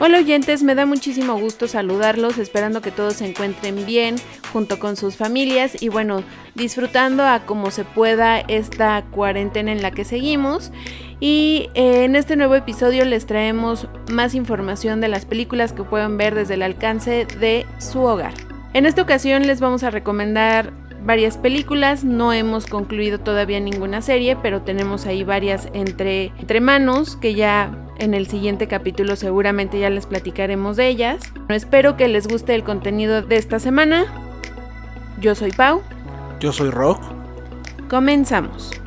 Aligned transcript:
Hola 0.00 0.18
oyentes, 0.18 0.62
me 0.62 0.76
da 0.76 0.86
muchísimo 0.86 1.36
gusto 1.40 1.66
saludarlos, 1.66 2.38
esperando 2.38 2.80
que 2.80 2.92
todos 2.92 3.14
se 3.14 3.26
encuentren 3.26 3.84
bien 3.84 4.14
junto 4.52 4.78
con 4.78 4.94
sus 4.94 5.16
familias 5.16 5.82
y 5.82 5.88
bueno, 5.88 6.22
disfrutando 6.54 7.24
a 7.24 7.40
como 7.44 7.72
se 7.72 7.84
pueda 7.84 8.38
esta 8.38 9.04
cuarentena 9.10 9.72
en 9.72 9.82
la 9.82 9.90
que 9.90 10.04
seguimos. 10.04 10.70
Y 11.18 11.68
eh, 11.74 12.04
en 12.04 12.14
este 12.14 12.36
nuevo 12.36 12.54
episodio 12.54 13.04
les 13.04 13.26
traemos 13.26 13.88
más 14.08 14.36
información 14.36 15.00
de 15.00 15.08
las 15.08 15.24
películas 15.24 15.72
que 15.72 15.82
pueden 15.82 16.16
ver 16.16 16.36
desde 16.36 16.54
el 16.54 16.62
alcance 16.62 17.26
de 17.40 17.66
su 17.80 18.00
hogar. 18.02 18.34
En 18.74 18.86
esta 18.86 19.02
ocasión 19.02 19.48
les 19.48 19.58
vamos 19.58 19.82
a 19.82 19.90
recomendar 19.90 20.72
varias 21.08 21.38
películas, 21.38 22.04
no 22.04 22.34
hemos 22.34 22.66
concluido 22.66 23.18
todavía 23.18 23.58
ninguna 23.60 24.02
serie, 24.02 24.36
pero 24.36 24.60
tenemos 24.60 25.06
ahí 25.06 25.24
varias 25.24 25.66
entre, 25.72 26.26
entre 26.38 26.60
manos 26.60 27.16
que 27.16 27.34
ya 27.34 27.86
en 27.98 28.12
el 28.12 28.26
siguiente 28.26 28.68
capítulo 28.68 29.16
seguramente 29.16 29.80
ya 29.80 29.88
les 29.88 30.04
platicaremos 30.04 30.76
de 30.76 30.88
ellas. 30.88 31.32
Espero 31.48 31.96
que 31.96 32.08
les 32.08 32.28
guste 32.28 32.54
el 32.54 32.62
contenido 32.62 33.22
de 33.22 33.36
esta 33.36 33.58
semana. 33.58 34.04
Yo 35.18 35.34
soy 35.34 35.50
Pau. 35.50 35.80
Yo 36.40 36.52
soy 36.52 36.68
Rock. 36.68 37.00
Comenzamos. 37.88 38.78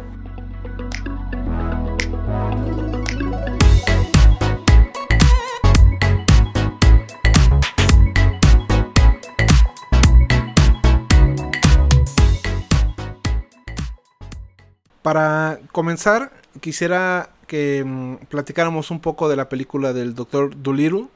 Para 15.01 15.59
comenzar, 15.71 16.31
quisiera 16.59 17.29
que 17.47 17.83
mm, 17.85 18.15
platicáramos 18.29 18.91
un 18.91 18.99
poco 18.99 19.29
de 19.29 19.35
la 19.35 19.49
película 19.49 19.93
del 19.93 20.13
Dr. 20.15 20.61
Dolittle. 20.61 21.07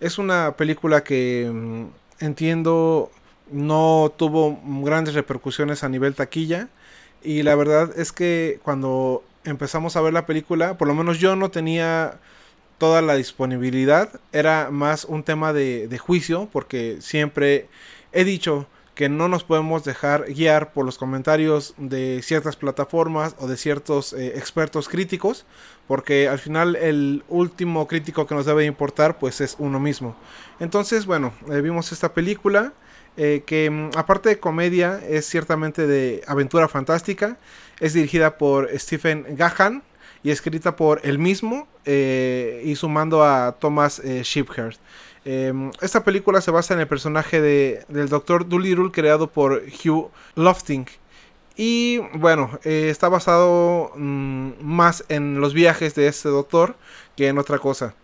Es 0.00 0.18
una 0.18 0.56
película 0.56 1.04
que 1.04 1.50
mm, 1.52 2.24
entiendo 2.24 3.10
no 3.50 4.12
tuvo 4.16 4.58
grandes 4.82 5.14
repercusiones 5.14 5.84
a 5.84 5.88
nivel 5.88 6.14
taquilla. 6.14 6.68
Y 7.22 7.42
la 7.42 7.54
verdad 7.54 7.90
es 7.96 8.12
que 8.12 8.60
cuando 8.62 9.22
empezamos 9.44 9.96
a 9.96 10.00
ver 10.00 10.14
la 10.14 10.26
película, 10.26 10.78
por 10.78 10.88
lo 10.88 10.94
menos 10.94 11.18
yo 11.18 11.36
no 11.36 11.50
tenía 11.50 12.18
toda 12.78 13.02
la 13.02 13.14
disponibilidad. 13.14 14.20
Era 14.32 14.70
más 14.70 15.04
un 15.04 15.22
tema 15.24 15.52
de 15.52 15.98
juicio, 15.98 16.48
porque 16.52 16.98
siempre 17.00 17.68
he 18.12 18.24
dicho 18.24 18.66
que 19.00 19.08
no 19.08 19.28
nos 19.28 19.44
podemos 19.44 19.82
dejar 19.82 20.26
guiar 20.26 20.74
por 20.74 20.84
los 20.84 20.98
comentarios 20.98 21.72
de 21.78 22.20
ciertas 22.22 22.56
plataformas 22.56 23.34
o 23.38 23.46
de 23.46 23.56
ciertos 23.56 24.12
eh, 24.12 24.36
expertos 24.36 24.90
críticos, 24.90 25.46
porque 25.88 26.28
al 26.28 26.38
final 26.38 26.76
el 26.76 27.24
último 27.30 27.88
crítico 27.88 28.26
que 28.26 28.34
nos 28.34 28.44
debe 28.44 28.66
importar 28.66 29.18
pues 29.18 29.40
es 29.40 29.56
uno 29.58 29.80
mismo. 29.80 30.16
Entonces, 30.58 31.06
bueno, 31.06 31.32
eh, 31.50 31.62
vimos 31.62 31.92
esta 31.92 32.12
película 32.12 32.74
eh, 33.16 33.42
que 33.46 33.70
mm, 33.70 33.96
aparte 33.96 34.28
de 34.28 34.38
comedia 34.38 35.00
es 35.08 35.24
ciertamente 35.24 35.86
de 35.86 36.22
aventura 36.26 36.68
fantástica, 36.68 37.38
es 37.78 37.94
dirigida 37.94 38.36
por 38.36 38.68
Stephen 38.78 39.24
Gahan 39.30 39.82
y 40.22 40.30
escrita 40.30 40.76
por 40.76 41.00
él 41.04 41.18
mismo 41.18 41.68
y 41.86 42.76
sumando 42.76 43.24
a 43.24 43.56
Thomas 43.58 44.02
Shepherd. 44.04 44.76
Em, 45.24 45.70
esta 45.80 46.02
película 46.02 46.40
se 46.40 46.50
basa 46.50 46.74
en 46.74 46.80
el 46.80 46.88
personaje 46.88 47.40
de, 47.40 47.84
del 47.88 48.08
Dr. 48.08 48.48
Dolittle 48.48 48.90
creado 48.90 49.28
por 49.28 49.62
Hugh 49.84 50.10
Lofting. 50.34 50.86
Y 51.56 51.98
bueno, 52.14 52.58
eh, 52.64 52.88
está 52.90 53.08
basado 53.08 53.92
mm, 53.96 54.52
más 54.62 55.04
en 55.08 55.40
los 55.40 55.52
viajes 55.52 55.94
de 55.94 56.06
este 56.08 56.28
doctor 56.28 56.76
que 57.16 57.28
en 57.28 57.38
otra 57.38 57.58
cosa. 57.58 57.94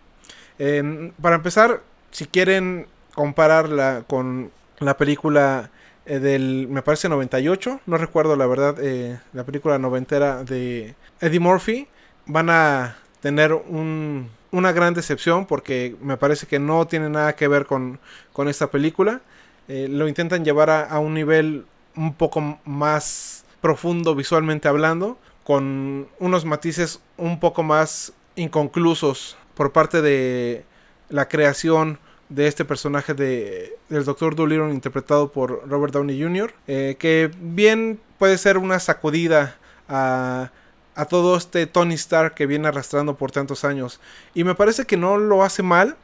Em, 0.58 1.12
para 1.22 1.36
empezar, 1.36 1.82
si 2.10 2.26
quieren 2.26 2.86
compararla 3.14 4.04
con 4.06 4.50
la 4.78 4.96
película 4.96 5.70
eh, 6.04 6.18
del, 6.18 6.68
me 6.68 6.82
parece 6.82 7.08
98, 7.08 7.80
no 7.86 7.98
recuerdo 7.98 8.36
la 8.36 8.46
verdad, 8.46 8.76
eh, 8.80 9.18
la 9.32 9.44
película 9.44 9.78
noventera 9.78 10.44
de 10.44 10.94
Eddie 11.20 11.40
Murphy, 11.40 11.88
van 12.26 12.50
a 12.50 12.96
tener 13.20 13.52
un, 13.54 14.30
una 14.50 14.72
gran 14.72 14.94
decepción 14.94 15.46
porque 15.46 15.96
me 16.00 16.16
parece 16.16 16.46
que 16.46 16.58
no 16.58 16.86
tiene 16.86 17.08
nada 17.08 17.34
que 17.34 17.48
ver 17.48 17.66
con, 17.66 17.98
con 18.32 18.48
esta 18.48 18.70
película. 18.70 19.20
Eh, 19.68 19.88
lo 19.90 20.08
intentan 20.08 20.44
llevar 20.44 20.70
a, 20.70 20.98
un 20.98 21.14
nivel 21.14 21.64
un 21.96 22.14
poco 22.14 22.58
más 22.64 23.44
profundo 23.60 24.14
visualmente 24.14 24.68
hablando, 24.68 25.18
con 25.44 26.08
unos 26.18 26.44
matices 26.44 27.00
un 27.16 27.40
poco 27.40 27.62
más 27.62 28.12
inconclusos 28.36 29.36
por 29.54 29.72
parte 29.72 30.02
de 30.02 30.64
la 31.08 31.28
creación 31.28 31.98
de 32.28 32.48
este 32.48 32.64
personaje 32.64 33.14
de, 33.14 33.76
del 33.88 34.04
Dr. 34.04 34.34
Dolittle 34.34 34.72
interpretado 34.72 35.30
por 35.30 35.68
Robert 35.68 35.92
Downey 35.92 36.20
Jr., 36.20 36.52
eh, 36.66 36.96
que 36.98 37.30
bien 37.40 38.00
puede 38.18 38.38
ser 38.38 38.58
una 38.58 38.78
sacudida 38.80 39.56
a 39.88 40.50
a 40.96 41.04
todo 41.04 41.36
este 41.36 41.66
Tony 41.66 41.94
Stark 41.94 42.34
que 42.34 42.46
viene 42.46 42.68
arrastrando 42.68 43.16
por 43.16 43.30
tantos 43.30 43.64
años. 43.64 44.00
Y 44.34 44.44
me 44.44 44.54
parece 44.54 44.86
que 44.86 44.96
no 44.96 45.18
lo 45.18 45.44
hace 45.44 45.62
mal. 45.62 45.96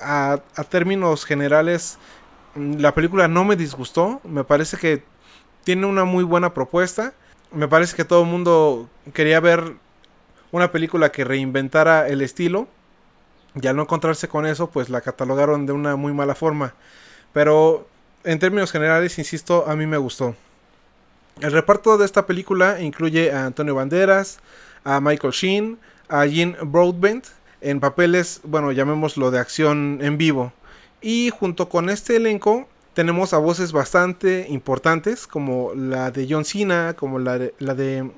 a, 0.00 0.40
términos 0.70 1.24
generales, 1.24 1.98
mm, 2.54 2.78
la 2.78 2.94
película 2.94 3.28
no 3.28 3.44
me 3.44 3.56
disgustó. 3.56 4.20
Me 4.24 4.44
parece 4.44 4.76
que 4.76 5.02
tiene 5.64 5.86
una 5.86 6.04
muy 6.04 6.24
buena 6.24 6.54
propuesta. 6.54 7.12
Me 7.50 7.68
parece 7.68 7.96
que 7.96 8.04
todo 8.04 8.22
el 8.22 8.28
mundo 8.28 8.88
quería 9.12 9.40
ver 9.40 9.74
una 10.52 10.70
película 10.72 11.10
que 11.12 11.24
reinventara 11.24 12.08
el 12.08 12.22
estilo. 12.22 12.68
Y 13.60 13.66
al 13.66 13.76
no 13.76 13.82
encontrarse 13.82 14.28
con 14.28 14.46
eso, 14.46 14.70
pues 14.70 14.88
la 14.90 15.00
catalogaron 15.02 15.66
de 15.66 15.72
una 15.72 15.96
muy 15.96 16.12
mala 16.12 16.34
forma. 16.34 16.74
Pero 17.32 17.88
en 18.24 18.38
términos 18.38 18.70
generales, 18.70 19.18
insisto, 19.18 19.64
a 19.68 19.76
mí 19.76 19.86
me 19.86 19.98
gustó. 19.98 20.36
El 21.40 21.52
reparto 21.52 21.98
de 21.98 22.04
esta 22.04 22.26
película 22.26 22.80
incluye 22.80 23.32
a 23.32 23.46
Antonio 23.46 23.74
Banderas, 23.74 24.38
a 24.84 25.00
Michael 25.00 25.32
Sheen, 25.32 25.78
a 26.08 26.26
Jean 26.26 26.56
Broadbent 26.64 27.26
en 27.60 27.80
papeles, 27.80 28.40
bueno, 28.44 28.72
llamémoslo 28.72 29.30
de 29.30 29.38
acción 29.38 29.98
en 30.02 30.18
vivo. 30.18 30.52
Y 31.00 31.30
junto 31.30 31.68
con 31.68 31.88
este 31.88 32.16
elenco 32.16 32.68
tenemos 32.94 33.32
a 33.32 33.38
voces 33.38 33.72
bastante 33.72 34.46
importantes 34.50 35.26
como 35.26 35.72
la 35.74 36.10
de 36.10 36.26
John 36.28 36.44
Cena, 36.44 36.94
como 36.94 37.18
la 37.18 37.38
de, 37.38 37.54
la 37.58 37.74
de 37.74 38.10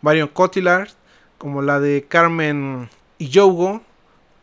Marion 0.00 0.28
Cotillard, 0.28 0.88
como 1.38 1.62
la 1.62 1.78
de 1.78 2.06
Carmen 2.08 2.88
Yogo, 3.18 3.82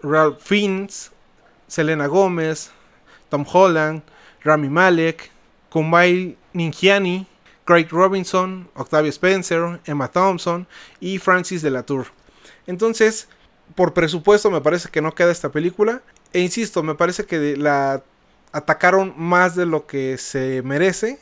Ralph 0.01 0.39
Fiennes, 0.39 1.11
Selena 1.67 2.07
Gómez, 2.07 2.71
Tom 3.29 3.45
Holland, 3.51 4.03
Rami 4.43 4.69
Malek, 4.69 5.31
Kumbay 5.69 6.37
Ninjiani, 6.53 7.25
Craig 7.69 7.85
Robinson, 7.91 8.67
Octavia 8.73 9.09
Spencer, 9.09 9.79
Emma 9.85 10.07
Thompson 10.07 10.65
y 10.99 11.19
Francis 11.19 11.61
de 11.61 11.69
la 11.69 11.83
Tour. 11.83 12.07
Entonces, 12.65 13.29
por 13.75 13.93
presupuesto 13.93 14.49
me 14.49 14.59
parece 14.59 14.89
que 14.89 15.03
no 15.03 15.13
queda 15.13 15.31
esta 15.31 15.51
película. 15.51 16.01
E 16.33 16.39
insisto, 16.39 16.81
me 16.81 16.95
parece 16.95 17.27
que 17.27 17.55
la 17.57 18.01
atacaron 18.53 19.13
más 19.17 19.55
de 19.55 19.67
lo 19.67 19.85
que 19.85 20.17
se 20.17 20.63
merece. 20.63 21.19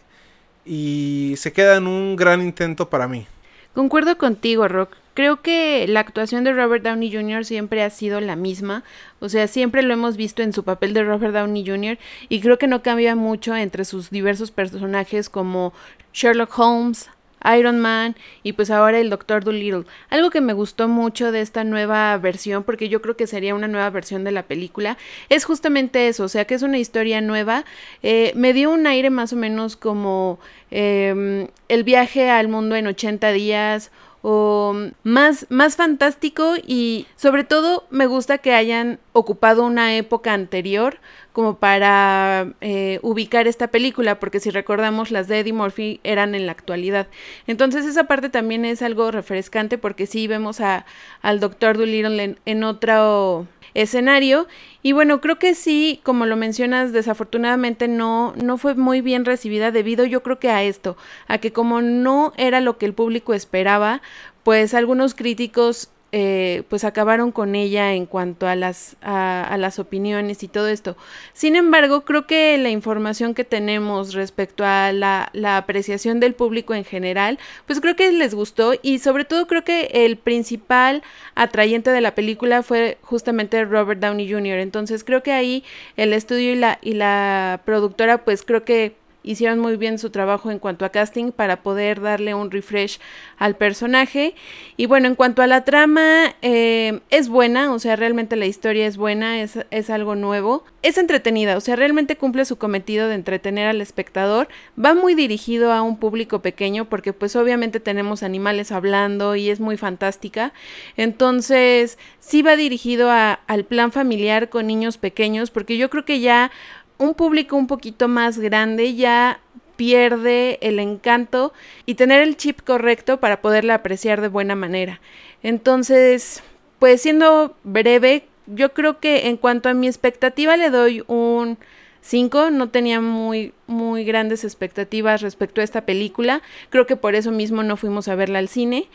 Y 0.64 1.34
se 1.36 1.52
queda 1.52 1.76
en 1.76 1.86
un 1.86 2.16
gran 2.16 2.42
intento 2.42 2.90
para 2.90 3.10
mí. 3.10 3.28
Concuerdo 3.74 4.18
contigo, 4.18 4.70
Rock. 4.70 4.96
Creo 5.14 5.42
que 5.42 5.86
la 5.88 6.00
actuación 6.00 6.44
de 6.44 6.54
Robert 6.54 6.84
Downey 6.84 7.12
Jr. 7.12 7.44
siempre 7.44 7.84
ha 7.84 7.90
sido 7.90 8.22
la 8.22 8.36
misma, 8.36 8.84
o 9.20 9.30
sea, 9.30 9.48
siempre 9.48 9.82
lo 9.82 9.94
hemos 9.94 10.16
visto 10.16 10.44
en 10.44 10.54
su 10.54 10.64
papel 10.64 10.94
de 10.94 11.04
Robert 11.04 11.34
Downey 11.34 11.66
Jr. 11.66 11.98
y 12.30 12.40
creo 12.40 12.60
que 12.60 12.68
no 12.68 12.84
cambia 12.84 13.16
mucho 13.16 13.56
entre 13.56 13.84
sus 13.84 14.12
diversos 14.12 14.52
personajes 14.52 15.30
como 15.30 15.74
Sherlock 16.18 16.58
Holmes, 16.58 17.12
Iron 17.56 17.80
Man 17.80 18.16
y 18.42 18.54
pues 18.54 18.72
ahora 18.72 19.00
el 19.00 19.12
Doctor 19.12 19.44
Dolittle. 19.44 19.86
Algo 20.10 20.32
que 20.32 20.42
me 20.42 20.54
gustó 20.54 20.88
mucho 20.88 21.32
de 21.32 21.42
esta 21.42 21.64
nueva 21.64 22.18
versión, 22.18 22.64
porque 22.64 22.90
yo 22.90 23.04
creo 23.04 23.16
que 23.16 23.28
sería 23.28 23.54
una 23.54 23.68
nueva 23.68 23.92
versión 23.92 24.24
de 24.24 24.32
la 24.32 24.44
película, 24.44 24.98
es 25.30 25.46
justamente 25.46 26.08
eso, 26.08 26.24
o 26.24 26.28
sea 26.28 26.46
que 26.46 26.56
es 26.56 26.64
una 26.64 26.80
historia 26.80 27.22
nueva. 27.22 27.66
Eh, 28.02 28.32
me 28.36 28.54
dio 28.54 28.72
un 28.72 28.88
aire 28.88 29.12
más 29.12 29.32
o 29.32 29.36
menos 29.36 29.76
como 29.76 30.40
em, 30.72 31.50
el 31.70 31.84
viaje 31.84 32.32
al 32.32 32.48
mundo 32.48 32.76
en 32.76 32.88
80 32.88 33.32
días 33.32 33.92
o 34.24 34.76
más, 35.04 35.46
más 35.50 35.76
fantástico 35.76 36.56
y 36.66 37.06
sobre 37.16 37.44
todo 37.44 37.86
me 37.92 38.08
gusta 38.08 38.40
que 38.40 38.54
hayan 38.56 39.00
ocupado 39.14 39.64
una 39.64 39.96
época 39.96 40.34
anterior 40.34 40.98
como 41.38 41.58
para 41.58 42.56
eh, 42.62 42.98
ubicar 43.04 43.48
esta 43.48 43.68
película, 43.68 44.20
porque 44.20 44.40
si 44.40 44.50
recordamos 44.50 45.12
las 45.12 45.28
de 45.28 45.42
Eddie 45.42 45.54
Murphy 45.54 46.00
eran 46.04 46.34
en 46.34 46.48
la 46.48 46.52
actualidad. 46.52 47.06
Entonces 47.46 47.86
esa 47.86 48.06
parte 48.06 48.30
también 48.30 48.66
es 48.66 48.82
algo 48.82 49.12
refrescante 49.12 49.78
porque 49.78 50.08
sí 50.08 50.26
vemos 50.26 50.62
a, 50.62 50.88
al 51.22 51.40
Doctor 51.40 51.78
Dolittle 51.78 52.24
en, 52.24 52.40
en 52.48 52.64
otro 52.64 53.46
escenario. 53.76 54.48
Y 54.82 54.94
bueno, 54.94 55.22
creo 55.22 55.38
que 55.38 55.54
sí, 55.54 56.00
como 56.02 56.26
lo 56.26 56.38
mencionas, 56.38 56.92
desafortunadamente 56.92 57.88
no, 57.88 58.34
no 58.36 58.58
fue 58.58 58.74
muy 58.74 59.02
bien 59.02 59.24
recibida 59.24 59.70
debido 59.70 60.06
yo 60.06 60.24
creo 60.24 60.40
que 60.40 60.50
a 60.50 60.64
esto, 60.64 60.98
a 61.28 61.38
que 61.38 61.54
como 61.54 61.84
no 61.84 62.34
era 62.38 62.62
lo 62.62 62.80
que 62.80 62.88
el 62.88 62.96
público 62.96 63.36
esperaba, 63.36 64.02
pues 64.42 64.74
algunos 64.74 65.14
críticos 65.14 65.92
eh, 66.14 66.64
pues 66.70 66.86
acabaron 66.86 67.34
con 67.34 67.54
ella 67.54 67.94
en 67.94 68.06
cuanto 68.06 68.48
a 68.48 68.56
las, 68.56 68.96
a, 69.02 69.58
las 69.58 69.78
opiniones 69.78 70.42
y 70.42 70.48
todo 70.48 70.70
esto. 70.70 70.96
Sin 71.34 71.58
embargo, 71.58 72.06
creo 72.06 72.26
que 72.26 72.58
la 72.58 72.70
información 72.70 73.34
que 73.34 73.44
tenemos 73.44 74.14
respecto 74.14 74.64
a 74.64 74.94
la, 74.94 75.30
la, 75.34 75.58
apreciación 75.58 76.22
del 76.22 76.34
público 76.34 76.74
en 76.74 76.86
general, 76.86 77.40
pues 77.66 77.82
creo 77.82 77.98
que 77.98 78.10
les 78.14 78.34
gustó 78.34 78.74
y 78.82 79.00
sobre 79.00 79.26
todo 79.26 79.48
creo 79.48 79.66
que 79.66 79.90
el 80.06 80.18
principal 80.18 81.04
atrayente 81.36 81.92
de 81.92 82.00
la 82.02 82.16
película 82.16 82.64
fue 82.64 82.98
justamente 83.02 83.66
Robert 83.66 84.00
Downey 84.00 84.32
Jr. 84.32 84.60
Entonces 84.60 85.04
creo 85.04 85.24
que 85.24 85.34
ahí 85.34 85.64
el 85.98 86.14
estudio 86.14 86.54
y 86.54 86.56
la, 86.56 86.80
y 86.82 86.94
la 86.94 87.62
productora 87.66 88.24
pues 88.24 88.44
creo 88.44 88.64
que 88.64 88.96
hicieron 89.30 89.60
muy 89.60 89.76
bien 89.78 90.00
su 90.00 90.10
trabajo 90.10 90.52
en 90.52 90.60
cuanto 90.60 90.86
a 90.86 90.90
casting 90.90 91.32
para 91.32 91.62
poder 91.62 92.02
darle 92.02 92.34
un 92.34 92.50
refresh 92.50 93.00
al 93.38 93.56
personaje. 93.56 94.36
Y 94.78 94.86
bueno, 94.86 95.08
en 95.08 95.16
cuanto 95.16 95.42
a 95.42 95.48
la 95.48 95.64
trama, 95.64 96.36
eh, 96.42 97.00
es 97.10 97.28
buena, 97.28 97.74
o 97.74 97.80
sea, 97.80 97.96
realmente 97.96 98.36
la 98.36 98.46
historia 98.46 98.88
es 98.88 98.98
buena, 98.98 99.42
es, 99.42 99.60
es 99.72 99.90
algo 99.90 100.16
nuevo. 100.16 100.64
Es 100.84 100.98
entretenida, 100.98 101.58
o 101.58 101.62
sea, 101.62 101.76
realmente 101.76 102.16
cumple 102.16 102.46
su 102.46 102.58
cometido 102.58 103.10
de 103.10 103.16
entretener 103.16 103.68
al 103.68 103.82
espectador. 103.82 104.48
Va 104.84 104.94
muy 104.94 105.16
dirigido 105.16 105.74
a 105.74 105.82
un 105.82 105.98
público 105.98 106.42
pequeño 106.42 106.86
porque 106.86 107.12
pues 107.12 107.36
obviamente 107.36 107.80
tenemos 107.80 108.24
animales 108.24 108.72
hablando 108.72 109.36
y 109.36 109.50
es 109.50 109.60
muy 109.60 109.76
fantástica. 109.76 110.54
Entonces, 110.96 111.98
sí 112.20 112.42
va 112.42 112.56
dirigido 112.56 113.12
a, 113.12 113.34
al 113.48 113.66
plan 113.66 113.92
familiar 113.92 114.50
con 114.50 114.68
niños 114.68 114.98
pequeños 114.98 115.52
porque 115.52 115.78
yo 115.78 115.90
creo 115.90 116.06
que 116.06 116.20
ya 116.20 116.52
un 116.98 117.14
público 117.14 117.56
un 117.56 117.68
poquito 117.68 118.08
más 118.08 118.40
grande 118.40 118.96
ya 118.96 119.40
pierde 119.76 120.58
el 120.62 120.80
encanto 120.80 121.54
y 121.86 121.96
tener 121.96 122.22
el 122.22 122.36
chip 122.36 122.62
correcto 122.62 123.20
para 123.20 123.42
poderla 123.42 123.76
apreciar 123.76 124.22
de 124.22 124.28
buena 124.28 124.56
manera. 124.56 125.00
Entonces, 125.44 126.44
pues 126.80 127.02
siendo 127.02 127.56
breve, 127.64 128.26
yo 128.48 128.74
creo 128.74 129.00
que 129.00 129.28
en 129.28 129.38
cuanto 129.38 129.70
a 129.70 129.74
mi 129.74 129.88
expectativa 129.88 130.58
le 130.58 130.70
doy 130.70 131.04
un 131.08 131.58
5, 132.02 132.50
no 132.52 132.70
tenía 132.70 133.02
muy 133.02 133.54
muy 133.68 134.06
grandes 134.06 134.44
expectativas 134.44 135.22
respecto 135.22 135.62
a 135.62 135.64
esta 135.64 135.82
película, 135.82 136.42
creo 136.70 136.88
que 136.88 136.96
por 136.96 137.16
eso 137.16 137.32
mismo 137.32 137.64
no 137.64 137.78
fuimos 137.78 138.08
a 138.08 138.16
verla 138.16 138.40
al 138.40 138.48
cine. 138.48 138.88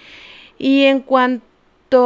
Y 0.58 0.84
en 0.84 1.00
cuanto 1.00 1.44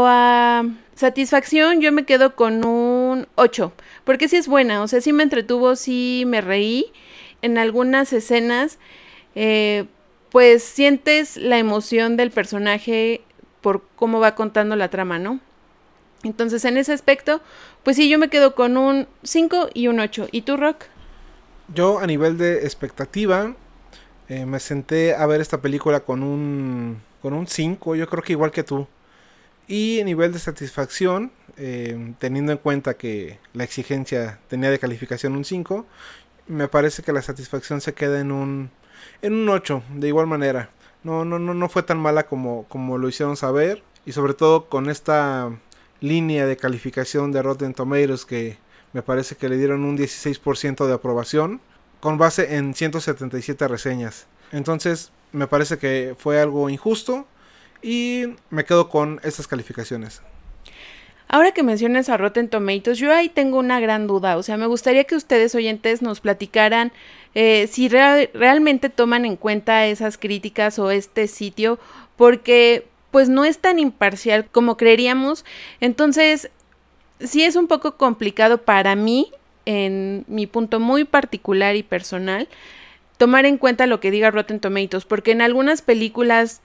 a 0.07 0.65
satisfacción, 0.95 1.81
yo 1.81 1.93
me 1.93 2.05
quedo 2.05 2.35
con 2.35 2.65
un 2.65 3.29
8 3.37 3.73
porque 4.07 4.29
sí 4.29 4.37
es 4.37 4.47
buena, 4.47 4.83
o 4.83 4.89
sea, 4.89 5.01
sí 5.01 5.13
me 5.13 5.25
entretuvo, 5.25 5.75
sí 5.75 6.23
me 6.27 6.41
reí. 6.41 6.87
En 7.43 7.59
algunas 7.59 8.13
escenas, 8.13 8.79
eh, 9.35 9.87
pues 10.31 10.63
sientes 10.63 11.37
la 11.37 11.59
emoción 11.59 12.17
del 12.17 12.31
personaje 12.31 13.21
por 13.61 13.83
cómo 13.97 14.21
va 14.21 14.37
contando 14.37 14.77
la 14.77 14.91
trama, 14.91 15.19
¿no? 15.19 15.41
Entonces, 16.23 16.65
en 16.65 16.77
ese 16.77 16.93
aspecto, 16.93 17.41
pues 17.83 17.97
sí, 17.97 18.09
yo 18.09 18.19
me 18.19 18.29
quedo 18.29 18.55
con 18.55 18.77
un 18.77 19.09
5 19.25 19.71
y 19.75 19.89
un 19.89 19.99
8. 19.99 20.29
¿Y 20.31 20.43
tú, 20.43 20.57
Rock? 20.57 20.85
Yo, 21.75 21.99
a 21.99 22.07
nivel 22.07 22.39
de 22.39 22.65
expectativa, 22.65 23.55
eh, 24.29 24.47
me 24.47 24.61
senté 24.61 25.17
a 25.17 25.27
ver 25.27 25.41
esta 25.41 25.61
película 25.61 26.01
con 26.01 26.23
un, 26.23 27.03
con 27.21 27.33
un 27.33 27.49
5, 27.49 27.97
yo 27.97 28.09
creo 28.09 28.23
que 28.23 28.33
igual 28.33 28.53
que 28.53 28.63
tú. 28.63 28.87
Y 29.69 30.01
nivel 30.05 30.33
de 30.33 30.39
satisfacción, 30.39 31.33
eh, 31.57 32.15
teniendo 32.19 32.53
en 32.53 32.59
cuenta 32.59 32.95
que 32.95 33.39
la 33.53 33.65
exigencia 33.65 34.39
tenía 34.49 34.71
de 34.71 34.79
calificación 34.79 35.35
un 35.35 35.45
5, 35.45 35.85
me 36.47 36.69
parece 36.69 37.03
que 37.03 37.13
la 37.13 37.23
satisfacción 37.23 37.81
se 37.81 37.95
queda 37.95 38.21
en 38.21 38.31
un, 38.31 38.71
en 39.23 39.33
un 39.35 39.49
8, 39.49 39.83
de 39.95 40.09
igual 40.09 40.27
manera. 40.29 40.71
No, 41.03 41.25
no, 41.25 41.39
no, 41.39 41.55
no 41.55 41.69
fue 41.69 41.83
tan 41.83 41.99
mala 41.99 42.27
como, 42.27 42.65
como 42.69 42.99
lo 42.99 43.09
hicieron 43.09 43.37
saber. 43.37 43.83
Y 44.05 44.13
sobre 44.13 44.35
todo 44.35 44.69
con 44.69 44.89
esta 44.89 45.51
línea 46.01 46.47
de 46.47 46.57
calificación 46.57 47.33
de 47.33 47.43
Rotten 47.43 47.75
Tomatoes 47.75 48.25
que 48.25 48.59
me 48.93 49.03
parece 49.03 49.37
que 49.37 49.49
le 49.49 49.57
dieron 49.57 49.85
un 49.85 49.99
16% 49.99 50.87
de 50.87 50.95
aprobación 50.95 51.61
con 52.01 52.19
base 52.19 52.57
en 52.57 52.75
177 52.75 53.67
reseñas. 53.67 54.27
Entonces 54.53 55.11
me 55.33 55.49
parece 55.49 55.79
que 55.79 56.15
fue 56.19 56.41
algo 56.41 56.71
injusto 56.71 57.27
y 57.87 58.35
me 58.51 58.65
quedo 58.65 58.89
con 58.89 59.21
estas 59.23 59.47
calificaciones. 59.47 60.21
Ahora 61.29 61.53
que 61.53 61.63
mencionas 61.63 62.09
a 62.09 62.17
Rotten 62.17 62.49
Tomatoes, 62.49 62.99
yo 62.99 63.15
ahí 63.15 63.29
tengo 63.29 63.61
una 63.61 63.79
gran 63.79 64.09
duda. 64.09 64.37
O 64.37 64.43
sea, 64.43 64.57
me 64.57 64.67
gustaría 64.67 65.05
que 65.05 65.15
ustedes 65.15 65.55
oyentes 65.55 66.03
nos 66.03 66.19
platicaran 66.19 66.93
eh, 67.37 67.69
si 67.71 67.89
realmente 67.89 68.91
toman 68.91 69.25
en 69.25 69.37
cuenta 69.37 69.87
esas 69.87 70.19
críticas 70.19 70.81
o 70.81 70.91
este 70.91 71.29
sitio, 71.29 71.79
porque 72.17 72.89
pues 73.13 73.29
no 73.29 73.45
es 73.45 73.61
tan 73.61 73.79
imparcial 73.79 74.47
como 74.51 74.77
creeríamos. 74.77 75.45
Entonces, 75.81 76.51
sí 77.21 77.45
es 77.45 77.55
un 77.55 77.69
poco 77.69 77.97
complicado 77.97 78.59
para 78.59 78.97
mí, 78.97 79.31
en 79.65 80.25
mi 80.27 80.49
punto 80.49 80.81
muy 80.81 81.05
particular 81.05 81.77
y 81.77 81.85
personal, 81.85 82.49
tomar 83.17 83.47
en 83.47 83.59
cuenta 83.59 83.87
lo 83.87 84.01
que 84.01 84.11
diga 84.11 84.33
Rotten 84.33 84.59
Tomatoes, 84.59 85.05
porque 85.05 85.31
en 85.31 85.41
algunas 85.41 85.83
películas 85.83 86.63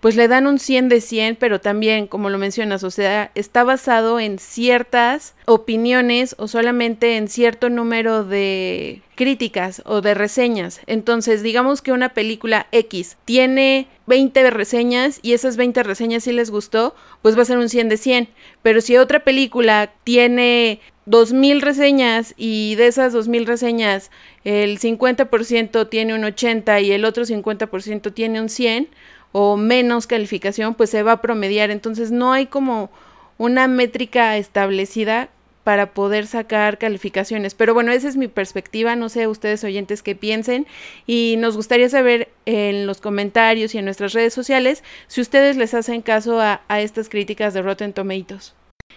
pues 0.00 0.14
le 0.14 0.28
dan 0.28 0.46
un 0.46 0.58
100 0.58 0.88
de 0.88 1.00
100, 1.00 1.36
pero 1.36 1.60
también, 1.60 2.06
como 2.06 2.30
lo 2.30 2.38
mencionas, 2.38 2.84
o 2.84 2.90
sea, 2.90 3.30
está 3.34 3.64
basado 3.64 4.20
en 4.20 4.38
ciertas 4.38 5.34
opiniones 5.46 6.36
o 6.38 6.46
solamente 6.46 7.16
en 7.16 7.28
cierto 7.28 7.68
número 7.68 8.24
de 8.24 9.02
críticas 9.16 9.82
o 9.84 10.00
de 10.00 10.14
reseñas. 10.14 10.80
Entonces, 10.86 11.42
digamos 11.42 11.82
que 11.82 11.90
una 11.90 12.10
película 12.10 12.68
X 12.70 13.16
tiene 13.24 13.88
20 14.06 14.50
reseñas 14.50 15.18
y 15.22 15.32
esas 15.32 15.56
20 15.56 15.82
reseñas 15.82 16.24
sí 16.24 16.32
les 16.32 16.50
gustó, 16.50 16.94
pues 17.20 17.36
va 17.36 17.42
a 17.42 17.46
ser 17.46 17.58
un 17.58 17.68
100 17.68 17.88
de 17.88 17.96
100. 17.96 18.28
Pero 18.62 18.80
si 18.80 18.96
otra 18.96 19.24
película 19.24 19.90
tiene 20.04 20.80
2000 21.06 21.62
reseñas 21.62 22.34
y 22.36 22.74
de 22.76 22.86
esas 22.86 23.12
2000 23.14 23.46
reseñas 23.46 24.10
el 24.44 24.78
50% 24.78 25.88
tiene 25.88 26.14
un 26.14 26.24
80 26.24 26.80
y 26.80 26.92
el 26.92 27.04
otro 27.04 27.24
50% 27.24 28.12
tiene 28.12 28.40
un 28.40 28.48
100, 28.48 28.88
o 29.32 29.56
menos 29.56 30.06
calificación, 30.06 30.74
pues 30.74 30.90
se 30.90 31.02
va 31.02 31.12
a 31.12 31.20
promediar. 31.22 31.70
Entonces 31.70 32.10
no 32.10 32.32
hay 32.32 32.46
como 32.46 32.90
una 33.36 33.68
métrica 33.68 34.36
establecida 34.36 35.28
para 35.68 35.92
poder 35.92 36.26
sacar 36.26 36.78
calificaciones. 36.78 37.54
Pero 37.54 37.74
bueno, 37.74 37.92
esa 37.92 38.08
es 38.08 38.16
mi 38.16 38.26
perspectiva, 38.26 38.96
no 38.96 39.10
sé 39.10 39.26
ustedes 39.26 39.62
oyentes 39.64 40.02
qué 40.02 40.14
piensen 40.14 40.66
y 41.06 41.36
nos 41.38 41.56
gustaría 41.56 41.90
saber 41.90 42.28
en 42.46 42.86
los 42.86 43.02
comentarios 43.02 43.74
y 43.74 43.78
en 43.78 43.84
nuestras 43.84 44.14
redes 44.14 44.32
sociales 44.32 44.82
si 45.08 45.20
ustedes 45.20 45.58
les 45.58 45.74
hacen 45.74 46.00
caso 46.00 46.40
a, 46.40 46.62
a 46.68 46.80
estas 46.80 47.10
críticas 47.10 47.52
de 47.52 47.60
Rotten 47.60 47.92
Tomatoes. 47.92 48.54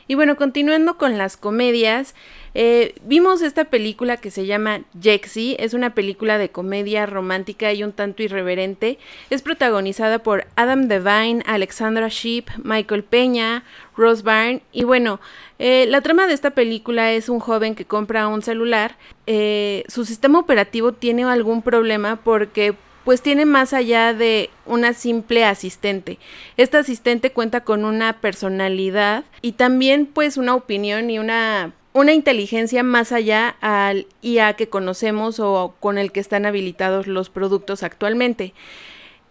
Y 0.08 0.16
bueno, 0.16 0.38
continuando 0.38 0.98
con 0.98 1.18
las 1.18 1.36
comedias, 1.36 2.16
eh, 2.54 2.96
vimos 3.06 3.42
esta 3.42 3.66
película 3.66 4.18
que 4.18 4.32
se 4.32 4.46
llama 4.46 4.82
Jexy, 5.00 5.56
es 5.60 5.74
una 5.74 5.94
película 5.94 6.38
de 6.38 6.50
comedia 6.50 7.06
romántica 7.06 7.72
y 7.74 7.84
un 7.84 7.94
tanto 7.94 8.24
irreverente. 8.24 8.98
Es 9.30 9.42
protagonizada 9.42 10.20
por 10.20 10.48
Adam 10.56 10.88
Devine, 10.88 11.44
Alexandra 11.46 12.10
Sheep, 12.10 12.50
Michael 12.64 13.04
Peña, 13.04 13.64
Rose 13.96 14.24
Byrne. 14.24 14.62
Y 14.72 14.84
bueno, 14.84 15.20
eh, 15.60 15.86
la 15.88 16.02
trama 16.02 16.28
de 16.28 16.34
esta 16.34 16.52
película 16.52 17.12
es 17.12 17.30
un 17.30 17.40
joven 17.40 17.76
que 17.76 17.86
compra 17.86 18.28
un 18.28 18.42
celular. 18.42 18.98
Eh, 19.28 19.84
su 19.88 20.06
sistema 20.06 20.40
operativo 20.40 20.92
tiene 20.92 21.24
algún 21.24 21.62
problema 21.62 22.18
porque 22.18 22.76
pues 23.06 23.22
tiene 23.22 23.46
más 23.46 23.74
allá 23.74 24.14
de 24.14 24.50
una 24.66 24.94
simple 24.94 25.44
asistente. 25.46 26.20
Esta 26.58 26.80
asistente 26.80 27.32
cuenta 27.32 27.64
con 27.64 27.86
una 27.86 28.22
personalidad 28.22 29.24
y 29.42 29.54
también 29.54 30.06
pues 30.06 30.38
una 30.38 30.54
opinión 30.54 31.10
y 31.10 31.18
una 31.18 31.74
una 31.94 32.14
inteligencia 32.14 32.84
más 32.84 33.12
allá 33.12 33.56
al 33.62 34.08
IA 34.22 34.54
que 34.54 34.70
conocemos 34.70 35.40
o 35.40 35.76
con 35.80 35.98
el 35.98 36.12
que 36.12 36.20
están 36.20 36.46
habilitados 36.46 37.08
los 37.08 37.30
productos 37.30 37.84
actualmente. 37.84 38.54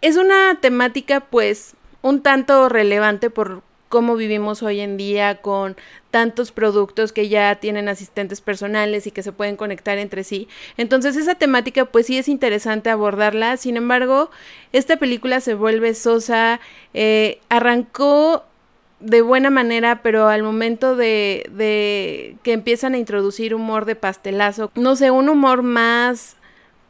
Es 0.02 0.17
una 0.17 0.59
temática 0.61 1.21
pues 1.21 1.75
un 2.02 2.23
tanto 2.23 2.69
relevante 2.69 3.31
por 3.31 3.62
cómo 3.90 4.14
vivimos 4.14 4.62
hoy 4.62 4.81
en 4.81 4.97
día 4.97 5.43
con 5.43 5.76
tantos 6.12 6.52
productos 6.52 7.12
que 7.12 7.29
ya 7.29 7.57
tienen 7.57 7.88
asistentes 7.88 8.40
personales 8.40 9.07
y 9.07 9.11
que 9.11 9.23
se 9.23 9.33
pueden 9.33 9.57
conectar 9.57 9.99
entre 9.99 10.23
sí. 10.23 10.49
Entonces 10.76 11.17
esa 11.17 11.35
temática 11.35 11.87
pues 11.87 12.07
sí 12.07 12.17
es 12.17 12.29
interesante 12.29 12.88
abordarla. 12.88 13.57
Sin 13.57 13.76
embargo, 13.76 14.31
esta 14.73 14.97
película 14.97 15.40
se 15.40 15.55
vuelve 15.55 15.95
sosa. 15.95 16.61
Eh, 16.95 17.40
arrancó 17.49 18.45
de 19.00 19.23
buena 19.23 19.50
manera, 19.50 20.02
pero 20.02 20.28
al 20.28 20.42
momento 20.42 20.95
de, 20.95 21.50
de 21.52 22.37
que 22.42 22.52
empiezan 22.52 22.95
a 22.95 22.99
introducir 22.99 23.54
humor 23.54 23.85
de 23.85 23.97
pastelazo, 23.97 24.71
no 24.75 24.97
sé, 24.97 25.11
un 25.11 25.28
humor 25.28 25.62
más 25.62 26.37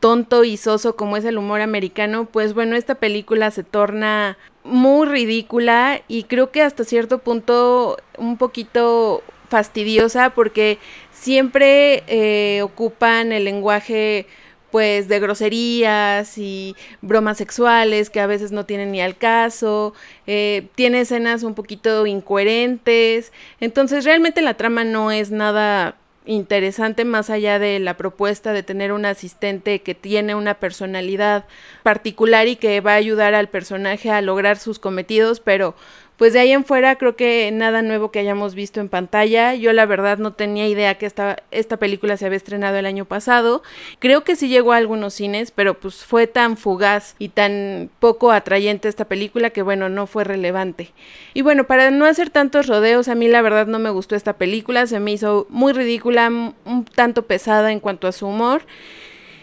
tonto 0.01 0.45
y 0.45 0.57
soso 0.57 0.97
como 0.97 1.17
es 1.17 1.25
el 1.25 1.39
humor 1.39 1.61
americano, 1.61 2.25
pues 2.25 2.55
bueno, 2.55 2.75
esta 2.75 2.97
película 2.97 3.51
se 3.51 3.63
torna 3.63 4.39
muy 4.65 5.07
ridícula 5.07 6.03
y 6.09 6.25
creo 6.25 6.51
que 6.51 6.63
hasta 6.63 6.85
cierto 6.85 7.19
punto 7.19 7.99
un 8.19 8.37
poquito 8.37 9.23
fastidiosa 9.49 10.31
porque 10.31 10.79
siempre 11.13 12.03
eh, 12.07 12.63
ocupan 12.63 13.33
el 13.33 13.45
lenguaje 13.45 14.27
pues 14.71 15.09
de 15.09 15.21
groserías 15.21 16.39
y 16.39 16.77
bromas 17.01 17.39
sexuales 17.39 18.11
que 18.11 18.21
a 18.21 18.27
veces 18.27 18.53
no 18.53 18.67
tienen 18.67 18.93
ni 18.93 19.01
al 19.01 19.17
caso, 19.17 19.95
eh, 20.27 20.69
tiene 20.75 21.01
escenas 21.01 21.43
un 21.43 21.55
poquito 21.55 22.07
incoherentes, 22.07 23.33
entonces 23.61 24.05
realmente 24.05 24.43
la 24.43 24.55
trama 24.55 24.85
no 24.85 25.11
es 25.11 25.31
nada 25.31 25.97
interesante 26.27 27.05
más 27.05 27.31
allá 27.31 27.59
de 27.59 27.79
la 27.81 27.97
propuesta 27.97 28.53
de 28.53 28.63
tener 28.63 28.93
un 28.93 29.05
asistente 29.05 29.81
que 29.81 29.95
tiene 29.95 30.35
una 30.35 30.55
personalidad 30.55 31.47
particular 31.83 32.47
y 32.47 32.57
que 32.57 32.81
va 32.81 32.93
a 32.93 32.97
ayudar 32.97 33.35
al 33.35 33.49
personaje 33.49 34.11
a 34.11 34.21
lograr 34.21 34.59
sus 34.59 34.79
cometidos, 34.79 35.41
pero 35.41 35.75
pues 36.21 36.35
de 36.35 36.41
ahí 36.41 36.53
en 36.53 36.67
fuera 36.67 36.97
creo 36.97 37.17
que 37.17 37.51
nada 37.51 37.81
nuevo 37.81 38.11
que 38.11 38.19
hayamos 38.19 38.55
visto 38.55 38.79
en 38.79 38.91
pantalla. 38.91 39.55
Yo 39.55 39.73
la 39.73 39.87
verdad 39.87 40.19
no 40.19 40.35
tenía 40.35 40.69
idea 40.69 40.99
que 40.99 41.07
esta, 41.07 41.43
esta 41.51 41.79
película 41.79 42.19
se 42.19 42.27
había 42.27 42.37
estrenado 42.37 42.77
el 42.77 42.85
año 42.85 43.07
pasado. 43.07 43.63
Creo 44.01 44.23
que 44.23 44.37
sí 44.37 44.49
llegó 44.49 44.75
a 44.75 44.77
algunos 44.77 45.15
cines, 45.15 45.51
pero 45.51 45.81
pues 45.81 46.05
fue 46.05 46.27
tan 46.27 46.59
fugaz 46.59 47.15
y 47.19 47.31
tan 47.31 47.89
poco 48.01 48.33
atrayente 48.33 48.91
esta 48.91 49.07
película 49.07 49.49
que 49.49 49.63
bueno, 49.63 49.89
no 49.89 50.07
fue 50.07 50.25
relevante. 50.25 50.93
Y 51.33 51.41
bueno, 51.41 51.65
para 51.65 51.91
no 51.91 52.05
hacer 52.05 52.29
tantos 52.29 52.67
rodeos, 52.67 53.09
a 53.09 53.15
mí 53.15 53.27
la 53.27 53.41
verdad 53.41 53.67
no 53.67 53.79
me 53.79 53.89
gustó 53.89 54.15
esta 54.15 54.35
película, 54.35 54.87
se 54.87 55.01
me 55.01 55.13
hizo 55.13 55.47
muy 55.49 55.73
ridícula, 55.73 56.29
un 56.29 56.85
tanto 56.85 57.25
pesada 57.25 57.73
en 57.73 57.81
cuanto 57.81 58.07
a 58.07 58.13
su 58.13 58.27
humor. 58.27 58.61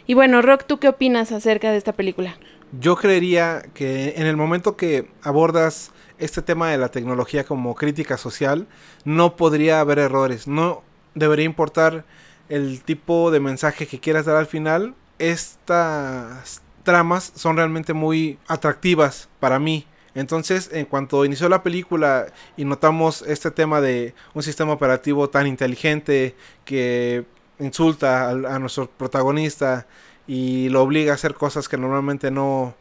Y 0.06 0.14
bueno, 0.14 0.44
Rock, 0.44 0.66
¿tú 0.68 0.78
qué 0.78 0.90
opinas 0.90 1.32
acerca 1.32 1.72
de 1.72 1.78
esta 1.78 1.94
película? 1.94 2.38
Yo 2.80 2.98
creería 2.98 3.64
que 3.74 4.14
en 4.18 4.28
el 4.28 4.38
momento 4.38 4.78
que 4.78 5.08
abordas 5.24 5.92
este 6.20 6.42
tema 6.42 6.70
de 6.70 6.78
la 6.78 6.90
tecnología 6.90 7.44
como 7.44 7.76
crítica 7.76 8.18
social, 8.18 8.68
no 9.06 9.36
podría 9.36 9.80
haber 9.80 10.00
errores. 10.00 10.48
No 10.48 10.84
debería 11.16 11.46
importar 11.46 12.06
el 12.50 12.82
tipo 12.82 13.32
de 13.32 13.40
mensaje 13.40 13.88
que 13.88 14.00
quieras 14.00 14.26
dar 14.26 14.38
al 14.38 14.48
final. 14.48 14.96
Estas 15.20 16.62
tramas 16.84 17.32
son 17.36 17.58
realmente 17.58 17.94
muy 17.94 18.40
atractivas 18.48 19.30
para 19.40 19.60
mí. 19.60 19.86
Entonces, 20.16 20.70
en 20.74 20.86
cuanto 20.86 21.26
inició 21.26 21.48
la 21.50 21.62
película 21.62 22.28
y 22.56 22.66
notamos 22.66 23.22
este 23.22 23.52
tema 23.52 23.82
de 23.82 24.16
un 24.34 24.42
sistema 24.42 24.74
operativo 24.74 25.30
tan 25.30 25.46
inteligente 25.46 26.36
que 26.66 27.26
insulta 27.60 28.30
a, 28.30 28.32
a 28.32 28.60
nuestro 28.60 28.90
protagonista 28.90 29.86
y 30.26 30.70
lo 30.70 30.82
obliga 30.82 31.12
a 31.12 31.16
hacer 31.16 31.36
cosas 31.36 31.70
que 31.70 31.78
normalmente 31.78 32.32
no, 32.32 32.76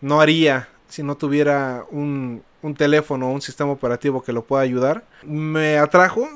no 0.00 0.20
haría 0.20 0.68
si 0.88 1.02
no 1.02 1.16
tuviera 1.16 1.84
un, 1.90 2.42
un 2.62 2.74
teléfono 2.74 3.28
o 3.28 3.32
un 3.32 3.42
sistema 3.42 3.70
operativo 3.70 4.22
que 4.22 4.32
lo 4.32 4.44
pueda 4.44 4.62
ayudar. 4.62 5.04
Me 5.24 5.78
atrajo, 5.78 6.28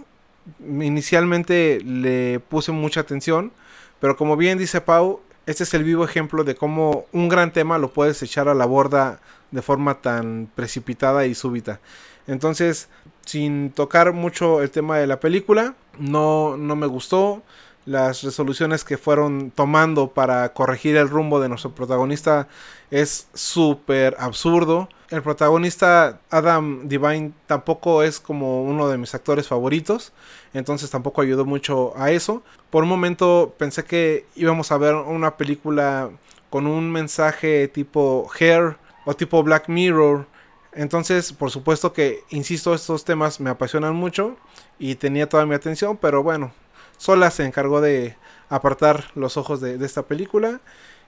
inicialmente 0.60 1.80
le 1.84 2.40
puse 2.40 2.72
mucha 2.72 3.00
atención, 3.00 3.52
pero 4.00 4.16
como 4.16 4.36
bien 4.36 4.58
dice 4.58 4.80
Pau, 4.80 5.20
este 5.46 5.64
es 5.64 5.74
el 5.74 5.84
vivo 5.84 6.04
ejemplo 6.04 6.44
de 6.44 6.54
cómo 6.54 7.06
un 7.12 7.28
gran 7.28 7.52
tema 7.52 7.78
lo 7.78 7.92
puedes 7.92 8.22
echar 8.22 8.48
a 8.48 8.54
la 8.54 8.66
borda 8.66 9.20
de 9.50 9.62
forma 9.62 10.00
tan 10.00 10.48
precipitada 10.54 11.26
y 11.26 11.34
súbita. 11.34 11.80
Entonces, 12.26 12.88
sin 13.24 13.70
tocar 13.70 14.12
mucho 14.12 14.62
el 14.62 14.70
tema 14.70 14.98
de 14.98 15.06
la 15.06 15.18
película, 15.20 15.74
no, 15.98 16.56
no 16.56 16.76
me 16.76 16.86
gustó 16.86 17.42
las 17.84 18.22
resoluciones 18.22 18.84
que 18.84 18.98
fueron 18.98 19.50
tomando 19.50 20.08
para 20.08 20.52
corregir 20.52 20.96
el 20.96 21.08
rumbo 21.08 21.40
de 21.40 21.48
nuestro 21.48 21.74
protagonista 21.74 22.48
es 22.90 23.28
súper 23.34 24.16
absurdo. 24.18 24.88
El 25.10 25.22
protagonista 25.22 26.20
Adam 26.30 26.88
Divine 26.88 27.32
tampoco 27.46 28.02
es 28.02 28.20
como 28.20 28.62
uno 28.62 28.88
de 28.88 28.98
mis 28.98 29.14
actores 29.14 29.48
favoritos, 29.48 30.12
entonces 30.54 30.90
tampoco 30.90 31.20
ayudó 31.20 31.44
mucho 31.44 31.92
a 31.96 32.10
eso. 32.10 32.42
Por 32.70 32.84
un 32.84 32.88
momento 32.88 33.54
pensé 33.58 33.84
que 33.84 34.26
íbamos 34.36 34.72
a 34.72 34.78
ver 34.78 34.94
una 34.94 35.36
película 35.36 36.10
con 36.50 36.66
un 36.66 36.90
mensaje 36.90 37.68
tipo 37.68 38.30
Hair 38.38 38.76
o 39.04 39.14
tipo 39.14 39.42
Black 39.42 39.68
Mirror. 39.68 40.26
Entonces, 40.74 41.32
por 41.32 41.50
supuesto 41.50 41.92
que, 41.92 42.24
insisto, 42.30 42.74
estos 42.74 43.04
temas 43.04 43.40
me 43.40 43.50
apasionan 43.50 43.94
mucho 43.94 44.36
y 44.78 44.94
tenía 44.94 45.28
toda 45.28 45.44
mi 45.44 45.54
atención, 45.54 45.98
pero 45.98 46.22
bueno, 46.22 46.52
sola 46.96 47.30
se 47.30 47.44
encargó 47.44 47.80
de 47.80 48.16
apartar 48.49 49.04
los 49.14 49.37
ojos 49.37 49.61
de, 49.61 49.78
de 49.78 49.87
esta 49.87 50.02
película. 50.04 50.61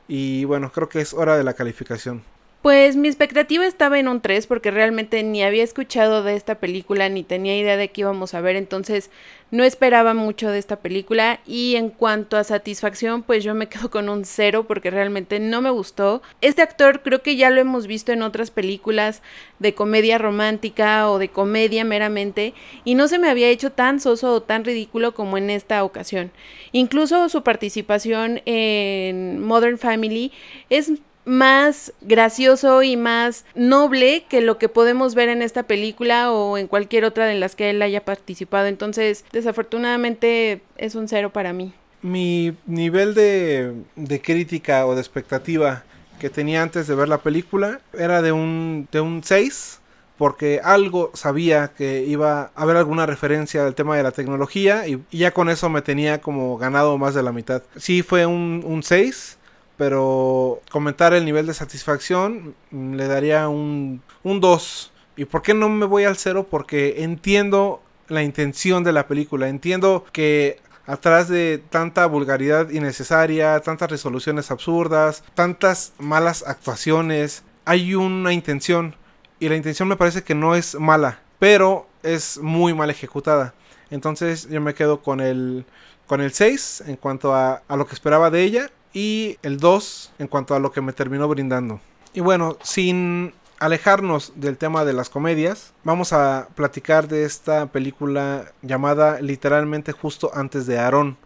Y 0.09 0.45
bueno, 0.45 0.71
creo 0.73 0.88
que 0.88 1.00
es 1.00 1.14
hora 1.14 1.37
de 1.37 1.45
la 1.45 1.55
calificación. 1.55 2.23
Pues 2.64 2.97
mi 2.97 3.09
expectativa 3.09 3.66
estaba 3.66 3.99
en 3.99 4.09
un 4.09 4.23
3 4.23 4.47
porque 4.47 4.71
realmente 4.71 5.23
ni 5.23 5.42
había 5.42 5.62
escuchado 5.62 6.23
de 6.23 6.35
esta 6.35 6.54
película 6.54 7.11
ni 7.11 7.23
tenía 7.23 7.59
idea 7.59 7.76
de 7.76 7.88
qué 7.90 8.00
íbamos 8.00 8.33
a 8.33 8.40
ver, 8.40 8.56
entonces 8.56 9.11
no 9.50 9.64
esperaba 9.64 10.14
mucho 10.14 10.50
de 10.50 10.61
esta 10.61 10.76
película 10.76 11.40
y 11.47 11.76
en 11.76 11.90
cuanto 11.90 12.38
a 12.38 12.44
satisfacción 12.44 13.23
pues 13.23 13.44
yo 13.44 13.54
me 13.54 13.68
quedo 13.68 13.90
con 13.90 14.09
un 14.09 14.25
0 14.25 14.64
porque 14.66 14.90
realmente 14.90 15.40
no 15.40 15.61
me 15.61 15.68
gustó. 15.68 16.23
Este 16.40 16.62
actor 16.62 17.02
creo 17.02 17.21
que 17.21 17.37
ya 17.37 17.50
lo 17.50 17.61
hemos 17.61 17.87
visto 17.87 18.12
en 18.12 18.23
otras 18.23 18.50
películas 18.50 19.21
de 19.59 19.75
comedia 19.75 20.16
romántica 20.16 21.11
o 21.11 21.18
de 21.18 21.28
comedia 21.28 21.85
meramente 21.85 22.54
y 22.83 22.94
no 22.94 23.09
se 23.09 23.18
me 23.18 23.28
había 23.28 23.49
hecho 23.49 23.73
tan 23.73 24.00
soso 24.00 24.33
o 24.33 24.42
tan 24.42 24.64
ridículo 24.64 25.12
como 25.12 25.37
en 25.37 25.50
esta 25.50 25.85
ocasión. 25.85 26.30
Incluso 26.73 27.28
su 27.28 27.42
participación 27.42 28.40
en 28.47 29.42
Modern 29.42 29.76
Family 29.76 30.33
es 30.71 30.92
más 31.25 31.93
gracioso 32.00 32.83
y 32.83 32.97
más 32.97 33.45
noble 33.54 34.25
que 34.28 34.40
lo 34.40 34.59
que 34.59 34.69
podemos 34.69 35.14
ver 35.14 35.28
en 35.28 35.43
esta 35.43 35.64
película 35.64 36.33
o 36.33 36.59
en 36.59 36.66
cualquier 36.66 37.04
otra 37.04 37.26
de 37.26 37.35
las 37.35 37.54
que 37.54 37.71
él 37.71 37.83
haya 37.83 38.04
participado. 38.04 38.66
Entonces, 38.66 39.25
desafortunadamente 39.33 40.61
es 40.76 40.95
un 40.95 41.09
cero 41.09 41.31
para 41.33 41.52
mí. 41.52 41.73
Mi 42.02 42.54
nivel 42.66 43.14
de, 43.14 43.73
de 43.97 44.21
crítica 44.21 44.87
o 44.87 44.95
de 44.95 45.00
expectativa 45.00 45.85
que 46.19 46.31
tenía 46.31 46.62
antes 46.62 46.87
de 46.87 46.95
ver 46.95 47.09
la 47.09 47.19
película 47.19 47.81
era 47.93 48.23
de 48.23 48.33
un, 48.33 48.88
de 48.93 49.00
un 49.00 49.23
6 49.25 49.81
porque 50.16 50.61
algo 50.62 51.11
sabía 51.14 51.73
que 51.76 52.04
iba 52.04 52.52
a 52.54 52.62
haber 52.62 52.76
alguna 52.76 53.04
referencia 53.07 53.66
al 53.66 53.75
tema 53.75 53.97
de 53.97 54.02
la 54.02 54.12
tecnología 54.12 54.87
y, 54.87 55.02
ya 55.11 55.33
con 55.33 55.49
eso 55.49 55.69
me 55.71 55.83
tenía 55.83 56.21
como 56.21 56.57
ganado 56.57 56.97
más 56.99 57.14
de 57.14 57.23
la 57.23 57.33
mitad. 57.33 57.62
Sí 57.76 58.02
fue 58.02 58.26
un, 58.26 58.62
un 58.64 58.83
6 58.83 59.38
pero 59.76 60.61
comentar 60.71 61.14
el 61.14 61.25
nivel 61.25 61.47
de 61.47 61.54
satisfacción 61.54 62.54
mm, 62.71 62.95
le 62.95 63.09
daría 63.09 63.49
un, 63.49 64.02
un 64.23 64.40
2. 64.40 64.93
¿Y 65.16 65.25
por 65.26 65.43
qué 65.43 65.54
no 65.54 65.69
me 65.69 65.87
voy 65.87 66.04
al 66.04 66.16
0? 66.16 66.47
Porque 66.50 67.02
entiendo 67.02 67.83
la 68.09 68.23
intención 68.23 68.85
de 68.85 68.93
la 68.93 69.07
película, 69.07 69.49
entiendo 69.49 70.04
que 70.12 70.61
atrás 70.87 71.28
de 71.28 71.62
tanta 71.71 72.07
vulgaridad 72.07 72.71
innecesaria, 72.71 73.59
tantas 73.61 73.90
resoluciones 73.90 74.50
absurdas, 74.50 75.25
tantas 75.35 75.93
malas 75.99 76.45
actuaciones, 76.47 77.43
hay 77.64 77.95
una 77.95 78.33
intención 78.33 78.97
y 79.40 79.49
la 79.49 79.57
intención 79.57 79.88
me 79.88 79.97
parece 79.97 80.23
que 80.23 80.35
no 80.35 80.54
es 80.54 80.75
mala, 80.75 81.21
pero 81.38 81.88
es 82.02 82.38
muy 82.38 82.75
mal 82.75 82.90
ejecutada. 82.90 83.54
Entonces 83.90 84.49
yo 84.49 84.61
me 84.61 84.75
quedo 84.75 85.02
con 85.02 85.21
el 85.21 85.64
con 86.07 86.21
el 86.21 86.33
6 86.33 86.85
en 86.87 86.97
cuanto 86.97 87.35
a, 87.35 87.62
a 87.66 87.76
lo 87.76 87.87
que 87.87 87.95
esperaba 87.95 88.31
de 88.31 88.43
ella 88.43 88.71
y 88.95 89.37
el 89.43 89.59
2 89.59 90.13
en 90.21 90.29
cuanto 90.29 90.55
a 90.55 90.61
lo 90.61 90.73
que 90.73 90.81
me 90.81 90.95
terminó 90.95 91.29
brindando. 91.29 91.81
Y 92.15 92.21
bueno, 92.21 92.57
sin 92.63 93.35
alejarnos 93.59 94.33
del 94.37 94.57
tema 94.57 94.85
de 94.85 94.93
las 94.93 95.11
comedias, 95.11 95.75
vamos 95.83 96.13
a 96.13 96.49
platicar 96.55 97.09
de 97.09 97.25
esta 97.25 97.67
película 97.67 98.53
llamada 98.63 99.21
literalmente 99.21 99.93
justo 99.93 100.31
antes 100.33 100.67
de 100.67 100.79
Aarón. 100.79 101.17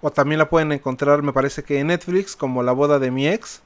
O 0.00 0.10
también 0.10 0.40
la 0.40 0.50
pueden 0.50 0.72
encontrar, 0.72 1.22
me 1.22 1.32
parece 1.32 1.62
que 1.62 1.78
en 1.78 1.86
Netflix, 1.86 2.34
como 2.34 2.62
La 2.64 2.72
boda 2.72 2.98
de 2.98 3.10
mi 3.10 3.28
ex. 3.28 3.62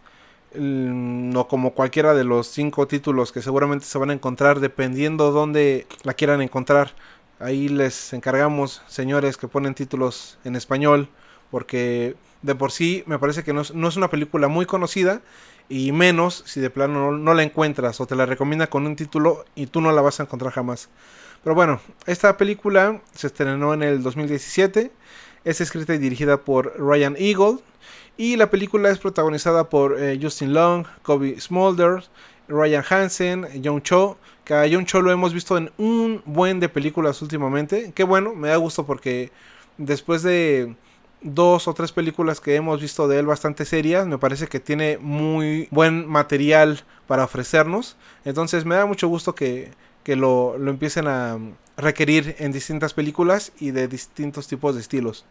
O 1.34 1.48
como 1.48 1.72
cualquiera 1.72 2.14
de 2.14 2.24
los 2.24 2.46
cinco 2.46 2.86
títulos 2.86 3.32
que 3.32 3.42
seguramente 3.42 3.84
se 3.84 3.98
van 3.98 4.10
a 4.10 4.12
encontrar 4.14 4.60
dependiendo 4.60 5.30
dónde 5.30 5.86
la 6.02 6.14
quieran 6.14 6.40
encontrar. 6.40 6.94
Ahí 7.40 7.68
les 7.68 8.12
encargamos, 8.12 8.82
señores, 8.86 9.36
que 9.36 9.48
ponen 9.48 9.74
títulos 9.74 10.38
en 10.44 10.56
español. 10.56 11.08
Porque 11.50 12.16
de 12.46 12.54
por 12.54 12.70
sí 12.70 13.02
me 13.06 13.18
parece 13.18 13.42
que 13.42 13.52
no 13.52 13.60
es, 13.60 13.70
una 13.70 14.08
película 14.08 14.46
muy 14.48 14.66
conocida 14.66 15.20
y 15.68 15.90
menos 15.90 16.44
si 16.46 16.60
de 16.60 16.70
plano 16.70 17.10
no, 17.10 17.34
la 17.34 17.42
encuentras 17.42 18.00
o 18.00 18.06
te 18.06 18.14
la 18.14 18.24
recomienda 18.24 18.68
con 18.68 18.86
un 18.86 18.94
título 18.94 19.44
y 19.56 19.66
tú 19.66 19.80
no 19.80 19.90
la 19.90 20.00
vas 20.00 20.20
a 20.20 20.22
encontrar 20.22 20.52
jamás. 20.52 20.88
Pero 21.42 21.54
bueno, 21.56 21.80
esta 22.06 22.36
película 22.36 23.02
se 23.14 23.26
estrenó 23.26 23.74
en 23.74 23.82
el 23.82 24.02
2017, 24.02 24.92
es 25.44 25.60
escrita 25.60 25.92
y 25.94 25.98
dirigida 25.98 26.38
por 26.38 26.72
Ryan 26.78 27.16
Eagle 27.18 27.58
y 28.16 28.36
la 28.36 28.48
película 28.48 28.90
es 28.90 28.98
protagonizada 28.98 29.68
por 29.68 30.00
eh, 30.00 30.18
Justin 30.22 30.54
Long, 30.54 30.86
Kobe 31.02 31.40
Smulders, 31.40 32.10
Ryan 32.46 32.84
Hansen, 32.88 33.48
John 33.62 33.82
Cho, 33.82 34.18
que 34.44 34.54
a 34.54 34.66
John 34.70 34.86
Cho 34.86 35.02
lo 35.02 35.10
hemos 35.10 35.34
visto 35.34 35.58
en 35.58 35.72
un 35.78 36.22
buen 36.24 36.60
de 36.60 36.68
películas 36.68 37.20
últimamente, 37.22 37.90
que 37.92 38.04
bueno, 38.04 38.36
me 38.36 38.48
da 38.48 38.56
gusto 38.56 38.86
porque 38.86 39.32
después 39.78 40.22
de 40.22 40.76
dos 41.22 41.68
o 41.68 41.74
tres 41.74 41.92
películas 41.92 42.40
que 42.40 42.56
hemos 42.56 42.80
visto 42.80 43.08
de 43.08 43.18
él 43.18 43.26
bastante 43.26 43.64
serias. 43.64 44.06
Me 44.06 44.18
parece 44.18 44.46
que 44.46 44.60
tiene 44.60 44.98
muy 44.98 45.68
buen 45.70 46.06
material 46.06 46.82
para 47.06 47.24
ofrecernos. 47.24 47.96
Entonces 48.24 48.64
me 48.64 48.74
da 48.74 48.86
mucho 48.86 49.08
gusto 49.08 49.34
que, 49.34 49.72
lo, 50.06 50.56
empiecen 50.56 51.08
a 51.08 51.38
requerir 51.76 52.36
en 52.38 52.52
distintas 52.52 52.94
películas 52.94 53.52
y 53.58 53.70
de 53.70 53.88
distintos 53.88 54.46
tipos 54.48 54.74
de 54.74 54.80
estilos. 54.80 55.26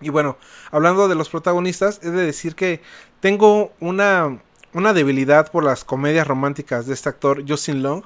Y 0.00 0.10
bueno, 0.10 0.36
hablando 0.70 1.08
de 1.08 1.14
los 1.14 1.28
protagonistas, 1.28 2.00
he 2.02 2.10
de 2.10 2.24
decir 2.24 2.54
que 2.54 2.80
tengo 3.20 3.72
una, 3.80 4.40
una 4.74 4.92
debilidad 4.92 5.50
por 5.50 5.64
las 5.64 5.84
comedias 5.84 6.26
románticas 6.26 6.86
de 6.86 6.94
este 6.94 7.08
actor, 7.08 7.44
Justin 7.48 7.82
Long. 7.82 8.04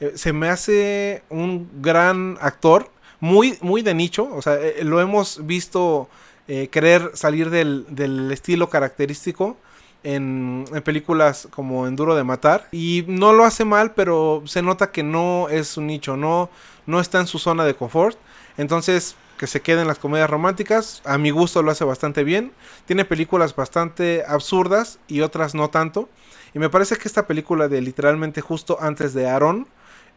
Eh, 0.00 0.12
se 0.14 0.32
me 0.32 0.48
hace 0.48 1.22
un 1.30 1.68
gran 1.80 2.36
actor, 2.40 2.90
muy, 3.20 3.58
muy 3.62 3.82
de 3.82 3.94
nicho, 3.94 4.28
o 4.32 4.42
sea, 4.42 4.54
eh, 4.54 4.84
lo 4.84 5.00
hemos 5.00 5.44
visto 5.44 6.08
eh, 6.48 6.68
querer 6.68 7.12
salir 7.14 7.50
del, 7.50 7.86
del 7.90 8.30
estilo 8.32 8.68
característico 8.68 9.56
en, 10.02 10.64
películas 10.84 11.48
como 11.50 11.86
En 11.86 11.96
Duro 11.96 12.14
de 12.14 12.24
Matar. 12.24 12.68
Y 12.72 13.04
no 13.06 13.32
lo 13.32 13.44
hace 13.44 13.64
mal, 13.64 13.92
pero 13.92 14.42
se 14.46 14.62
nota 14.62 14.90
que 14.90 15.02
no 15.02 15.48
es 15.48 15.76
un 15.76 15.86
nicho, 15.86 16.16
no, 16.16 16.50
no 16.86 17.00
está 17.00 17.20
en 17.20 17.26
su 17.26 17.38
zona 17.38 17.64
de 17.64 17.74
confort. 17.74 18.18
Entonces, 18.56 19.16
que 19.38 19.46
se 19.46 19.60
quede 19.60 19.82
en 19.82 19.88
las 19.88 19.98
comedias 19.98 20.30
románticas. 20.30 21.02
A 21.04 21.18
mi 21.18 21.30
gusto 21.30 21.62
lo 21.62 21.70
hace 21.70 21.84
bastante 21.84 22.24
bien. 22.24 22.52
Tiene 22.86 23.04
películas 23.04 23.54
bastante 23.54 24.24
absurdas 24.26 24.98
y 25.06 25.20
otras 25.20 25.54
no 25.54 25.70
tanto. 25.70 26.08
Y 26.54 26.58
me 26.58 26.70
parece 26.70 26.96
que 26.96 27.08
esta 27.08 27.26
película 27.26 27.68
de 27.68 27.80
literalmente 27.80 28.40
justo 28.40 28.78
antes 28.80 29.14
de 29.14 29.28
Aaron 29.28 29.68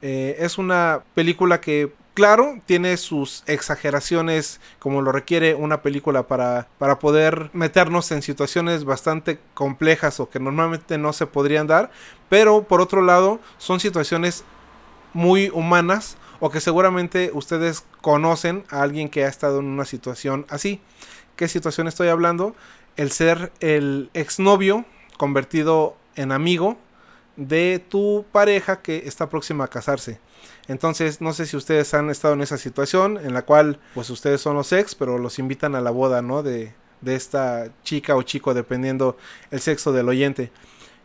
eh, 0.01 0.37
es 0.39 0.57
una 0.57 1.03
película 1.13 1.61
que 1.61 1.91
Claro, 2.21 2.61
tiene 2.67 2.97
sus 2.97 3.41
exageraciones 3.47 4.61
como 4.77 5.01
lo 5.01 5.11
requiere 5.11 5.55
una 5.55 5.81
película 5.81 6.27
para, 6.27 6.67
para 6.77 6.99
poder 6.99 7.49
meternos 7.51 8.11
en 8.11 8.21
situaciones 8.21 8.83
bastante 8.83 9.39
complejas 9.55 10.19
o 10.19 10.29
que 10.29 10.39
normalmente 10.39 10.99
no 10.99 11.13
se 11.13 11.25
podrían 11.25 11.65
dar, 11.65 11.89
pero 12.29 12.61
por 12.61 12.79
otro 12.79 13.01
lado 13.01 13.39
son 13.57 13.79
situaciones 13.79 14.43
muy 15.13 15.49
humanas 15.49 16.15
o 16.39 16.51
que 16.51 16.61
seguramente 16.61 17.31
ustedes 17.33 17.85
conocen 18.01 18.65
a 18.69 18.83
alguien 18.83 19.09
que 19.09 19.25
ha 19.25 19.27
estado 19.27 19.57
en 19.57 19.65
una 19.65 19.85
situación 19.85 20.45
así. 20.47 20.79
¿Qué 21.35 21.47
situación 21.47 21.87
estoy 21.87 22.09
hablando? 22.09 22.55
El 22.97 23.11
ser 23.11 23.51
el 23.61 24.11
exnovio 24.13 24.85
convertido 25.17 25.97
en 26.15 26.31
amigo 26.31 26.77
de 27.35 27.83
tu 27.89 28.25
pareja 28.31 28.83
que 28.83 29.07
está 29.07 29.27
próxima 29.27 29.63
a 29.63 29.69
casarse. 29.69 30.19
Entonces, 30.67 31.21
no 31.21 31.33
sé 31.33 31.45
si 31.45 31.57
ustedes 31.57 31.93
han 31.93 32.09
estado 32.09 32.33
en 32.33 32.41
esa 32.41 32.57
situación 32.57 33.17
en 33.17 33.33
la 33.33 33.43
cual, 33.43 33.79
pues 33.93 34.09
ustedes 34.09 34.41
son 34.41 34.55
los 34.55 34.71
ex, 34.71 34.95
pero 34.95 35.17
los 35.17 35.39
invitan 35.39 35.75
a 35.75 35.81
la 35.81 35.91
boda, 35.91 36.21
¿no? 36.21 36.43
De, 36.43 36.73
de 37.01 37.15
esta 37.15 37.69
chica 37.83 38.15
o 38.15 38.21
chico, 38.21 38.53
dependiendo 38.53 39.17
el 39.49 39.59
sexo 39.59 39.91
del 39.91 40.07
oyente. 40.07 40.51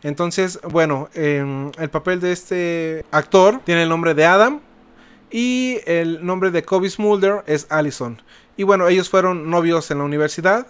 Entonces, 0.03 0.61
bueno, 0.63 1.09
em, 1.15 1.73
el 1.79 1.91
papel 1.91 2.21
de 2.21 2.33
este 2.33 3.05
actor 3.11 3.61
tiene 3.65 3.83
el 3.83 3.89
nombre 3.89 4.15
de 4.15 4.25
Adam 4.25 4.61
y 5.31 5.79
el 5.87 6.25
nombre 6.25 6.51
de 6.51 6.63
Kobe 6.63 6.89
Smulder 6.89 7.43
es 7.47 7.67
Allison. 7.71 8.23
Y 8.57 8.63
bueno, 8.63 8.89
ellos 8.89 9.09
fueron 9.09 9.51
novios 9.51 9.91
en 9.91 9.99
la 9.99 10.05
universidad. 10.05 10.67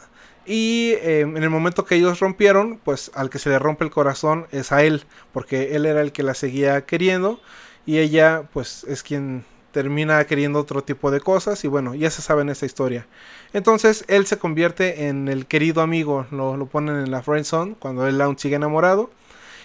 Y 0.47 0.95
em, 1.03 1.37
en 1.37 1.43
el 1.43 1.51
momento 1.51 1.85
que 1.85 1.97
ellos 1.97 2.21
rompieron, 2.21 2.79
pues 2.83 3.11
al 3.15 3.31
que 3.31 3.41
se 3.41 3.51
le 3.51 3.59
rompe 3.59 3.85
el 3.85 3.91
corazón 3.91 4.47
es 4.53 4.71
a 4.71 4.85
él, 4.85 5.05
porque 5.33 5.75
él 5.75 5.87
era 5.87 6.01
el 6.01 6.13
que 6.13 6.23
la 6.23 6.35
seguía 6.35 6.87
queriendo 6.87 7.41
y 7.87 7.99
ella 7.99 8.43
pues 8.53 8.85
es 8.85 9.03
quien 9.03 9.45
termina 9.77 10.25
queriendo 10.25 10.59
otro 10.59 10.83
tipo 10.83 11.11
de 11.11 11.21
cosas 11.21 11.63
y 11.65 11.69
bueno, 11.69 11.95
ya 11.95 12.11
se 12.11 12.23
sabe 12.23 12.43
en 12.43 12.49
esta 12.49 12.67
historia. 12.67 13.07
Entonces 13.53 14.05
él 14.09 14.27
se 14.27 14.39
convierte 14.39 15.09
en 15.09 15.29
el 15.29 15.47
querido 15.47 15.83
amigo, 15.83 16.27
lo, 16.31 16.67
ponen 16.67 16.97
en 16.97 17.11
la 17.11 17.23
friend 17.23 17.45
zone 17.45 17.77
cuando 17.79 18.07
él 18.07 18.21
aún 18.21 18.39
sigue 18.39 18.57
enamorado 18.57 19.11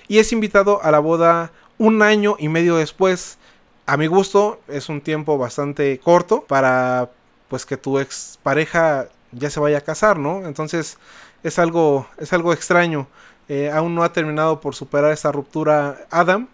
y 0.08 0.20
es 0.20 0.32
invitado 0.34 0.84
a 0.84 0.92
la 0.92 1.00
boda 1.00 1.52
un 1.78 2.02
año 2.02 2.36
y 2.38 2.50
medio 2.50 2.76
después. 2.76 3.38
A 3.86 3.98
mi 3.98 4.08
gusto 4.08 4.60
es 4.68 4.90
un 4.90 5.02
tiempo 5.02 5.38
bastante 5.38 6.00
corto 6.00 6.42
para 6.42 7.10
pues 7.48 7.66
que 7.66 7.78
tu 7.78 7.98
ex 8.00 8.38
pareja 8.44 9.08
ya 9.32 9.50
se 9.50 9.60
vaya 9.60 9.78
a 9.78 9.82
casar, 9.82 10.20
¿no? 10.20 10.46
Entonces 10.46 10.98
es 11.42 11.58
algo, 11.58 12.06
es 12.18 12.34
algo 12.34 12.54
extraño. 12.54 13.08
Eh, 13.48 13.72
aún 13.74 13.96
no 13.96 14.04
ha 14.04 14.14
terminado 14.14 14.60
por 14.60 14.76
superar 14.76 15.12
esta 15.12 15.32
ruptura 15.32 16.06
Adam 16.12 16.48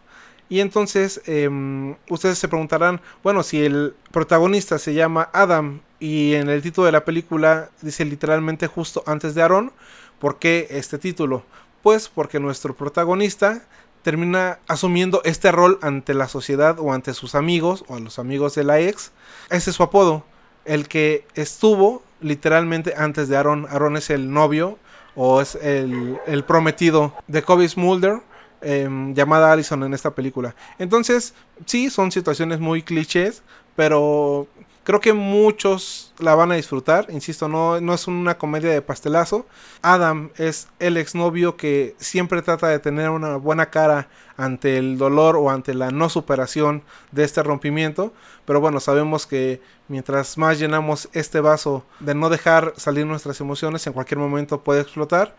y 0.50 0.62
entonces 0.62 1.22
em, 1.25 1.96
ustedes 2.10 2.38
se 2.38 2.48
preguntarán, 2.48 3.01
bueno, 3.24 3.43
si 3.43 3.63
el 3.63 3.95
protagonista 4.12 4.80
se 4.80 4.93
llama 4.93 5.30
Adam 5.34 5.82
y 6.00 6.36
en 6.36 6.50
el 6.50 6.62
título 6.62 6.86
de 6.86 6.91
la 6.93 7.06
película 7.06 7.69
dice 7.82 8.06
literalmente 8.06 8.67
justo 8.67 9.04
antes 9.06 9.36
de 9.36 9.41
Aaron, 9.41 9.71
¿por 10.19 10.39
qué 10.39 10.67
este 10.69 10.98
título? 10.98 11.43
Pues 11.84 12.08
porque 12.08 12.39
nuestro 12.39 12.76
protagonista 12.76 13.62
termina 14.04 14.60
asumiendo 14.67 15.21
este 15.26 15.52
rol 15.52 15.80
ante 15.82 16.13
la 16.13 16.30
sociedad 16.30 16.80
o 16.80 16.93
ante 16.93 17.13
sus 17.13 17.36
amigos 17.36 17.84
o 17.88 17.95
a 17.95 18.00
los 18.00 18.19
amigos 18.19 18.56
de 18.56 18.63
la 18.63 18.80
ex. 18.80 19.12
Ese 19.50 19.71
es 19.71 19.76
su 19.76 19.84
apodo, 19.84 20.24
el 20.63 20.88
que 20.88 21.26
estuvo 21.36 22.04
literalmente 22.21 22.93
antes 22.95 23.28
de 23.28 23.36
Aaron. 23.36 23.67
Aaron 23.69 23.98
es 23.98 24.10
el 24.10 24.32
novio 24.32 24.80
o 25.15 25.41
es 25.41 25.56
el, 25.56 26.17
el 26.26 26.45
prometido 26.45 27.13
de 27.28 27.41
Kobe 27.41 27.67
Smulder 27.67 28.21
Em, 28.62 29.13
llamada 29.13 29.52
Allison 29.52 29.84
en 29.84 29.93
esta 29.93 30.12
película. 30.12 30.56
Entonces, 30.80 31.36
sí, 31.65 31.91
son 31.91 32.12
situaciones 32.12 32.60
muy 32.60 32.82
clichés, 32.82 33.43
pero 33.76 34.48
creo 34.84 35.00
que 35.00 35.13
muchos 35.13 36.13
la 36.17 36.34
van 36.34 36.52
a 36.52 36.56
disfrutar. 36.56 37.06
Insisto, 37.10 37.48
no, 37.48 37.80
no 37.82 37.93
es 37.93 38.08
una 38.08 38.38
comedia 38.39 38.72
de 38.72 38.82
pastelazo. 38.82 39.46
Adam 39.84 40.32
es 40.38 40.70
el 40.80 40.98
exnovio 40.98 41.56
que 41.56 41.96
siempre 42.00 42.41
trata 42.41 42.67
de 42.70 42.80
tener 42.80 43.12
una 43.12 43.36
buena 43.36 43.70
cara 43.70 44.08
ante 44.38 44.78
el 44.78 44.98
dolor 44.98 45.36
o 45.36 45.52
ante 45.52 45.74
la 45.76 45.91
no 45.91 46.10
superación 46.10 46.84
de 47.12 47.26
este 47.26 47.43
rompimiento. 47.43 48.12
Pero 48.46 48.60
bueno, 48.60 48.80
sabemos 48.80 49.28
que 49.28 49.62
mientras 49.88 50.38
más 50.38 50.58
llenamos 50.58 51.10
este 51.13 51.41
vaso 51.41 51.86
de 52.00 52.15
no 52.15 52.30
dejar 52.30 52.74
salir 52.78 53.06
nuestras 53.06 53.39
emociones, 53.39 53.86
en 53.86 53.93
cualquier 53.93 54.20
momento 54.20 54.63
puede 54.63 54.82
explotar. 54.82 55.36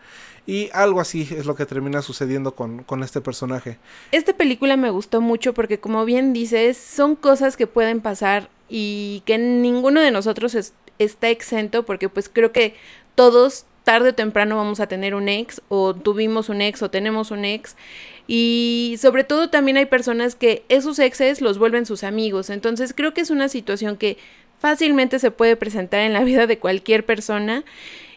Y 0.49 0.71
algo 0.73 0.99
así 0.99 1.29
es 1.37 1.45
lo 1.45 1.53
que 1.53 1.67
termina 1.67 2.01
sucediendo 2.01 2.55
con, 2.55 3.03
este 3.03 3.21
personaje. 3.21 3.77
Esta 4.11 4.33
película 4.33 4.77
me 4.77 4.89
gustó 4.89 5.21
mucho 5.21 5.53
porque 5.53 5.79
como 5.79 6.05
bien 6.05 6.33
dices, 6.33 6.75
son 6.75 7.15
cosas 7.15 7.55
que 7.55 7.67
pueden 7.67 8.01
pasar 8.01 8.49
y 8.67 9.21
que 9.27 9.37
ninguno 9.37 10.01
de 10.01 10.09
nosotros 10.09 10.57
está 10.97 11.29
exento 11.29 11.85
porque 11.85 12.09
pues 12.09 12.29
creo 12.29 12.51
que 12.51 12.73
todos 13.13 13.65
tarde 13.83 14.09
o 14.09 14.15
temprano 14.15 14.55
vamos 14.55 14.79
a 14.79 14.87
tener 14.87 15.13
un 15.13 15.29
ex 15.29 15.61
o 15.69 15.93
tuvimos 15.93 16.49
un 16.49 16.61
ex 16.61 16.81
o 16.81 16.89
tenemos 16.89 17.29
un 17.29 17.45
ex. 17.45 17.75
Y 18.25 18.95
sobre 18.99 19.23
todo 19.23 19.51
también 19.51 19.77
hay 19.77 19.85
personas 19.85 20.33
que 20.33 20.63
esos 20.67 20.97
exes 20.97 21.41
los 21.41 21.59
vuelven 21.59 21.85
sus 21.85 22.03
amigos. 22.03 22.49
Entonces 22.49 22.95
creo 22.95 23.13
que 23.13 23.21
es 23.21 23.29
una 23.29 23.49
situación 23.49 23.97
que 23.97 24.17
fácilmente 24.57 25.19
se 25.19 25.29
puede 25.29 25.55
presentar 25.55 25.99
en 25.99 26.13
la 26.13 26.23
vida 26.23 26.47
de 26.47 26.57
cualquier 26.57 27.05
persona. 27.05 27.63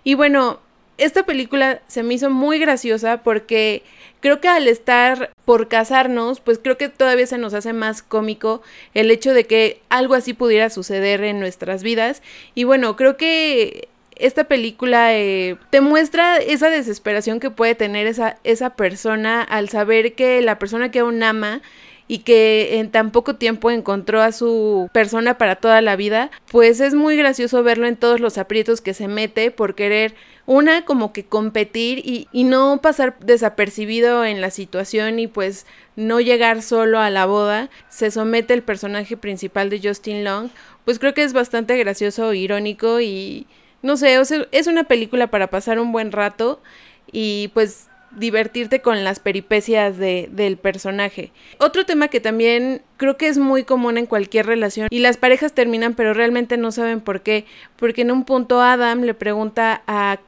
Y 0.03 0.15
bueno 0.15 0.61
esta 1.05 1.25
película 1.25 1.83
se 1.89 2.03
me 2.03 2.15
hizo 2.15 2.31
muy 2.31 2.59
graciosa 2.59 3.23
porque 3.23 3.83
creo 4.21 4.41
que 4.41 4.49
al 4.49 4.69
estar 4.69 5.33
por 5.45 5.69
casarnos, 5.69 6.41
pues 6.41 6.59
creo 6.63 6.79
que 6.79 6.89
todavía 6.89 7.27
se 7.27 7.39
nos 7.39 7.55
hace 7.55 7.73
más 7.73 8.03
cómico 8.03 8.63
el 8.95 9.11
hecho 9.11 9.35
de 9.35 9.45
que 9.45 9.81
algo 9.89 10.15
así 10.15 10.33
pudiera 10.33 10.71
suceder 10.71 11.25
en 11.25 11.41
nuestras 11.41 11.83
vidas. 11.83 12.23
Y 12.55 12.65
bueno, 12.65 12.97
creo 12.97 13.17
que 13.17 13.89
esta 14.17 14.45
película 14.45 15.15
eh, 15.15 15.57
te 15.71 15.81
muestra 15.81 16.37
esa 16.37 16.71
desesperación 16.71 17.41
que 17.41 17.51
puede 17.51 17.75
tener 17.75 18.07
esa, 18.07 18.39
esa 18.45 18.77
persona 18.77 19.43
al 19.43 19.69
saber 19.69 20.15
que 20.15 20.41
la 20.43 20.59
persona 20.59 20.91
que 20.93 21.01
aún 21.01 21.23
ama 21.23 21.63
y 22.09 22.19
que 22.19 22.79
en 22.79 22.91
tan 22.91 23.11
poco 23.11 23.37
tiempo 23.37 23.71
encontró 23.71 24.23
a 24.23 24.33
su 24.33 24.89
persona 24.93 25.39
para 25.39 25.57
toda 25.57 25.81
la 25.81 25.97
vida, 25.97 26.31
pues 26.51 26.81
es 26.81 26.95
muy 26.95 27.17
gracioso 27.17 27.63
verlo 27.63 27.87
en 27.87 27.97
todos 27.97 28.21
los 28.21 28.39
aprietos 28.39 28.81
que 28.81 28.95
se 28.95 29.09
mete 29.09 29.51
por 29.51 29.75
querer 29.75 30.15
una 30.45 30.85
como 30.85 31.13
que 31.13 31.25
competir 31.25 32.01
y, 32.01 32.29
y, 32.33 32.45
no 32.45 32.81
pasar 32.83 33.17
desapercibido 33.21 34.25
en 34.25 34.41
la 34.41 34.51
situación 34.51 35.21
y 35.21 35.29
pues 35.29 35.67
no 35.95 36.21
llegar 36.21 36.63
solo 36.63 36.99
a 36.99 37.11
la 37.11 37.27
boda, 37.27 37.71
se 37.89 38.11
somete 38.11 38.53
el 38.53 38.63
personaje 38.63 39.17
principal 39.17 39.71
de 39.71 39.81
Justin 39.81 40.25
Long, 40.25 40.51
pues 40.85 40.99
creo 40.99 41.15
que 41.15 41.23
es 41.23 41.33
bastante 41.33 41.77
gracioso, 41.79 42.35
irónico 42.35 43.01
y 43.01 43.47
no 43.83 43.97
sé, 43.97 44.19
es 44.51 44.67
una 44.67 44.85
película 44.85 45.29
para 45.29 45.49
pasar 45.49 45.79
un 45.79 45.93
buen 45.93 46.11
rato 46.11 46.61
y 47.11 47.49
pues 47.55 47.89
divertirte 48.17 48.81
con 48.81 49.05
las 49.05 49.21
peripecias 49.21 49.97
de, 49.99 50.29
del 50.33 50.57
personaje. 50.57 51.33
Otro 51.59 51.87
tema 51.87 52.09
que 52.09 52.21
también 52.21 52.83
creo 52.97 53.17
que 53.17 53.29
es 53.29 53.39
muy 53.39 53.65
común 53.65 53.99
en 53.99 54.07
cualquier 54.07 54.47
relación 54.47 54.89
y 54.91 54.99
las 54.99 55.17
parejas 55.17 55.53
terminan 55.53 55.95
pero 55.95 56.15
realmente 56.15 56.57
no 56.57 56.73
saben 56.73 57.01
por 57.01 57.23
qué, 57.23 57.45
porque 57.77 58.03
en 58.03 58.11
un 58.11 58.25
punto 58.25 58.61
Adam 58.61 59.03
le 59.03 59.15
pregunta 59.15 59.83
a, 59.87 60.19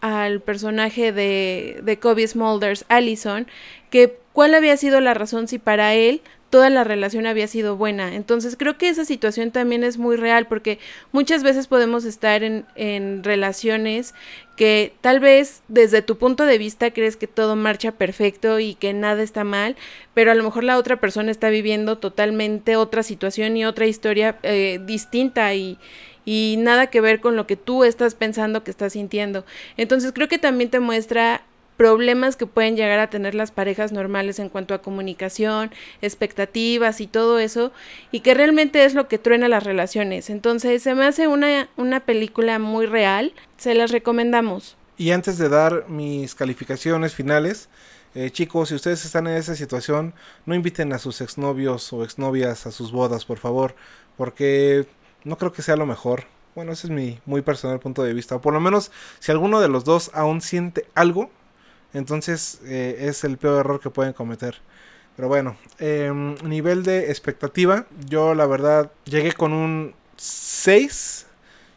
al 0.00 0.40
personaje 0.40 1.12
de, 1.12 1.80
de 1.82 1.98
Kobe 1.98 2.26
Smulders, 2.26 2.84
Allison, 2.88 3.46
que 3.90 4.16
cuál 4.32 4.54
había 4.54 4.76
sido 4.76 5.00
la 5.00 5.14
razón 5.14 5.48
si 5.48 5.58
para 5.58 5.94
él 5.94 6.22
toda 6.52 6.68
la 6.68 6.84
relación 6.84 7.24
había 7.24 7.48
sido 7.48 7.78
buena. 7.78 8.14
Entonces 8.14 8.56
creo 8.58 8.76
que 8.76 8.90
esa 8.90 9.06
situación 9.06 9.52
también 9.52 9.84
es 9.84 9.96
muy 9.96 10.16
real 10.16 10.46
porque 10.46 10.78
muchas 11.10 11.42
veces 11.42 11.66
podemos 11.66 12.04
estar 12.04 12.42
en, 12.44 12.66
en, 12.74 13.24
relaciones 13.24 14.12
que 14.54 14.92
tal 15.00 15.18
vez 15.18 15.62
desde 15.68 16.02
tu 16.02 16.18
punto 16.18 16.44
de 16.44 16.58
vista 16.58 16.90
crees 16.90 17.16
que 17.16 17.26
todo 17.26 17.56
marcha 17.56 17.92
perfecto 17.92 18.60
y 18.60 18.74
que 18.74 18.92
nada 18.92 19.22
está 19.22 19.44
mal, 19.44 19.76
pero 20.12 20.30
a 20.30 20.34
lo 20.34 20.44
mejor 20.44 20.64
la 20.64 20.76
otra 20.76 21.00
persona 21.00 21.30
está 21.30 21.48
viviendo 21.48 21.96
totalmente 21.96 22.76
otra 22.76 23.02
situación 23.02 23.56
y 23.56 23.64
otra 23.64 23.86
historia 23.86 24.36
eh, 24.42 24.78
distinta 24.84 25.54
y, 25.54 25.78
y 26.26 26.56
nada 26.58 26.88
que 26.88 27.00
ver 27.00 27.20
con 27.20 27.34
lo 27.34 27.46
que 27.46 27.56
tú 27.56 27.82
estás 27.82 28.14
pensando 28.14 28.62
que 28.62 28.70
estás 28.70 28.92
sintiendo. 28.92 29.46
Entonces 29.78 30.12
creo 30.12 30.28
que 30.28 30.38
también 30.38 30.68
te 30.68 30.80
muestra 30.80 31.46
problemas 31.76 32.36
que 32.36 32.46
pueden 32.46 32.76
llegar 32.76 32.98
a 32.98 33.10
tener 33.10 33.34
las 33.34 33.50
parejas 33.50 33.92
normales 33.92 34.38
en 34.38 34.48
cuanto 34.48 34.74
a 34.74 34.82
comunicación, 34.82 35.70
expectativas 36.00 37.00
y 37.00 37.06
todo 37.06 37.38
eso, 37.38 37.72
y 38.10 38.20
que 38.20 38.34
realmente 38.34 38.84
es 38.84 38.94
lo 38.94 39.08
que 39.08 39.18
truena 39.18 39.48
las 39.48 39.64
relaciones. 39.64 40.30
Entonces 40.30 40.82
se 40.82 40.94
me 40.94 41.04
hace 41.04 41.28
una, 41.28 41.68
una 41.76 42.00
película 42.00 42.58
muy 42.58 42.86
real, 42.86 43.32
se 43.56 43.74
las 43.74 43.90
recomendamos. 43.90 44.76
Y 44.96 45.10
antes 45.10 45.38
de 45.38 45.48
dar 45.48 45.88
mis 45.88 46.34
calificaciones 46.34 47.14
finales, 47.14 47.68
eh, 48.14 48.30
chicos, 48.30 48.68
si 48.68 48.74
ustedes 48.74 49.04
están 49.04 49.26
en 49.26 49.36
esa 49.36 49.56
situación, 49.56 50.12
no 50.44 50.54
inviten 50.54 50.92
a 50.92 50.98
sus 50.98 51.20
exnovios 51.22 51.92
o 51.92 52.04
exnovias 52.04 52.66
a 52.66 52.70
sus 52.70 52.92
bodas, 52.92 53.24
por 53.24 53.38
favor, 53.38 53.74
porque 54.16 54.86
no 55.24 55.38
creo 55.38 55.52
que 55.52 55.62
sea 55.62 55.76
lo 55.76 55.86
mejor. 55.86 56.24
Bueno, 56.54 56.72
ese 56.72 56.88
es 56.88 56.90
mi 56.90 57.18
muy 57.24 57.40
personal 57.40 57.80
punto 57.80 58.02
de 58.02 58.12
vista. 58.12 58.36
O 58.36 58.40
por 58.42 58.52
lo 58.52 58.60
menos, 58.60 58.92
si 59.18 59.32
alguno 59.32 59.60
de 59.60 59.68
los 59.68 59.84
dos 59.84 60.10
aún 60.12 60.42
siente 60.42 60.86
algo, 60.94 61.30
entonces 61.94 62.60
eh, 62.64 62.96
es 63.00 63.24
el 63.24 63.36
peor 63.38 63.60
error 63.60 63.80
que 63.80 63.90
pueden 63.90 64.12
cometer. 64.12 64.56
Pero 65.16 65.28
bueno, 65.28 65.56
em, 65.78 66.36
nivel 66.42 66.84
de 66.84 67.10
expectativa, 67.10 67.86
yo 68.08 68.34
la 68.34 68.46
verdad 68.46 68.90
llegué 69.04 69.32
con 69.32 69.52
un 69.52 69.94
6. 70.16 71.26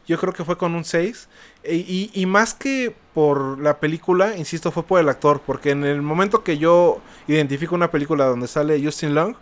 Yo 0.07 0.17
creo 0.19 0.33
que 0.33 0.45
fue 0.45 0.57
con 0.57 0.75
un 0.75 0.85
6. 0.85 1.27
E, 1.63 2.11
y, 2.13 2.25
más 2.27 2.53
que 2.53 2.95
por 3.13 3.59
la 3.59 3.79
película, 3.79 4.37
insisto, 4.37 4.71
fue 4.71 4.83
por 4.83 4.99
el 5.01 5.09
actor. 5.09 5.41
Porque 5.45 5.71
en 5.71 5.83
el 5.83 6.01
momento 6.01 6.43
que 6.43 6.57
yo 6.57 7.01
identifico 7.27 7.75
una 7.75 7.91
película 7.91 8.25
donde 8.25 8.47
sale 8.47 8.81
Justin 8.83 9.15
Long, 9.15 9.35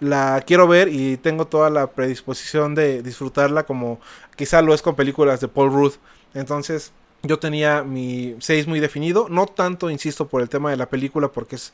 la 0.00 0.42
quiero 0.46 0.66
ver 0.68 0.88
y 0.88 1.16
tengo 1.18 1.46
toda 1.46 1.70
la 1.70 1.88
predisposición 1.88 2.74
de 2.74 3.02
disfrutarla 3.02 3.64
como 3.64 4.00
quizá 4.36 4.62
lo 4.62 4.72
es 4.74 4.82
con 4.82 4.94
películas 4.96 5.40
de 5.40 5.48
Paul 5.48 5.72
Rudd. 5.72 5.94
Entonces, 6.34 6.92
yo 7.22 7.38
tenía 7.38 7.82
mi 7.82 8.36
6 8.38 8.66
muy 8.66 8.80
definido, 8.80 9.28
no 9.28 9.46
tanto, 9.46 9.90
insisto, 9.90 10.28
por 10.28 10.42
el 10.42 10.48
tema 10.48 10.70
de 10.70 10.76
la 10.76 10.88
película, 10.88 11.28
porque 11.28 11.56
es 11.56 11.72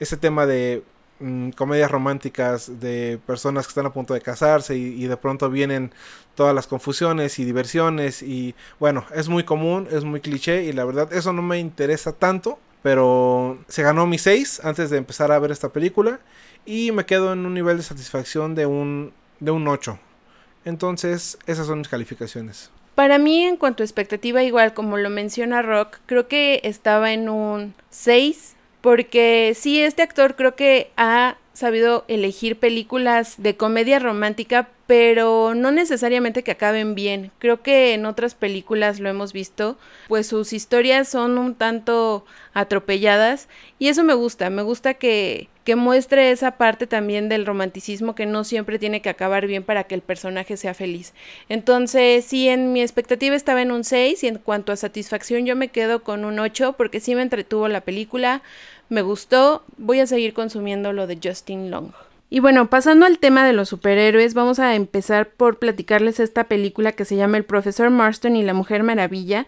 ese 0.00 0.16
tema 0.16 0.46
de 0.46 0.82
mm, 1.20 1.50
comedias 1.50 1.90
románticas 1.90 2.80
de 2.80 3.18
personas 3.26 3.66
que 3.66 3.70
están 3.70 3.86
a 3.86 3.92
punto 3.92 4.14
de 4.14 4.20
casarse 4.20 4.76
y, 4.76 5.06
de 5.06 5.16
pronto 5.16 5.50
vienen 5.50 5.92
todas 6.34 6.54
las 6.54 6.66
confusiones 6.66 7.38
y 7.38 7.44
diversiones 7.44 8.22
y 8.22 8.54
bueno, 8.78 9.04
es 9.14 9.28
muy 9.28 9.44
común, 9.44 9.88
es 9.90 10.04
muy 10.04 10.20
cliché 10.20 10.64
y 10.64 10.72
la 10.72 10.84
verdad 10.84 11.12
eso 11.12 11.32
no 11.32 11.42
me 11.42 11.58
interesa 11.58 12.12
tanto, 12.12 12.58
pero 12.82 13.58
se 13.68 13.82
ganó 13.82 14.06
mi 14.06 14.18
6 14.18 14.62
antes 14.64 14.90
de 14.90 14.98
empezar 14.98 15.32
a 15.32 15.38
ver 15.38 15.50
esta 15.50 15.70
película 15.70 16.20
y 16.66 16.92
me 16.92 17.06
quedo 17.06 17.32
en 17.32 17.46
un 17.46 17.54
nivel 17.54 17.76
de 17.78 17.82
satisfacción 17.82 18.54
de 18.54 18.66
un, 18.66 19.12
de 19.40 19.50
un 19.50 19.66
8. 19.68 19.98
Entonces, 20.64 21.38
esas 21.46 21.66
son 21.66 21.78
mis 21.78 21.88
calificaciones. 21.88 22.70
Para 22.98 23.18
mí, 23.18 23.44
en 23.44 23.56
cuanto 23.56 23.84
a 23.84 23.86
expectativa, 23.86 24.42
igual 24.42 24.74
como 24.74 24.96
lo 24.96 25.08
menciona 25.08 25.62
Rock, 25.62 25.98
creo 26.06 26.26
que 26.26 26.60
estaba 26.64 27.12
en 27.12 27.28
un 27.28 27.74
6, 27.90 28.56
porque 28.80 29.52
sí, 29.54 29.80
este 29.80 30.02
actor 30.02 30.34
creo 30.34 30.56
que 30.56 30.90
ha 30.96 31.36
sabido 31.58 32.04
elegir 32.08 32.58
películas 32.58 33.34
de 33.38 33.56
comedia 33.56 33.98
romántica, 33.98 34.68
pero 34.86 35.54
no 35.54 35.70
necesariamente 35.70 36.42
que 36.42 36.52
acaben 36.52 36.94
bien. 36.94 37.30
Creo 37.38 37.62
que 37.62 37.92
en 37.92 38.06
otras 38.06 38.34
películas 38.34 39.00
lo 39.00 39.10
hemos 39.10 39.34
visto, 39.34 39.76
pues 40.08 40.26
sus 40.26 40.54
historias 40.54 41.08
son 41.08 41.36
un 41.36 41.54
tanto 41.54 42.24
atropelladas 42.54 43.48
y 43.78 43.88
eso 43.88 44.02
me 44.02 44.14
gusta, 44.14 44.48
me 44.48 44.62
gusta 44.62 44.94
que, 44.94 45.48
que 45.68 45.76
muestre 45.76 46.30
esa 46.30 46.52
parte 46.52 46.86
también 46.86 47.28
del 47.28 47.44
romanticismo 47.44 48.14
que 48.14 48.24
no 48.24 48.42
siempre 48.44 48.78
tiene 48.78 49.02
que 49.02 49.10
acabar 49.10 49.46
bien 49.46 49.62
para 49.62 49.84
que 49.84 49.94
el 49.94 50.00
personaje 50.00 50.56
sea 50.56 50.72
feliz. 50.72 51.12
Entonces, 51.50 52.24
sí, 52.24 52.48
en 52.48 52.72
mi 52.72 52.80
expectativa 52.80 53.36
estaba 53.36 53.60
en 53.60 53.70
un 53.70 53.84
6 53.84 54.24
y 54.24 54.28
en 54.28 54.38
cuanto 54.38 54.72
a 54.72 54.76
satisfacción 54.76 55.44
yo 55.44 55.54
me 55.56 55.68
quedo 55.68 56.02
con 56.02 56.24
un 56.24 56.38
8 56.38 56.76
porque 56.78 57.00
sí 57.00 57.14
me 57.14 57.20
entretuvo 57.20 57.68
la 57.68 57.82
película, 57.82 58.40
me 58.88 59.02
gustó, 59.02 59.62
voy 59.76 60.00
a 60.00 60.06
seguir 60.06 60.34
consumiendo 60.34 60.92
lo 60.92 61.06
de 61.06 61.18
Justin 61.22 61.70
Long. 61.70 61.92
Y 62.30 62.40
bueno, 62.40 62.68
pasando 62.68 63.06
al 63.06 63.18
tema 63.18 63.46
de 63.46 63.54
los 63.54 63.70
superhéroes, 63.70 64.34
vamos 64.34 64.58
a 64.58 64.74
empezar 64.74 65.30
por 65.30 65.58
platicarles 65.58 66.20
esta 66.20 66.44
película 66.44 66.92
que 66.92 67.06
se 67.06 67.16
llama 67.16 67.38
El 67.38 67.44
profesor 67.44 67.88
Marston 67.90 68.36
y 68.36 68.42
la 68.42 68.52
Mujer 68.52 68.82
Maravilla. 68.82 69.46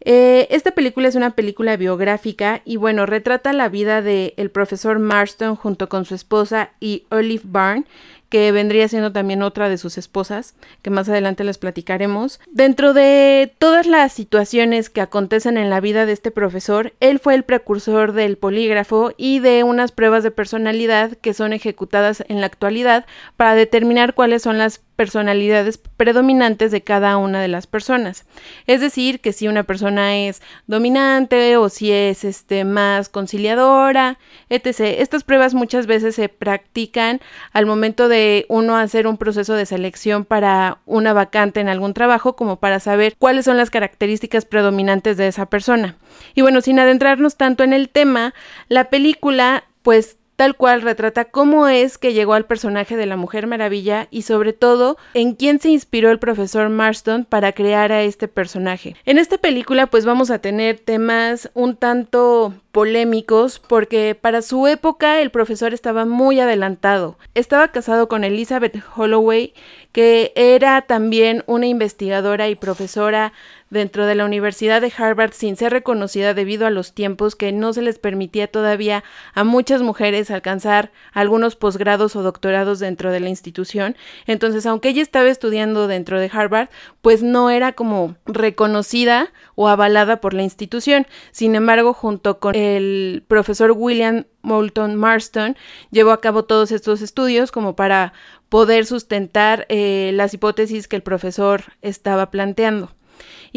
Eh, 0.00 0.46
esta 0.50 0.70
película 0.70 1.08
es 1.08 1.16
una 1.16 1.30
película 1.30 1.76
biográfica 1.76 2.62
y 2.64 2.76
bueno, 2.76 3.04
retrata 3.04 3.52
la 3.52 3.68
vida 3.68 4.00
del 4.00 4.32
el 4.36 4.50
profesor 4.50 4.98
Marston 5.00 5.56
junto 5.56 5.88
con 5.88 6.04
su 6.04 6.14
esposa 6.14 6.70
y 6.80 7.04
Olive 7.10 7.42
Byrne, 7.44 7.84
que 8.28 8.52
vendría 8.52 8.88
siendo 8.88 9.12
también 9.12 9.42
otra 9.42 9.68
de 9.68 9.78
sus 9.78 9.98
esposas, 9.98 10.54
que 10.82 10.90
más 10.90 11.08
adelante 11.08 11.44
les 11.44 11.58
platicaremos. 11.58 12.40
Dentro 12.50 12.92
de 12.92 13.54
todas 13.58 13.86
las 13.86 14.12
situaciones 14.12 14.90
que 14.90 15.00
acontecen 15.00 15.56
en 15.56 15.70
la 15.70 15.80
vida 15.80 16.06
de 16.06 16.12
este 16.12 16.30
profesor, 16.30 16.92
él 17.00 17.18
fue 17.18 17.34
el 17.34 17.44
precursor 17.44 18.12
del 18.12 18.36
polígrafo 18.36 19.12
y 19.16 19.38
de 19.40 19.64
unas 19.64 19.92
pruebas 19.92 20.22
de 20.22 20.30
personalidad 20.30 21.12
que 21.12 21.34
son 21.34 21.52
ejecutadas 21.52 22.24
en 22.28 22.40
la 22.40 22.46
actualidad 22.46 23.06
para 23.36 23.54
determinar 23.54 24.14
cuáles 24.14 24.42
son 24.42 24.58
las 24.58 24.80
personalidades 24.98 25.78
predominantes 25.78 26.72
de 26.72 26.82
cada 26.82 27.18
una 27.18 27.40
de 27.40 27.46
las 27.46 27.68
personas. 27.68 28.24
Es 28.66 28.80
decir, 28.80 29.20
que 29.20 29.32
si 29.32 29.46
una 29.46 29.62
persona 29.62 30.16
es 30.16 30.42
dominante 30.66 31.56
o 31.56 31.68
si 31.68 31.92
es 31.92 32.24
este 32.24 32.64
más 32.64 33.08
conciliadora, 33.08 34.18
etc. 34.48 34.80
Estas 34.98 35.22
pruebas 35.22 35.54
muchas 35.54 35.86
veces 35.86 36.16
se 36.16 36.28
practican 36.28 37.20
al 37.52 37.64
momento 37.64 38.08
de 38.08 38.44
uno 38.48 38.76
hacer 38.76 39.06
un 39.06 39.18
proceso 39.18 39.54
de 39.54 39.66
selección 39.66 40.24
para 40.24 40.78
una 40.84 41.12
vacante 41.12 41.60
en 41.60 41.68
algún 41.68 41.94
trabajo 41.94 42.34
como 42.34 42.56
para 42.56 42.80
saber 42.80 43.14
cuáles 43.20 43.44
son 43.44 43.56
las 43.56 43.70
características 43.70 44.46
predominantes 44.46 45.16
de 45.16 45.28
esa 45.28 45.46
persona. 45.46 45.94
Y 46.34 46.40
bueno, 46.40 46.60
sin 46.60 46.80
adentrarnos 46.80 47.36
tanto 47.36 47.62
en 47.62 47.72
el 47.72 47.88
tema, 47.88 48.34
la 48.66 48.90
película 48.90 49.62
pues 49.82 50.17
tal 50.38 50.54
cual 50.54 50.82
retrata 50.82 51.24
cómo 51.24 51.66
es 51.66 51.98
que 51.98 52.12
llegó 52.12 52.34
al 52.34 52.46
personaje 52.46 52.96
de 52.96 53.06
la 53.06 53.16
Mujer 53.16 53.48
Maravilla 53.48 54.06
y 54.12 54.22
sobre 54.22 54.52
todo 54.52 54.96
en 55.14 55.34
quién 55.34 55.58
se 55.58 55.70
inspiró 55.70 56.12
el 56.12 56.20
profesor 56.20 56.68
Marston 56.68 57.24
para 57.24 57.50
crear 57.50 57.90
a 57.90 58.02
este 58.02 58.28
personaje. 58.28 58.94
En 59.04 59.18
esta 59.18 59.38
película 59.38 59.88
pues 59.88 60.04
vamos 60.04 60.30
a 60.30 60.38
tener 60.38 60.78
temas 60.78 61.50
un 61.54 61.74
tanto 61.74 62.54
polémicos 62.70 63.58
porque 63.58 64.14
para 64.14 64.40
su 64.40 64.68
época 64.68 65.20
el 65.20 65.32
profesor 65.32 65.74
estaba 65.74 66.04
muy 66.04 66.38
adelantado. 66.38 67.18
Estaba 67.34 67.72
casado 67.72 68.08
con 68.08 68.22
Elizabeth 68.22 68.80
Holloway, 68.94 69.54
que 69.90 70.30
era 70.36 70.82
también 70.82 71.42
una 71.46 71.66
investigadora 71.66 72.48
y 72.48 72.54
profesora 72.54 73.32
dentro 73.70 74.06
de 74.06 74.14
la 74.14 74.24
Universidad 74.24 74.80
de 74.80 74.92
Harvard 74.96 75.32
sin 75.32 75.56
ser 75.56 75.72
reconocida 75.72 76.34
debido 76.34 76.66
a 76.66 76.70
los 76.70 76.94
tiempos 76.94 77.36
que 77.36 77.52
no 77.52 77.72
se 77.72 77.82
les 77.82 77.98
permitía 77.98 78.46
todavía 78.48 79.04
a 79.34 79.44
muchas 79.44 79.82
mujeres 79.82 80.30
alcanzar 80.30 80.90
algunos 81.12 81.56
posgrados 81.56 82.16
o 82.16 82.22
doctorados 82.22 82.78
dentro 82.78 83.12
de 83.12 83.20
la 83.20 83.28
institución. 83.28 83.96
Entonces, 84.26 84.66
aunque 84.66 84.90
ella 84.90 85.02
estaba 85.02 85.28
estudiando 85.28 85.86
dentro 85.86 86.18
de 86.18 86.30
Harvard, 86.32 86.68
pues 87.02 87.22
no 87.22 87.50
era 87.50 87.72
como 87.72 88.16
reconocida 88.26 89.32
o 89.54 89.68
avalada 89.68 90.20
por 90.20 90.34
la 90.34 90.42
institución. 90.42 91.06
Sin 91.30 91.54
embargo, 91.54 91.92
junto 91.92 92.38
con 92.38 92.54
el 92.54 93.24
profesor 93.28 93.72
William 93.72 94.24
Moulton 94.42 94.96
Marston, 94.96 95.56
llevó 95.90 96.12
a 96.12 96.20
cabo 96.20 96.44
todos 96.44 96.72
estos 96.72 97.02
estudios 97.02 97.52
como 97.52 97.76
para 97.76 98.12
poder 98.48 98.86
sustentar 98.86 99.66
eh, 99.68 100.10
las 100.14 100.32
hipótesis 100.32 100.88
que 100.88 100.96
el 100.96 101.02
profesor 101.02 101.64
estaba 101.82 102.30
planteando. 102.30 102.97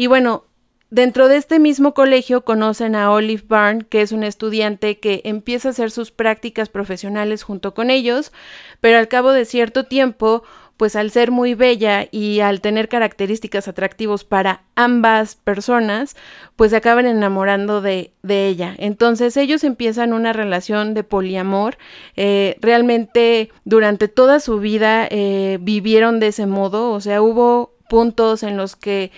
Y 0.02 0.08
bueno, 0.08 0.46
dentro 0.90 1.28
de 1.28 1.36
este 1.36 1.60
mismo 1.60 1.94
colegio 1.94 2.44
conocen 2.44 2.96
a 2.96 3.12
Olive 3.12 3.44
Byrne, 3.48 3.84
que 3.88 4.02
es 4.02 4.10
un 4.10 4.24
estudiante 4.24 4.98
que 4.98 5.20
empieza 5.22 5.68
a 5.68 5.70
hacer 5.70 5.92
sus 5.92 6.10
prácticas 6.10 6.68
profesionales 6.68 7.44
junto 7.44 7.72
con 7.72 7.88
ellos, 7.88 8.32
pero 8.80 8.98
al 8.98 9.06
cabo 9.06 9.30
de 9.30 9.44
cierto 9.44 9.84
tiempo, 9.84 10.42
pues 10.76 10.96
al 10.96 11.12
ser 11.12 11.30
muy 11.30 11.54
bella 11.54 12.08
y 12.10 12.40
al 12.40 12.60
tener 12.60 12.88
características 12.88 13.68
atractivos 13.68 14.24
para 14.24 14.64
ambas 14.74 15.36
personas, 15.36 16.16
pues 16.56 16.72
se 16.72 16.78
acaban 16.78 17.06
enamorando 17.06 17.80
de, 17.80 18.12
de, 18.24 18.48
ella. 18.48 18.74
Entonces 18.78 19.36
ellos 19.36 19.62
empiezan 19.62 20.12
una 20.12 20.32
relación 20.32 20.94
de 20.94 21.04
poliamor. 21.04 21.78
Eh, 22.16 22.56
realmente 22.60 23.52
durante 23.64 24.08
toda 24.08 24.40
su 24.40 24.58
vida 24.58 25.06
eh, 25.08 25.58
vivieron 25.60 26.18
de 26.18 26.26
ese 26.26 26.46
modo, 26.46 26.90
o 26.90 27.00
sea, 27.00 27.22
hubo 27.22 27.76
puntos 27.88 28.42
en 28.42 28.56
los 28.56 28.74
que 28.74 29.12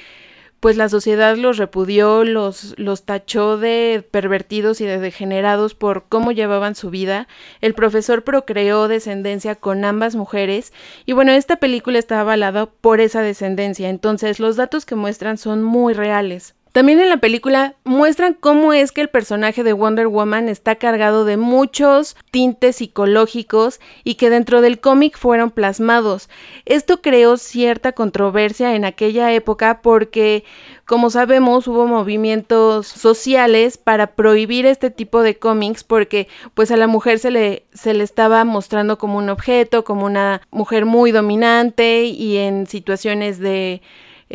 pues 0.65 0.79
la 0.79 0.89
sociedad 0.89 1.37
los 1.37 1.59
repudió, 1.59 2.25
los, 2.25 2.73
los 2.79 3.03
tachó 3.03 3.59
de 3.59 4.03
pervertidos 4.11 4.81
y 4.81 4.87
de 4.87 4.99
degenerados 4.99 5.75
por 5.75 6.07
cómo 6.09 6.33
llevaban 6.33 6.75
su 6.75 6.89
vida. 6.89 7.29
El 7.61 7.75
profesor 7.75 8.25
procreó 8.25 8.89
descendencia 8.89 9.57
con 9.57 9.85
ambas 9.85 10.17
mujeres 10.17 10.73
y 11.05 11.13
bueno, 11.13 11.33
esta 11.33 11.57
película 11.57 11.99
está 11.99 12.19
avalada 12.19 12.65
por 12.65 13.03
esa 13.03 13.21
descendencia, 13.21 13.91
entonces 13.91 14.41
los 14.41 14.57
datos 14.57 14.87
que 14.87 14.95
muestran 14.95 15.37
son 15.37 15.63
muy 15.63 15.93
reales. 15.93 16.55
También 16.75 16.99
en 16.99 17.09
la 17.09 17.19
película 17.19 17.77
muestran 17.85 18.35
cómo 18.35 18.73
es 18.73 18.91
que 18.91 19.01
el 19.01 19.09
personaje 19.09 19.63
de 19.63 19.73
Wonder 19.73 20.09
Woman 20.09 20.49
está 20.49 20.75
cargado 20.75 21.25
de 21.25 21.37
muchos 21.37 22.17
tintes 22.33 22.75
psicológicos 22.75 23.79
y 24.03 24.17
que 24.17 24.29
dentro 24.29 24.61
del 24.61 24.81
cómic 24.81 25.17
fueron 25.17 25.53
plasmados. 25.53 26.29
Esto 26.65 27.01
creó 27.01 27.37
cierta 27.37 27.93
controversia 27.93 28.75
en 28.75 28.85
aquella 28.85 29.33
época 29.33 29.83
porque, 29.83 30.43
como 30.85 31.11
sabemos, 31.11 31.69
hubo 31.69 31.87
movimientos 31.87 32.89
sociales 32.89 33.79
para 33.79 34.09
prohibir 34.09 34.67
este 34.67 34.91
tipo 34.91 35.23
de 35.23 35.39
cómics 35.39 35.85
porque 35.85 36.27
pues 36.55 36.73
a 36.73 36.77
la 36.77 36.89
mujer 36.89 37.21
se 37.21 37.31
le, 37.31 37.67
se 37.73 37.95
le 37.95 38.03
estaba 38.03 38.43
mostrando 38.43 38.99
como 38.99 39.19
un 39.19 39.29
objeto, 39.29 39.85
como 39.85 40.07
una 40.07 40.41
mujer 40.51 40.87
muy 40.87 41.13
dominante 41.13 42.03
y 42.07 42.39
en 42.39 42.67
situaciones 42.67 43.39
de 43.39 43.81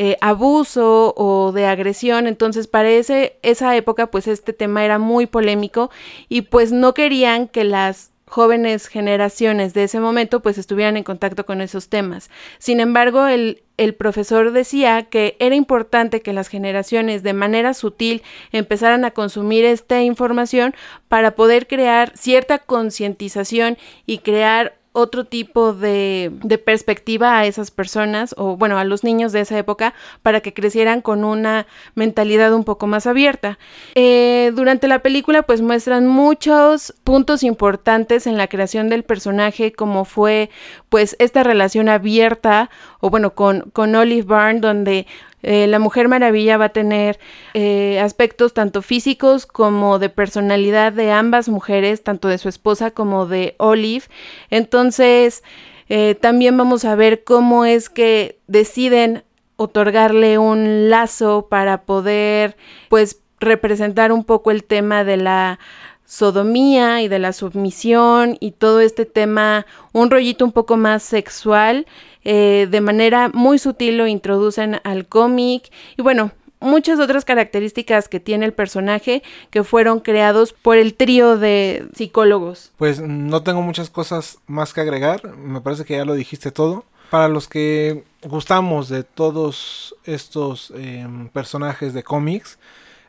eh, 0.02 0.16
abuso 0.22 1.14
o 1.18 1.52
de 1.52 1.66
agresión. 1.66 2.26
Entonces, 2.26 2.68
para 2.68 2.90
esa 2.90 3.76
época, 3.76 4.08
pues 4.08 4.30
este 4.30 4.54
tema 4.54 4.86
era 4.86 4.98
muy 4.98 5.26
polémico 5.26 5.92
y 6.30 6.44
pues 6.44 6.72
no 6.72 6.94
querían 6.94 7.50
que 7.50 7.66
las 7.66 8.14
jóvenes 8.26 8.88
generaciones 8.88 9.74
de 9.74 9.84
ese 9.84 10.00
momento 10.00 10.42
pues 10.42 10.58
estuvieran 10.58 10.96
en 10.96 11.04
contacto 11.04 11.46
con 11.46 11.60
esos 11.60 11.90
temas. 11.90 12.30
Sin 12.60 12.80
embargo, 12.80 13.28
el, 13.28 13.62
el 13.76 13.94
profesor 13.94 14.54
decía 14.54 15.04
que 15.04 15.36
era 15.40 15.56
importante 15.56 16.22
que 16.22 16.32
las 16.32 16.48
generaciones 16.48 17.22
de 17.22 17.34
manera 17.34 17.74
sutil 17.74 18.24
empezaran 18.54 19.04
a 19.04 19.12
consumir 19.12 19.66
esta 19.66 20.02
información 20.02 20.76
para 21.10 21.32
poder 21.32 21.68
crear 21.68 22.14
cierta 22.16 22.60
concientización 22.60 23.78
y 24.06 24.20
crear 24.20 24.79
otro 24.92 25.24
tipo 25.24 25.74
de, 25.74 26.32
de, 26.44 26.58
perspectiva 26.58 27.38
a 27.38 27.46
esas 27.46 27.70
personas 27.70 28.34
o 28.38 28.58
bueno 28.58 28.78
a 28.78 28.84
los 28.84 29.04
niños 29.04 29.32
de 29.32 29.42
esa 29.42 29.58
época 29.58 29.94
para 30.24 30.42
que 30.42 30.54
crecieran 30.54 31.02
con 31.02 31.24
una 31.24 31.68
mentalidad 31.96 32.54
un 32.54 32.64
poco 32.64 32.88
más 32.88 33.06
abierta. 33.06 33.60
Eh, 33.96 34.52
durante 34.56 34.88
la 34.88 35.00
película 35.00 35.44
pues 35.44 35.62
muestran 35.62 36.08
muchos 36.08 36.94
puntos 37.04 37.44
importantes 37.44 38.26
en 38.26 38.38
la 38.38 38.48
creación 38.48 38.90
del 38.90 39.04
personaje 39.04 39.72
como 39.72 40.06
fue 40.06 40.50
pues 40.90 41.16
esta 41.20 41.44
relación 41.44 41.88
abierta 41.88 42.70
o 43.00 43.10
bueno 43.10 43.36
con, 43.36 43.70
con 43.72 43.96
Olive 43.96 44.26
Byrne 44.26 44.60
donde 44.60 45.06
eh, 45.42 45.68
la 45.68 45.80
Mujer 45.80 46.08
Maravilla 46.08 46.58
va 46.58 46.66
a 46.66 46.70
tener 46.70 47.20
eh, 47.54 48.00
aspectos 48.00 48.54
tanto 48.54 48.82
físicos 48.82 49.46
como 49.46 50.00
de 50.00 50.10
personalidad 50.10 50.92
de 50.92 51.12
ambas 51.12 51.50
mujeres, 51.50 52.04
tanto 52.04 52.28
de 52.28 52.38
su 52.38 52.50
esposa 52.50 52.92
como 52.92 53.26
de 53.26 53.56
Olive. 53.58 54.06
Entonces, 54.50 55.44
eh, 55.88 56.16
también 56.16 56.58
vamos 56.58 56.86
a 56.86 56.96
ver 56.96 57.24
cómo 57.24 57.66
es 57.66 57.90
que 57.90 58.40
deciden 58.48 59.24
otorgarle 59.56 60.38
un 60.38 60.90
lazo 60.90 61.48
para 61.50 61.84
poder, 61.84 62.56
pues, 62.90 63.22
representar 63.40 64.12
un 64.12 64.26
poco 64.26 64.52
el 64.52 64.64
tema 64.64 65.04
de 65.04 65.18
la 65.18 65.60
sodomía 66.10 67.04
y 67.04 67.08
de 67.08 67.20
la 67.20 67.34
submisión 67.34 68.36
y 68.40 68.50
todo 68.50 68.82
este 68.82 69.06
tema, 69.06 69.68
un 69.94 70.10
rollito 70.10 70.44
un 70.44 70.52
poco 70.52 70.76
más 70.76 71.04
sexual 71.04 71.86
eh, 72.24 72.68
de 72.70 72.82
manera 72.82 73.30
muy 73.32 73.60
sutil 73.60 73.98
lo 73.98 74.08
introducen 74.08 74.82
al 74.84 75.08
cómic 75.08 75.72
y 75.98 76.02
bueno, 76.02 76.32
muchas 76.60 77.00
otras 77.00 77.26
características 77.26 78.10
que 78.10 78.20
tiene 78.20 78.48
el 78.48 78.54
personaje 78.54 79.22
que 79.52 79.64
fueron 79.64 80.00
creados 80.00 80.52
por 80.52 80.78
el 80.78 80.96
trío 80.96 81.38
de 81.38 81.88
psicólogos. 81.96 82.72
Pues 82.78 83.00
no 83.02 83.44
tengo 83.44 83.62
muchas 83.62 83.92
cosas 83.92 84.40
más 84.48 84.74
que 84.74 84.82
agregar, 84.82 85.38
me 85.38 85.62
parece 85.62 85.86
que 85.86 85.96
ya 85.96 86.06
lo 86.06 86.16
dijiste 86.16 86.52
todo. 86.52 86.86
Para 87.12 87.28
los 87.28 87.48
que 87.48 88.04
gustamos 88.24 88.90
de 88.90 89.04
todos 89.04 89.96
estos 90.04 90.72
em, 90.76 91.30
personajes 91.30 91.94
de 91.94 92.04
cómics, 92.04 92.58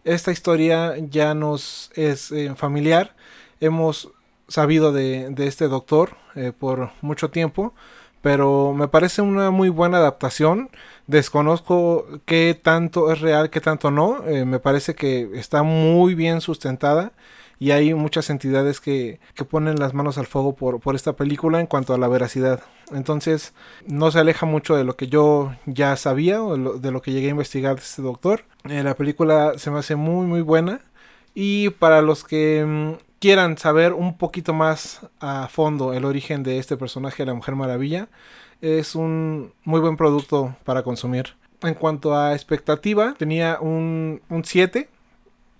esta 0.04 0.32
historia 0.32 0.96
ya 0.98 1.34
nos 1.34 1.90
es 1.94 2.32
eh, 2.32 2.54
familiar. 2.56 3.14
Hemos 3.60 4.10
sabido 4.48 4.92
de, 4.92 5.30
de 5.30 5.46
este 5.46 5.68
doctor 5.68 6.16
eh, 6.34 6.52
por 6.58 6.90
mucho 7.02 7.30
tiempo 7.30 7.74
pero 8.22 8.74
me 8.74 8.88
parece 8.88 9.22
una 9.22 9.50
muy 9.50 9.68
buena 9.68 9.98
adaptación. 9.98 10.70
Desconozco 11.06 12.06
qué 12.26 12.58
tanto 12.60 13.12
es 13.12 13.20
real, 13.20 13.50
qué 13.50 13.60
tanto 13.60 13.90
no. 13.90 14.26
Eh, 14.26 14.44
me 14.44 14.58
parece 14.58 14.94
que 14.94 15.30
está 15.34 15.62
muy 15.62 16.14
bien 16.14 16.40
sustentada 16.40 17.12
y 17.58 17.72
hay 17.72 17.94
muchas 17.94 18.30
entidades 18.30 18.80
que, 18.80 19.20
que 19.34 19.44
ponen 19.44 19.78
las 19.78 19.94
manos 19.94 20.18
al 20.18 20.26
fuego 20.26 20.54
por, 20.54 20.80
por, 20.80 20.94
esta 20.94 21.14
película 21.14 21.60
en 21.60 21.66
cuanto 21.66 21.94
a 21.94 21.98
la 21.98 22.08
veracidad. 22.08 22.62
Entonces 22.92 23.54
no 23.86 24.10
se 24.10 24.18
aleja 24.18 24.46
mucho 24.46 24.76
de 24.76 24.84
lo 24.84 24.96
que 24.96 25.08
yo 25.08 25.54
ya 25.66 25.96
sabía 25.96 26.42
o 26.42 26.78
de 26.78 26.90
lo, 26.90 27.02
que 27.02 27.12
llegué 27.12 27.28
a 27.28 27.30
investigar 27.30 27.76
de 27.76 27.82
este 27.82 28.02
doctor. 28.02 28.44
Eh, 28.68 28.82
la 28.82 28.94
película 28.94 29.54
se 29.56 29.70
me 29.70 29.78
hace 29.78 29.96
muy 29.96 30.26
muy 30.26 30.40
buena 30.42 30.80
y 31.34 31.70
para 31.70 32.02
los 32.02 32.24
que 32.24 32.64
mm, 32.66 32.92
quieran 33.20 33.58
saber 33.58 33.92
un 33.92 34.16
poquito 34.16 34.52
más 34.52 35.06
a 35.20 35.48
fondo 35.48 35.92
el 35.92 36.04
origen 36.04 36.42
de 36.42 36.58
este 36.58 36.76
personaje, 36.76 37.24
la 37.24 37.34
Mujer 37.34 37.54
Maravilla, 37.54 38.08
es 38.60 38.94
un 38.94 39.52
muy 39.64 39.80
buen 39.80 39.96
producto 39.96 40.56
para 40.64 40.82
consumir. 40.82 41.34
En 41.62 41.74
cuanto 41.74 42.16
a 42.16 42.32
expectativa, 42.34 43.14
tenía 43.18 43.58
un, 43.60 44.20
7. 44.42 44.88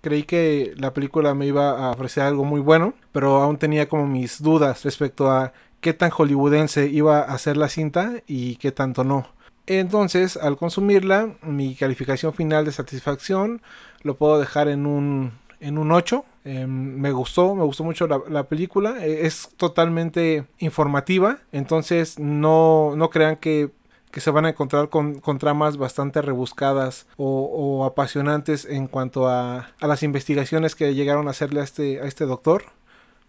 Creí 0.01 0.23
que 0.23 0.73
la 0.77 0.93
película 0.93 1.35
me 1.35 1.45
iba 1.45 1.87
a 1.87 1.91
ofrecer 1.91 2.23
algo 2.23 2.43
muy 2.43 2.59
bueno, 2.59 2.95
pero 3.11 3.37
aún 3.37 3.57
tenía 3.57 3.87
como 3.87 4.07
mis 4.07 4.41
dudas 4.41 4.83
respecto 4.83 5.29
a 5.29 5.53
qué 5.81 5.93
tan 5.93 6.11
hollywoodense 6.11 6.87
iba 6.87 7.21
a 7.21 7.37
ser 7.37 7.57
la 7.57 7.69
cinta 7.69 8.21
y 8.27 8.55
qué 8.55 8.71
tanto 8.71 9.03
no. 9.03 9.27
Entonces, 9.67 10.37
al 10.37 10.57
consumirla, 10.57 11.35
mi 11.43 11.75
calificación 11.75 12.33
final 12.33 12.65
de 12.65 12.71
satisfacción 12.71 13.61
lo 14.01 14.15
puedo 14.15 14.39
dejar 14.39 14.67
en 14.67 14.85
un, 14.85 15.33
en 15.59 15.77
un 15.77 15.91
8 15.91 16.25
Em, 16.43 16.97
me 16.99 17.11
gustó, 17.11 17.53
me 17.53 17.63
gustó 17.63 17.83
mucho 17.83 18.07
la, 18.07 18.43
película. 18.43 19.05
E, 19.05 19.25
es 19.25 19.49
totalmente 19.57 20.45
informativa. 20.59 21.39
Entonces 21.51 22.19
no, 22.19 22.93
no 22.95 23.09
crean 23.09 23.35
que, 23.37 23.71
que 24.11 24.21
se 24.21 24.31
van 24.31 24.45
a 24.45 24.49
encontrar 24.49 24.89
con, 24.89 25.21
tramas 25.39 25.77
bastante 25.77 26.21
rebuscadas 26.21 27.07
o, 27.17 27.85
apasionantes 27.85 28.65
en 28.65 28.87
cuanto 28.87 29.27
a, 29.27 29.69
a, 29.79 29.87
las 29.87 30.03
investigaciones 30.03 30.75
que 30.75 30.95
llegaron 30.95 31.27
a 31.27 31.31
hacerle 31.31 31.61
a 31.61 31.63
este, 31.63 32.01
a 32.01 32.05
este 32.05 32.25
doctor. 32.25 32.65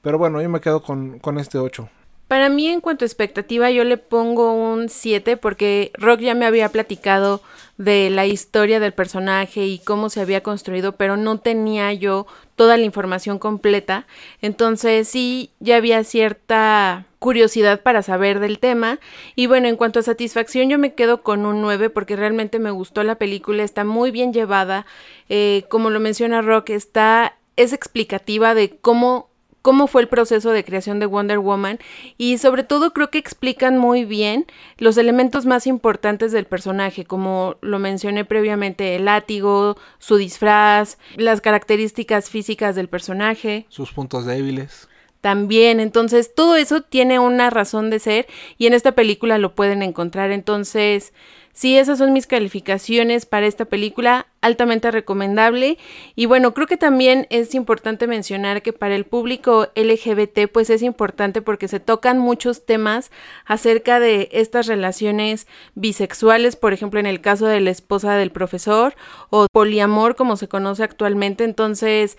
Pero 0.01 0.19
bueno, 0.19 0.41
yo 0.43 0.49
me 0.49 0.61
quedo 0.61 0.83
con, 0.83 1.19
con 1.19 1.39
este 1.39 1.59
8. 1.59 1.89
Para 2.33 2.49
mí, 2.49 2.67
en 2.67 2.81
cuanto 2.81 3.05
a 3.05 3.09
expectativa, 3.09 3.71
yo 3.71 3.85
le 3.85 3.99
pongo 3.99 4.55
un 4.55 4.89
7 4.89 5.37
porque 5.37 5.91
Rock 5.93 6.21
ya 6.21 6.35
me 6.35 6.47
había 6.47 6.71
platicado 6.71 7.43
de 7.77 8.09
la 8.09 8.25
historia 8.25 8.81
del 8.81 8.95
personaje 8.95 9.67
y 9.67 9.81
cómo 9.81 10.09
se 10.09 10.23
había 10.23 10.43
construido, 10.43 10.93
pero 10.93 11.19
no 11.19 11.41
tenía 11.41 11.93
yo 11.93 12.27
toda 12.57 12.79
la 12.79 12.85
información 12.85 13.39
completa. 13.39 14.07
Entonces 14.41 15.09
sí, 15.09 15.51
ya 15.61 15.77
había 15.77 16.05
cierta 16.05 17.05
curiosidad 17.19 17.83
para 17.83 18.03
saber 18.03 18.41
del 18.41 18.59
tema. 18.59 18.99
Y 19.37 19.47
bueno, 19.47 19.69
en 19.69 19.77
cuanto 19.77 19.99
a 19.99 20.03
satisfacción, 20.03 20.71
yo 20.71 20.79
me 20.79 20.95
quedo 20.95 21.23
con 21.23 21.45
un 21.45 21.61
9 21.61 21.91
porque 21.91 22.17
realmente 22.17 22.59
me 22.59 22.71
gustó 22.71 23.03
la 23.03 23.17
película, 23.17 23.63
está 23.63 23.85
muy 23.85 24.11
bien 24.11 24.33
llevada. 24.33 24.87
Eh, 25.29 25.65
como 25.69 25.91
lo 25.91 26.01
menciona 26.01 26.41
Rock, 26.41 26.71
está, 26.71 27.37
es 27.57 27.75
explicativa 27.75 28.55
de 28.55 28.79
cómo 28.79 29.29
cómo 29.63 29.87
fue 29.87 30.03
el 30.03 30.09
proceso 30.09 30.51
de 30.51 30.65
creación 30.65 31.01
de 31.01 31.07
Wonder 31.07 31.39
Woman 31.39 31.79
y 32.19 32.39
sobre 32.39 32.65
todo 32.65 32.93
creo 32.93 33.11
que 33.11 33.19
explican 33.19 33.79
muy 33.79 34.05
bien 34.05 34.47
los 34.79 34.99
elementos 34.99 35.47
más 35.47 35.67
importantes 35.67 36.33
del 36.33 36.45
personaje, 36.45 37.05
como 37.05 37.57
lo 37.63 37.79
mencioné 37.79 38.25
previamente, 38.25 38.97
el 38.97 39.07
látigo, 39.07 39.77
su 39.99 40.17
disfraz, 40.17 40.99
las 41.17 41.41
características 41.41 42.29
físicas 42.29 42.75
del 42.75 42.89
personaje. 42.89 43.67
Sus 43.69 43.93
puntos 43.93 44.27
débiles. 44.27 44.89
También, 45.21 45.79
entonces 45.79 46.35
todo 46.35 46.57
eso 46.57 46.83
tiene 46.83 47.21
una 47.21 47.49
razón 47.49 47.91
de 47.91 48.01
ser 48.01 48.27
y 48.59 48.67
en 48.67 48.75
esta 48.75 48.93
película 48.93 49.39
lo 49.39 49.55
pueden 49.55 49.81
encontrar, 49.83 50.33
entonces 50.33 51.13
Sí, 51.55 51.77
esas 51.77 51.99
son 51.99 52.15
mis 52.15 52.27
calificaciones 52.27 53.27
para 53.27 53.47
esta 53.47 53.67
película, 53.67 54.27
altamente 54.41 54.91
recomendable. 54.91 55.77
Y 56.17 56.25
bueno, 56.25 56.55
creo 56.55 56.67
que 56.67 56.79
también 56.79 57.27
es 57.29 57.55
importante 57.55 58.07
mencionar 58.07 58.63
que 58.63 58.73
para 58.73 58.95
el 58.95 59.05
público 59.05 59.69
LGBT 59.75 60.51
pues 60.51 60.71
es 60.71 60.83
importante 60.83 61.43
porque 61.43 61.69
se 61.69 61.79
tocan 61.79 62.19
muchos 62.19 62.65
temas 62.65 63.11
acerca 63.45 64.01
de 64.01 64.31
estas 64.33 64.67
relaciones 64.67 65.47
bisexuales, 65.75 66.57
por 66.57 66.73
ejemplo 66.73 66.99
en 66.99 67.07
el 67.07 67.21
caso 67.21 67.47
de 67.47 67.61
la 67.61 67.71
esposa 67.71 68.17
del 68.17 68.33
profesor 68.33 68.95
o 69.29 69.47
poliamor 69.53 70.17
como 70.17 70.37
se 70.37 70.49
conoce 70.49 70.83
actualmente. 70.83 71.45
Entonces, 71.45 72.17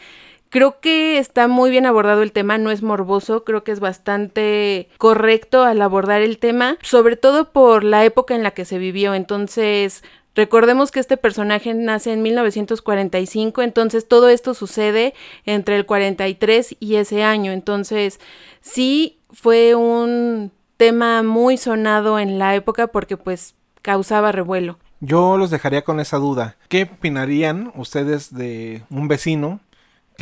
Creo 0.53 0.79
que 0.79 1.17
está 1.17 1.47
muy 1.47 1.71
bien 1.71 1.87
abordado 1.87 2.21
el 2.21 2.31
tema, 2.31 2.59
no 2.59 2.69
es 2.69 2.83
morboso, 2.83 3.43
creo 3.43 3.63
que 3.63 3.71
es 3.71 3.79
bastante 3.79 4.87
correcto 4.99 5.63
al 5.63 5.81
abordar 5.81 6.21
el 6.21 6.37
tema, 6.37 6.77
sobre 6.83 7.15
todo 7.15 7.51
por 7.51 7.83
la 7.83 8.05
época 8.05 8.35
en 8.35 8.43
la 8.43 8.51
que 8.51 8.63
se 8.63 8.77
vivió. 8.77 9.15
Entonces, 9.15 10.03
Recordemos 10.35 10.89
que 10.89 10.99
este 10.99 11.15
personaje 11.15 11.75
nace 11.75 12.11
en 12.11 12.23
1945, 12.23 13.61
entonces 13.61 14.07
todo 14.07 14.29
esto 14.29 14.55
sucede 14.55 15.13
entre 15.45 15.75
el 15.75 15.85
43 15.85 16.75
y 16.79 16.95
ese 16.95 17.23
año. 17.23 17.51
Entonces, 17.51 18.19
sí 18.61 19.19
fue 19.31 19.75
un 19.75 20.51
tema 20.77 21.21
muy 21.21 21.57
sonado 21.57 22.17
en 22.17 22.39
la 22.39 22.55
época 22.55 22.87
porque 22.87 23.15
pues 23.15 23.53
causaba 23.83 24.31
revuelo. 24.31 24.79
Yo 25.01 25.37
los 25.37 25.51
dejaría 25.51 25.83
con 25.83 25.99
esa 25.99 26.17
duda. 26.17 26.57
¿Qué 26.67 26.89
opinarían 26.91 27.71
ustedes 27.75 28.33
de 28.33 28.81
un 28.89 29.07
vecino 29.07 29.59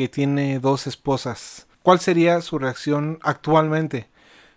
que 0.02 0.10
tiene 0.10 0.60
dos 0.60 0.88
esposas? 0.88 1.68
¿Cuál 1.84 2.00
sería 2.00 2.42
su 2.42 2.58
reacción 2.58 3.20
actualmente? 3.22 4.10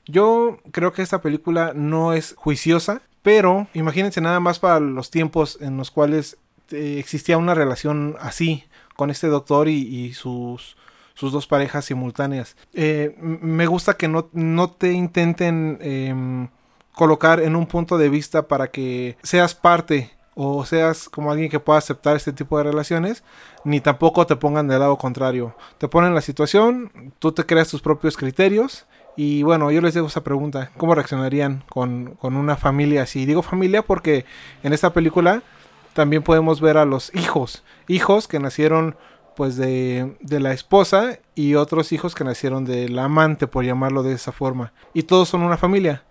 Yo 0.06 0.58
creo 0.70 0.92
que 0.92 1.02
esta 1.02 1.20
película 1.20 1.72
no 1.74 2.14
es 2.14 2.34
juiciosa, 2.36 3.02
pero 3.22 3.66
imagínense 3.74 4.22
nada 4.22 4.40
más 4.40 4.58
para 4.58 4.80
los 4.80 5.10
tiempos 5.10 5.58
en 5.60 5.76
los 5.76 5.90
cuales 5.90 6.38
eh, 6.70 6.96
existía 6.98 7.36
una 7.36 7.54
relación 7.54 8.16
así 8.20 8.64
con 8.96 9.10
este 9.10 9.26
doctor 9.26 9.68
y, 9.68 10.14
sus, 10.14 10.76
sus, 11.12 11.30
dos 11.30 11.46
parejas 11.46 11.84
simultáneas. 11.84 12.56
Eh, 12.72 13.14
me 13.18 13.66
gusta 13.66 13.98
que 13.98 14.08
no, 14.08 14.28
no 14.32 14.70
te 14.70 14.92
intenten 14.92 15.78
em, 15.82 16.48
colocar 16.92 17.40
en 17.40 17.54
un 17.54 17.66
punto 17.66 17.98
de 17.98 18.08
vista 18.08 18.48
para 18.48 18.68
que 18.68 19.18
seas 19.22 19.54
parte 19.54 20.10
o 20.34 20.64
seas 20.64 21.08
como 21.08 21.30
alguien 21.30 21.50
que 21.50 21.60
pueda 21.60 21.78
aceptar 21.78 22.16
este 22.16 22.32
tipo 22.32 22.58
de 22.58 22.64
relaciones, 22.64 23.22
ni 23.64 23.80
tampoco 23.80 24.26
te 24.26 24.36
pongan 24.36 24.68
del 24.68 24.80
lado 24.80 24.96
contrario. 24.96 25.54
Te 25.78 25.88
ponen 25.88 26.14
la 26.14 26.20
situación, 26.20 27.12
tú 27.18 27.32
te 27.32 27.46
creas 27.46 27.68
tus 27.68 27.80
propios 27.80 28.16
criterios 28.16 28.86
y 29.16 29.42
bueno, 29.44 29.70
yo 29.70 29.80
les 29.80 29.94
dejo 29.94 30.08
esa 30.08 30.24
pregunta, 30.24 30.70
¿cómo 30.76 30.94
reaccionarían 30.94 31.62
con, 31.68 32.16
una 32.20 32.56
familia 32.56 33.02
así? 33.02 33.26
Digo 33.26 33.42
familia 33.42 33.82
porque 33.82 34.24
en 34.62 34.72
esta 34.72 34.92
película 34.92 35.42
también 35.92 36.22
podemos 36.22 36.60
ver 36.60 36.76
a 36.76 36.84
los 36.84 37.14
hijos, 37.14 37.62
hijos 37.86 38.26
que 38.26 38.40
nacieron 38.40 38.96
pues 39.36 39.56
de, 39.56 40.16
de 40.20 40.40
la 40.40 40.52
esposa 40.52 41.18
y 41.34 41.54
otros 41.54 41.92
hijos 41.92 42.14
que 42.14 42.24
nacieron 42.24 42.64
del 42.64 42.98
amante, 42.98 43.46
por 43.48 43.64
llamarlo 43.64 44.04
de 44.04 44.12
esa 44.12 44.30
forma. 44.30 44.72
Y 44.92 45.04
todos 45.04 45.28
son 45.28 45.42
una 45.42 45.56
familia. 45.56 46.04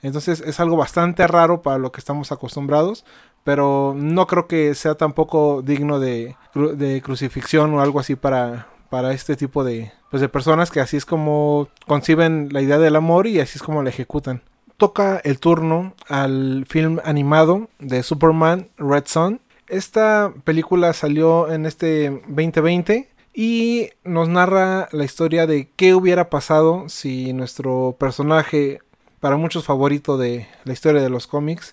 Entonces 0.00 0.40
es 0.40 0.60
algo 0.60 0.76
bastante 0.76 1.26
raro 1.26 1.62
para 1.62 1.78
lo 1.78 1.90
que 1.90 2.00
estamos 2.00 2.30
acostumbrados, 2.30 3.04
pero 3.44 3.94
no 3.96 4.26
creo 4.26 4.46
que 4.46 4.74
sea 4.74 4.94
tampoco 4.94 5.62
digno 5.62 6.00
de, 6.00 6.36
de 6.54 7.02
crucifixión 7.02 7.72
o 7.74 7.80
algo 7.80 8.00
así 8.00 8.16
para, 8.16 8.68
para 8.90 9.12
este 9.12 9.36
tipo 9.36 9.64
de, 9.64 9.92
pues 10.10 10.20
de 10.20 10.28
personas 10.28 10.70
que 10.70 10.80
así 10.80 10.96
es 10.96 11.04
como 11.04 11.68
conciben 11.86 12.48
la 12.52 12.62
idea 12.62 12.78
del 12.78 12.96
amor 12.96 13.26
y 13.26 13.40
así 13.40 13.58
es 13.58 13.62
como 13.62 13.82
la 13.82 13.90
ejecutan. 13.90 14.42
Toca 14.76 15.20
el 15.24 15.40
turno 15.40 15.94
al 16.08 16.64
film 16.68 17.00
animado 17.04 17.68
de 17.78 18.02
Superman 18.02 18.68
Red 18.76 19.04
Son. 19.06 19.40
Esta 19.66 20.32
película 20.44 20.92
salió 20.92 21.50
en 21.50 21.66
este 21.66 22.22
2020 22.28 23.08
y 23.34 23.90
nos 24.04 24.28
narra 24.28 24.88
la 24.92 25.04
historia 25.04 25.46
de 25.46 25.70
qué 25.76 25.94
hubiera 25.94 26.30
pasado 26.30 26.88
si 26.88 27.32
nuestro 27.32 27.96
personaje, 27.98 28.80
para 29.20 29.36
muchos 29.36 29.64
favorito 29.64 30.16
de 30.16 30.48
la 30.64 30.72
historia 30.72 31.02
de 31.02 31.10
los 31.10 31.26
cómics, 31.26 31.72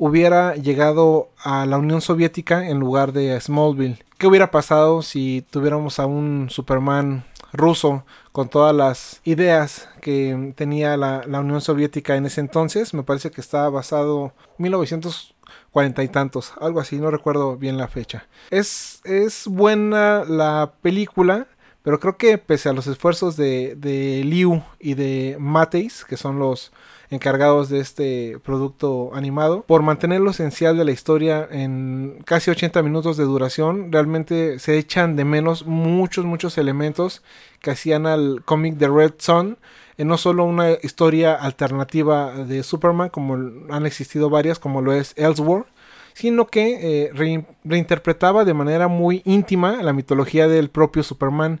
hubiera 0.00 0.54
llegado 0.54 1.28
a 1.44 1.66
la 1.66 1.76
Unión 1.76 2.00
Soviética 2.00 2.66
en 2.66 2.80
lugar 2.80 3.12
de 3.12 3.38
Smallville. 3.38 4.02
¿Qué 4.16 4.26
hubiera 4.26 4.50
pasado 4.50 5.02
si 5.02 5.44
tuviéramos 5.50 5.98
a 5.98 6.06
un 6.06 6.48
Superman 6.48 7.26
ruso 7.52 8.04
con 8.32 8.48
todas 8.48 8.74
las 8.74 9.20
ideas 9.24 9.90
que 10.00 10.54
tenía 10.56 10.96
la, 10.96 11.20
Unión 11.40 11.60
Soviética 11.60 12.16
en 12.16 12.24
ese 12.24 12.40
entonces? 12.40 12.94
Me 12.94 13.02
parece 13.02 13.30
que 13.30 13.42
está 13.42 13.68
basado 13.68 14.32
en 14.56 14.62
1940 14.62 16.02
y 16.02 16.08
tantos, 16.08 16.54
algo 16.58 16.80
así, 16.80 16.96
no 16.96 17.10
recuerdo 17.10 17.58
bien 17.58 17.76
la 17.76 17.86
fecha. 17.86 18.26
Es, 18.48 19.02
es 19.04 19.46
buena 19.46 20.24
la 20.24 20.72
película. 20.80 21.46
Pero 21.82 21.98
creo 21.98 22.18
que 22.18 22.36
pese 22.36 22.68
a 22.68 22.74
los 22.74 22.86
esfuerzos 22.86 23.38
de, 23.38 23.74
de 23.74 24.22
Liu 24.22 24.62
y 24.78 24.92
de 24.92 25.38
Mateis, 25.40 26.04
que 26.04 26.18
son 26.18 26.38
los 26.38 26.72
encargados 27.10 27.68
de 27.68 27.80
este 27.80 28.38
producto 28.44 29.10
animado, 29.14 29.64
por 29.66 29.82
mantener 29.82 30.20
lo 30.20 30.30
esencial 30.30 30.78
de 30.78 30.84
la 30.84 30.92
historia 30.92 31.46
en 31.50 32.22
casi 32.24 32.50
80 32.50 32.82
minutos 32.82 33.16
de 33.16 33.24
duración, 33.24 33.90
realmente 33.90 34.58
se 34.58 34.78
echan 34.78 35.16
de 35.16 35.24
menos 35.24 35.66
muchos, 35.66 36.24
muchos 36.24 36.56
elementos 36.56 37.22
que 37.60 37.72
hacían 37.72 38.06
al 38.06 38.42
cómic 38.44 38.76
de 38.76 38.88
Red 38.88 39.14
Son, 39.18 39.58
no 39.98 40.16
solo 40.16 40.44
una 40.44 40.70
historia 40.82 41.34
alternativa 41.34 42.32
de 42.32 42.62
Superman, 42.62 43.10
como 43.10 43.34
han 43.70 43.86
existido 43.86 44.30
varias, 44.30 44.58
como 44.58 44.80
lo 44.80 44.92
es 44.92 45.12
Elseworld, 45.16 45.66
sino 46.14 46.46
que 46.46 47.04
eh, 47.04 47.44
reinterpretaba 47.64 48.44
de 48.44 48.54
manera 48.54 48.88
muy 48.88 49.22
íntima 49.24 49.82
la 49.82 49.92
mitología 49.92 50.48
del 50.48 50.70
propio 50.70 51.02
Superman 51.02 51.60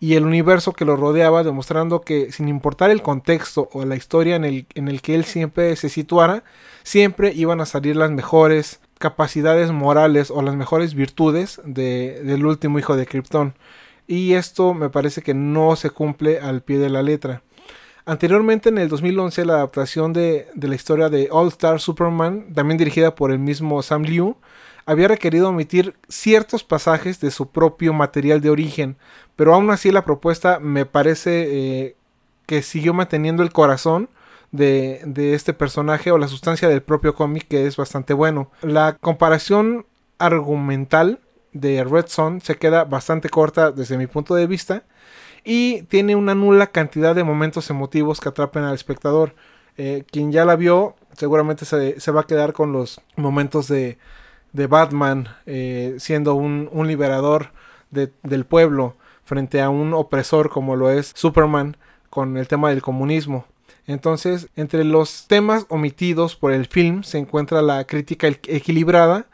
y 0.00 0.14
el 0.14 0.24
universo 0.24 0.72
que 0.72 0.86
lo 0.86 0.96
rodeaba, 0.96 1.44
demostrando 1.44 2.00
que 2.00 2.32
sin 2.32 2.48
importar 2.48 2.90
el 2.90 3.02
contexto 3.02 3.68
o 3.72 3.84
la 3.84 3.96
historia 3.96 4.34
en 4.34 4.46
el, 4.46 4.66
en 4.74 4.88
el 4.88 5.02
que 5.02 5.14
él 5.14 5.24
siempre 5.24 5.76
se 5.76 5.90
situara, 5.90 6.42
siempre 6.82 7.34
iban 7.34 7.60
a 7.60 7.66
salir 7.66 7.96
las 7.96 8.10
mejores 8.10 8.80
capacidades 8.98 9.70
morales 9.72 10.30
o 10.30 10.40
las 10.40 10.56
mejores 10.56 10.94
virtudes 10.94 11.60
de, 11.64 12.22
del 12.24 12.46
último 12.46 12.78
hijo 12.78 12.96
de 12.96 13.06
Krypton. 13.06 13.54
Y 14.06 14.32
esto 14.32 14.72
me 14.72 14.88
parece 14.88 15.20
que 15.20 15.34
no 15.34 15.76
se 15.76 15.90
cumple 15.90 16.40
al 16.40 16.62
pie 16.62 16.78
de 16.78 16.88
la 16.88 17.02
letra. 17.02 17.42
Anteriormente, 18.06 18.70
en 18.70 18.78
el 18.78 18.88
2011, 18.88 19.44
la 19.44 19.54
adaptación 19.54 20.14
de, 20.14 20.48
de 20.54 20.68
la 20.68 20.74
historia 20.74 21.10
de 21.10 21.28
All 21.30 21.48
Star 21.48 21.78
Superman, 21.78 22.54
también 22.54 22.78
dirigida 22.78 23.14
por 23.14 23.30
el 23.30 23.38
mismo 23.38 23.82
Sam 23.82 24.02
Liu, 24.02 24.36
había 24.86 25.08
requerido 25.08 25.48
omitir 25.48 25.94
ciertos 26.08 26.64
pasajes 26.64 27.20
de 27.20 27.30
su 27.30 27.50
propio 27.50 27.92
material 27.92 28.40
de 28.40 28.50
origen, 28.50 28.96
pero 29.36 29.54
aún 29.54 29.70
así 29.70 29.90
la 29.90 30.04
propuesta 30.04 30.58
me 30.60 30.86
parece 30.86 31.46
eh, 31.48 31.96
que 32.46 32.62
siguió 32.62 32.94
manteniendo 32.94 33.42
el 33.42 33.52
corazón 33.52 34.08
de, 34.52 35.34
este 35.34 35.52
personaje 35.54 36.10
o 36.10 36.18
la 36.18 36.28
sustancia 36.28 36.68
del 36.68 36.82
propio 36.82 37.14
cómic 37.14 37.46
que 37.48 37.66
es 37.66 37.76
bastante 37.76 38.14
bueno. 38.14 38.50
La 38.62 38.96
comparación 39.00 39.86
argumental 40.18 41.20
de 41.52 41.84
Red 41.84 42.06
Son 42.08 42.40
se 42.40 42.56
queda 42.56 42.84
bastante 42.84 43.28
corta 43.28 43.72
desde 43.72 43.96
mi 43.96 44.06
punto 44.06 44.34
de 44.34 44.46
vista 44.46 44.84
y 45.44 45.82
tiene 45.82 46.16
una 46.16 46.34
nula 46.34 46.68
cantidad 46.68 47.14
de 47.14 47.24
momentos 47.24 47.70
emotivos 47.70 48.20
que 48.20 48.28
atrapen 48.28 48.64
al 48.64 48.74
espectador. 48.74 49.34
Eh, 49.76 50.04
quien 50.10 50.32
ya 50.32 50.44
la 50.44 50.56
vio 50.56 50.96
seguramente 51.16 51.64
se, 51.64 51.98
se 52.00 52.10
va 52.10 52.22
a 52.22 52.26
quedar 52.26 52.52
con 52.52 52.72
los 52.72 53.00
momentos 53.16 53.68
de 53.68 53.98
de 54.52 54.66
Batman 54.66 55.28
eh, 55.46 55.96
siendo 55.98 56.34
un, 56.34 56.68
un 56.72 56.86
liberador 56.86 57.52
del 57.90 58.44
pueblo 58.44 58.96
frente 59.24 59.60
a 59.60 59.68
un 59.68 59.94
opresor 59.94 60.48
como 60.50 60.76
lo 60.76 60.90
es 60.90 61.12
Superman 61.14 61.76
con 62.08 62.36
el 62.36 62.48
tema 62.48 62.70
del 62.70 62.82
comunismo. 62.82 63.46
Entonces, 63.86 64.48
entre 64.56 64.84
los 64.84 65.26
temas 65.26 65.66
omitidos 65.68 66.36
por 66.36 66.52
el 66.52 66.66
film 66.66 67.02
se 67.02 67.18
encuentra 67.18 67.62
la 67.62 67.84
crítica 67.84 68.28
equilibrada 68.28 69.26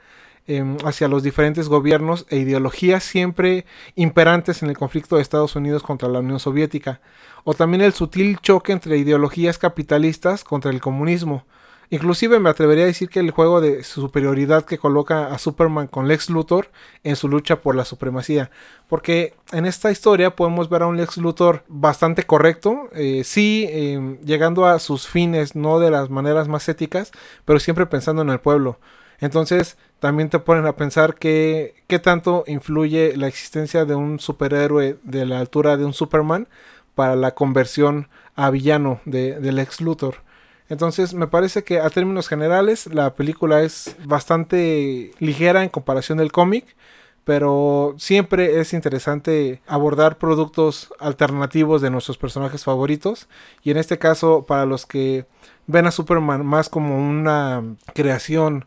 em, 0.46 0.76
hacia 0.84 1.08
los 1.08 1.22
diferentes 1.22 1.68
gobiernos 1.68 2.26
e 2.30 2.36
ideologías 2.36 3.04
siempre 3.04 3.66
imperantes 3.96 4.62
en 4.62 4.70
el 4.70 4.78
conflicto 4.78 5.16
de 5.16 5.22
Estados 5.22 5.56
Unidos 5.56 5.82
contra 5.82 6.08
la 6.08 6.20
Unión 6.20 6.40
Soviética, 6.40 7.00
o 7.44 7.54
también 7.54 7.82
el 7.82 7.92
sutil 7.92 8.38
choque 8.40 8.72
entre 8.72 8.96
ideologías 8.96 9.58
capitalistas 9.58 10.44
contra 10.44 10.70
el 10.70 10.80
comunismo, 10.80 11.44
Inclusive 11.90 12.40
me 12.40 12.50
atrevería 12.50 12.84
a 12.84 12.88
decir 12.88 13.08
que 13.08 13.20
el 13.20 13.30
juego 13.30 13.60
de 13.60 13.84
superioridad 13.84 14.64
que 14.64 14.78
coloca 14.78 15.28
a 15.28 15.38
Superman 15.38 15.86
con 15.86 16.08
Lex 16.08 16.30
Luthor 16.30 16.70
en 17.04 17.16
su 17.16 17.28
lucha 17.28 17.60
por 17.60 17.74
la 17.74 17.84
supremacía. 17.84 18.50
Porque 18.88 19.34
en 19.52 19.66
esta 19.66 19.90
historia 19.90 20.34
podemos 20.34 20.68
ver 20.68 20.82
a 20.82 20.86
un 20.86 20.96
Lex 20.96 21.16
Luthor 21.18 21.64
bastante 21.68 22.24
correcto, 22.24 22.88
eh, 22.92 23.22
sí 23.24 23.66
em, 23.70 24.18
llegando 24.20 24.66
a 24.66 24.78
sus 24.78 25.06
fines, 25.06 25.54
no 25.54 25.78
de 25.78 25.90
las 25.90 26.10
maneras 26.10 26.48
más 26.48 26.68
éticas, 26.68 27.12
pero 27.44 27.60
siempre 27.60 27.86
pensando 27.86 28.22
en 28.22 28.30
el 28.30 28.40
pueblo. 28.40 28.78
Entonces 29.20 29.78
también 29.98 30.28
te 30.28 30.38
ponen 30.38 30.66
a 30.66 30.76
pensar 30.76 31.14
que 31.14 31.74
qué 31.86 31.98
tanto 31.98 32.44
influye 32.46 33.16
la 33.16 33.28
existencia 33.28 33.84
de 33.84 33.94
un 33.94 34.20
superhéroe 34.20 34.98
de 35.02 35.26
la 35.26 35.40
altura 35.40 35.76
de 35.76 35.84
un 35.84 35.94
Superman 35.94 36.48
para 36.94 37.16
la 37.16 37.34
conversión 37.34 38.08
a 38.34 38.50
villano 38.50 39.00
de, 39.04 39.40
Lex 39.40 39.80
Luthor. 39.80 40.25
Entonces 40.68 41.14
me 41.14 41.28
parece 41.28 41.62
que 41.64 41.80
a 41.80 41.90
términos 41.90 42.28
generales 42.28 42.86
la 42.92 43.14
película 43.14 43.62
es 43.62 43.96
bastante 44.04 45.12
ligera 45.18 45.62
en 45.62 45.68
comparación 45.68 46.18
del 46.18 46.32
cómic, 46.32 46.76
pero 47.24 47.94
siempre 47.98 48.60
es 48.60 48.72
interesante 48.72 49.60
abordar 49.66 50.18
productos 50.18 50.92
alternativos 50.98 51.82
de 51.82 51.90
nuestros 51.90 52.18
personajes 52.18 52.64
favoritos. 52.64 53.28
Y 53.62 53.70
en 53.70 53.76
este 53.76 53.98
caso 53.98 54.44
para 54.46 54.66
los 54.66 54.86
que 54.86 55.26
ven 55.66 55.86
a 55.86 55.90
Superman 55.90 56.46
más 56.46 56.68
como 56.68 56.96
una 56.98 57.62
creación 57.94 58.66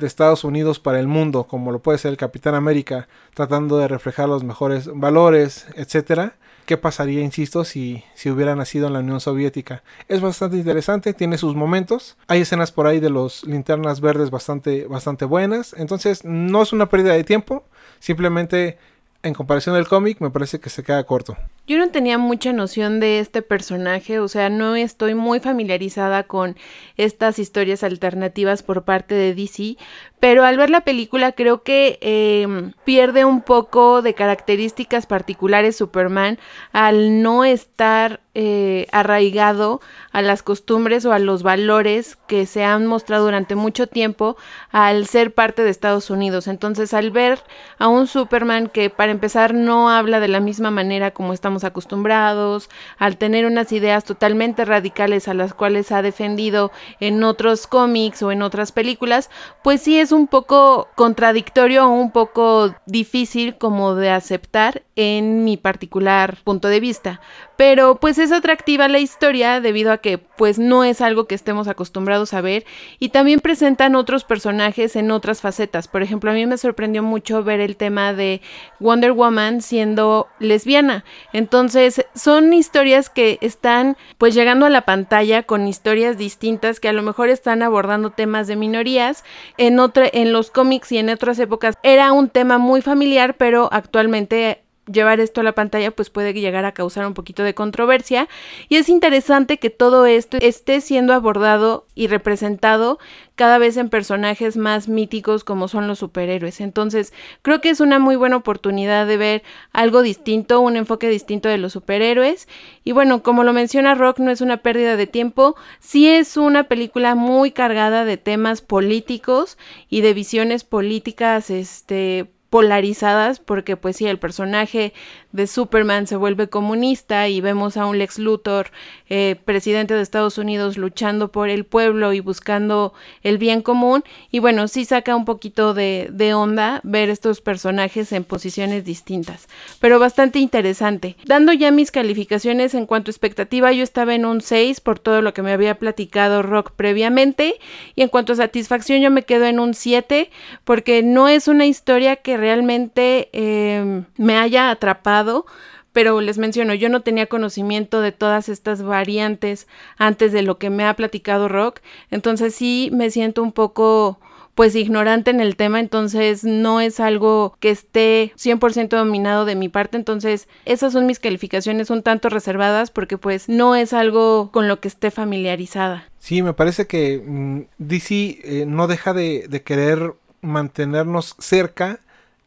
de 0.00 0.06
Estados 0.06 0.44
Unidos 0.44 0.80
para 0.80 0.98
el 0.98 1.06
mundo, 1.06 1.44
como 1.44 1.70
lo 1.70 1.78
puede 1.80 1.98
ser 1.98 2.10
el 2.10 2.16
Capitán 2.16 2.54
América, 2.54 3.08
tratando 3.34 3.78
de 3.78 3.88
reflejar 3.88 4.28
los 4.28 4.42
mejores 4.42 4.90
valores, 4.92 5.66
etcétera. 5.76 6.34
¿Qué 6.66 6.76
pasaría, 6.76 7.20
insisto, 7.22 7.64
si, 7.64 8.04
si 8.14 8.30
hubiera 8.30 8.54
nacido 8.54 8.86
en 8.86 8.92
la 8.92 9.00
Unión 9.00 9.20
Soviética? 9.20 9.82
Es 10.08 10.20
bastante 10.20 10.56
interesante, 10.56 11.14
tiene 11.14 11.36
sus 11.36 11.54
momentos. 11.54 12.16
Hay 12.28 12.42
escenas 12.42 12.70
por 12.70 12.86
ahí 12.86 13.00
de 13.00 13.10
los 13.10 13.44
linternas 13.44 14.00
verdes 14.00 14.30
bastante, 14.30 14.86
bastante 14.86 15.24
buenas. 15.24 15.74
Entonces, 15.76 16.24
no 16.24 16.62
es 16.62 16.72
una 16.72 16.88
pérdida 16.88 17.14
de 17.14 17.24
tiempo. 17.24 17.64
Simplemente 17.98 18.78
en 19.22 19.34
comparación 19.34 19.74
del 19.74 19.88
cómic, 19.88 20.20
me 20.20 20.30
parece 20.30 20.60
que 20.60 20.70
se 20.70 20.82
queda 20.82 21.04
corto. 21.04 21.36
Yo 21.70 21.78
no 21.78 21.88
tenía 21.90 22.18
mucha 22.18 22.52
noción 22.52 22.98
de 22.98 23.20
este 23.20 23.42
personaje, 23.42 24.18
o 24.18 24.26
sea, 24.26 24.50
no 24.50 24.74
estoy 24.74 25.14
muy 25.14 25.38
familiarizada 25.38 26.24
con 26.24 26.56
estas 26.96 27.38
historias 27.38 27.84
alternativas 27.84 28.64
por 28.64 28.82
parte 28.82 29.14
de 29.14 29.36
DC, 29.36 29.76
pero 30.18 30.44
al 30.44 30.56
ver 30.56 30.68
la 30.68 30.80
película 30.80 31.30
creo 31.30 31.62
que 31.62 31.98
em, 32.02 32.72
pierde 32.82 33.24
un 33.24 33.40
poco 33.40 34.02
de 34.02 34.14
características 34.14 35.06
particulares 35.06 35.76
Superman 35.76 36.40
al 36.72 37.22
no 37.22 37.44
estar 37.44 38.18
eh, 38.34 38.86
arraigado 38.92 39.80
a 40.12 40.22
las 40.22 40.42
costumbres 40.42 41.04
o 41.04 41.12
a 41.12 41.18
los 41.18 41.42
valores 41.42 42.16
que 42.26 42.46
se 42.46 42.64
han 42.64 42.86
mostrado 42.86 43.24
durante 43.24 43.54
mucho 43.54 43.86
tiempo 43.86 44.36
al 44.70 45.06
ser 45.06 45.34
parte 45.34 45.64
de 45.64 45.70
Estados 45.70 46.10
Unidos. 46.10 46.46
Entonces, 46.46 46.94
al 46.94 47.10
ver 47.10 47.40
a 47.78 47.88
un 47.88 48.06
Superman 48.06 48.68
que 48.68 48.90
para 48.90 49.10
empezar 49.10 49.54
no 49.54 49.90
habla 49.90 50.20
de 50.20 50.28
la 50.28 50.40
misma 50.40 50.70
manera 50.70 51.10
como 51.10 51.32
estamos 51.32 51.59
acostumbrados, 51.64 52.70
al 52.98 53.16
tener 53.16 53.46
unas 53.46 53.72
ideas 53.72 54.04
totalmente 54.04 54.64
radicales 54.64 55.28
a 55.28 55.34
las 55.34 55.54
cuales 55.54 55.92
ha 55.92 56.02
defendido 56.02 56.72
en 57.00 57.22
otros 57.24 57.66
cómics 57.66 58.22
o 58.22 58.32
en 58.32 58.42
otras 58.42 58.72
películas, 58.72 59.30
pues 59.62 59.82
sí 59.82 59.98
es 59.98 60.12
un 60.12 60.26
poco 60.26 60.88
contradictorio 60.94 61.86
o 61.86 61.90
un 61.90 62.10
poco 62.10 62.74
difícil 62.86 63.56
como 63.56 63.94
de 63.94 64.10
aceptar 64.10 64.82
en 64.96 65.44
mi 65.44 65.56
particular 65.56 66.36
punto 66.44 66.68
de 66.68 66.80
vista. 66.80 67.20
Pero 67.56 67.96
pues 67.96 68.18
es 68.18 68.32
atractiva 68.32 68.88
la 68.88 68.98
historia 68.98 69.60
debido 69.60 69.92
a 69.92 69.98
que 69.98 70.18
pues 70.18 70.58
no 70.58 70.84
es 70.84 71.00
algo 71.00 71.26
que 71.26 71.34
estemos 71.34 71.68
acostumbrados 71.68 72.32
a 72.32 72.40
ver 72.40 72.64
y 72.98 73.10
también 73.10 73.40
presentan 73.40 73.96
otros 73.96 74.24
personajes 74.24 74.96
en 74.96 75.10
otras 75.10 75.40
facetas. 75.40 75.88
Por 75.88 76.02
ejemplo, 76.02 76.30
a 76.30 76.34
mí 76.34 76.46
me 76.46 76.56
sorprendió 76.56 77.02
mucho 77.02 77.44
ver 77.44 77.60
el 77.60 77.76
tema 77.76 78.14
de 78.14 78.40
Wonder 78.78 79.12
Woman 79.12 79.60
siendo 79.60 80.28
lesbiana. 80.38 81.04
Entonces, 81.40 82.04
son 82.14 82.52
historias 82.52 83.08
que 83.08 83.38
están 83.40 83.96
pues 84.18 84.34
llegando 84.34 84.66
a 84.66 84.68
la 84.68 84.82
pantalla 84.82 85.42
con 85.42 85.66
historias 85.66 86.18
distintas 86.18 86.80
que 86.80 86.88
a 86.90 86.92
lo 86.92 87.02
mejor 87.02 87.30
están 87.30 87.62
abordando 87.62 88.10
temas 88.10 88.46
de 88.46 88.56
minorías. 88.56 89.24
En 89.56 89.78
otra 89.78 90.06
en 90.12 90.34
los 90.34 90.50
cómics 90.50 90.92
y 90.92 90.98
en 90.98 91.08
otras 91.08 91.38
épocas 91.38 91.78
era 91.82 92.12
un 92.12 92.28
tema 92.28 92.58
muy 92.58 92.82
familiar, 92.82 93.38
pero 93.38 93.70
actualmente 93.72 94.64
llevar 94.92 95.20
esto 95.20 95.40
a 95.40 95.44
la 95.44 95.52
pantalla 95.52 95.90
pues 95.90 96.10
puede 96.10 96.32
llegar 96.32 96.64
a 96.64 96.72
causar 96.72 97.06
un 97.06 97.14
poquito 97.14 97.42
de 97.42 97.54
controversia 97.54 98.28
y 98.68 98.76
es 98.76 98.88
interesante 98.88 99.58
que 99.58 99.70
todo 99.70 100.06
esto 100.06 100.38
esté 100.40 100.80
siendo 100.80 101.12
abordado 101.12 101.86
y 101.94 102.06
representado 102.06 102.98
cada 103.40 103.56
vez 103.56 103.78
en 103.78 103.88
personajes 103.88 104.58
más 104.58 104.86
míticos 104.86 105.44
como 105.44 105.66
son 105.66 105.88
los 105.88 106.00
superhéroes. 106.00 106.60
Entonces, 106.60 107.14
creo 107.40 107.62
que 107.62 107.70
es 107.70 107.80
una 107.80 107.98
muy 107.98 108.14
buena 108.14 108.36
oportunidad 108.36 109.06
de 109.06 109.16
ver 109.16 109.42
algo 109.72 110.02
distinto, 110.02 110.60
un 110.60 110.76
enfoque 110.76 111.08
distinto 111.08 111.48
de 111.48 111.56
los 111.56 111.72
superhéroes. 111.72 112.48
Y 112.84 112.92
bueno, 112.92 113.22
como 113.22 113.42
lo 113.42 113.54
menciona 113.54 113.94
Rock, 113.94 114.18
no 114.18 114.30
es 114.30 114.42
una 114.42 114.58
pérdida 114.58 114.96
de 114.96 115.06
tiempo, 115.06 115.56
sí 115.78 116.06
es 116.06 116.36
una 116.36 116.64
película 116.64 117.14
muy 117.14 117.50
cargada 117.50 118.04
de 118.04 118.18
temas 118.18 118.60
políticos 118.60 119.56
y 119.88 120.02
de 120.02 120.12
visiones 120.12 120.64
políticas 120.64 121.48
este 121.48 122.30
polarizadas 122.50 123.38
porque 123.38 123.76
pues 123.76 123.96
sí, 123.96 124.06
el 124.06 124.18
personaje 124.18 124.92
de 125.32 125.46
Superman 125.46 126.08
se 126.08 126.16
vuelve 126.16 126.48
comunista 126.48 127.28
y 127.28 127.40
vemos 127.40 127.76
a 127.76 127.86
un 127.86 127.98
Lex 127.98 128.18
Luthor, 128.18 128.72
eh, 129.08 129.36
presidente 129.44 129.94
de 129.94 130.02
Estados 130.02 130.36
Unidos, 130.38 130.76
luchando 130.76 131.30
por 131.30 131.48
el 131.48 131.64
pueblo 131.64 132.12
y 132.12 132.18
buscando 132.18 132.92
el 133.22 133.38
bien 133.38 133.62
común. 133.62 134.02
Y 134.32 134.40
bueno, 134.40 134.66
sí 134.66 134.84
saca 134.84 135.14
un 135.14 135.24
poquito 135.24 135.72
de, 135.72 136.08
de 136.10 136.34
onda 136.34 136.80
ver 136.82 137.08
estos 137.08 137.40
personajes 137.40 138.10
en 138.12 138.24
posiciones 138.24 138.84
distintas, 138.84 139.48
pero 139.78 140.00
bastante 140.00 140.40
interesante. 140.40 141.16
Dando 141.24 141.52
ya 141.52 141.70
mis 141.70 141.92
calificaciones 141.92 142.74
en 142.74 142.86
cuanto 142.86 143.10
a 143.10 143.12
expectativa, 143.12 143.72
yo 143.72 143.84
estaba 143.84 144.14
en 144.14 144.26
un 144.26 144.40
6 144.40 144.80
por 144.80 144.98
todo 144.98 145.22
lo 145.22 145.32
que 145.32 145.42
me 145.42 145.52
había 145.52 145.78
platicado 145.78 146.42
Rock 146.42 146.72
previamente 146.72 147.54
y 147.94 148.02
en 148.02 148.08
cuanto 148.08 148.32
a 148.32 148.36
satisfacción 148.36 149.00
yo 149.00 149.10
me 149.10 149.22
quedo 149.22 149.44
en 149.44 149.60
un 149.60 149.74
7 149.74 150.30
porque 150.64 151.02
no 151.04 151.28
es 151.28 151.46
una 151.46 151.66
historia 151.66 152.16
que 152.16 152.39
realmente 152.40 153.28
eh, 153.32 154.02
me 154.16 154.36
haya 154.36 154.70
atrapado, 154.70 155.46
pero 155.92 156.20
les 156.20 156.38
menciono, 156.38 156.74
yo 156.74 156.88
no 156.88 157.02
tenía 157.02 157.26
conocimiento 157.26 158.00
de 158.00 158.12
todas 158.12 158.48
estas 158.48 158.82
variantes 158.82 159.66
antes 159.98 160.32
de 160.32 160.42
lo 160.42 160.58
que 160.58 160.70
me 160.70 160.84
ha 160.84 160.94
platicado 160.94 161.48
Rock, 161.48 161.80
entonces 162.10 162.54
sí 162.54 162.90
me 162.92 163.10
siento 163.10 163.42
un 163.42 163.52
poco 163.52 164.18
pues 164.54 164.74
ignorante 164.74 165.30
en 165.30 165.40
el 165.40 165.56
tema, 165.56 165.80
entonces 165.80 166.44
no 166.44 166.80
es 166.80 167.00
algo 167.00 167.56
que 167.60 167.70
esté 167.70 168.32
100% 168.36 168.88
dominado 168.88 169.44
de 169.44 169.54
mi 169.54 169.68
parte, 169.68 169.96
entonces 169.96 170.48
esas 170.66 170.92
son 170.92 171.06
mis 171.06 171.18
calificaciones 171.18 171.88
un 171.88 172.02
tanto 172.02 172.28
reservadas 172.28 172.90
porque 172.90 173.16
pues 173.16 173.48
no 173.48 173.74
es 173.74 173.92
algo 173.92 174.50
con 174.52 174.68
lo 174.68 174.80
que 174.80 174.88
esté 174.88 175.10
familiarizada. 175.10 176.08
Sí, 176.18 176.42
me 176.42 176.52
parece 176.52 176.86
que 176.86 177.22
mm, 177.24 177.60
DC 177.78 178.40
eh, 178.42 178.64
no 178.66 178.86
deja 178.86 179.14
de, 179.14 179.46
de 179.48 179.62
querer 179.62 180.14
mantenernos 180.42 181.36
cerca 181.38 182.00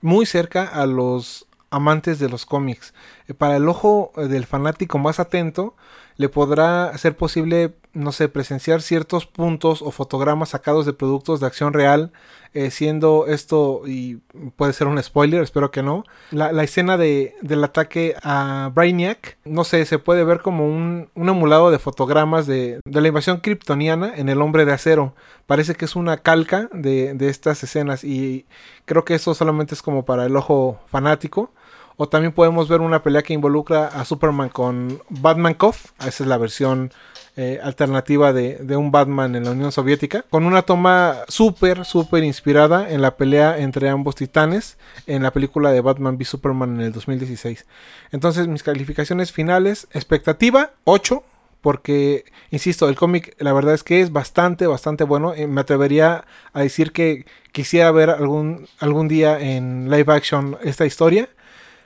muy 0.04 0.26
cerca 0.26 0.66
a 0.66 0.86
los 0.86 1.48
amantes 1.72 2.20
de 2.20 2.30
los 2.30 2.46
cómics. 2.46 2.94
Eh, 3.28 3.34
para 3.34 3.56
el 3.56 3.68
ojo 3.68 4.12
eh, 4.18 4.28
del 4.28 4.46
fanático 4.46 5.00
más 5.00 5.20
atento, 5.20 5.76
le 6.18 6.30
podrá 6.30 6.96
ser 6.98 7.16
posible, 7.16 7.74
no 7.94 8.12
sé, 8.12 8.28
presenciar 8.28 8.82
ciertos 8.82 9.26
puntos 9.26 9.82
o 9.82 9.92
fotogramas 9.92 10.50
sacados 10.50 10.86
de 10.86 10.94
productos 10.94 11.40
de 11.40 11.48
acción 11.48 11.74
real, 11.74 12.12
eh, 12.54 12.72
siendo 12.72 13.26
esto, 13.28 13.82
y 13.88 14.18
puede 14.56 14.74
ser 14.74 14.88
un 14.88 15.02
spoiler, 15.02 15.42
espero 15.42 15.72
que 15.72 15.82
no, 15.82 16.04
la, 16.32 16.64
escena 16.64 16.98
de, 16.98 17.36
del 17.42 17.64
ataque 17.64 18.16
a 18.22 18.72
Brainiac, 18.74 19.38
no 19.44 19.64
sé, 19.64 19.86
se 19.86 20.00
puede 20.00 20.24
ver 20.24 20.42
como 20.42 20.68
un, 20.68 21.10
un 21.16 21.30
emulado 21.30 21.72
de 21.72 21.80
fotogramas 21.80 22.46
de, 22.46 22.80
de, 22.86 23.02
la 23.02 23.08
invasión 23.08 23.40
kryptoniana 23.40 24.14
en 24.16 24.30
el 24.30 24.42
hombre 24.42 24.66
de 24.66 24.74
acero. 24.74 25.16
Parece 25.48 25.76
que 25.76 25.86
es 25.86 25.96
una 25.96 26.18
calca 26.18 26.70
de, 26.74 27.14
de 27.14 27.30
estas 27.30 27.64
escenas 27.64 28.04
y 28.04 28.46
creo 28.86 29.04
que 29.04 29.16
eso 29.16 29.34
solamente 29.34 29.74
es 29.74 29.82
como 29.82 30.06
para 30.06 30.26
el 30.26 30.36
ojo 30.36 30.80
fanático. 30.88 31.52
O 31.96 32.10
también 32.10 32.34
podemos 32.34 32.68
ver 32.68 32.82
una 32.82 33.04
pelea 33.04 33.22
que 33.22 33.34
involucra 33.34 33.88
a 33.88 34.04
Superman 34.04 34.50
con 34.50 35.00
Batman 35.10 35.54
Koff. 35.54 35.92
Esa 36.00 36.24
es 36.24 36.28
la 36.28 36.40
versión 36.40 36.92
eh, 37.36 37.60
alternativa 37.64 38.32
de, 38.32 38.78
un 38.78 38.92
Batman 38.92 39.36
en 39.36 39.46
la 39.46 39.52
Unión 39.52 39.72
Soviética. 39.72 40.24
Con 40.30 40.46
una 40.46 40.62
toma 40.62 41.22
súper, 41.28 41.84
súper 41.84 42.24
inspirada 42.24 42.92
en 42.92 43.02
la 43.02 43.18
pelea 43.18 43.58
entre 43.58 43.90
ambos 43.90 44.14
titanes 44.16 44.78
en 45.08 45.24
la 45.24 45.32
película 45.32 45.72
de 45.72 45.82
Batman 45.82 46.16
v 46.16 46.26
Superman 46.26 46.76
en 46.76 46.82
el 46.82 46.92
2016. 46.92 47.66
Entonces 48.12 48.48
mis 48.48 48.62
calificaciones 48.62 49.32
finales, 49.32 49.88
expectativa 49.94 50.72
8. 50.84 51.24
Porque, 51.62 52.26
insisto, 52.52 52.90
el 52.90 52.98
cómic 52.98 53.36
la 53.40 53.54
verdad 53.54 53.74
es 53.74 53.84
que 53.84 54.02
es 54.02 54.12
bastante, 54.12 54.68
bastante 54.68 55.06
bueno. 55.06 55.34
Eh, 55.34 55.48
me 55.48 55.62
atrevería 55.62 56.26
a 56.52 56.62
decir 56.62 56.92
que 56.92 57.26
quisiera 57.54 57.90
ver 57.92 58.10
algún, 58.10 58.68
algún 58.80 59.08
día 59.08 59.40
en 59.40 59.90
live 59.90 60.14
action 60.14 60.58
esta 60.62 60.86
historia. 60.86 61.30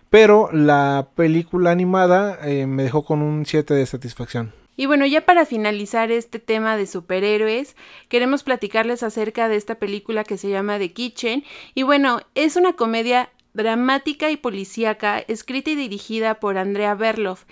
Pero 0.09 0.49
la 0.51 1.09
película 1.15 1.71
animada 1.71 2.39
eh, 2.43 2.65
me 2.65 2.83
dejó 2.83 3.05
con 3.05 3.21
un 3.21 3.45
7 3.45 3.73
de 3.73 3.85
satisfacción. 3.85 4.56
Y 4.77 4.85
bueno, 4.85 5.05
ya 5.05 5.25
para 5.25 5.45
finalizar 5.45 6.11
este 6.11 6.39
tema 6.39 6.77
de 6.77 6.85
superhéroes, 6.85 7.75
queremos 8.07 8.43
platicarles 8.43 9.03
acerca 9.03 9.49
de 9.49 9.57
esta 9.57 9.75
película 9.75 10.23
que 10.23 10.37
se 10.37 10.49
llama 10.49 10.77
The 10.77 10.93
Kitchen. 10.93 11.43
Y 11.73 11.83
bueno, 11.83 12.21
es 12.35 12.55
una 12.55 12.73
comedia 12.73 13.31
dramática 13.53 14.29
y 14.29 14.37
policíaca 14.37 15.19
escrita 15.19 15.71
y 15.71 15.75
dirigida 15.75 16.39
por 16.39 16.59
Andrea 16.59 16.93
Berloff 16.93 17.45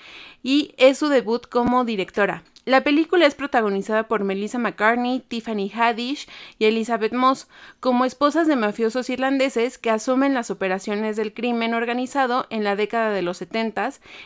y 0.43 0.75
es 0.77 0.99
su 0.99 1.09
debut 1.09 1.47
como 1.49 1.83
directora. 1.83 2.43
La 2.65 2.83
película 2.83 3.27
es 3.27 3.35
protagonizada 3.35 4.07
por 4.07 4.23
Melissa 4.23 4.57
McCartney, 4.57 5.19
Tiffany 5.19 5.71
Haddish 5.71 6.27
y 6.57 6.65
Elizabeth 6.65 7.13
Moss 7.13 7.47
como 7.79 8.05
esposas 8.05 8.47
de 8.47 8.55
mafiosos 8.55 9.07
irlandeses 9.11 9.77
que 9.77 9.91
asumen 9.91 10.33
las 10.33 10.49
operaciones 10.49 11.15
del 11.15 11.31
crimen 11.31 11.75
organizado 11.75 12.47
en 12.49 12.63
la 12.63 12.75
década 12.75 13.11
de 13.11 13.21
los 13.21 13.37
70 13.37 13.75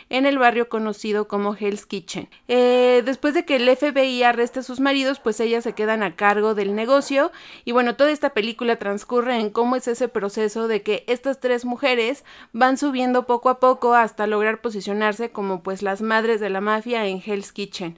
en 0.10 0.26
el 0.26 0.38
barrio 0.38 0.70
conocido 0.70 1.28
como 1.28 1.54
Hell's 1.54 1.86
Kitchen. 1.86 2.30
Eh, 2.48 3.02
después 3.04 3.34
de 3.34 3.44
que 3.44 3.58
el 3.58 3.76
FBI 3.76 4.24
arreste 4.24 4.60
a 4.60 4.64
sus 4.64 4.80
maridos, 4.80 5.20
pues 5.20 5.42
ellas 5.42 5.66
se 5.66 5.74
quedan 5.74 6.02
a 6.02 6.16
cargo 6.16 6.56
del 6.56 6.76
negocio 6.76 7.34
y 7.66 7.74
bueno, 7.74 7.98
toda 7.98 8.12
esta 8.12 8.30
película 8.30 8.78
transcurre 8.78 9.38
en 9.38 9.50
cómo 9.50 9.76
es 9.76 9.90
ese 9.90 10.08
proceso 10.08 10.70
de 10.70 10.82
que 10.82 11.04
estas 11.08 11.42
tres 11.42 11.66
mujeres 11.66 12.24
van 12.54 12.78
subiendo 12.78 13.26
poco 13.26 13.50
a 13.50 13.60
poco 13.60 13.96
hasta 13.96 14.28
lograr 14.28 14.62
posicionarse 14.62 15.32
como 15.32 15.62
pues 15.62 15.82
las 15.82 16.02
madres 16.02 16.40
de 16.40 16.50
la 16.50 16.62
mafia 16.62 17.06
en 17.06 17.22
Hell's 17.26 17.52
Kitchen. 17.52 17.98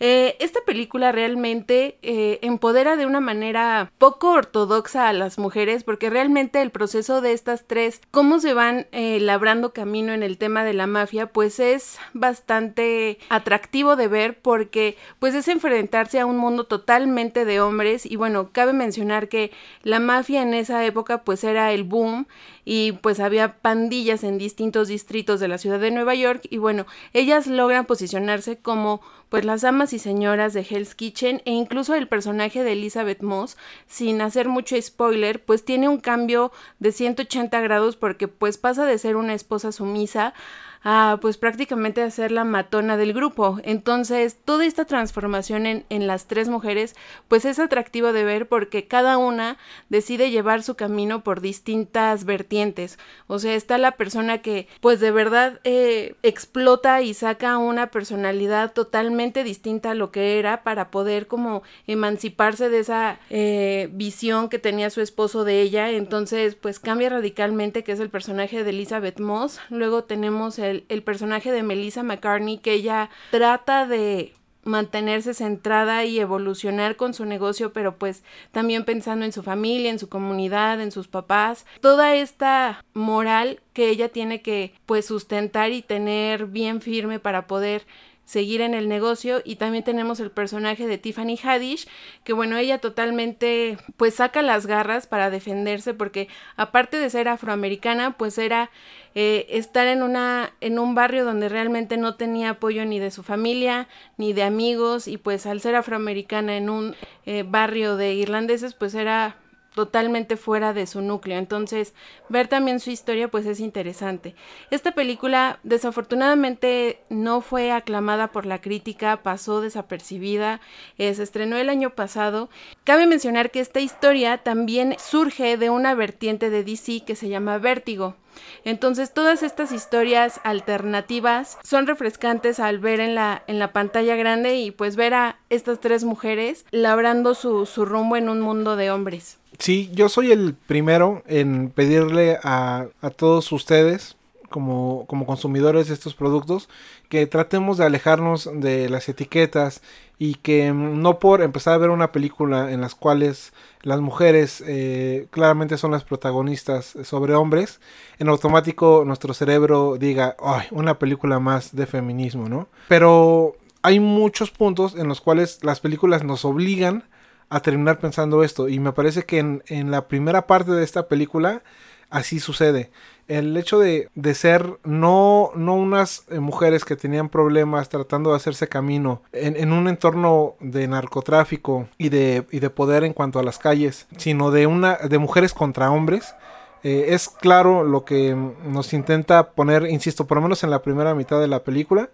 Eh, 0.00 0.36
esta 0.38 0.60
película 0.64 1.10
realmente 1.10 1.98
eh, 2.02 2.38
empodera 2.42 2.96
de 2.96 3.06
una 3.06 3.20
manera 3.20 3.90
poco 3.98 4.30
ortodoxa 4.30 5.08
a 5.08 5.12
las 5.12 5.38
mujeres 5.38 5.82
porque 5.82 6.08
realmente 6.08 6.62
el 6.62 6.70
proceso 6.70 7.20
de 7.20 7.32
estas 7.32 7.66
tres, 7.66 8.00
cómo 8.10 8.38
se 8.38 8.54
van 8.54 8.86
eh, 8.92 9.18
labrando 9.20 9.72
camino 9.72 10.12
en 10.12 10.22
el 10.22 10.38
tema 10.38 10.64
de 10.64 10.74
la 10.74 10.86
mafia, 10.86 11.26
pues 11.26 11.58
es 11.58 11.98
bastante 12.12 13.18
atractivo 13.28 13.96
de 13.96 14.08
ver 14.08 14.38
porque 14.40 14.96
pues 15.18 15.34
es 15.34 15.48
enfrentarse 15.48 16.20
a 16.20 16.26
un 16.26 16.36
mundo 16.36 16.64
totalmente 16.64 17.44
de 17.44 17.60
hombres. 17.60 18.06
Y 18.06 18.16
bueno, 18.16 18.50
cabe 18.52 18.72
mencionar 18.72 19.28
que 19.28 19.50
la 19.82 19.98
mafia 19.98 20.42
en 20.42 20.54
esa 20.54 20.84
época 20.84 21.24
pues 21.24 21.42
era 21.42 21.72
el 21.72 21.82
boom 21.82 22.26
y 22.64 22.92
pues 22.92 23.18
había 23.18 23.58
pandillas 23.60 24.24
en 24.24 24.36
distintos 24.36 24.88
distritos 24.88 25.40
de 25.40 25.48
la 25.48 25.58
ciudad 25.58 25.80
de 25.80 25.90
Nueva 25.90 26.14
York. 26.14 26.42
Y 26.50 26.58
bueno, 26.58 26.86
ellas 27.14 27.46
logran 27.46 27.86
posicionarse 27.86 28.58
como 28.58 29.00
pues 29.28 29.44
las 29.44 29.64
amas 29.64 29.87
y 29.92 29.98
señoras 29.98 30.52
de 30.54 30.66
Hell's 30.68 30.94
Kitchen 30.94 31.42
e 31.44 31.52
incluso 31.52 31.94
el 31.94 32.08
personaje 32.08 32.62
de 32.64 32.72
Elizabeth 32.72 33.22
Moss, 33.22 33.56
sin 33.86 34.20
hacer 34.20 34.48
mucho 34.48 34.80
spoiler, 34.80 35.44
pues 35.44 35.64
tiene 35.64 35.88
un 35.88 35.98
cambio 35.98 36.52
de 36.78 36.92
180 36.92 37.60
grados 37.60 37.96
porque 37.96 38.28
pues 38.28 38.58
pasa 38.58 38.86
de 38.86 38.98
ser 38.98 39.16
una 39.16 39.34
esposa 39.34 39.72
sumisa 39.72 40.34
a 40.82 41.18
pues 41.20 41.36
prácticamente 41.36 42.02
a 42.02 42.10
ser 42.10 42.32
la 42.32 42.44
matona 42.44 42.96
del 42.96 43.12
grupo. 43.12 43.58
Entonces, 43.64 44.38
toda 44.44 44.64
esta 44.64 44.84
transformación 44.84 45.66
en, 45.66 45.84
en, 45.88 46.06
las 46.06 46.26
tres 46.26 46.48
mujeres, 46.48 46.94
pues 47.28 47.44
es 47.44 47.58
atractivo 47.58 48.12
de 48.12 48.24
ver 48.24 48.48
porque 48.48 48.86
cada 48.86 49.18
una 49.18 49.58
decide 49.88 50.30
llevar 50.30 50.62
su 50.62 50.74
camino 50.76 51.22
por 51.22 51.40
distintas 51.40 52.24
vertientes. 52.24 52.98
O 53.26 53.38
sea, 53.38 53.54
está 53.54 53.78
la 53.78 53.92
persona 53.92 54.38
que 54.38 54.68
pues 54.80 55.00
de 55.00 55.10
verdad 55.10 55.60
eh, 55.64 56.14
explota 56.22 57.02
y 57.02 57.14
saca 57.14 57.58
una 57.58 57.90
personalidad 57.90 58.72
totalmente 58.72 59.44
distinta 59.44 59.90
a 59.90 59.94
lo 59.94 60.10
que 60.10 60.38
era 60.38 60.62
para 60.62 60.90
poder 60.90 61.26
como 61.26 61.62
emanciparse 61.86 62.68
de 62.68 62.80
esa 62.80 63.20
eh, 63.30 63.88
visión 63.92 64.48
que 64.48 64.58
tenía 64.58 64.90
su 64.90 65.00
esposo 65.00 65.44
de 65.44 65.60
ella. 65.60 65.90
Entonces, 65.90 66.54
pues 66.54 66.78
cambia 66.78 67.10
radicalmente, 67.10 67.84
que 67.84 67.92
es 67.92 68.00
el 68.00 68.10
personaje 68.10 68.64
de 68.64 68.70
Elizabeth 68.70 69.20
Moss. 69.20 69.60
Luego 69.70 70.04
tenemos 70.04 70.58
el 70.58 70.67
el, 70.70 71.02
personaje 71.02 71.52
de 71.52 71.62
Melissa 71.62 72.02
McCartney, 72.02 72.58
que 72.58 72.72
ella 72.72 73.10
trata 73.30 73.86
de 73.86 74.34
mantenerse 74.64 75.34
centrada 75.34 76.04
y 76.04 76.20
evolucionar 76.20 76.96
con 76.96 77.14
su 77.14 77.24
negocio, 77.24 77.72
pero 77.72 77.96
pues 77.96 78.22
también 78.52 78.84
pensando 78.84 79.24
en 79.24 79.32
su 79.32 79.42
familia, 79.42 79.90
en 79.90 79.98
su 79.98 80.08
comunidad, 80.08 80.80
en 80.80 80.92
sus 80.92 81.08
papás, 81.08 81.64
toda 81.80 82.14
esta 82.14 82.84
moral 82.92 83.60
que 83.72 83.88
ella 83.88 84.10
tiene 84.10 84.42
que 84.42 84.74
pues 84.84 85.06
sustentar 85.06 85.72
y 85.72 85.82
tener 85.82 86.46
bien 86.46 86.80
firme 86.80 87.18
para 87.18 87.46
poder 87.46 87.86
seguir 88.28 88.60
en 88.60 88.74
el 88.74 88.90
negocio 88.90 89.40
y 89.42 89.56
también 89.56 89.84
tenemos 89.84 90.20
el 90.20 90.30
personaje 90.30 90.86
de 90.86 90.98
Tiffany 90.98 91.38
Haddish 91.42 91.88
que 92.24 92.34
bueno 92.34 92.58
ella 92.58 92.76
totalmente 92.76 93.78
pues 93.96 94.16
saca 94.16 94.42
las 94.42 94.66
garras 94.66 95.06
para 95.06 95.30
defenderse 95.30 95.94
porque 95.94 96.28
aparte 96.54 96.98
de 96.98 97.08
ser 97.08 97.26
afroamericana 97.28 98.18
pues 98.18 98.36
era 98.36 98.70
eh, 99.14 99.46
estar 99.48 99.86
en 99.86 100.02
una 100.02 100.52
en 100.60 100.78
un 100.78 100.94
barrio 100.94 101.24
donde 101.24 101.48
realmente 101.48 101.96
no 101.96 102.16
tenía 102.16 102.50
apoyo 102.50 102.84
ni 102.84 102.98
de 102.98 103.10
su 103.10 103.22
familia 103.22 103.88
ni 104.18 104.34
de 104.34 104.42
amigos 104.42 105.08
y 105.08 105.16
pues 105.16 105.46
al 105.46 105.62
ser 105.62 105.74
afroamericana 105.74 106.58
en 106.58 106.68
un 106.68 106.96
eh, 107.24 107.44
barrio 107.48 107.96
de 107.96 108.12
irlandeses 108.12 108.74
pues 108.74 108.94
era 108.94 109.38
totalmente 109.78 110.36
fuera 110.36 110.72
de 110.72 110.88
su 110.88 111.02
núcleo. 111.02 111.38
Entonces, 111.38 111.94
ver 112.28 112.48
también 112.48 112.80
su 112.80 112.90
historia 112.90 113.28
pues 113.28 113.46
es 113.46 113.60
interesante. 113.60 114.34
Esta 114.72 114.90
película 114.90 115.60
desafortunadamente 115.62 116.98
no 117.10 117.42
fue 117.42 117.70
aclamada 117.70 118.32
por 118.32 118.44
la 118.44 118.60
crítica, 118.60 119.22
pasó 119.22 119.60
desapercibida, 119.60 120.60
eh, 120.96 121.14
se 121.14 121.22
estrenó 121.22 121.56
el 121.58 121.68
año 121.68 121.90
pasado. 121.90 122.50
Cabe 122.82 123.06
mencionar 123.06 123.52
que 123.52 123.60
esta 123.60 123.78
historia 123.78 124.38
también 124.38 124.96
surge 124.98 125.56
de 125.56 125.70
una 125.70 125.94
vertiente 125.94 126.50
de 126.50 126.64
DC 126.64 127.04
que 127.06 127.14
se 127.14 127.28
llama 127.28 127.58
Vértigo. 127.58 128.16
Entonces 128.64 129.12
todas 129.14 129.42
estas 129.42 129.72
historias 129.72 130.40
alternativas 130.44 131.58
son 131.62 131.86
refrescantes 131.86 132.60
al 132.60 132.78
ver 132.78 133.00
en 133.00 133.14
la, 133.14 133.42
en 133.46 133.58
la 133.58 133.72
pantalla 133.72 134.16
grande 134.16 134.56
y 134.56 134.70
pues 134.70 134.96
ver 134.96 135.14
a 135.14 135.38
estas 135.48 135.80
tres 135.80 136.04
mujeres 136.04 136.64
labrando 136.70 137.34
su, 137.34 137.66
su 137.66 137.84
rumbo 137.84 138.16
en 138.16 138.28
un 138.28 138.40
mundo 138.40 138.76
de 138.76 138.90
hombres. 138.90 139.38
Sí, 139.58 139.90
yo 139.92 140.08
soy 140.08 140.30
el 140.30 140.54
primero 140.54 141.22
en 141.26 141.70
pedirle 141.70 142.38
a, 142.42 142.86
a 143.00 143.10
todos 143.10 143.50
ustedes, 143.50 144.17
como, 144.48 145.04
como 145.06 145.26
consumidores 145.26 145.88
de 145.88 145.94
estos 145.94 146.14
productos, 146.14 146.68
que 147.08 147.26
tratemos 147.26 147.78
de 147.78 147.86
alejarnos 147.86 148.48
de 148.52 148.88
las 148.88 149.08
etiquetas 149.08 149.82
y 150.18 150.34
que 150.34 150.72
no 150.72 151.18
por 151.18 151.42
empezar 151.42 151.74
a 151.74 151.78
ver 151.78 151.90
una 151.90 152.10
película 152.12 152.72
en 152.72 152.80
las 152.80 152.94
cuales 152.94 153.52
las 153.82 154.00
mujeres 154.00 154.62
eh, 154.66 155.28
claramente 155.30 155.78
son 155.78 155.92
las 155.92 156.04
protagonistas 156.04 156.96
sobre 157.04 157.34
hombres, 157.34 157.80
en 158.18 158.28
automático 158.28 159.04
nuestro 159.06 159.32
cerebro 159.34 159.96
diga, 159.98 160.36
ay, 160.42 160.66
una 160.70 160.98
película 160.98 161.38
más 161.38 161.74
de 161.74 161.86
feminismo, 161.86 162.48
¿no? 162.48 162.68
Pero 162.88 163.56
hay 163.82 164.00
muchos 164.00 164.50
puntos 164.50 164.96
en 164.96 165.08
los 165.08 165.20
cuales 165.20 165.60
las 165.62 165.80
películas 165.80 166.24
nos 166.24 166.44
obligan 166.44 167.04
a 167.48 167.60
terminar 167.60 167.98
pensando 167.98 168.42
esto. 168.42 168.68
Y 168.68 168.80
me 168.80 168.92
parece 168.92 169.24
que 169.24 169.38
en, 169.38 169.62
en 169.66 169.90
la 169.90 170.08
primera 170.08 170.46
parte 170.46 170.72
de 170.72 170.84
esta 170.84 171.08
película 171.08 171.62
así 172.10 172.40
sucede. 172.40 172.90
El 173.28 173.54
hecho 173.58 173.78
de, 173.78 174.08
de 174.14 174.34
ser 174.34 174.78
no, 174.84 175.50
no 175.54 175.74
unas 175.74 176.24
eh, 176.30 176.40
mujeres 176.40 176.86
que 176.86 176.96
tenían 176.96 177.28
problemas 177.28 177.90
tratando 177.90 178.30
de 178.30 178.36
hacerse 178.36 178.68
camino 178.68 179.22
en, 179.32 179.54
en, 179.54 179.70
un 179.72 179.86
entorno 179.86 180.54
de 180.60 180.88
narcotráfico 180.88 181.88
y 181.98 182.08
de, 182.08 182.46
y 182.50 182.60
de 182.60 182.70
poder 182.70 183.04
en 183.04 183.12
cuanto 183.12 183.38
a 183.38 183.42
las 183.42 183.58
calles, 183.58 184.06
sino 184.16 184.50
de, 184.50 184.66
una, 184.66 184.96
de 184.96 185.18
mujeres 185.18 185.52
contra 185.52 185.90
hombres. 185.90 186.34
Eh, 186.82 187.08
es 187.08 187.28
claro 187.28 187.84
lo 187.84 188.06
que 188.06 188.34
nos 188.64 188.94
intenta 188.94 189.50
poner, 189.50 189.86
insisto, 189.90 190.26
por 190.26 190.38
lo 190.38 190.42
menos 190.42 190.64
en 190.64 190.70
la 190.70 190.80
primera 190.80 191.14
mitad 191.14 191.38
de 191.38 191.48
la 191.48 191.64
película, 191.64 192.08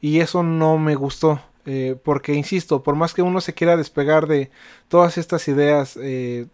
y 0.00 0.18
eso 0.18 0.42
no 0.42 0.78
me 0.78 0.96
gustó. 0.96 1.40
Eh, 1.64 1.96
porque, 2.02 2.34
insisto, 2.34 2.82
por 2.82 2.96
más 2.96 3.14
que 3.14 3.22
uno 3.22 3.40
se 3.40 3.54
quiera 3.54 3.76
despegar 3.76 4.26
de 4.26 4.50
todas 4.88 5.18
estas 5.18 5.46
ideas 5.48 5.98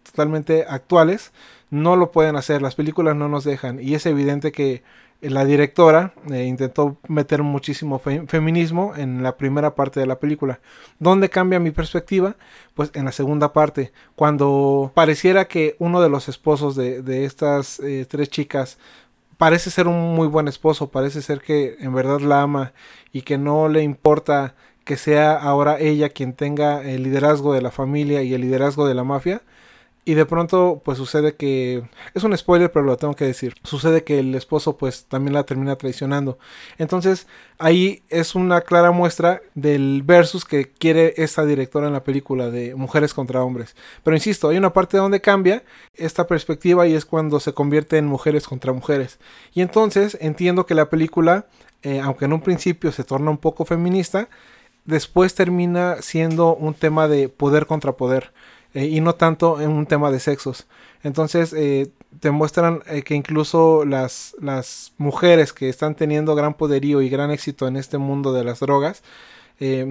totalmente 0.02 0.64
actuales, 0.68 1.32
no 1.72 1.96
lo 1.96 2.10
pueden 2.12 2.36
hacer, 2.36 2.60
las 2.60 2.74
películas 2.74 3.16
no 3.16 3.28
nos 3.28 3.44
dejan. 3.44 3.80
Y 3.80 3.94
es 3.94 4.04
evidente 4.04 4.52
que 4.52 4.82
la 5.22 5.46
directora 5.46 6.12
eh, 6.30 6.44
intentó 6.44 6.98
meter 7.08 7.42
muchísimo 7.42 7.98
feminismo 7.98 8.92
en 8.94 9.22
la 9.22 9.38
primera 9.38 9.74
parte 9.74 9.98
de 9.98 10.06
la 10.06 10.20
película. 10.20 10.60
¿Dónde 10.98 11.30
cambia 11.30 11.60
mi 11.60 11.70
perspectiva? 11.70 12.36
Pues 12.74 12.90
en 12.92 13.06
la 13.06 13.12
segunda 13.12 13.54
parte, 13.54 13.90
cuando 14.16 14.92
pareciera 14.94 15.46
que 15.46 15.74
uno 15.78 16.02
de 16.02 16.10
los 16.10 16.28
esposos 16.28 16.76
de, 16.76 17.00
de 17.00 17.24
estas 17.24 17.80
tres 18.08 18.28
chicas 18.28 18.78
parece 19.38 19.70
ser 19.70 19.88
un 19.88 20.14
muy 20.14 20.28
buen 20.28 20.48
esposo, 20.48 20.90
parece 20.90 21.22
ser 21.22 21.40
que 21.40 21.76
en 21.80 21.94
verdad 21.94 22.20
la 22.20 22.42
ama 22.42 22.74
y 23.12 23.22
que 23.22 23.38
no 23.38 23.70
le 23.70 23.82
importa 23.82 24.54
que 24.84 24.98
sea 24.98 25.32
ahora 25.32 25.78
ella 25.78 26.10
quien 26.10 26.34
tenga 26.34 26.82
el 26.82 27.02
liderazgo 27.02 27.54
de 27.54 27.62
la 27.62 27.70
familia 27.70 28.22
y 28.22 28.34
el 28.34 28.42
liderazgo 28.42 28.86
de 28.86 28.94
la 28.94 29.04
mafia. 29.04 29.40
Y 30.04 30.14
de 30.14 30.26
pronto 30.26 30.82
pues 30.84 30.98
sucede 30.98 31.36
que 31.36 31.84
es 32.12 32.24
un 32.24 32.36
spoiler 32.36 32.72
pero 32.72 32.84
lo 32.84 32.96
tengo 32.96 33.14
que 33.14 33.24
decir. 33.24 33.54
Sucede 33.62 34.02
que 34.02 34.18
el 34.18 34.34
esposo 34.34 34.76
pues 34.76 35.04
también 35.04 35.32
la 35.32 35.44
termina 35.44 35.76
traicionando. 35.76 36.38
Entonces 36.76 37.28
ahí 37.58 38.02
es 38.08 38.34
una 38.34 38.62
clara 38.62 38.90
muestra 38.90 39.42
del 39.54 40.02
versus 40.04 40.44
que 40.44 40.72
quiere 40.72 41.14
esta 41.18 41.44
directora 41.44 41.86
en 41.86 41.92
la 41.92 42.02
película 42.02 42.50
de 42.50 42.74
mujeres 42.74 43.14
contra 43.14 43.44
hombres. 43.44 43.76
Pero 44.02 44.16
insisto, 44.16 44.48
hay 44.48 44.58
una 44.58 44.72
parte 44.72 44.96
donde 44.96 45.20
cambia 45.20 45.62
esta 45.94 46.26
perspectiva 46.26 46.88
y 46.88 46.94
es 46.94 47.04
cuando 47.04 47.38
se 47.38 47.52
convierte 47.52 47.96
en 47.96 48.06
mujeres 48.06 48.48
contra 48.48 48.72
mujeres. 48.72 49.20
Y 49.54 49.60
entonces 49.60 50.18
entiendo 50.20 50.66
que 50.66 50.74
la 50.74 50.90
película, 50.90 51.46
eh, 51.82 52.00
aunque 52.00 52.24
en 52.24 52.32
un 52.32 52.40
principio 52.40 52.90
se 52.90 53.04
torna 53.04 53.30
un 53.30 53.38
poco 53.38 53.64
feminista, 53.64 54.28
después 54.84 55.36
termina 55.36 56.02
siendo 56.02 56.56
un 56.56 56.74
tema 56.74 57.06
de 57.06 57.28
poder 57.28 57.66
contra 57.66 57.92
poder 57.92 58.32
eh, 58.74 58.86
y 58.86 59.00
no 59.00 59.14
tanto 59.14 59.60
en 59.60 59.70
un 59.70 59.86
tema 59.86 60.10
de 60.10 60.20
sexos. 60.20 60.66
Entonces 61.02 61.52
eh, 61.52 61.90
te 62.20 62.30
muestran 62.30 62.82
eh, 62.86 63.02
que 63.02 63.14
incluso 63.14 63.84
las, 63.84 64.34
las 64.40 64.92
mujeres 64.98 65.52
que 65.52 65.68
están 65.68 65.94
teniendo 65.94 66.34
gran 66.34 66.54
poderío 66.54 67.02
y 67.02 67.08
gran 67.08 67.30
éxito 67.30 67.66
en 67.66 67.76
este 67.76 67.98
mundo 67.98 68.32
de 68.32 68.44
las 68.44 68.60
drogas, 68.60 69.02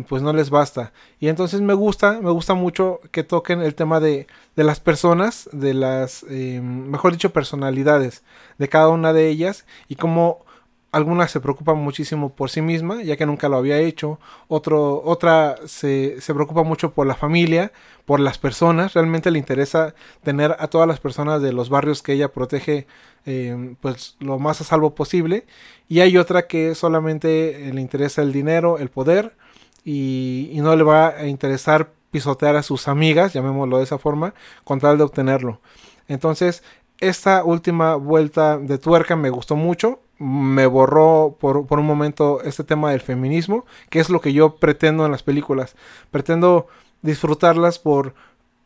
pues 0.09 0.21
no 0.21 0.33
les 0.33 0.49
basta. 0.49 0.91
Y 1.21 1.29
entonces 1.29 1.61
me 1.61 1.73
gusta, 1.73 2.19
me 2.19 2.31
gusta 2.31 2.55
mucho 2.55 2.99
que 3.11 3.23
toquen 3.23 3.61
el 3.61 3.73
tema 3.73 4.01
de, 4.01 4.27
de 4.57 4.65
las 4.65 4.81
personas, 4.81 5.47
de 5.53 5.73
las, 5.73 6.23
mejor 6.23 7.13
dicho, 7.13 7.31
personalidades 7.31 8.21
de 8.57 8.67
cada 8.67 8.89
una 8.89 9.13
de 9.13 9.29
ellas 9.29 9.65
y 9.87 9.95
cómo 9.95 10.45
algunas 10.91 11.31
se 11.31 11.39
preocupan 11.39 11.77
muchísimo 11.77 12.33
por 12.33 12.49
sí 12.49 12.61
misma, 12.61 13.01
ya 13.01 13.17
que 13.17 13.25
nunca 13.25 13.49
lo 13.49 13.57
había 13.57 13.79
hecho. 13.79 14.19
Otro, 14.47 15.01
otra 15.03 15.55
se, 15.65 16.19
se, 16.19 16.33
preocupa 16.33 16.63
mucho 16.63 16.91
por 16.91 17.07
la 17.07 17.15
familia, 17.15 17.71
por 18.05 18.19
las 18.19 18.37
personas. 18.37 18.93
Realmente 18.93 19.31
le 19.31 19.39
interesa 19.39 19.95
tener 20.23 20.55
a 20.59 20.67
todas 20.67 20.87
las 20.87 20.99
personas 20.99 21.41
de 21.41 21.53
los 21.53 21.69
barrios 21.69 22.01
que 22.01 22.13
ella 22.13 22.31
protege 22.31 22.87
eh, 23.25 23.75
pues 23.81 24.15
lo 24.19 24.39
más 24.39 24.61
a 24.61 24.63
salvo 24.63 24.95
posible. 24.95 25.45
Y 25.87 25.99
hay 25.99 26.17
otra 26.17 26.47
que 26.47 26.75
solamente 26.75 27.71
le 27.73 27.81
interesa 27.81 28.21
el 28.21 28.31
dinero, 28.31 28.79
el 28.79 28.89
poder 28.89 29.35
y, 29.83 30.57
no 30.61 30.75
le 30.75 30.83
va 30.83 31.09
a 31.09 31.27
interesar 31.27 31.91
pisotear 32.11 32.55
a 32.55 32.63
sus 32.63 32.87
amigas, 32.87 33.33
llamémoslo 33.33 33.77
de 33.77 33.83
esa 33.83 33.97
forma, 33.97 34.33
con 34.63 34.79
tal 34.79 34.97
de 34.97 35.03
obtenerlo. 35.03 35.61
Entonces, 36.07 36.63
esta 36.99 37.43
última 37.43 37.95
vuelta 37.95 38.57
de 38.57 38.77
tuerca 38.77 39.15
me 39.15 39.29
gustó 39.29 39.55
mucho. 39.55 39.99
Me 40.21 40.67
borró 40.67 41.37
por, 41.39 41.65
por, 41.65 41.79
un 41.79 41.87
momento 41.87 42.41
este 42.43 42.63
tema 42.63 42.91
del 42.91 43.01
feminismo, 43.01 43.65
que 43.89 43.99
es 43.99 44.09
lo 44.09 44.21
que 44.21 44.33
yo 44.33 44.55
pretendo 44.57 45.05
en 45.05 45.11
las 45.11 45.23
películas. 45.23 45.75
Pretendo 46.11 46.67
disfrutarlas 47.01 47.79
por, 47.79 48.13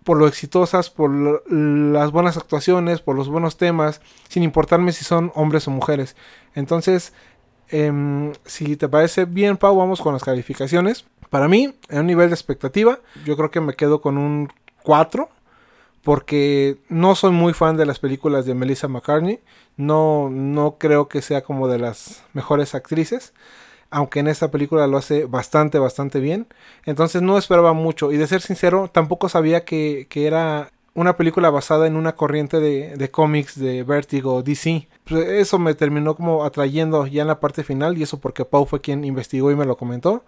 por 0.03 0.17
lo 0.17 0.27
exitosas, 0.27 0.89
por 0.89 1.11
las 1.51 2.11
buenas 2.11 2.37
actuaciones, 2.37 3.01
por 3.01 3.15
los 3.15 3.29
buenos 3.29 3.57
temas, 3.57 4.01
sin 4.29 4.43
importarme 4.43 4.91
si 4.91 5.03
son 5.03 5.31
hombres 5.33 5.67
o 5.67 5.71
mujeres. 5.71 6.15
Entonces, 6.53 7.13
em, 7.69 8.33
si 8.45 8.75
te 8.75 8.87
parece 8.87 9.25
bien, 9.25 9.57
Pau, 9.57 9.75
vamos 9.75 10.01
con 10.01 10.13
las 10.13 10.23
calificaciones. 10.23 11.05
Para 11.29 11.47
mí, 11.47 11.73
en 11.89 11.99
un 11.99 12.05
nivel 12.05 12.29
de 12.29 12.35
expectativa, 12.35 12.99
yo 13.25 13.35
creo 13.35 13.49
que 13.49 13.61
me 13.61 13.73
quedo 13.73 13.99
con 13.99 14.17
un 14.17 14.51
4, 14.83 15.27
porque 16.03 16.77
no 16.87 17.15
soy 17.15 17.31
muy 17.31 17.53
fan 17.53 17.75
de 17.75 17.87
las 17.87 17.97
películas 17.97 18.45
de 18.45 18.53
Melissa 18.53 18.87
McCartney. 18.87 19.39
No, 19.77 20.29
no 20.29 20.77
creo 20.77 21.07
que 21.07 21.21
sea 21.21 21.41
como 21.41 21.67
de 21.67 21.79
las 21.79 22.23
mejores 22.33 22.75
actrices 22.75 23.33
aunque 23.95 24.19
en 24.19 24.27
esta 24.27 24.51
película 24.51 24.87
lo 24.87 24.97
hace 24.97 25.23
bastante, 25.23 25.79
bastante 25.79 26.19
bien. 26.19 26.47
Entonces 26.85 27.21
no 27.21 27.37
esperaba 27.37 27.71
mucho 27.71 28.11
y 28.11 28.17
de 28.17 28.27
ser 28.27 28.41
sincero, 28.41 28.89
tampoco 28.91 29.29
sabía 29.29 29.63
que, 29.63 30.07
era 30.13 30.71
una 30.93 31.15
película 31.15 31.49
basada 31.49 31.87
en 31.87 31.95
una 31.95 32.15
corriente 32.15 32.59
de, 32.59 33.11
cómics 33.11 33.57
de 33.57 33.83
Vertigo 33.83 34.43
DC. 34.43 34.89
Pues, 35.05 35.27
eso 35.27 35.59
me 35.59 35.75
terminó 35.75 36.15
como 36.15 36.43
atrayendo 36.43 37.05
ya 37.07 37.21
en 37.21 37.29
la 37.29 37.39
parte 37.39 37.63
final 37.63 37.97
y 37.97 38.03
eso 38.03 38.19
porque 38.19 38.43
Pau 38.43 38.65
fue 38.65 38.81
quien 38.81 39.05
investigó 39.05 39.49
y 39.51 39.55
me 39.55 39.65
lo 39.65 39.77
comentó. 39.77 40.25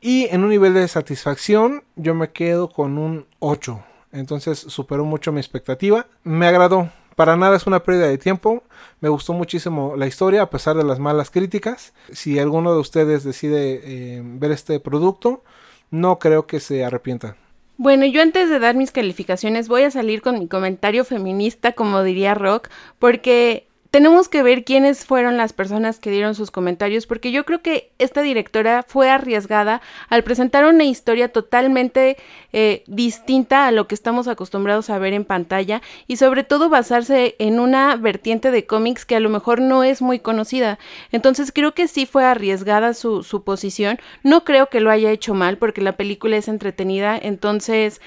Y 0.00 0.26
en 0.26 0.44
un 0.44 0.48
nivel 0.48 0.72
de 0.72 0.88
satisfacción 0.88 1.84
yo 1.96 2.14
me 2.14 2.30
quedo 2.30 2.68
con 2.68 2.96
un 2.96 3.26
8. 3.40 3.82
Entonces 4.12 4.58
superó 4.58 5.04
mucho 5.04 5.32
mi 5.32 5.40
expectativa. 5.40 6.06
Me 6.22 6.46
agradó. 6.46 6.90
Para 7.16 7.36
nada 7.36 7.56
es 7.56 7.66
una 7.66 7.82
pérdida 7.82 8.08
de 8.08 8.18
tiempo. 8.18 8.62
Me 9.00 9.08
gustó 9.08 9.32
muchísimo 9.32 9.96
la 9.96 10.06
historia 10.06 10.42
a 10.42 10.50
pesar 10.50 10.76
de 10.76 10.84
las 10.84 10.98
malas 10.98 11.30
críticas. 11.30 11.94
Si 12.12 12.38
alguno 12.38 12.74
de 12.74 12.78
ustedes 12.78 13.24
decide 13.24 13.80
eh, 13.82 14.22
ver 14.22 14.52
este 14.52 14.78
producto, 14.80 15.42
no 15.90 16.18
creo 16.18 16.46
que 16.46 16.60
se 16.60 16.84
arrepienta. 16.84 17.36
Bueno, 17.78 18.04
yo 18.04 18.20
antes 18.20 18.50
de 18.50 18.58
dar 18.58 18.74
mis 18.74 18.90
calificaciones 18.90 19.68
voy 19.68 19.82
a 19.82 19.90
salir 19.90 20.20
con 20.20 20.38
mi 20.38 20.46
comentario 20.46 21.04
feminista, 21.04 21.72
como 21.72 22.02
diría 22.02 22.34
Rock, 22.34 22.68
porque 22.98 23.65
tenemos 23.90 24.28
que 24.28 24.42
ver 24.42 24.64
quiénes 24.64 25.04
fueron 25.04 25.36
las 25.36 25.52
personas 25.52 25.98
que 25.98 26.10
dieron 26.10 26.34
sus 26.34 26.50
comentarios, 26.50 27.06
porque 27.06 27.32
yo 27.32 27.44
creo 27.44 27.62
que 27.62 27.90
esta 27.98 28.22
directora 28.22 28.84
fue 28.86 29.10
arriesgada 29.10 29.80
al 30.08 30.24
presentar 30.24 30.64
una 30.64 30.84
historia 30.84 31.28
totalmente 31.28 32.16
eh, 32.52 32.84
distinta 32.86 33.66
a 33.66 33.72
lo 33.72 33.86
que 33.86 33.94
estamos 33.94 34.28
acostumbrados 34.28 34.90
a 34.90 34.98
ver 34.98 35.12
en 35.12 35.24
pantalla 35.24 35.82
y 36.06 36.16
sobre 36.16 36.44
todo 36.44 36.68
basarse 36.68 37.36
en 37.38 37.60
una 37.60 37.96
vertiente 37.96 38.50
de 38.50 38.66
cómics 38.66 39.04
que 39.04 39.16
a 39.16 39.20
lo 39.20 39.28
mejor 39.28 39.60
no 39.60 39.84
es 39.84 40.02
muy 40.02 40.18
conocida. 40.18 40.78
Entonces 41.12 41.52
creo 41.52 41.74
que 41.74 41.88
sí 41.88 42.06
fue 42.06 42.24
arriesgada 42.24 42.94
su, 42.94 43.22
su 43.22 43.44
posición. 43.44 43.98
No 44.22 44.44
creo 44.44 44.68
que 44.68 44.80
lo 44.80 44.90
haya 44.90 45.10
hecho 45.10 45.34
mal 45.34 45.58
porque 45.58 45.80
la 45.80 45.92
película 45.92 46.36
es 46.36 46.48
entretenida, 46.48 47.18
entonces 47.18 48.00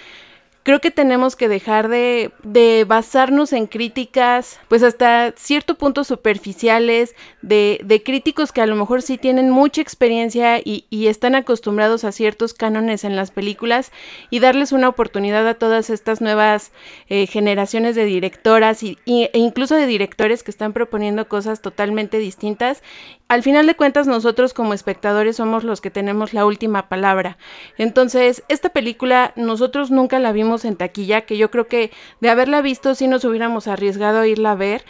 creo 0.63 0.81
que 0.81 0.91
tenemos 0.91 1.35
que 1.35 1.47
dejar 1.47 1.87
de, 1.87 2.31
de, 2.43 2.85
basarnos 2.87 3.53
en 3.53 3.65
críticas, 3.65 4.59
pues 4.67 4.83
hasta 4.83 5.33
cierto 5.37 5.75
punto 5.75 6.03
superficiales, 6.03 7.15
de, 7.41 7.79
de, 7.83 8.03
críticos 8.03 8.51
que 8.51 8.61
a 8.61 8.65
lo 8.65 8.75
mejor 8.75 9.01
sí 9.01 9.17
tienen 9.17 9.49
mucha 9.49 9.81
experiencia 9.81 10.59
y, 10.59 10.85
y, 10.89 11.07
están 11.07 11.35
acostumbrados 11.35 12.03
a 12.03 12.11
ciertos 12.11 12.53
cánones 12.53 13.03
en 13.03 13.15
las 13.15 13.31
películas 13.31 13.91
y 14.29 14.39
darles 14.39 14.71
una 14.71 14.89
oportunidad 14.89 15.47
a 15.47 15.53
todas 15.53 15.89
estas 15.89 16.21
nuevas 16.21 16.71
eh, 17.07 17.25
generaciones 17.27 17.95
de 17.95 18.05
directoras 18.05 18.83
y, 18.83 18.97
e 19.05 19.31
incluso 19.33 19.75
de 19.75 19.87
directores 19.87 20.43
que 20.43 20.51
están 20.51 20.73
proponiendo 20.73 21.27
cosas 21.27 21.61
totalmente 21.61 22.17
distintas 22.17 22.83
al 23.29 23.43
final 23.43 23.67
de 23.67 23.75
cuentas 23.75 24.07
nosotros 24.07 24.55
como 24.55 24.73
espectadores 24.73 25.35
somos 25.37 25.63
los 25.63 25.81
que 25.81 25.91
tenemos 25.91 26.33
la 26.33 26.47
última 26.47 26.89
palabra. 26.89 27.37
Entonces, 27.77 28.43
esta 28.49 28.69
película 28.69 29.33
nosotros 29.35 29.91
nunca 29.91 30.17
la 30.17 30.31
vimos 30.31 30.65
en 30.65 30.75
taquilla, 30.75 31.21
que 31.21 31.37
yo 31.37 31.51
creo 31.51 31.67
que 31.67 31.91
de 32.21 32.29
haberla 32.29 32.61
visto 32.63 32.95
sí 32.95 33.07
nos 33.07 33.23
hubiéramos 33.23 33.67
arriesgado 33.67 34.19
a 34.19 34.27
irla 34.27 34.51
a 34.51 34.55
ver. 34.55 34.83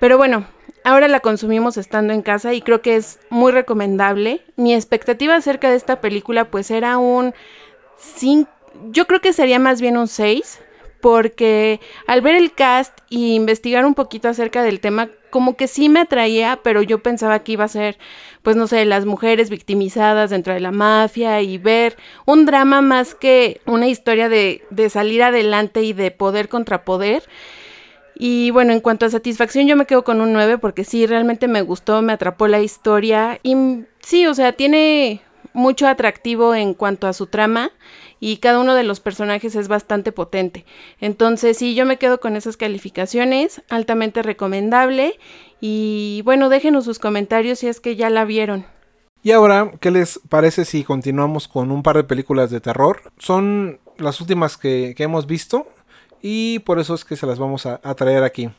Pero 0.00 0.18
bueno, 0.18 0.46
ahora 0.82 1.06
la 1.06 1.20
consumimos 1.20 1.76
estando 1.76 2.12
en 2.12 2.22
casa 2.22 2.54
y 2.54 2.60
creo 2.60 2.82
que 2.82 2.96
es 2.96 3.20
muy 3.30 3.52
recomendable. 3.52 4.42
Mi 4.56 4.74
expectativa 4.74 5.36
acerca 5.36 5.70
de 5.70 5.76
esta 5.76 6.00
película 6.00 6.50
pues 6.50 6.72
era 6.72 6.98
un 6.98 7.34
5, 7.98 8.50
yo 8.90 9.06
creo 9.06 9.20
que 9.20 9.32
sería 9.32 9.60
más 9.60 9.80
bien 9.80 9.96
un 9.96 10.08
6 10.08 10.60
porque 11.00 11.80
al 12.08 12.20
ver 12.20 12.34
el 12.34 12.52
cast 12.52 12.98
y 13.08 13.36
investigar 13.36 13.86
un 13.86 13.94
poquito 13.94 14.28
acerca 14.28 14.64
del 14.64 14.80
tema, 14.80 15.08
como 15.30 15.56
que 15.56 15.68
sí 15.68 15.88
me 15.88 16.00
atraía, 16.00 16.60
pero 16.62 16.82
yo 16.82 17.02
pensaba 17.02 17.40
que 17.40 17.52
iba 17.52 17.64
a 17.64 17.68
ser, 17.68 17.98
pues 18.42 18.56
no 18.56 18.66
sé, 18.66 18.84
las 18.84 19.06
mujeres 19.06 19.50
victimizadas 19.50 20.30
dentro 20.30 20.54
de 20.54 20.60
la 20.60 20.70
mafia 20.70 21.42
y 21.42 21.58
ver 21.58 21.96
un 22.24 22.46
drama 22.46 22.80
más 22.80 23.14
que 23.14 23.60
una 23.66 23.88
historia 23.88 24.28
de, 24.28 24.64
de 24.70 24.90
salir 24.90 25.22
adelante 25.22 25.82
y 25.82 25.92
de 25.92 26.10
poder 26.10 26.48
contra 26.48 26.84
poder. 26.84 27.24
Y 28.18 28.50
bueno, 28.50 28.72
en 28.72 28.80
cuanto 28.80 29.04
a 29.04 29.10
satisfacción, 29.10 29.66
yo 29.66 29.76
me 29.76 29.84
quedo 29.84 30.02
con 30.02 30.20
un 30.20 30.32
9 30.32 30.56
porque 30.58 30.84
sí, 30.84 31.06
realmente 31.06 31.48
me 31.48 31.60
gustó, 31.60 32.00
me 32.00 32.14
atrapó 32.14 32.48
la 32.48 32.60
historia. 32.60 33.38
Y 33.42 33.84
sí, 34.00 34.26
o 34.26 34.34
sea, 34.34 34.52
tiene 34.52 35.20
mucho 35.52 35.86
atractivo 35.86 36.54
en 36.54 36.74
cuanto 36.74 37.06
a 37.06 37.12
su 37.12 37.26
trama 37.26 37.72
y 38.20 38.38
cada 38.38 38.60
uno 38.60 38.74
de 38.74 38.84
los 38.84 39.00
personajes 39.00 39.56
es 39.56 39.68
bastante 39.68 40.12
potente. 40.12 40.64
Entonces, 41.00 41.58
sí, 41.58 41.74
yo 41.74 41.84
me 41.86 41.98
quedo 41.98 42.20
con 42.20 42.36
esas 42.36 42.56
calificaciones, 42.56 43.62
altamente 43.68 44.22
recomendable 44.22 45.18
y 45.60 46.22
bueno, 46.24 46.48
déjenos 46.48 46.84
sus 46.84 46.98
comentarios 46.98 47.60
si 47.60 47.68
es 47.68 47.80
que 47.80 47.96
ya 47.96 48.10
la 48.10 48.24
vieron. 48.24 48.66
Y 49.22 49.32
ahora, 49.32 49.72
¿qué 49.80 49.90
les 49.90 50.20
parece 50.28 50.64
si 50.64 50.84
continuamos 50.84 51.48
con 51.48 51.72
un 51.72 51.82
par 51.82 51.96
de 51.96 52.04
películas 52.04 52.50
de 52.50 52.60
terror? 52.60 53.02
Son 53.18 53.80
las 53.98 54.20
últimas 54.20 54.56
que, 54.56 54.94
hemos 54.98 55.26
visto 55.26 55.66
y 56.22 56.60
por 56.60 56.78
eso 56.78 56.94
es 56.94 57.04
que 57.04 57.16
se 57.16 57.26
las 57.26 57.38
vamos 57.38 57.66
a, 57.66 57.78
traer 57.96 58.22
aquí. 58.22 58.50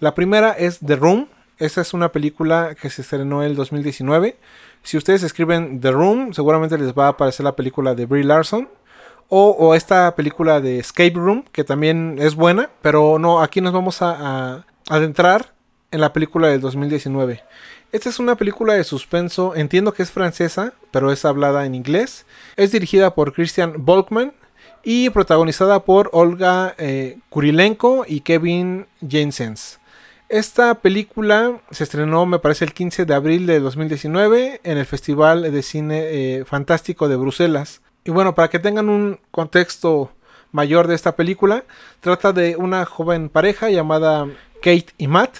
La 0.00 0.14
primera 0.16 0.50
es 0.50 0.80
The 0.80 0.96
Room. 0.96 1.28
Esta 1.58 1.82
es 1.82 1.94
una 1.94 2.10
película 2.10 2.74
que 2.74 2.90
se 2.90 3.02
estrenó 3.02 3.44
en 3.44 3.50
el 3.50 3.56
2019. 3.56 4.36
Si 4.82 4.96
ustedes 4.96 5.22
escriben 5.22 5.80
The 5.80 5.92
Room, 5.92 6.32
seguramente 6.32 6.76
les 6.76 6.92
va 6.92 7.06
a 7.06 7.10
aparecer 7.10 7.44
la 7.44 7.54
película 7.54 7.94
de 7.94 8.06
Brie 8.06 8.24
Larson. 8.24 8.68
O, 9.32 9.76
esta 9.76 10.16
película 10.16 10.60
de 10.60 10.80
Escape 10.80 11.12
Room, 11.14 11.44
que 11.52 11.62
también 11.62 12.16
es 12.18 12.34
buena, 12.34 12.68
pero 12.82 13.16
no, 13.20 13.40
aquí 13.40 13.60
nos 13.60 13.72
vamos 13.72 14.02
a, 14.02 14.64
adentrar 14.88 15.54
en 15.92 16.00
la 16.00 16.12
película 16.12 16.48
del 16.48 16.60
2019. 16.60 17.40
Esta 17.92 18.08
es 18.08 18.18
una 18.18 18.34
película 18.34 18.74
de 18.74 18.82
suspenso, 18.82 19.54
entiendo 19.54 19.92
que 19.92 20.02
es 20.02 20.10
francesa, 20.10 20.72
pero 20.90 21.12
es 21.12 21.24
hablada 21.24 21.64
en 21.64 21.76
inglés. 21.76 22.26
Es 22.56 22.72
dirigida 22.72 23.14
por 23.14 23.32
Christian 23.32 23.84
Volkman 23.84 24.32
y 24.82 25.10
protagonizada 25.10 25.84
por 25.84 26.10
Olga 26.12 26.74
eh, 26.76 27.18
Kurilenko 27.28 28.04
y 28.08 28.22
Kevin 28.22 28.86
Jensens. 29.08 29.78
Esta 30.28 30.74
película 30.74 31.60
se 31.70 31.84
estrenó, 31.84 32.26
me 32.26 32.40
parece, 32.40 32.64
el 32.64 32.72
15 32.72 33.04
de 33.04 33.14
abril 33.14 33.46
de 33.46 33.60
2019 33.60 34.60
en 34.64 34.78
el 34.78 34.86
Festival 34.86 35.42
de 35.42 35.62
Cine 35.62 36.00
eh, 36.02 36.44
Fantástico 36.44 37.08
de 37.08 37.14
Bruselas. 37.14 37.80
Y 38.04 38.10
bueno, 38.10 38.34
para 38.34 38.48
que 38.48 38.58
tengan 38.58 38.88
un 38.88 39.20
contexto 39.30 40.10
mayor 40.52 40.86
de 40.86 40.94
esta 40.94 41.16
película, 41.16 41.64
trata 42.00 42.32
de 42.32 42.56
una 42.56 42.84
joven 42.84 43.28
pareja 43.28 43.70
llamada 43.70 44.26
Kate 44.62 44.86
y 44.98 45.06
Matt 45.06 45.38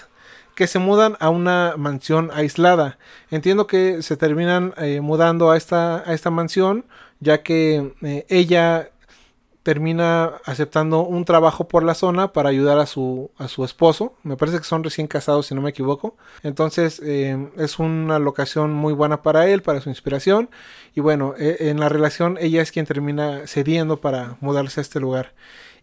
que 0.55 0.67
se 0.67 0.79
mudan 0.79 1.17
a 1.19 1.29
una 1.29 1.75
mansión 1.77 2.29
aislada. 2.33 2.97
Entiendo 3.29 3.67
que 3.67 4.01
se 4.01 4.17
terminan 4.17 4.73
eh, 4.77 5.01
mudando 5.01 5.49
a 5.49 5.57
esta, 5.57 6.07
a 6.07 6.13
esta 6.13 6.29
mansión 6.29 6.85
ya 7.19 7.43
que 7.43 7.93
eh, 8.01 8.25
ella 8.27 8.89
termina 9.63 10.31
aceptando 10.45 11.01
un 11.01 11.23
trabajo 11.23 11.67
por 11.67 11.83
la 11.83 11.93
zona 11.93 12.33
para 12.33 12.49
ayudar 12.49 12.79
a 12.79 12.85
su, 12.87 13.29
a 13.37 13.47
su 13.47 13.63
esposo. 13.63 14.15
Me 14.23 14.35
parece 14.35 14.57
que 14.57 14.63
son 14.63 14.83
recién 14.83 15.07
casados, 15.07 15.47
si 15.47 15.55
no 15.55 15.61
me 15.61 15.69
equivoco. 15.69 16.15
Entonces 16.41 16.99
eh, 17.03 17.49
es 17.57 17.77
una 17.77 18.17
locación 18.17 18.73
muy 18.73 18.93
buena 18.93 19.21
para 19.21 19.47
él, 19.47 19.61
para 19.61 19.81
su 19.81 19.89
inspiración. 19.89 20.49
Y 20.95 21.01
bueno, 21.01 21.35
e, 21.37 21.69
en 21.69 21.79
la 21.79 21.89
relación 21.89 22.37
ella 22.41 22.61
es 22.61 22.71
quien 22.71 22.87
termina 22.87 23.45
cediendo 23.45 24.01
para 24.01 24.37
mudarse 24.41 24.79
a 24.79 24.83
este 24.83 24.99
lugar. 24.99 25.33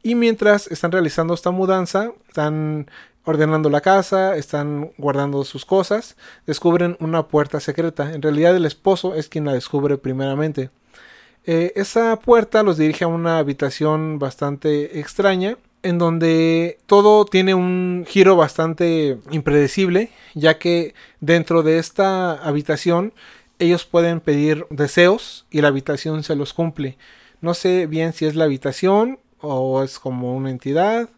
Y 0.02 0.14
mientras 0.14 0.66
están 0.68 0.92
realizando 0.92 1.34
esta 1.34 1.50
mudanza, 1.50 2.12
están 2.28 2.90
ordenando 3.24 3.68
la 3.68 3.80
casa, 3.80 4.36
están 4.36 4.92
guardando 4.96 5.44
sus 5.44 5.64
cosas, 5.64 6.16
descubren 6.46 6.96
una 6.98 7.28
puerta 7.28 7.60
secreta. 7.60 8.12
En 8.12 8.22
realidad 8.22 8.56
el 8.56 8.64
esposo 8.64 9.14
es 9.14 9.28
quien 9.28 9.44
la 9.44 9.52
descubre 9.52 9.98
primeramente. 9.98 10.70
Eh, 11.50 11.72
esa 11.76 12.20
puerta 12.20 12.62
los 12.62 12.76
dirige 12.76 13.04
a 13.04 13.08
una 13.08 13.38
habitación 13.38 14.18
bastante 14.18 15.00
extraña 15.00 15.56
en 15.82 15.96
donde 15.96 16.78
todo 16.84 17.24
tiene 17.24 17.54
un 17.54 18.04
giro 18.06 18.36
bastante 18.36 19.18
impredecible, 19.30 20.10
ya 20.34 20.58
que 20.58 20.92
dentro 21.20 21.62
de 21.62 21.78
esta 21.78 22.32
habitación 22.32 23.14
ellos 23.58 23.86
pueden 23.86 24.20
pedir 24.20 24.66
deseos 24.68 25.46
y 25.50 25.62
la 25.62 25.68
habitación 25.68 26.22
se 26.22 26.36
los 26.36 26.52
cumple. 26.52 26.98
No 27.40 27.54
sé 27.54 27.86
bien 27.86 28.12
si 28.12 28.26
es 28.26 28.34
la 28.34 28.44
habitación 28.44 29.18
o 29.40 29.82
es 29.82 29.98
como 29.98 30.34
una 30.36 30.50
entidad 30.50 31.08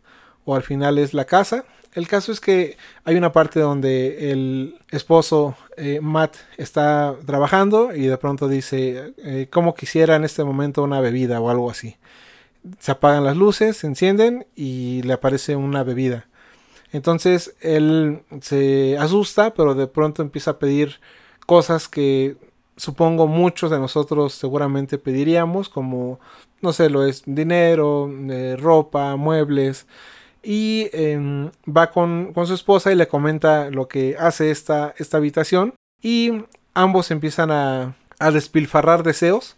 o 0.44 0.54
al 0.54 0.62
final 0.62 0.98
es 0.98 1.12
la 1.12 1.24
casa. 1.24 1.64
El 1.92 2.06
caso 2.06 2.30
es 2.30 2.40
que 2.40 2.76
hay 3.04 3.16
una 3.16 3.32
parte 3.32 3.58
donde 3.58 4.30
el 4.30 4.78
esposo 4.90 5.56
eh, 5.76 5.98
Matt 6.00 6.36
está 6.56 7.16
trabajando 7.26 7.94
y 7.94 8.06
de 8.06 8.16
pronto 8.16 8.48
dice, 8.48 9.12
eh, 9.18 9.48
como 9.50 9.74
quisiera 9.74 10.14
en 10.14 10.24
este 10.24 10.44
momento 10.44 10.84
una 10.84 11.00
bebida 11.00 11.40
o 11.40 11.50
algo 11.50 11.70
así. 11.70 11.96
Se 12.78 12.92
apagan 12.92 13.24
las 13.24 13.36
luces, 13.36 13.78
se 13.78 13.88
encienden 13.88 14.46
y 14.54 15.02
le 15.02 15.14
aparece 15.14 15.56
una 15.56 15.82
bebida. 15.82 16.28
Entonces 16.92 17.56
él 17.60 18.22
se 18.40 18.96
asusta, 18.98 19.54
pero 19.54 19.74
de 19.74 19.86
pronto 19.88 20.22
empieza 20.22 20.52
a 20.52 20.58
pedir 20.58 21.00
cosas 21.46 21.88
que 21.88 22.36
supongo 22.76 23.26
muchos 23.26 23.70
de 23.70 23.78
nosotros 23.78 24.32
seguramente 24.32 24.96
pediríamos, 24.98 25.68
como, 25.68 26.20
no 26.60 26.72
sé, 26.72 26.88
lo 26.88 27.04
es 27.04 27.22
dinero, 27.26 28.10
eh, 28.30 28.56
ropa, 28.58 29.16
muebles. 29.16 29.86
Y 30.42 30.88
em, 30.92 31.50
va 31.68 31.90
con, 31.90 32.32
su 32.46 32.54
esposa 32.54 32.92
y 32.92 32.94
le 32.94 33.08
comenta 33.08 33.70
lo 33.70 33.88
que 33.88 34.16
hace 34.18 34.50
esta, 34.50 34.94
esta 34.98 35.18
habitación. 35.18 35.74
Y 36.02 36.44
ambos 36.74 37.10
empiezan 37.10 37.50
a, 37.50 37.94
a 38.18 38.30
despilfarrar 38.30 39.02
deseos. 39.02 39.56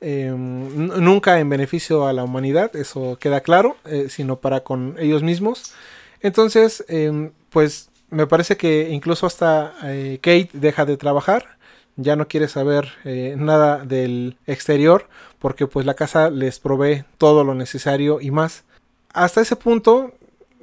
Em, 0.00 0.88
nunca 1.02 1.40
en 1.40 1.48
beneficio 1.48 2.06
a 2.06 2.12
la 2.12 2.24
humanidad, 2.24 2.74
eso 2.76 3.16
queda 3.18 3.40
claro, 3.40 3.76
eh, 3.86 4.08
sino 4.10 4.36
para 4.40 4.60
con 4.60 4.96
ellos 4.98 5.22
mismos. 5.22 5.72
Entonces, 6.20 6.84
em, 6.88 7.32
pues 7.50 7.90
me 8.10 8.26
parece 8.26 8.56
que 8.56 8.90
incluso 8.90 9.26
hasta 9.26 9.74
eh, 9.84 10.18
Kate 10.20 10.50
deja 10.52 10.84
de 10.84 10.96
trabajar, 10.96 11.58
ya 11.96 12.16
no 12.16 12.28
quiere 12.28 12.48
saber 12.48 12.92
eh, 13.04 13.34
nada 13.38 13.84
del 13.84 14.36
exterior, 14.46 15.08
porque 15.38 15.66
pues 15.66 15.86
la 15.86 15.94
casa 15.94 16.30
les 16.30 16.60
provee 16.60 17.04
todo 17.18 17.44
lo 17.44 17.54
necesario 17.54 18.20
y 18.20 18.30
más. 18.30 18.64
Hasta 19.12 19.40
ese 19.40 19.56
punto 19.56 20.12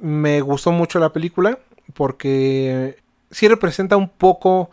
me 0.02 0.40
gustó 0.40 0.72
mucho 0.72 0.98
la 0.98 1.12
película, 1.12 1.58
porque 1.94 2.98
sí 3.30 3.46
representa 3.48 3.96
un 3.96 4.08
poco 4.08 4.70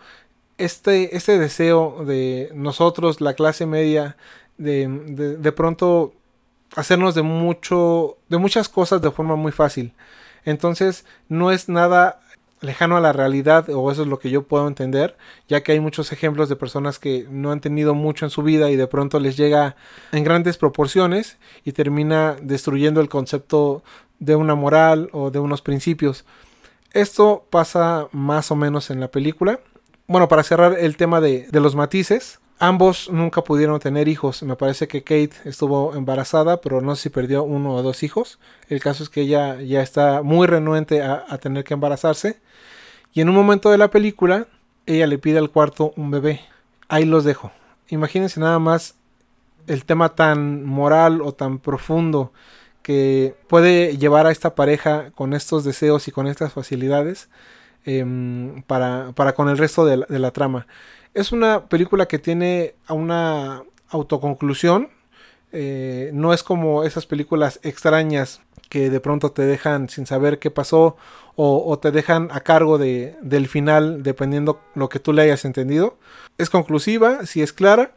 este, 0.58 1.16
este 1.16 1.38
deseo 1.38 2.04
de 2.04 2.50
nosotros, 2.56 3.22
la 3.22 3.36
clase 3.36 3.66
media, 3.68 4.18
de, 4.58 4.88
de, 4.88 5.38
de 5.38 5.52
pronto 5.52 6.14
hacernos 6.76 7.14
de 7.14 7.22
mucho, 7.22 8.18
de 8.28 8.40
muchas 8.40 8.70
cosas 8.70 9.02
de 9.02 9.12
forma 9.12 9.36
muy 9.36 9.52
fácil. 9.52 9.94
Entonces 10.46 11.06
no 11.28 11.52
es 11.52 11.70
nada 11.70 12.22
lejano 12.62 12.98
a 12.98 13.02
la 13.02 13.14
realidad 13.14 13.70
o 13.70 13.92
eso 13.92 14.02
es 14.02 14.08
lo 14.08 14.20
que 14.20 14.32
yo 14.32 14.44
puedo 14.44 14.68
entender, 14.68 15.16
ya 15.48 15.62
que 15.62 15.72
hay 15.72 15.80
muchos 15.80 16.12
ejemplos 16.12 16.50
de 16.50 16.56
personas 16.56 17.00
que 17.00 17.26
no 17.30 17.52
han 17.52 17.62
tenido 17.62 17.94
mucho 17.94 18.26
en 18.26 18.32
su 18.32 18.44
vida 18.44 18.70
y 18.70 18.76
de 18.76 18.88
pronto 18.88 19.20
les 19.20 19.38
llega 19.38 19.76
en 20.12 20.24
grandes 20.24 20.58
proporciones 20.58 21.38
y 21.64 21.72
termina 21.72 22.36
destruyendo 22.42 23.00
el 23.00 23.10
concepto 23.10 23.84
de 24.20 24.36
una 24.36 24.56
moral 24.56 25.10
o 25.12 25.32
de 25.32 25.40
unos 25.40 25.62
principios. 25.62 26.26
Esto 26.92 27.46
pasa 27.50 28.08
más 28.12 28.52
o 28.52 28.56
menos 28.56 28.90
en 28.90 29.00
la 29.00 29.10
película. 29.10 29.60
Bueno, 30.08 30.28
para 30.28 30.44
cerrar 30.44 30.78
el 30.80 30.98
tema 30.98 31.22
de, 31.22 31.48
de 31.50 31.60
los 31.60 31.76
matices, 31.76 32.40
Ambos 32.62 33.10
nunca 33.10 33.42
pudieron 33.42 33.80
tener 33.80 34.10
hijos. 34.10 34.44
Me 34.44 34.58
parece 34.58 34.90
que 34.90 35.02
Kate 35.02 35.32
estuvo 35.46 35.96
embarazada, 35.96 36.60
pero 36.60 36.82
no 36.82 36.94
sé 36.98 37.04
si 37.04 37.10
perdió 37.10 37.44
uno 37.44 37.74
o 37.74 37.82
dos 37.82 38.04
hijos. 38.04 38.38
El 38.68 38.82
caso 38.82 39.02
es 39.02 39.08
que 39.08 39.22
ella 39.22 39.62
ya 39.62 39.82
está 39.82 40.24
muy 40.24 40.46
renuente 40.46 41.02
a, 41.02 41.38
tener 41.38 41.64
que 41.64 41.74
embarazarse. 41.74 42.42
Y 43.14 43.22
en 43.22 43.30
un 43.30 43.36
momento 43.36 43.72
de 43.72 43.78
la 43.78 43.90
película, 43.90 44.48
ella 44.86 45.08
le 45.08 45.18
pide 45.18 45.38
al 45.38 45.52
cuarto 45.52 45.94
un 45.96 46.12
bebé. 46.12 46.42
Ahí 46.90 47.06
los 47.06 47.24
dejo. 47.24 47.54
Imagínense 47.88 48.42
nada 48.42 48.60
más 48.60 48.96
el 49.68 49.86
tema 49.86 50.16
tan 50.16 50.66
moral 50.66 51.22
o 51.22 51.32
tan 51.32 51.60
profundo 51.60 52.34
que 52.90 53.36
puede 53.46 54.00
llevar 54.00 54.26
a 54.26 54.32
esta 54.32 54.56
pareja 54.56 55.12
con 55.12 55.36
estos 55.36 55.64
deseos 55.64 56.08
y 56.08 56.12
con 56.12 56.26
estas 56.26 56.54
facilidades 56.54 57.30
em, 57.86 58.64
para, 58.64 59.12
para, 59.12 59.34
con 59.34 59.48
el 59.48 59.60
resto 59.60 59.86
de 59.86 60.18
la 60.18 60.32
trama. 60.32 60.66
Es 61.14 61.32
una 61.32 61.70
película 61.70 62.08
que 62.08 62.18
tiene 62.18 62.74
una 62.90 63.62
autoconclusión. 63.90 64.90
Eh, 65.52 66.10
no 66.16 66.34
es 66.34 66.42
como 66.42 66.84
esas 66.84 67.06
películas 67.06 67.60
extrañas 67.62 68.42
que 68.70 68.90
de 68.90 69.00
pronto 69.00 69.34
te 69.34 69.44
dejan 69.44 69.88
sin 69.88 70.08
saber 70.08 70.40
qué 70.40 70.50
pasó 70.50 70.98
o, 71.36 71.78
te 71.78 71.92
dejan 71.92 72.30
a 72.32 72.40
cargo 72.40 72.80
de, 72.80 73.16
del 73.22 73.48
final 73.48 74.02
dependiendo 74.02 74.62
lo 74.74 74.90
que 74.90 74.98
tú 74.98 75.14
le 75.14 75.22
hayas 75.22 75.46
entendido. 75.46 76.00
Es 76.40 76.50
conclusiva, 76.50 77.28
sí 77.28 77.44
es 77.44 77.54
clara 77.54 77.92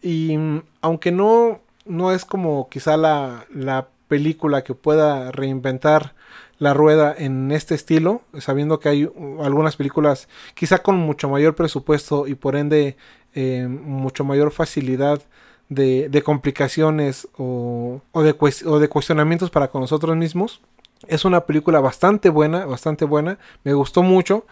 y 0.00 0.36
mm, 0.38 0.62
aunque 0.80 1.10
no, 1.10 1.60
no 1.86 2.12
es 2.12 2.24
como 2.24 2.68
quizá 2.68 2.96
la 2.96 3.88
película 4.08 4.64
que 4.64 4.74
pueda 4.74 5.30
reinventar 5.30 6.14
la 6.58 6.74
rueda 6.74 7.14
en 7.16 7.52
este 7.52 7.74
estilo, 7.74 8.22
sabiendo 8.38 8.80
que 8.80 8.88
hay 8.88 9.04
uh, 9.04 9.44
algunas 9.44 9.76
películas 9.76 10.28
quizá 10.54 10.78
con 10.78 10.96
mucho 10.96 11.28
mayor 11.28 11.54
presupuesto 11.54 12.26
y 12.26 12.34
por 12.34 12.56
ende 12.56 12.96
eh, 13.34 13.68
mucho 13.68 14.24
mayor 14.24 14.50
facilidad 14.50 15.22
de, 15.68 16.22
complicaciones 16.24 17.28
o, 17.36 18.00
o, 18.12 18.22
de 18.22 18.34
o, 18.66 18.78
de 18.78 18.88
cuestionamientos 18.88 19.50
para 19.50 19.68
con 19.68 19.82
nosotros 19.82 20.16
mismos. 20.16 20.60
Es 21.06 21.24
una 21.24 21.42
película 21.42 21.78
bastante 21.78 22.28
buena, 22.28 22.66
bastante 22.66 23.04
buena, 23.04 23.38
me 23.62 23.74
gustó 23.74 24.02
mucho, 24.02 24.46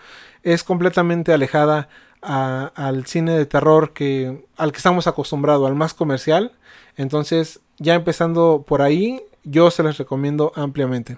es 0.45 0.63
completamente 0.63 1.33
alejada 1.33 1.89
a, 2.23 2.71
al 2.77 3.07
cine 3.07 3.37
de 3.37 3.47
terror 3.47 3.93
que, 3.93 4.45
al 4.57 4.71
que 4.71 4.77
estamos 4.77 5.09
acostumbrados, 5.09 5.67
al 5.67 5.75
más 5.75 5.95
comercial. 5.95 6.53
Entonces, 6.97 7.61
ya 7.79 7.95
empezando 7.95 8.65
por 8.67 8.83
ahí, 8.83 9.23
yo 9.47 9.70
se 9.70 9.82
las 9.82 9.97
recomiendo 9.97 10.53
ampliamente. 10.55 11.16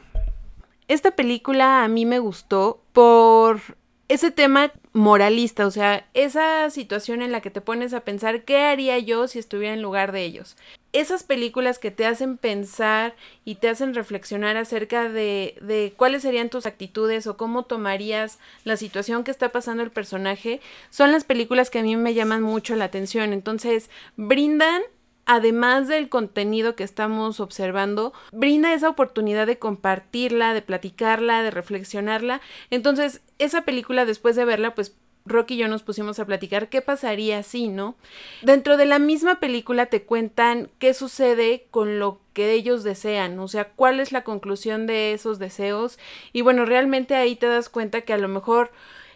Esta 0.86 1.10
película 1.10 1.82
a 1.82 1.88
mí 1.88 2.06
me 2.06 2.18
gustó 2.18 2.82
por 2.92 3.60
ese 4.08 4.30
tema 4.30 4.72
moralista, 4.94 5.66
o 5.66 5.70
sea, 5.70 6.06
esa 6.14 6.70
situación 6.70 7.20
en 7.20 7.30
la 7.30 7.42
que 7.42 7.50
te 7.50 7.60
pones 7.60 7.92
a 7.92 8.00
pensar 8.00 8.44
qué 8.44 8.62
haría 8.62 8.98
yo 8.98 9.28
si 9.28 9.38
estuviera 9.38 9.74
en 9.74 9.82
lugar 9.82 10.12
de 10.12 10.24
ellos. 10.24 10.56
Esas 10.94 11.24
películas 11.24 11.78
que 11.78 11.90
te 11.90 12.06
hacen 12.06 12.38
pensar 12.38 13.14
y 13.44 13.56
te 13.56 13.68
hacen 13.68 13.94
reflexionar 13.94 14.56
acerca 14.56 15.10
de, 15.10 15.56
de 15.60 15.92
cuáles 15.94 16.22
serían 16.22 16.48
tus 16.48 16.64
actitudes 16.64 17.26
o 17.26 17.36
cómo 17.36 17.64
tomarías 17.64 18.38
la 18.64 18.78
situación 18.78 19.24
que 19.24 19.30
está 19.30 19.52
pasando 19.52 19.82
el 19.82 19.90
personaje, 19.90 20.60
son 20.88 21.12
las 21.12 21.24
películas 21.24 21.68
que 21.68 21.80
a 21.80 21.82
mí 21.82 21.94
me 21.96 22.14
llaman 22.14 22.42
mucho 22.42 22.76
la 22.76 22.86
atención. 22.86 23.34
Entonces, 23.34 23.90
brindan 24.16 24.80
además 25.28 25.86
del 25.88 26.08
contenido 26.08 26.74
que 26.74 26.82
estamos 26.82 27.38
observando, 27.38 28.14
brinda 28.32 28.72
esa 28.72 28.88
oportunidad 28.88 29.46
de 29.46 29.58
compartirla, 29.58 30.54
de 30.54 30.62
platicarla, 30.62 31.42
de 31.42 31.50
reflexionarla. 31.50 32.40
Entonces, 32.70 33.20
esa 33.38 33.62
película, 33.62 34.06
después 34.06 34.36
de 34.36 34.46
verla, 34.46 34.74
pues 34.74 34.96
Rocky 35.26 35.54
y 35.54 35.58
yo 35.58 35.68
nos 35.68 35.82
pusimos 35.82 36.18
a 36.18 36.24
platicar 36.24 36.70
qué 36.70 36.80
pasaría 36.80 37.42
si, 37.42 37.68
¿no? 37.68 37.94
Dentro 38.40 38.78
de 38.78 38.86
la 38.86 38.98
misma 38.98 39.38
película 39.38 39.86
te 39.86 40.02
cuentan 40.02 40.70
qué 40.78 40.94
sucede 40.94 41.66
con 41.70 41.98
lo 41.98 42.20
que 42.32 42.52
ellos 42.52 42.82
desean, 42.82 43.38
o 43.38 43.48
sea, 43.48 43.68
cuál 43.68 44.00
es 44.00 44.12
la 44.12 44.24
conclusión 44.24 44.86
de 44.86 45.12
esos 45.12 45.38
deseos. 45.38 45.98
Y 46.32 46.40
bueno, 46.40 46.64
realmente 46.64 47.14
ahí 47.14 47.36
te 47.36 47.48
das 47.48 47.68
cuenta 47.68 48.00
que 48.00 48.14
a 48.14 48.18
lo 48.18 48.28
mejor 48.28 48.70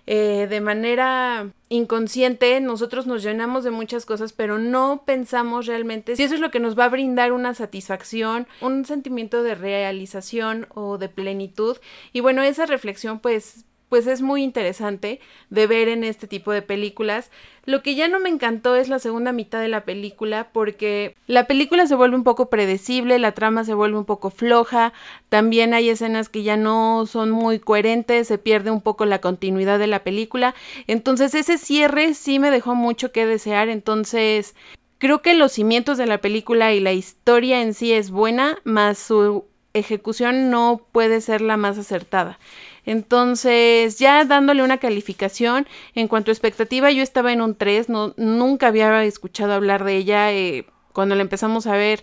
eh, 0.07 0.46
de 0.50 0.61
manera 0.61 1.50
inconsciente 1.68 2.61
nosotros 2.61 3.07
nos 3.07 3.22
llenamos 3.22 3.64
de 3.64 3.70
muchas 3.70 4.05
cosas, 4.05 4.32
pero 4.32 4.59
no 4.59 5.05
pensamos 5.07 5.66
realmente 5.66 6.16
si 6.16 6.24
eso 6.24 6.34
es 6.34 6.40
lo 6.40 6.50
que 6.50 6.61
nos 6.61 6.78
va 6.78 6.86
a 6.86 6.88
brindar 6.88 7.32
una 7.32 7.55
satisfacción, 7.55 8.46
un 8.61 8.84
sentimiento 8.84 9.42
de 9.42 9.55
realización 9.55 10.66
o 10.74 10.98
de 10.98 11.09
plenitud. 11.09 11.78
Y 12.12 12.20
bueno, 12.20 12.42
esa 12.42 12.66
reflexión 12.66 13.20
pues 13.20 13.64
pues 13.93 14.07
es 14.07 14.22
muy 14.22 14.43
interesante 14.43 15.20
de 15.51 15.66
ver 15.66 15.88
en 15.88 16.03
este 16.03 16.26
tipo 16.26 16.51
de 16.51 16.62
películas. 16.62 17.30
Lo 17.66 17.82
que 17.82 17.95
ya 17.95 18.09
no 18.09 18.20
me 18.20 18.30
encantó 18.30 18.74
es 18.74 18.88
la 18.88 18.99
segunda 18.99 19.32
mitad 19.32 19.61
de 19.61 19.68
la 19.68 19.84
película 19.84 20.49
porque 20.51 21.14
la 21.26 21.47
película 21.47 21.86
se 21.86 21.95
vuelve 21.95 22.16
un 22.16 22.24
poco 22.24 22.49
predecible, 22.49 23.18
la 23.18 23.32
trama 23.32 23.64
se 23.64 23.74
vuelve 23.74 23.99
un 23.99 24.07
poco 24.07 24.30
floja, 24.30 24.95
también 25.28 25.74
hay 25.74 25.90
escenas 25.90 26.30
que 26.30 26.43
ya 26.43 26.57
no 26.57 27.05
son 27.05 27.32
muy 27.32 27.59
coherentes, 27.59 28.28
se 28.28 28.38
pierde 28.38 28.70
un 28.70 28.80
poco 28.80 29.05
la 29.05 29.20
continuidad 29.20 29.78
de 29.78 29.88
la 29.88 30.03
película, 30.03 30.55
entonces 30.86 31.34
ese 31.34 31.59
cierre 31.59 32.14
sí 32.14 32.38
me 32.38 32.51
dejó 32.51 32.74
mucho 32.74 33.12
que 33.12 33.26
desear, 33.26 33.68
entonces 33.68 34.55
creo 34.97 35.20
que 35.20 35.34
los 35.34 35.53
cimientos 35.53 35.99
de 35.99 36.07
la 36.07 36.22
película 36.22 36.72
y 36.72 36.80
la 36.80 36.95
historia 36.95 37.61
en 37.61 37.74
sí 37.74 37.93
es 37.93 38.11
buena, 38.11 38.57
más 38.64 38.97
su 38.97 39.45
ejecución 39.74 40.51
no 40.51 40.80
puede 40.93 41.20
ser 41.20 41.43
la 41.43 41.59
más 41.59 41.76
acertada. 41.76 42.38
Entonces, 42.85 43.99
ya 43.99 44.24
dándole 44.24 44.62
una 44.62 44.78
calificación, 44.78 45.66
en 45.95 46.09
cuanto 46.09 46.30
a 46.30 46.35
expectativa, 46.35 46.91
yo 46.91 47.03
estaba 47.03 47.33
en 47.33 47.41
un 47.41 47.55
3, 47.55 47.89
no, 47.89 48.14
nunca 48.16 48.68
había 48.68 49.05
escuchado 49.05 49.53
hablar 49.53 49.85
de 49.85 49.97
ella. 49.97 50.33
Eh, 50.33 50.66
cuando 50.93 51.14
la 51.14 51.22
empezamos 51.22 51.66
a 51.66 51.76
ver, 51.76 52.03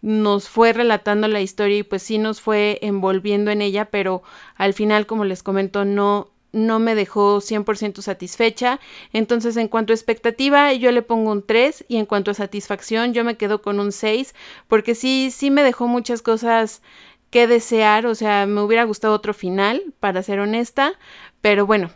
nos 0.00 0.48
fue 0.48 0.72
relatando 0.72 1.28
la 1.28 1.40
historia 1.40 1.78
y 1.78 1.82
pues 1.82 2.02
sí 2.02 2.18
nos 2.18 2.40
fue 2.40 2.78
envolviendo 2.82 3.50
en 3.50 3.62
ella, 3.62 3.86
pero 3.86 4.22
al 4.54 4.74
final, 4.74 5.06
como 5.06 5.24
les 5.24 5.42
comento, 5.42 5.84
no, 5.84 6.30
no 6.52 6.78
me 6.78 6.94
dejó 6.94 7.40
100% 7.40 8.00
satisfecha. 8.02 8.80
Entonces, 9.12 9.56
en 9.56 9.68
cuanto 9.68 9.92
a 9.92 9.96
expectativa, 9.96 10.72
yo 10.72 10.92
le 10.92 11.02
pongo 11.02 11.32
un 11.32 11.44
3 11.44 11.84
y 11.88 11.96
en 11.96 12.06
cuanto 12.06 12.30
a 12.30 12.34
satisfacción, 12.34 13.12
yo 13.12 13.24
me 13.24 13.36
quedo 13.36 13.60
con 13.60 13.80
un 13.80 13.92
6, 13.92 14.34
porque 14.68 14.94
sí, 14.94 15.30
sí 15.30 15.50
me 15.50 15.62
dejó 15.62 15.88
muchas 15.88 16.22
cosas 16.22 16.82
que 17.30 17.46
desear, 17.46 18.06
o 18.06 18.14
sea, 18.14 18.46
me 18.46 18.60
hubiera 18.62 18.84
gustado 18.84 19.14
otro 19.14 19.34
final, 19.34 19.82
para 20.00 20.22
ser 20.22 20.40
honesta, 20.40 20.94
pero 21.40 21.66
bueno, 21.66 21.90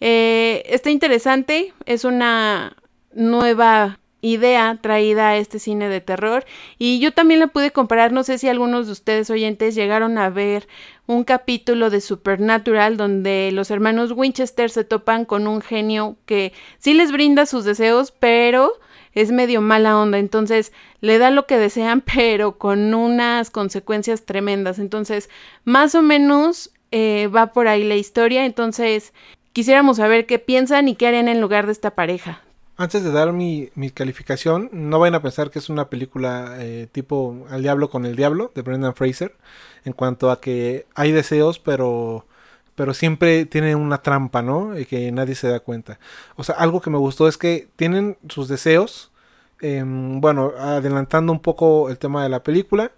eh, 0.00 0.62
está 0.66 0.90
interesante, 0.90 1.72
es 1.86 2.04
una 2.04 2.76
nueva 3.14 3.98
idea 4.22 4.78
traída 4.80 5.30
a 5.30 5.36
este 5.36 5.58
cine 5.58 5.88
de 5.88 6.00
terror 6.00 6.44
y 6.78 7.00
yo 7.00 7.12
también 7.12 7.40
la 7.40 7.48
pude 7.48 7.72
comparar, 7.72 8.12
no 8.12 8.22
sé 8.22 8.38
si 8.38 8.48
algunos 8.48 8.86
de 8.86 8.92
ustedes 8.92 9.28
oyentes 9.30 9.74
llegaron 9.74 10.16
a 10.16 10.30
ver 10.30 10.68
un 11.06 11.24
capítulo 11.24 11.90
de 11.90 12.00
Supernatural 12.00 12.96
donde 12.96 13.50
los 13.52 13.70
hermanos 13.72 14.12
Winchester 14.12 14.70
se 14.70 14.84
topan 14.84 15.24
con 15.24 15.48
un 15.48 15.60
genio 15.60 16.16
que 16.24 16.52
sí 16.78 16.94
les 16.94 17.10
brinda 17.10 17.46
sus 17.46 17.64
deseos, 17.64 18.12
pero 18.12 18.72
es 19.14 19.30
medio 19.30 19.60
mala 19.60 19.98
onda, 19.98 20.18
entonces 20.18 20.72
le 21.00 21.18
da 21.18 21.30
lo 21.30 21.46
que 21.46 21.58
desean, 21.58 22.00
pero 22.14 22.58
con 22.58 22.94
unas 22.94 23.50
consecuencias 23.50 24.24
tremendas, 24.24 24.78
entonces 24.78 25.28
más 25.64 25.94
o 25.94 26.02
menos 26.02 26.70
eh, 26.90 27.28
va 27.28 27.52
por 27.52 27.68
ahí 27.68 27.84
la 27.84 27.96
historia, 27.96 28.44
entonces 28.44 29.12
quisiéramos 29.52 29.98
saber 29.98 30.26
qué 30.26 30.38
piensan 30.38 30.88
y 30.88 30.94
qué 30.94 31.06
harían 31.08 31.28
en 31.28 31.40
lugar 31.40 31.66
de 31.66 31.72
esta 31.72 31.94
pareja. 31.94 32.42
Antes 32.76 33.04
de 33.04 33.12
dar 33.12 33.32
mi, 33.32 33.70
calificación, 33.94 34.70
no 34.72 34.98
vayan 34.98 35.14
a 35.14 35.22
pensar 35.22 35.50
que 35.50 35.58
es 35.58 35.68
una 35.68 35.88
película 35.88 36.56
eh, 36.58 36.88
tipo 36.90 37.46
Al 37.50 37.62
Diablo 37.62 37.90
con 37.90 38.06
el 38.06 38.16
Diablo 38.16 38.50
de 38.54 38.62
Brendan 38.62 38.94
Fraser, 38.94 39.36
en 39.84 39.92
cuanto 39.92 40.30
a 40.30 40.40
que 40.40 40.86
hay 40.94 41.12
deseos, 41.12 41.58
pero, 41.58 42.26
pero 42.74 42.94
siempre 42.94 43.46
tienen 43.46 43.76
una 43.76 43.98
trampa, 44.02 44.42
¿no? 44.42 44.78
Y 44.78 44.86
que 44.86 45.10
nadie 45.12 45.34
se 45.34 45.48
da 45.48 45.60
cuenta. 45.60 45.98
O 46.36 46.44
sea, 46.44 46.54
algo 46.56 46.80
que 46.80 46.90
me 46.90 46.98
gustó 46.98 47.28
es 47.28 47.38
que 47.38 47.68
tienen 47.76 48.18
sus 48.28 48.48
deseos, 48.48 49.12
em, 49.60 50.20
bueno, 50.20 50.52
adelantando 50.58 51.32
un 51.32 51.40
poco 51.40 51.90
el 51.90 51.98
tema 51.98 52.22
de 52.22 52.28
la 52.28 52.42
película, 52.42 52.92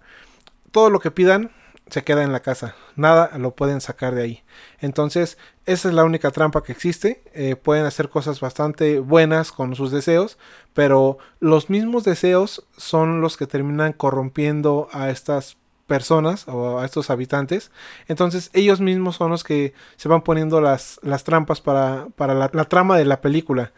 todo 0.71 0.89
lo 0.89 0.99
que 0.99 1.11
pidan 1.11 1.51
se 1.89 2.03
queda 2.03 2.23
en 2.23 2.31
la 2.31 2.39
casa. 2.39 2.75
Nada 2.95 3.37
lo 3.37 3.55
pueden 3.55 3.81
sacar 3.81 4.15
de 4.15 4.23
ahí. 4.23 4.43
Entonces, 4.79 5.37
esa 5.65 5.89
es 5.89 5.93
la 5.93 6.03
única 6.03 6.31
trampa 6.31 6.63
que 6.63 6.71
existe. 6.71 7.23
Eh, 7.33 7.55
pueden 7.55 7.85
hacer 7.85 8.09
cosas 8.09 8.39
bastante 8.39 8.99
buenas 8.99 9.51
con 9.51 9.75
sus 9.75 9.91
deseos, 9.91 10.37
pero 10.73 11.17
los 11.39 11.69
mismos 11.69 12.03
deseos 12.03 12.65
son 12.77 13.21
los 13.21 13.37
que 13.37 13.47
terminan 13.47 13.93
corrompiendo 13.93 14.87
a 14.91 15.09
estas 15.09 15.57
personas 15.87 16.47
o 16.47 16.79
a 16.79 16.85
estos 16.85 17.09
habitantes. 17.09 17.71
Entonces, 18.07 18.49
ellos 18.53 18.81
mismos 18.81 19.15
son 19.15 19.31
los 19.31 19.43
que 19.43 19.73
se 19.95 20.09
van 20.09 20.21
poniendo 20.21 20.61
las, 20.61 20.99
las 21.03 21.23
trampas 21.23 21.61
para, 21.61 22.07
para 22.15 22.33
la, 22.33 22.49
trama 22.65 22.97
de 22.97 23.05
la 23.05 23.21
película. 23.21 23.71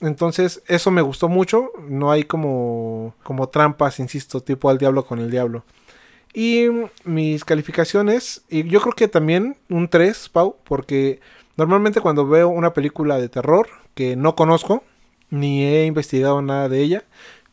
Entonces, 0.00 0.62
eso 0.66 0.90
me 0.90 1.02
gustó 1.02 1.28
mucho. 1.28 1.70
No 1.88 2.10
hay 2.10 2.24
como, 2.24 3.14
como 3.22 3.48
trampas, 3.48 4.00
insisto, 4.00 4.42
tipo 4.42 4.70
al 4.70 4.78
diablo 4.78 5.04
con 5.04 5.18
el 5.18 5.30
diablo. 5.30 5.64
Y 6.34 6.68
mis 7.04 7.44
calificaciones, 7.44 8.42
y 8.48 8.64
yo 8.64 8.80
creo 8.80 8.94
que 8.94 9.08
también 9.08 9.56
un 9.68 9.88
3, 9.88 10.30
Pau, 10.30 10.56
porque 10.64 11.20
normalmente 11.56 12.00
cuando 12.00 12.26
veo 12.26 12.48
una 12.48 12.72
película 12.72 13.18
de 13.18 13.28
terror 13.28 13.68
que 13.94 14.16
no 14.16 14.34
conozco, 14.34 14.82
ni 15.28 15.64
he 15.64 15.84
investigado 15.84 16.40
nada 16.40 16.70
de 16.70 16.80
ella, 16.80 17.04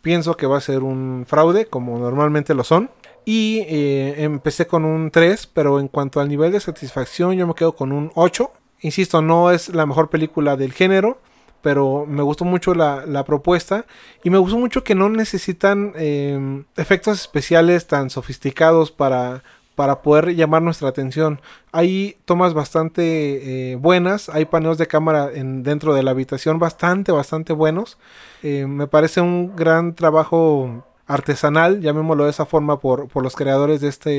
pienso 0.02 0.38
que 0.38 0.47
va 0.47 0.58
a 0.58 0.62
ser 0.62 0.84
un 0.84 1.26
fraude, 1.28 1.66
como 1.66 2.00
normalmente 2.00 2.54
lo 2.54 2.64
son. 2.64 2.89
Y 3.26 3.59
eh, 3.67 4.24
empecé 4.24 4.67
con 4.67 4.86
un 4.86 5.11
3, 5.11 5.47
pero 5.47 5.80
en 5.80 5.88
cuanto 5.88 6.20
al 6.20 6.30
nivel 6.30 6.51
de 6.51 6.59
satisfacción 6.59 7.34
yo 7.34 7.47
me 7.47 7.53
quedo 7.53 7.74
con 7.74 7.91
un 7.91 8.11
8. 8.15 8.51
Insisto, 8.82 9.22
no 9.22 9.51
es 9.51 9.70
la 9.70 9.86
mejor 9.86 10.09
película 10.09 10.55
del 10.55 10.74
género, 10.74 11.20
pero 11.61 12.05
me 12.07 12.24
gustó 12.24 12.45
mucho 12.45 12.74
la, 12.74 13.24
propuesta 13.26 13.86
y 14.24 14.30
me 14.30 14.38
gustó 14.38 14.57
mucho 14.57 14.84
que 14.84 14.95
no 14.95 15.09
necesitan 15.09 15.91
em, 15.95 16.65
efectos 16.78 17.20
especiales 17.20 17.88
tan 17.88 18.09
sofisticados 18.09 18.91
para, 18.91 19.43
para 19.80 20.01
poder 20.01 20.36
llamar 20.36 20.61
nuestra 20.61 20.89
atención. 20.89 21.39
Hay 21.72 22.17
tomas 22.26 22.53
bastante 22.53 23.72
eh, 23.72 23.76
buenas, 23.76 24.28
hay 24.28 24.43
paneos 24.43 24.78
de 24.78 24.88
cámara 24.88 25.30
en, 25.34 25.63
dentro 25.63 25.93
de 25.93 26.03
la 26.03 26.11
habitación 26.11 26.59
bastante, 26.59 27.13
bastante 27.13 27.53
buenos. 27.53 27.97
Eh, 28.43 28.65
me 28.67 28.88
parece 28.88 29.22
un 29.22 29.55
gran 29.55 29.95
trabajo 29.95 30.84
artesanal, 31.10 31.82
llamémoslo 31.82 32.26
de 32.26 32.30
esa 32.30 32.45
forma, 32.45 32.80
por, 32.80 33.10
por 33.10 33.24
los 33.24 33.36
creadores 33.36 33.82
de 33.82 33.89
este, 33.89 34.10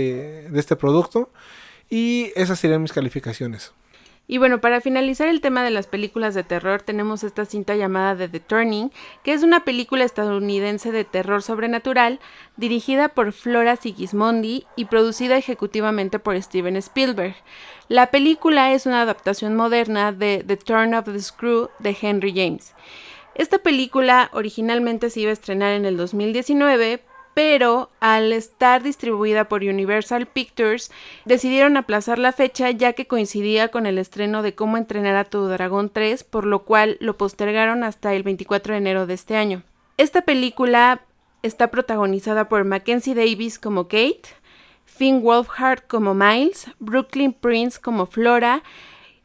de 0.50 0.60
este 0.60 0.76
producto. 0.76 1.30
Y 1.88 2.32
esas 2.36 2.58
serían 2.58 2.82
mis 2.82 2.92
calificaciones. 2.92 3.72
Y 4.26 4.38
bueno, 4.38 4.60
para 4.60 4.80
finalizar 4.80 5.26
el 5.26 5.40
tema 5.40 5.64
de 5.64 5.70
las 5.70 5.88
películas 5.88 6.34
de 6.34 6.44
terror, 6.44 6.82
tenemos 6.82 7.24
esta 7.24 7.46
cinta 7.46 7.74
llamada 7.74 8.28
The 8.28 8.38
Turning, 8.38 8.92
que 9.24 9.32
es 9.32 9.42
una 9.42 9.64
película 9.64 10.04
estadounidense 10.04 10.92
de 10.92 11.04
terror 11.04 11.42
sobrenatural 11.42 12.20
dirigida 12.56 13.08
por 13.08 13.32
Flora 13.32 13.74
Sigismondi 13.74 14.66
y 14.76 14.84
producida 14.84 15.36
ejecutivamente 15.36 16.20
por 16.20 16.40
Steven 16.40 16.76
Spielberg. 16.76 17.34
La 17.88 18.12
película 18.12 18.72
es 18.72 18.86
una 18.86 19.02
adaptación 19.02 19.56
moderna 19.56 20.12
de 20.12 20.44
The 20.46 20.56
Turn 20.58 20.94
of 20.94 21.06
the 21.06 21.20
Screw 21.20 21.68
de 21.80 21.96
Henry 22.00 22.32
James. 22.32 22.72
Esta 23.34 23.58
película 23.58 24.30
originalmente 24.32 25.10
se 25.10 25.20
iba 25.20 25.30
a 25.30 25.34
estrenar 25.34 25.72
en 25.72 25.84
el 25.84 25.96
2019, 25.96 27.02
pero 27.34 27.90
al 28.00 28.32
estar 28.32 28.82
distribuida 28.82 29.48
por 29.48 29.62
Universal 29.62 30.26
Pictures, 30.26 30.90
decidieron 31.24 31.76
aplazar 31.76 32.18
la 32.18 32.32
fecha 32.32 32.70
ya 32.70 32.92
que 32.92 33.06
coincidía 33.06 33.68
con 33.68 33.86
el 33.86 33.98
estreno 33.98 34.42
de 34.42 34.54
Cómo 34.54 34.76
entrenar 34.76 35.16
a 35.16 35.24
tu 35.24 35.46
dragón 35.46 35.90
3, 35.90 36.24
por 36.24 36.44
lo 36.44 36.64
cual 36.64 36.96
lo 37.00 37.16
postergaron 37.16 37.84
hasta 37.84 38.14
el 38.14 38.24
24 38.24 38.74
de 38.74 38.78
enero 38.78 39.06
de 39.06 39.14
este 39.14 39.36
año. 39.36 39.62
Esta 39.96 40.22
película 40.22 41.02
está 41.42 41.70
protagonizada 41.70 42.48
por 42.48 42.64
Mackenzie 42.64 43.14
Davis 43.14 43.58
como 43.58 43.84
Kate, 43.84 44.22
Finn 44.84 45.22
Wolfhard 45.22 45.84
como 45.86 46.14
Miles, 46.14 46.66
Brooklyn 46.78 47.32
Prince 47.32 47.80
como 47.80 48.06
Flora, 48.06 48.62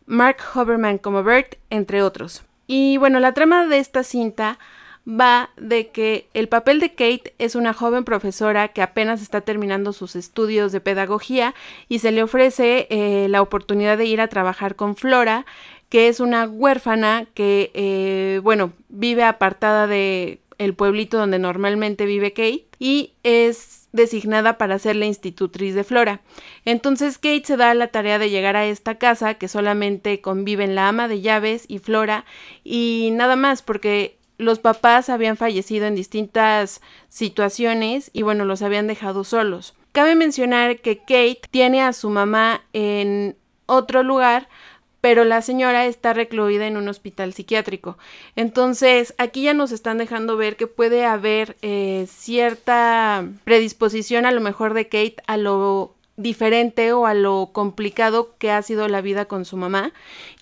Mark 0.05 0.37
Hoverman 0.53 0.99
como 0.99 1.23
Bert, 1.23 1.55
entre 1.69 2.01
otros. 2.03 2.43
Y 2.67 2.97
bueno, 2.97 3.19
la 3.19 3.33
trama 3.33 3.65
de 3.67 3.79
esta 3.79 4.03
cinta 4.03 4.59
va 5.07 5.51
de 5.57 5.89
que 5.89 6.27
el 6.33 6.47
papel 6.47 6.79
de 6.79 6.89
Kate 6.89 7.35
es 7.37 7.55
una 7.55 7.73
joven 7.73 8.03
profesora 8.03 8.69
que 8.69 8.81
apenas 8.81 9.21
está 9.21 9.41
terminando 9.41 9.93
sus 9.93 10.15
estudios 10.15 10.71
de 10.71 10.81
pedagogía 10.81 11.53
y 11.87 11.99
se 11.99 12.11
le 12.11 12.23
ofrece 12.23 12.87
eh, 12.89 13.27
la 13.29 13.41
oportunidad 13.41 13.97
de 13.97 14.05
ir 14.05 14.19
a 14.19 14.27
trabajar 14.27 14.75
con 14.75 14.95
Flora, 14.95 15.45
que 15.89 16.07
es 16.07 16.19
una 16.19 16.45
huérfana 16.45 17.27
que, 17.35 17.71
eh, 17.75 18.39
bueno, 18.43 18.73
vive 18.89 19.23
apartada 19.23 19.85
de 19.85 20.39
el 20.57 20.73
pueblito 20.73 21.17
donde 21.17 21.37
normalmente 21.37 22.05
vive 22.05 22.31
Kate 22.31 22.65
y 22.79 23.11
es 23.23 23.84
designada 23.95 24.57
para 24.57 24.79
ser 24.79 24.95
la 24.95 25.05
institutriz 25.05 25.73
de 25.75 25.83
Flora. 25.83 26.21
Entonces 26.65 27.17
Kate 27.17 27.43
se 27.45 27.57
da 27.57 27.73
la 27.73 27.87
tarea 27.87 28.19
de 28.19 28.29
llegar 28.29 28.55
a 28.55 28.65
esta 28.65 28.95
casa 28.95 29.35
que 29.35 29.47
solamente 29.47 30.21
conviven 30.21 30.75
la 30.75 30.87
ama 30.87 31.07
de 31.07 31.21
llaves 31.21 31.65
y 31.67 31.79
Flora 31.79 32.25
y 32.63 33.09
nada 33.13 33.35
más 33.35 33.61
porque 33.61 34.17
los 34.37 34.59
papás 34.59 35.09
habían 35.09 35.37
fallecido 35.37 35.85
en 35.85 35.95
distintas 35.95 36.81
situaciones 37.09 38.11
y 38.13 38.21
bueno, 38.21 38.45
los 38.45 38.61
habían 38.61 38.87
dejado 38.87 39.23
solos. 39.23 39.75
Cabe 39.91 40.15
mencionar 40.15 40.81
que 40.81 40.97
Kate 40.97 41.41
tiene 41.49 41.81
a 41.81 41.93
su 41.93 42.09
mamá 42.09 42.61
en 42.73 43.37
otro 43.65 44.03
lugar, 44.03 44.49
pero 45.05 45.23
la 45.23 45.43
señora 45.43 45.85
está 45.85 46.13
recluida 46.13 46.65
en 46.65 46.77
un 46.77 46.87
hospital 46.87 47.31
psiquiátrico. 47.31 47.95
Entonces, 48.35 49.13
aquí 49.19 49.43
ya 49.43 49.53
nos 49.53 49.71
están 49.71 49.99
dejando 49.99 50.35
ver 50.35 50.55
que 50.55 50.65
puede 50.65 51.05
haber 51.05 51.57
eh, 51.61 52.07
cierta 52.09 53.23
predisposición 53.43 54.25
a 54.25 54.31
lo 54.31 54.41
mejor 54.41 54.73
de 54.73 54.85
Kate 54.85 55.17
a 55.27 55.37
lo 55.37 55.93
diferente 56.17 56.91
o 56.91 57.05
a 57.05 57.13
lo 57.13 57.51
complicado 57.53 58.35
que 58.39 58.49
ha 58.49 58.63
sido 58.63 58.87
la 58.87 59.01
vida 59.01 59.25
con 59.25 59.45
su 59.45 59.57
mamá. 59.57 59.93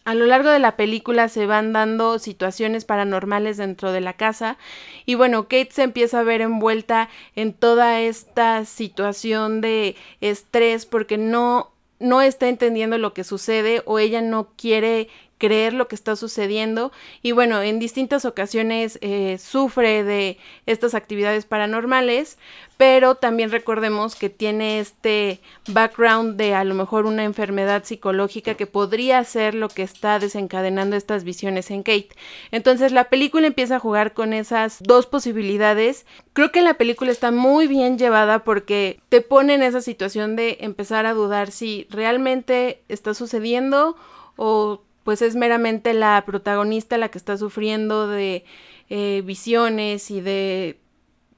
A 0.06 0.14
lo 0.14 0.26
largo 0.28 0.50
de 0.50 0.60
la 0.60 0.78
película 0.78 1.28
se 1.28 1.46
van 1.46 1.74
dando 1.74 2.18
situaciones 2.18 2.86
paranormales 2.86 3.58
dentro 3.58 3.92
de 3.92 4.00
la 4.00 4.14
casa 4.14 4.58
y 5.06 5.16
bueno, 5.16 5.44
Kate 5.44 5.72
se 5.72 5.84
empieza 5.84 6.22
a 6.22 6.24
ver 6.24 6.40
envuelta 6.40 7.10
en 7.36 7.52
toda 7.52 8.00
esta 8.00 8.64
situación 8.64 9.60
de 9.60 9.98
estrés 10.22 10.86
porque 10.86 11.18
no 11.18 11.73
no 12.00 12.22
está 12.22 12.50
entendiendo 12.50 12.98
lo 12.98 13.14
que 13.14 13.24
sucede 13.24 13.82
o 13.86 14.00
ella 14.00 14.22
no 14.22 14.50
quiere 14.58 15.08
creer 15.44 15.74
lo 15.74 15.90
que 15.90 15.96
está 15.96 16.16
sucediendo 16.16 16.94
y 17.22 17.34
bueno, 17.34 17.62
en 17.62 17.78
distintas 17.78 18.24
ocasiones 18.24 18.98
eh, 19.02 19.38
sufre 19.38 20.06
de 20.06 20.38
estas 20.66 20.96
actividades 20.96 21.44
paranormales, 21.44 22.38
pero 22.78 23.16
también 23.16 23.52
recordemos 23.52 24.16
que 24.16 24.30
tiene 24.30 24.80
este 24.80 25.42
background 25.68 26.38
de 26.38 26.56
a 26.56 26.64
lo 26.64 26.76
mejor 26.76 27.06
una 27.06 27.26
enfermedad 27.26 27.84
psicológica 27.84 28.54
que 28.56 28.68
podría 28.68 29.22
ser 29.26 29.54
lo 29.54 29.68
que 29.68 29.84
está 29.84 30.18
desencadenando 30.18 30.96
estas 30.96 31.26
visiones 31.26 31.72
en 31.72 31.84
Kate. 31.84 32.16
Entonces 32.52 32.94
la 32.94 33.10
película 33.10 33.46
empieza 33.46 33.76
a 33.76 33.80
jugar 33.80 34.14
con 34.14 34.32
esas 34.32 34.78
dos 34.82 35.08
posibilidades. 35.08 36.06
Creo 36.32 36.54
que 36.54 36.62
la 36.62 36.76
película 36.76 37.12
está 37.12 37.32
muy 37.32 37.68
bien 37.68 37.98
llevada 37.98 38.46
porque 38.46 39.02
te 39.10 39.20
pone 39.20 39.56
en 39.56 39.64
esa 39.64 39.82
situación 39.82 40.38
de 40.38 40.60
empezar 40.62 41.06
a 41.06 41.14
dudar 41.14 41.52
si 41.52 41.86
realmente 41.90 42.82
está 42.88 43.14
sucediendo 43.14 43.98
o 44.38 44.82
pues 45.04 45.22
es 45.22 45.36
meramente 45.36 45.94
la 45.94 46.24
protagonista 46.26 46.98
la 46.98 47.10
que 47.10 47.18
está 47.18 47.38
sufriendo 47.38 48.08
de 48.08 48.46
eh, 48.90 49.22
visiones 49.26 50.12
y 50.12 50.22
de 50.22 50.80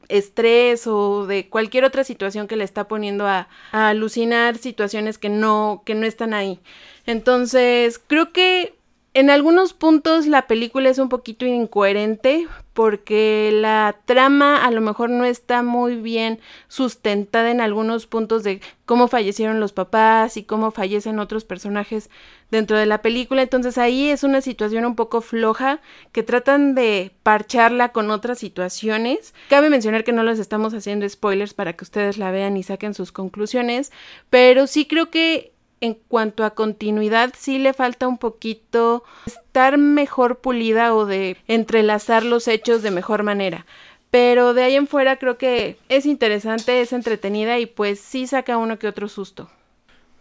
estrés 0.08 0.86
o 0.88 1.26
de 1.26 1.50
cualquier 1.50 1.84
otra 1.84 2.04
situación 2.04 2.48
que 2.48 2.56
le 2.56 2.64
está 2.64 2.88
poniendo 2.88 3.28
a, 3.28 3.48
a, 3.72 3.90
alucinar 3.90 4.58
situaciones 4.58 5.18
que 5.18 5.30
no, 5.30 5.82
que 5.86 5.96
no 5.96 6.06
están 6.06 6.34
ahí. 6.34 6.60
Entonces, 7.06 8.00
creo 8.00 8.32
que 8.32 8.75
en 9.16 9.30
algunos 9.30 9.72
puntos 9.72 10.28
la 10.28 10.46
película 10.46 10.90
es 10.90 11.00
un 11.00 11.08
poquito 11.08 11.46
incoherente 11.46 12.50
porque 12.74 13.50
la 13.54 13.96
trama 14.04 14.66
a 14.66 14.70
lo 14.72 14.82
mejor 14.82 15.10
no 15.10 15.24
está 15.24 15.64
muy 15.64 15.96
bien 15.96 16.42
sustentada 16.68 17.50
en 17.50 17.62
algunos 17.62 18.08
puntos 18.08 18.44
de 18.44 18.60
cómo 18.84 19.08
fallecieron 19.08 19.62
los 19.62 19.72
papás 19.72 20.36
y 20.36 20.44
cómo 20.44 20.70
fallecen 20.72 21.20
otros 21.20 21.46
personajes 21.46 22.10
dentro 22.52 22.78
de 22.78 22.86
la 22.86 23.02
película. 23.02 23.42
Entonces 23.42 23.78
ahí 23.78 24.10
es 24.10 24.26
una 24.26 24.42
situación 24.42 24.84
un 24.84 24.98
poco 24.98 25.22
floja 25.22 25.80
que 26.12 26.22
tratan 26.22 26.76
de 26.76 27.14
parcharla 27.24 27.94
con 27.94 28.12
otras 28.12 28.38
situaciones. 28.38 29.34
Cabe 29.50 29.70
mencionar 29.70 30.04
que 30.04 30.12
no 30.12 30.24
les 30.24 30.40
estamos 30.40 30.74
haciendo 30.74 31.08
spoilers 31.08 31.54
para 31.54 31.72
que 31.72 31.86
ustedes 31.86 32.18
la 32.18 32.32
vean 32.32 32.58
y 32.58 32.64
saquen 32.64 32.94
sus 32.94 33.14
conclusiones, 33.14 33.94
pero 34.30 34.68
sí 34.68 34.86
creo 34.86 35.10
que 35.10 35.55
en 35.82 35.94
cuanto 35.94 36.44
a 36.44 36.52
continuidad 36.52 37.34
sí 37.38 37.60
le 37.60 37.74
falta 37.74 38.08
un 38.08 38.18
poquito 38.18 39.04
estar 39.26 39.78
mejor 39.78 40.40
pulida 40.40 40.94
o 40.94 41.06
de 41.06 41.38
entrelazar 41.48 42.24
los 42.24 42.48
hechos 42.48 42.82
de 42.82 42.92
mejor 42.92 43.24
manera. 43.24 43.66
Pero 44.12 44.54
de 44.54 44.64
ahí 44.64 44.76
en 44.76 44.88
fuera 44.88 45.18
creo 45.18 45.38
que 45.38 45.78
es 45.90 46.06
interesante, 46.06 46.82
es 46.82 46.94
entretenida 46.94 47.60
y 47.60 47.66
pues 47.66 48.00
sí 48.00 48.28
saca 48.28 48.58
uno 48.58 48.80
que 48.80 48.88
otro 48.88 49.08
susto. 49.10 49.50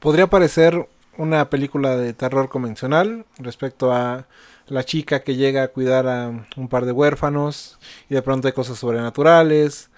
Podría 0.01 0.27
parecer 0.27 0.89
una 1.17 1.49
película 1.49 1.97
de 1.97 2.13
terror 2.13 2.49
convencional 2.49 3.25
respecto 3.39 3.93
a 3.93 4.27
la 4.67 4.85
chica 4.85 5.23
que 5.23 5.37
llega 5.37 5.63
a 5.63 5.69
cuidar 5.69 6.09
a 6.09 6.47
un 6.57 6.69
par 6.69 6.87
de 6.87 6.93
huérfanos 6.93 7.79
y 8.09 8.15
de 8.15 8.23
pronto 8.23 8.49
hay 8.49 8.53
cosas 8.53 8.79
sobrenaturales 8.79 9.91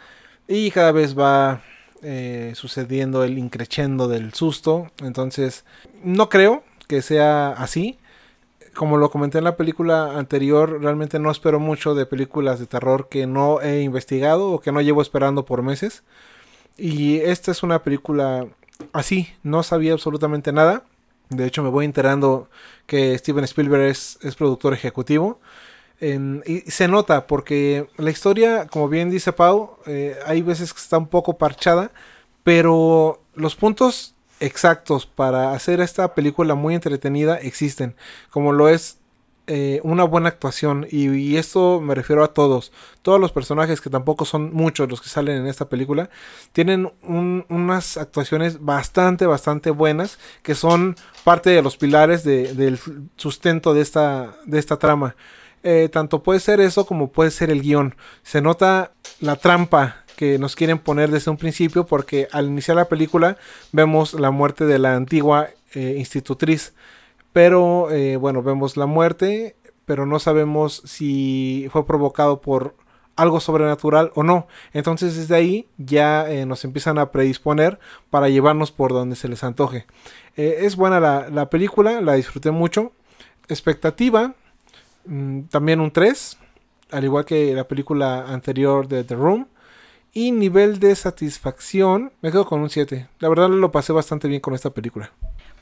y 0.48 0.70
cada 0.70 0.92
vez 0.92 1.18
va 1.18 1.62
eh, 2.02 2.52
sucediendo 2.54 3.24
el 3.24 3.38
increchendo 3.38 4.08
del 4.08 4.34
susto. 4.34 4.90
Entonces, 5.02 5.64
no 6.02 6.28
creo 6.28 6.62
que 6.88 7.02
sea 7.02 7.50
así. 7.50 7.98
Como 8.74 8.98
lo 8.98 9.10
comenté 9.10 9.38
en 9.38 9.44
la 9.44 9.56
película 9.56 10.18
anterior, 10.18 10.82
realmente 10.82 11.18
no 11.18 11.30
espero 11.30 11.58
mucho 11.58 11.94
de 11.94 12.04
películas 12.06 12.58
de 12.60 12.66
terror 12.66 13.08
que 13.08 13.26
no 13.26 13.60
he 13.62 13.80
investigado 13.80 14.50
o 14.50 14.60
que 14.60 14.72
no 14.72 14.82
llevo 14.82 15.00
esperando 15.00 15.46
por 15.46 15.62
meses. 15.62 16.02
Y 16.76 17.18
esta 17.20 17.50
es 17.52 17.62
una 17.62 17.82
película 17.82 18.46
así, 18.92 19.28
no 19.42 19.62
sabía 19.62 19.92
absolutamente 19.92 20.52
nada. 20.52 20.84
De 21.30 21.46
hecho, 21.46 21.62
me 21.62 21.70
voy 21.70 21.86
enterando 21.86 22.48
que 22.86 23.16
Steven 23.18 23.44
Spielberg 23.44 23.82
es, 23.84 24.18
es 24.22 24.36
productor 24.36 24.74
ejecutivo 24.74 25.40
y 26.00 26.60
se 26.70 26.88
nota 26.88 27.26
porque 27.26 27.88
la 27.96 28.10
historia, 28.10 28.66
como 28.66 28.88
bien 28.88 29.10
dice 29.10 29.32
Pau, 29.32 29.78
eh, 29.86 30.16
hay 30.26 30.42
veces 30.42 30.72
que 30.74 30.80
está 30.80 30.98
un 30.98 31.08
poco 31.08 31.38
parchada, 31.38 31.90
pero 32.44 33.22
los 33.34 33.56
puntos 33.56 34.14
exactos 34.40 35.06
para 35.06 35.52
hacer 35.52 35.80
esta 35.80 36.14
película 36.14 36.54
muy 36.54 36.74
entretenida 36.74 37.36
existen, 37.36 37.96
como 38.30 38.52
lo 38.52 38.68
es 38.68 38.98
eh, 39.48 39.80
una 39.84 40.02
buena 40.02 40.28
actuación 40.28 40.88
y, 40.90 41.36
esto 41.36 41.80
me 41.80 41.94
refiero 41.94 42.24
a 42.24 42.34
todos, 42.34 42.72
todos 43.02 43.20
los 43.20 43.30
personajes 43.30 43.80
que 43.80 43.90
tampoco 43.90 44.24
son 44.24 44.52
muchos 44.52 44.90
los 44.90 45.00
que 45.00 45.08
salen 45.08 45.36
en 45.36 45.46
esta 45.46 45.68
película, 45.68 46.10
tienen 46.52 46.92
unas 47.02 47.96
actuaciones 47.96 48.60
bastante, 48.60 49.24
bastante 49.24 49.70
buenas 49.70 50.18
que 50.42 50.56
son 50.56 50.96
parte 51.22 51.50
de 51.50 51.62
los 51.62 51.76
pilares 51.76 52.24
del 52.24 52.80
sustento 53.16 53.72
de 53.72 53.82
esta, 53.82 54.34
de 54.46 54.58
esta 54.58 54.78
trama. 54.78 55.14
Eh, 55.62 55.88
tanto 55.92 56.22
puede 56.22 56.38
ser 56.40 56.60
eso 56.60 56.86
como 56.86 57.10
puede 57.10 57.30
ser 57.30 57.50
el 57.50 57.62
guion. 57.62 57.96
Se 58.22 58.40
nota 58.40 58.92
la 59.20 59.36
trampa 59.36 60.04
que 60.16 60.38
nos 60.38 60.54
quieren 60.54 60.78
poner 60.78 61.10
desde 61.10 61.30
un 61.30 61.36
principio 61.36 61.86
porque 61.86 62.28
al 62.30 62.46
iniciar 62.46 62.76
la 62.76 62.88
película 62.88 63.36
vemos 63.72 64.14
la 64.14 64.30
muerte 64.30 64.64
de 64.64 64.78
la 64.78 64.94
antigua 64.94 65.48
eh, 65.74 65.96
institutriz. 65.98 66.74
Pero 67.32 67.90
eh, 67.90 68.16
bueno, 68.16 68.42
vemos 68.42 68.76
la 68.76 68.86
muerte, 68.86 69.56
pero 69.84 70.06
no 70.06 70.18
sabemos 70.18 70.82
si 70.84 71.68
fue 71.72 71.84
provocado 71.84 72.40
por 72.40 72.76
algo 73.16 73.40
sobrenatural 73.40 74.12
o 74.14 74.22
no. 74.22 74.46
Entonces 74.72 75.16
desde 75.16 75.34
ahí 75.34 75.68
ya 75.78 76.26
nos 76.46 76.64
empiezan 76.64 76.98
a 76.98 77.10
predisponer 77.10 77.78
para 78.10 78.28
llevarnos 78.28 78.72
por 78.72 78.92
donde 78.92 79.16
se 79.16 79.28
les 79.28 79.42
antoje. 79.42 79.86
es 80.36 80.76
buena 80.76 81.00
la, 81.00 81.28
la 81.30 81.50
película, 81.50 82.00
la 82.02 82.14
disfruté 82.14 82.50
mucho. 82.50 82.92
Expectativa, 83.48 84.34
Mm, 85.06 85.42
también 85.44 85.80
un 85.80 85.90
3, 85.90 86.38
al 86.90 87.04
igual 87.04 87.24
que 87.24 87.54
la 87.54 87.68
película 87.68 88.26
anterior 88.28 88.88
de 88.88 89.04
The 89.04 89.14
Room. 89.14 89.46
Y 90.12 90.32
nivel 90.32 90.80
de 90.80 90.96
satisfacción, 90.96 92.10
me 92.22 92.30
quedo 92.30 92.46
con 92.46 92.60
un 92.60 92.70
7. 92.70 93.06
La 93.18 93.28
verdad 93.28 93.50
lo 93.50 93.70
pasé 93.70 93.92
bastante 93.92 94.28
bien 94.28 94.40
con 94.40 94.54
esta 94.54 94.70
película. 94.70 95.12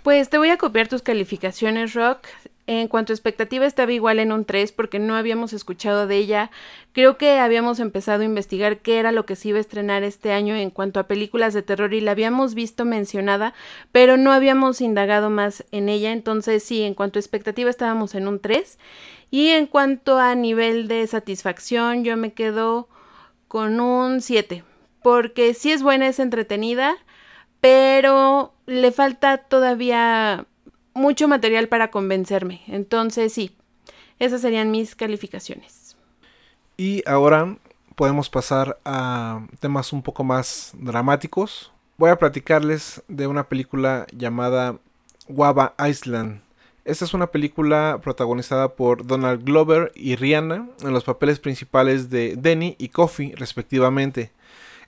Pues 0.05 0.28
te 0.28 0.38
voy 0.38 0.51
a 0.51 0.59
copiar 0.59 0.86
tus 0.86 1.03
calificaciones, 1.03 1.95
Rock. 1.95 2.18
En 2.66 2.88
cuanto 2.88 3.12
a 3.12 3.14
expectativa 3.14 3.66
estaba 3.66 3.92
igual 3.92 4.18
en 4.18 4.32
un 4.32 4.45
3 4.45 4.72
porque 4.72 4.99
no 4.99 5.16
habíamos 5.16 5.53
escuchado 5.53 6.07
de 6.07 6.16
ella. 6.16 6.51
Creo 6.92 7.18
que 7.18 7.38
habíamos 7.38 7.80
empezado 7.80 8.22
a 8.22 8.26
investigar 8.26 8.78
qué 8.78 8.99
era 8.99 9.12
lo 9.12 9.26
que 9.26 9.34
se 9.34 9.49
iba 9.49 9.59
a 9.59 9.61
estrenar 9.61 10.03
este 10.03 10.32
año 10.32 10.55
en 10.55 10.70
cuanto 10.70 11.01
a 11.01 11.07
películas 11.07 11.53
de 11.53 11.62
terror 11.62 11.92
y 11.92 12.01
la 12.01 12.12
habíamos 12.12 12.55
visto 12.55 12.84
mencionada, 12.84 13.55
pero 13.92 14.16
no 14.16 14.32
habíamos 14.32 14.80
indagado 14.80 15.30
más 15.30 15.64
en 15.72 15.88
ella. 15.88 16.12
Entonces 16.12 16.62
sí, 16.62 16.82
en 16.82 16.95
cuanto 16.95 17.18
a 17.18 17.20
expectativa 17.20 17.68
estábamos 17.68 18.14
en 18.14 18.28
un 18.28 18.40
3. 18.40 18.78
Y 19.35 19.49
en 19.49 19.66
cuanto 19.66 20.20
a 20.20 20.37
nivel 20.37 20.87
de 20.87 21.05
satisfacción, 21.09 22.05
yo 22.05 22.16
me 22.16 22.32
quedo 22.35 22.89
con 23.49 23.80
un 23.80 24.20
7. 24.20 24.62
Porque 25.03 25.55
sí 25.55 25.72
es 25.72 25.82
buena, 25.82 26.07
es 26.07 26.20
entretenida, 26.20 26.95
pero 27.61 28.55
le 28.66 28.93
falta 28.93 29.39
todavía 29.39 30.47
mucho 30.95 31.26
material 31.26 31.66
para 31.66 31.91
convencerme. 31.91 32.62
Entonces 32.68 33.32
sí, 33.32 33.57
esas 34.20 34.41
serían 34.41 34.70
mis 34.70 34.95
calificaciones. 34.95 35.97
Y 36.76 37.03
ahora 37.05 37.57
podemos 37.97 38.30
pasar 38.30 38.78
a 38.85 39.45
temas 39.59 39.93
un 39.93 40.03
poco 40.03 40.22
más 40.22 40.70
dramáticos. 40.74 41.72
Voy 41.97 42.11
a 42.11 42.18
platicarles 42.20 43.03
de 43.09 43.26
una 43.26 43.49
película 43.49 44.07
llamada 44.12 44.78
Guava 45.26 45.74
Island. 45.85 46.43
Esta 46.85 47.07
es 47.07 47.14
una 47.14 47.28
película 47.28 47.99
protagonizada 48.03 48.74
por 48.74 49.07
Donald 49.07 49.43
Glover 49.43 49.91
y 49.95 50.16
Rihanna 50.16 50.68
en 50.82 50.93
los 50.93 51.05
papeles 51.05 51.41
principales 51.41 52.11
de 52.11 52.37
Denny 52.37 52.76
y 52.78 52.91
Coffee 52.91 53.35
respectivamente. 53.37 54.32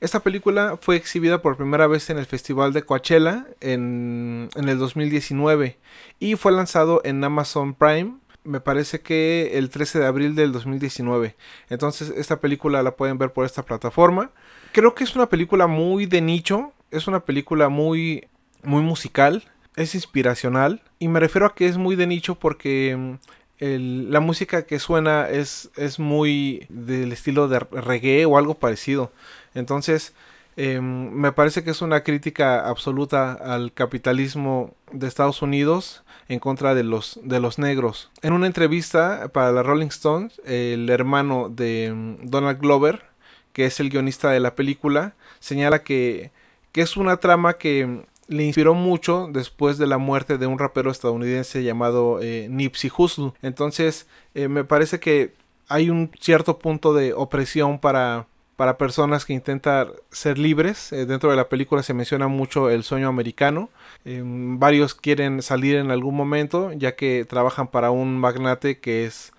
Esta 0.00 0.20
película 0.20 0.76
fue 0.78 0.96
exhibida 0.96 1.40
por 1.40 1.56
primera 1.56 1.86
vez 1.86 2.10
en 2.10 2.18
el 2.18 2.26
Festival 2.26 2.74
de 2.74 2.82
Coachella 2.82 3.46
en, 3.62 4.50
el 4.54 4.78
2019 4.78 5.78
y 6.18 6.36
fue 6.36 6.52
lanzado 6.52 7.00
en 7.02 7.24
Amazon 7.24 7.72
Prime 7.72 8.16
me 8.44 8.60
parece 8.60 9.00
que 9.00 9.52
el 9.54 9.70
13 9.70 9.98
de 9.98 10.06
abril 10.06 10.34
del 10.36 10.52
2019. 10.52 11.34
Entonces 11.68 12.12
esta 12.14 12.40
película 12.40 12.80
la 12.82 12.94
pueden 12.94 13.18
ver 13.18 13.32
por 13.32 13.44
esta 13.44 13.64
plataforma. 13.64 14.30
Creo 14.70 14.94
que 14.94 15.02
es 15.02 15.16
una 15.16 15.28
película 15.28 15.66
muy 15.66 16.06
de 16.06 16.20
nicho, 16.20 16.72
es 16.92 17.08
una 17.08 17.24
película 17.24 17.68
muy 17.68 18.28
muy 18.62 18.82
musical, 18.82 19.44
es 19.76 19.94
inspiracional 19.94 20.82
y 20.98 21.08
me 21.08 21.20
refiero 21.20 21.46
a 21.46 21.54
que 21.54 21.66
es 21.66 21.76
muy 21.76 21.96
de 21.96 22.06
nicho 22.06 22.34
porque 22.34 22.96
mm, 22.96 23.14
la 23.58 24.20
música 24.20 24.66
que 24.66 24.78
suena 24.78 25.28
es, 25.28 25.70
es 25.76 25.98
muy 25.98 26.66
del 26.68 27.12
estilo 27.12 27.48
de 27.48 27.60
reggae 27.60 28.26
o 28.26 28.36
algo 28.36 28.54
parecido. 28.54 29.12
Entonces, 29.54 30.14
em, 30.56 31.10
me 31.10 31.32
parece 31.32 31.64
que 31.64 31.70
es 31.70 31.82
una 31.82 32.02
crítica 32.02 32.68
absoluta 32.68 33.32
al 33.32 33.72
capitalismo 33.72 34.74
de 34.92 35.06
Estados 35.06 35.42
Unidos 35.42 36.02
en 36.28 36.38
contra 36.40 36.74
de 36.74 36.82
los, 36.82 37.18
de 37.22 37.40
los 37.40 37.58
negros. 37.58 38.10
En 38.22 38.32
una 38.32 38.46
entrevista 38.46 39.28
para 39.28 39.52
la 39.52 39.62
Rolling 39.62 39.88
Stones, 39.88 40.40
el 40.44 40.88
hermano 40.90 41.48
de 41.48 41.86
em, 41.86 42.16
Donald 42.22 42.60
Glover, 42.60 43.04
que 43.52 43.66
es 43.66 43.80
el 43.80 43.90
guionista 43.90 44.30
de 44.30 44.40
la 44.40 44.54
película, 44.54 45.14
señala 45.40 45.82
que, 45.82 46.30
que 46.72 46.82
es 46.82 46.96
una 46.96 47.18
trama 47.18 47.54
que 47.54 47.80
em, 47.80 48.02
le 48.28 48.44
inspiró 48.44 48.74
mucho 48.74 49.28
después 49.32 49.78
de 49.78 49.86
la 49.86 49.98
muerte 49.98 50.38
de 50.38 50.46
un 50.46 50.58
rapero 50.58 50.90
estadounidense 50.90 51.62
llamado 51.62 52.20
eh, 52.20 52.48
Nipsey 52.50 52.90
Hussle. 52.96 53.32
Entonces, 53.42 54.06
eh, 54.34 54.48
me 54.48 54.64
parece 54.64 54.98
que 55.00 55.34
hay 55.68 55.90
un 55.90 56.10
cierto 56.20 56.58
punto 56.58 56.94
de 56.94 57.12
opresión 57.12 57.78
para 57.78 58.26
para 58.56 58.78
personas 58.78 59.26
que 59.26 59.34
intentan 59.34 59.88
ser 60.10 60.38
libres. 60.38 60.90
Eh, 60.90 61.04
dentro 61.04 61.28
de 61.28 61.36
la 61.36 61.50
película 61.50 61.82
se 61.82 61.92
menciona 61.92 62.26
mucho 62.26 62.70
el 62.70 62.84
sueño 62.84 63.06
americano. 63.06 63.68
Varios 64.06 64.94
quieren 64.94 65.42
salir 65.42 65.76
en 65.76 65.90
algún 65.90 66.16
momento 66.16 66.72
ya 66.72 66.96
que 66.96 67.26
trabajan 67.28 67.68
para 67.68 67.90
un 67.90 68.18
magnate 68.18 68.78
que 68.80 69.04
es 69.04 69.32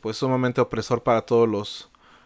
pues 0.00 0.16
sumamente 0.16 0.62
opresor 0.62 1.02
para 1.02 1.20
todos 1.22 1.46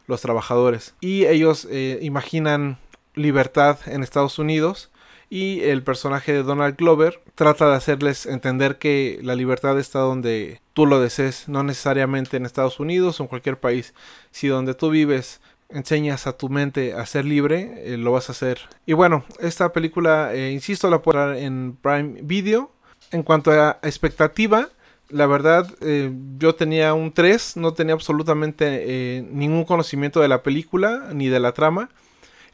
los, 0.07 0.21
trabajadores. 0.21 0.95
Y 1.01 1.27
ellos 1.27 1.67
imaginan 2.01 2.79
libertad 3.17 3.79
en 3.87 4.05
Estados 4.05 4.39
Unidos 4.39 4.93
y 5.35 5.63
el 5.63 5.83
personaje 5.83 6.33
de 6.33 6.45
Donald 6.45 6.77
Glover 6.77 7.21
trata 7.35 7.69
de 7.69 7.75
hacerles 7.75 8.25
entender 8.25 8.79
que 8.79 9.19
la 9.21 9.35
libertad 9.35 9.77
está 9.81 9.99
donde 9.99 10.61
tú 10.75 10.87
lo 10.87 11.01
desees, 11.01 11.49
no 11.49 11.65
necesariamente 11.65 12.37
en 12.37 12.47
Estados 12.47 12.79
Unidos 12.79 13.19
o 13.19 13.25
en 13.25 13.29
cualquier 13.29 13.59
país. 13.59 13.95
Si 14.31 14.47
donde 14.47 14.75
tú 14.75 14.91
vives 14.91 15.41
enseñas 15.71 16.29
a 16.29 16.37
tu 16.37 16.51
mente 16.51 16.95
a 16.95 17.05
ser 17.05 17.25
libre, 17.25 17.83
eh, 17.83 17.97
lo 17.97 18.13
vas 18.13 18.29
a 18.29 18.33
hacer. 18.33 18.61
Y 18.87 18.93
bueno, 18.93 19.25
esta 19.41 19.73
película, 19.73 20.33
eh, 20.33 20.53
insisto, 20.53 20.89
la 20.89 21.03
puedo 21.03 21.35
en 21.35 21.77
Prime 21.83 22.21
Video. 22.23 22.71
En 23.11 23.25
cuanto 23.25 23.51
a 23.51 23.81
expectativa, 23.83 24.69
la 25.09 25.27
verdad, 25.27 25.69
eh, 25.81 26.13
yo 26.39 26.55
tenía 26.55 26.95
un 26.95 27.11
3, 27.11 27.57
no 27.57 27.75
tenía 27.75 27.95
absolutamente 27.95 29.27
ningún 29.33 29.65
conocimiento 29.65 30.21
de 30.21 30.29
la 30.29 30.45
película 30.45 31.09
ni 31.13 31.27
de 31.27 31.41
la 31.41 31.51
trama. 31.51 31.91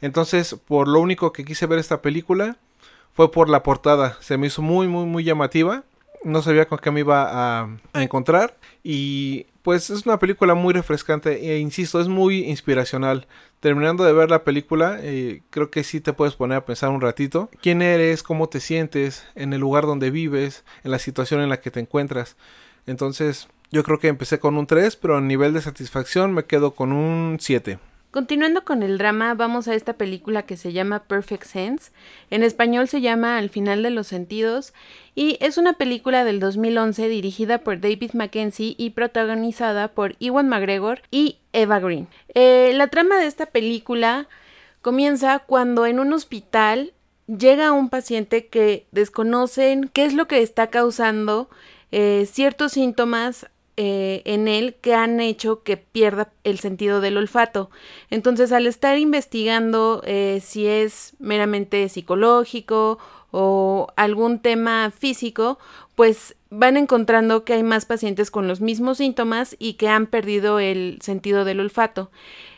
Entonces, 0.01 0.55
por 0.67 0.87
lo 0.87 0.99
único 0.99 1.31
que 1.31 1.45
quise 1.45 1.67
ver 1.67 1.77
esta 1.77 2.01
película 2.01 2.57
fue 3.21 3.31
por 3.31 3.49
la 3.49 3.61
portada. 3.61 4.17
Se 4.19 4.35
me 4.35 4.47
hizo 4.47 4.63
muy, 4.63 4.87
muy, 4.87 5.05
muy 5.05 5.23
llamativa. 5.23 5.83
No 6.23 6.41
sabía 6.41 6.65
con 6.65 6.79
qué 6.79 6.89
me 6.89 7.01
iba 7.01 7.61
a, 7.61 7.69
encontrar. 7.93 8.57
Y 8.83 9.45
pues 9.61 9.91
es 9.91 10.07
una 10.07 10.17
película 10.17 10.55
muy 10.55 10.73
refrescante 10.73 11.51
e 11.51 11.59
insisto, 11.59 12.01
es 12.01 12.07
muy 12.07 12.45
inspiracional. 12.45 13.27
Terminando 13.59 14.03
de 14.03 14.13
ver 14.13 14.31
la 14.31 14.43
película, 14.43 14.97
eh, 15.01 15.43
creo 15.51 15.69
que 15.69 15.83
sí 15.83 16.01
te 16.01 16.13
puedes 16.13 16.33
poner 16.33 16.57
a 16.57 16.65
pensar 16.65 16.89
un 16.89 16.99
ratito. 16.99 17.51
¿Quién 17.61 17.83
eres? 17.83 18.23
¿Cómo 18.23 18.49
te 18.49 18.59
sientes? 18.59 19.23
En 19.35 19.53
el 19.53 19.61
lugar 19.61 19.85
donde 19.85 20.09
vives, 20.09 20.63
en 20.83 20.89
la 20.89 20.97
situación 20.97 21.41
en 21.41 21.49
la 21.49 21.59
que 21.59 21.69
te 21.69 21.79
encuentras. 21.79 22.37
Entonces, 22.87 23.49
yo 23.69 23.83
creo 23.83 23.99
que 23.99 24.07
empecé 24.07 24.39
con 24.39 24.57
un 24.57 24.65
3, 24.65 24.95
pero 24.95 25.17
a 25.17 25.21
nivel 25.21 25.53
de 25.53 25.61
satisfacción 25.61 26.33
me 26.33 26.45
quedo 26.45 26.71
con 26.71 26.91
un 26.91 27.37
7. 27.39 27.77
Continuando 28.11 28.65
con 28.65 28.83
el 28.83 28.97
drama, 28.97 29.33
vamos 29.35 29.69
a 29.69 29.73
esta 29.73 29.93
película 29.93 30.41
que 30.43 30.57
se 30.57 30.73
llama 30.73 31.03
Perfect 31.03 31.45
Sense. 31.45 31.93
En 32.29 32.43
español 32.43 32.89
se 32.89 32.99
llama 32.99 33.37
Al 33.37 33.49
final 33.49 33.83
de 33.83 33.89
los 33.89 34.07
sentidos 34.07 34.73
y 35.15 35.37
es 35.39 35.57
una 35.57 35.73
película 35.73 36.25
del 36.25 36.41
2011 36.41 37.07
dirigida 37.07 37.59
por 37.59 37.79
David 37.79 38.11
Mackenzie 38.11 38.75
y 38.77 38.89
protagonizada 38.89 39.87
por 39.87 40.17
Ewan 40.19 40.49
McGregor 40.49 41.03
y 41.09 41.37
Eva 41.53 41.79
Green. 41.79 42.09
Eh, 42.35 42.73
la 42.75 42.87
trama 42.87 43.17
de 43.17 43.27
esta 43.27 43.45
película 43.45 44.27
comienza 44.81 45.39
cuando 45.39 45.85
en 45.85 45.97
un 45.97 46.11
hospital 46.11 46.91
llega 47.27 47.71
un 47.71 47.87
paciente 47.87 48.47
que 48.47 48.87
desconocen 48.91 49.89
qué 49.93 50.03
es 50.03 50.13
lo 50.13 50.27
que 50.27 50.41
está 50.41 50.67
causando 50.67 51.49
eh, 51.93 52.27
ciertos 52.29 52.73
síntomas 52.73 53.47
eh, 53.77 54.21
en 54.25 54.47
él 54.47 54.75
que 54.81 54.93
han 54.93 55.19
hecho 55.19 55.63
que 55.63 55.77
pierda 55.77 56.31
el 56.43 56.59
sentido 56.59 57.01
del 57.01 57.17
olfato. 57.17 57.69
Entonces, 58.09 58.51
al 58.51 58.67
estar 58.67 58.97
investigando 58.97 60.01
eh, 60.05 60.41
si 60.43 60.67
es 60.67 61.13
meramente 61.19 61.87
psicológico 61.89 62.99
o 63.31 63.87
algún 63.95 64.39
tema 64.39 64.91
físico, 64.91 65.57
pues 65.95 66.35
van 66.49 66.77
encontrando 66.77 67.45
que 67.45 67.53
hay 67.53 67.63
más 67.63 67.85
pacientes 67.85 68.29
con 68.29 68.47
los 68.47 68.59
mismos 68.59 68.97
síntomas 68.97 69.55
y 69.57 69.73
que 69.73 69.87
han 69.87 70.07
perdido 70.07 70.59
el 70.59 70.99
sentido 71.01 71.45
del 71.45 71.61
olfato. 71.61 72.11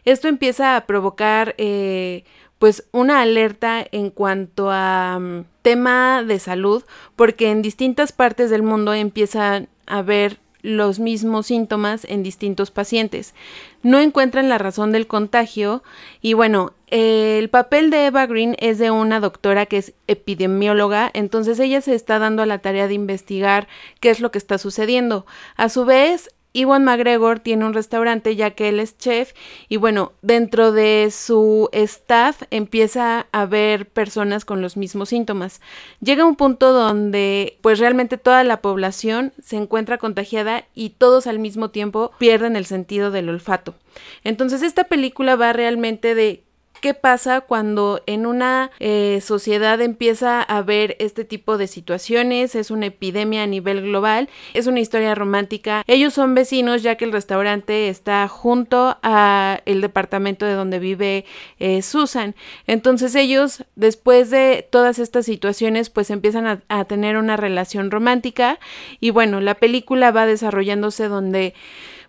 Esto 0.05 0.27
empieza 0.27 0.75
a 0.75 0.85
provocar 0.85 1.53
eh, 1.57 2.23
pues 2.57 2.87
una 2.91 3.21
alerta 3.21 3.85
en 3.91 4.09
cuanto 4.09 4.71
a 4.71 5.19
mm, 5.19 5.45
tema 5.61 6.23
de 6.23 6.39
salud, 6.39 6.83
porque 7.15 7.51
en 7.51 7.61
distintas 7.61 8.11
partes 8.11 8.49
del 8.49 8.63
mundo 8.63 8.93
empiezan 8.93 9.67
a 9.85 9.97
haber 9.97 10.39
los 10.63 10.97
mismos 10.97 11.47
síntomas 11.47 12.05
en 12.05 12.23
distintos 12.23 12.71
pacientes. 12.71 13.35
No 13.83 13.99
encuentran 13.99 14.49
la 14.49 14.57
razón 14.57 14.91
del 14.91 15.05
contagio 15.05 15.83
y 16.21 16.33
bueno, 16.33 16.73
el 16.87 17.49
papel 17.49 17.89
de 17.89 18.07
Eva 18.07 18.25
Green 18.25 18.55
es 18.59 18.79
de 18.79 18.89
una 18.89 19.19
doctora 19.19 19.65
que 19.65 19.77
es 19.77 19.93
epidemióloga, 20.07 21.11
entonces 21.13 21.59
ella 21.59 21.81
se 21.81 21.93
está 21.93 22.17
dando 22.17 22.41
a 22.41 22.45
la 22.47 22.59
tarea 22.59 22.87
de 22.87 22.93
investigar 22.93 23.67
qué 23.99 24.09
es 24.09 24.21
lo 24.21 24.31
que 24.31 24.37
está 24.37 24.57
sucediendo. 24.57 25.25
A 25.57 25.69
su 25.69 25.85
vez, 25.85 26.29
Iwan 26.53 26.83
McGregor 26.83 27.39
tiene 27.39 27.65
un 27.65 27.73
restaurante 27.73 28.35
ya 28.35 28.51
que 28.51 28.69
él 28.69 28.79
es 28.79 28.97
chef 28.97 29.33
y 29.69 29.77
bueno, 29.77 30.13
dentro 30.21 30.71
de 30.71 31.09
su 31.11 31.69
staff 31.71 32.43
empieza 32.51 33.27
a 33.31 33.45
ver 33.45 33.87
personas 33.87 34.45
con 34.45 34.61
los 34.61 34.77
mismos 34.77 35.09
síntomas. 35.09 35.61
Llega 35.99 36.25
un 36.25 36.35
punto 36.35 36.71
donde 36.71 37.57
pues 37.61 37.79
realmente 37.79 38.17
toda 38.17 38.43
la 38.43 38.61
población 38.61 39.33
se 39.41 39.57
encuentra 39.57 39.97
contagiada 39.97 40.65
y 40.75 40.91
todos 40.91 41.25
al 41.25 41.39
mismo 41.39 41.71
tiempo 41.71 42.11
pierden 42.19 42.55
el 42.55 42.65
sentido 42.65 43.09
del 43.09 43.29
olfato. 43.29 43.75
Entonces 44.23 44.61
esta 44.61 44.85
película 44.85 45.35
va 45.35 45.53
realmente 45.53 46.13
de 46.15 46.43
qué 46.83 46.93
pasa 46.93 47.39
cuando 47.39 48.03
en 48.07 48.25
una 48.25 48.69
eh, 48.81 49.21
sociedad 49.21 49.79
empieza 49.79 50.41
a 50.41 50.57
haber 50.57 50.97
este 50.99 51.23
tipo 51.23 51.57
de 51.57 51.67
situaciones, 51.67 52.55
es 52.55 52.71
una 52.71 52.87
epidemia 52.87 53.43
a 53.43 53.47
nivel 53.47 53.83
global, 53.83 54.27
es 54.53 54.67
una 54.67 54.81
historia 54.81 55.15
romántica. 55.15 55.83
Ellos 55.87 56.13
son 56.13 56.35
vecinos 56.35 56.83
ya 56.83 56.95
que 56.97 57.05
el 57.05 57.13
restaurante 57.13 57.87
está 57.87 58.27
junto 58.27 58.97
a 59.01 59.61
el 59.63 59.79
departamento 59.79 60.45
de 60.45 60.55
donde 60.55 60.79
vive 60.79 61.23
eh, 61.57 61.81
Susan. 61.81 62.35
Entonces 62.67 63.15
ellos, 63.15 63.63
después 63.77 64.29
de 64.29 64.67
todas 64.69 64.99
estas 64.99 65.25
situaciones, 65.25 65.89
pues 65.89 66.09
empiezan 66.09 66.45
a, 66.45 66.63
a 66.67 66.83
tener 66.83 67.15
una 67.15 67.37
relación 67.37 67.91
romántica 67.91 68.59
y 68.99 69.11
bueno, 69.11 69.39
la 69.39 69.55
película 69.55 70.11
va 70.11 70.25
desarrollándose 70.25 71.07
donde 71.07 71.53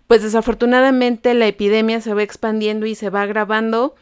pues 0.07 0.21
desafortunadamente 0.21 1.33
la 1.33 1.47
epidemia 1.47 2.01
se 2.01 2.13
va 2.13 2.23
expandiendo 2.23 2.85
y 2.85 2.93
se 2.93 3.09
va 3.09 3.21
agravando 3.21 3.95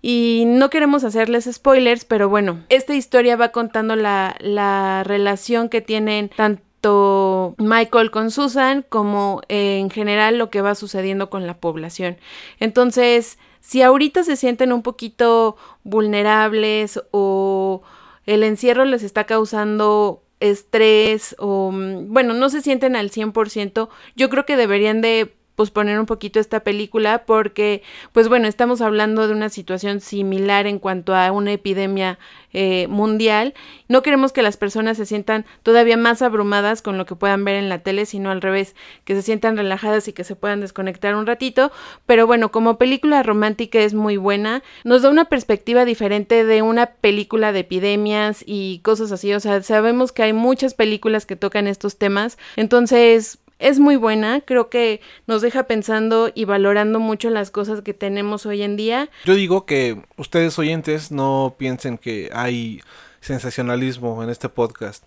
y 0.00 0.44
no 0.46 0.70
queremos 0.70 1.04
hacerles 1.04 1.48
spoilers, 1.50 2.04
pero 2.04 2.28
bueno, 2.28 2.64
esta 2.68 2.94
historia 2.94 3.36
va 3.36 3.48
contando 3.48 3.96
la, 3.96 4.36
la 4.40 5.02
relación 5.04 5.68
que 5.68 5.80
tienen 5.80 6.28
tanto 6.28 7.54
Michael 7.58 8.10
con 8.10 8.30
Susan 8.30 8.84
como 8.88 9.42
en 9.48 9.90
general 9.90 10.38
lo 10.38 10.50
que 10.50 10.62
va 10.62 10.74
sucediendo 10.74 11.30
con 11.30 11.46
la 11.46 11.58
población. 11.58 12.16
Entonces, 12.60 13.38
si 13.60 13.82
ahorita 13.82 14.22
se 14.22 14.36
sienten 14.36 14.72
un 14.72 14.82
poquito 14.82 15.56
vulnerables 15.82 17.00
o 17.10 17.82
el 18.26 18.42
encierro 18.42 18.84
les 18.84 19.02
está 19.02 19.24
causando 19.24 20.22
estrés 20.40 21.34
o 21.38 21.72
mm, 21.72 22.12
bueno, 22.12 22.34
no 22.34 22.48
se 22.50 22.60
sienten 22.60 22.96
al 22.96 23.10
100%, 23.10 23.88
yo 24.16 24.30
creo 24.30 24.46
que 24.46 24.56
deberían 24.56 25.00
de 25.00 25.34
posponer 25.58 25.98
un 25.98 26.06
poquito 26.06 26.38
esta 26.38 26.60
película 26.60 27.24
porque, 27.26 27.82
pues 28.12 28.28
bueno, 28.28 28.46
estamos 28.46 28.80
hablando 28.80 29.26
de 29.26 29.32
una 29.32 29.48
situación 29.48 30.00
similar 30.00 30.68
en 30.68 30.78
cuanto 30.78 31.16
a 31.16 31.32
una 31.32 31.50
epidemia 31.50 32.20
eh, 32.52 32.86
mundial. 32.86 33.54
No 33.88 34.02
queremos 34.02 34.32
que 34.32 34.42
las 34.42 34.56
personas 34.56 34.98
se 34.98 35.04
sientan 35.04 35.46
todavía 35.64 35.96
más 35.96 36.22
abrumadas 36.22 36.80
con 36.80 36.96
lo 36.96 37.06
que 37.06 37.16
puedan 37.16 37.44
ver 37.44 37.56
en 37.56 37.68
la 37.68 37.80
tele, 37.80 38.06
sino 38.06 38.30
al 38.30 38.40
revés, 38.40 38.76
que 39.04 39.16
se 39.16 39.22
sientan 39.22 39.56
relajadas 39.56 40.06
y 40.06 40.12
que 40.12 40.22
se 40.22 40.36
puedan 40.36 40.60
desconectar 40.60 41.16
un 41.16 41.26
ratito. 41.26 41.72
Pero 42.06 42.28
bueno, 42.28 42.52
como 42.52 42.78
película 42.78 43.24
romántica 43.24 43.80
es 43.80 43.94
muy 43.94 44.16
buena, 44.16 44.62
nos 44.84 45.02
da 45.02 45.10
una 45.10 45.24
perspectiva 45.24 45.84
diferente 45.84 46.44
de 46.44 46.62
una 46.62 46.86
película 46.86 47.50
de 47.50 47.58
epidemias 47.58 48.44
y 48.46 48.78
cosas 48.84 49.10
así. 49.10 49.34
O 49.34 49.40
sea, 49.40 49.60
sabemos 49.64 50.12
que 50.12 50.22
hay 50.22 50.32
muchas 50.32 50.74
películas 50.74 51.26
que 51.26 51.34
tocan 51.34 51.66
estos 51.66 51.98
temas. 51.98 52.38
Entonces, 52.54 53.40
es 53.58 53.78
muy 53.78 53.96
buena, 53.96 54.40
creo 54.40 54.68
que 54.68 55.00
nos 55.26 55.42
deja 55.42 55.64
pensando 55.64 56.30
y 56.34 56.44
valorando 56.44 57.00
mucho 57.00 57.30
las 57.30 57.50
cosas 57.50 57.82
que 57.82 57.94
tenemos 57.94 58.46
hoy 58.46 58.62
en 58.62 58.76
día. 58.76 59.10
Yo 59.24 59.34
digo 59.34 59.66
que 59.66 60.02
ustedes 60.16 60.58
oyentes 60.58 61.10
no 61.10 61.56
piensen 61.58 61.98
que 61.98 62.30
hay 62.32 62.80
sensacionalismo 63.20 64.22
en 64.22 64.30
este 64.30 64.48
podcast. 64.48 65.04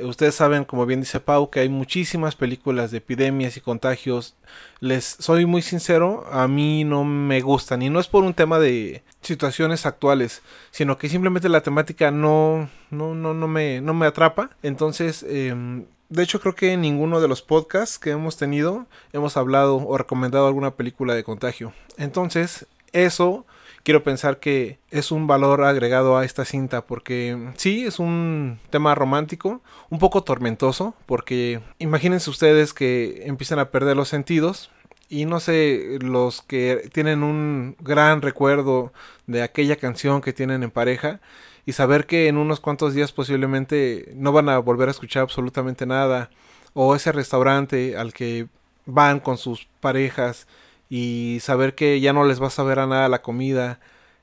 Ustedes 0.00 0.36
saben, 0.36 0.64
como 0.64 0.86
bien 0.86 1.00
dice 1.00 1.18
Pau, 1.18 1.50
que 1.50 1.58
hay 1.58 1.68
muchísimas 1.68 2.36
películas 2.36 2.92
de 2.92 2.98
epidemias 2.98 3.56
y 3.56 3.60
contagios. 3.60 4.36
Les 4.78 5.04
soy 5.04 5.44
muy 5.44 5.60
sincero, 5.60 6.24
a 6.30 6.46
mí 6.46 6.84
no 6.84 7.02
me 7.02 7.40
gustan. 7.40 7.82
Y 7.82 7.90
no 7.90 7.98
es 7.98 8.06
por 8.06 8.22
un 8.22 8.32
tema 8.32 8.60
de 8.60 9.02
situaciones 9.22 9.86
actuales, 9.86 10.42
sino 10.70 10.98
que 10.98 11.08
simplemente 11.08 11.48
la 11.48 11.62
temática 11.62 12.12
no, 12.12 12.70
no, 12.90 13.16
no, 13.16 13.34
no, 13.34 13.48
me, 13.48 13.80
no 13.80 13.92
me 13.92 14.06
atrapa. 14.06 14.50
Entonces, 14.62 15.26
eh, 15.28 15.82
de 16.08 16.22
hecho, 16.22 16.40
creo 16.40 16.54
que 16.54 16.72
en 16.72 16.80
ninguno 16.80 17.20
de 17.20 17.28
los 17.28 17.42
podcasts 17.42 17.98
que 17.98 18.10
hemos 18.10 18.36
tenido 18.36 18.86
hemos 19.12 19.36
hablado 19.36 19.76
o 19.76 19.98
recomendado 19.98 20.46
alguna 20.46 20.74
película 20.74 21.14
de 21.14 21.24
contagio. 21.24 21.72
Entonces, 21.96 22.66
eso 22.92 23.44
quiero 23.82 24.02
pensar 24.02 24.38
que 24.38 24.78
es 24.90 25.10
un 25.10 25.26
valor 25.26 25.64
agregado 25.64 26.16
a 26.16 26.24
esta 26.24 26.44
cinta 26.44 26.84
porque 26.84 27.52
sí, 27.56 27.84
es 27.86 27.98
un 27.98 28.58
tema 28.70 28.94
romántico, 28.94 29.62
un 29.90 29.98
poco 29.98 30.22
tormentoso, 30.22 30.94
porque 31.06 31.60
imagínense 31.78 32.30
ustedes 32.30 32.72
que 32.72 33.22
empiezan 33.26 33.58
a 33.58 33.70
perder 33.70 33.96
los 33.96 34.08
sentidos 34.08 34.70
y 35.08 35.24
no 35.24 35.40
sé, 35.40 35.98
los 36.00 36.42
que 36.42 36.90
tienen 36.92 37.22
un 37.22 37.76
gran 37.80 38.20
recuerdo 38.20 38.92
de 39.26 39.42
aquella 39.42 39.76
canción 39.76 40.20
que 40.20 40.34
tienen 40.34 40.62
en 40.62 40.70
pareja, 40.70 41.20
y 41.68 41.74
saber 41.74 42.06
que 42.06 42.28
en 42.28 42.38
unos 42.38 42.60
cuantos 42.60 42.94
días 42.94 43.12
posiblemente 43.12 44.10
no 44.14 44.32
van 44.32 44.48
a 44.48 44.56
volver 44.56 44.88
a 44.88 44.90
escuchar 44.90 45.24
absolutamente 45.24 45.84
nada 45.84 46.30
o 46.72 46.94
ese 46.94 47.12
restaurante 47.12 47.94
al 47.98 48.14
que 48.14 48.48
van 48.86 49.20
con 49.20 49.36
sus 49.36 49.68
parejas 49.78 50.48
y 50.88 51.40
saber 51.42 51.74
que 51.74 52.00
ya 52.00 52.14
no 52.14 52.24
les 52.24 52.40
va 52.40 52.46
a 52.46 52.50
saber 52.50 52.78
a 52.78 52.86
nada 52.86 53.10
la 53.10 53.20
comida 53.20 53.80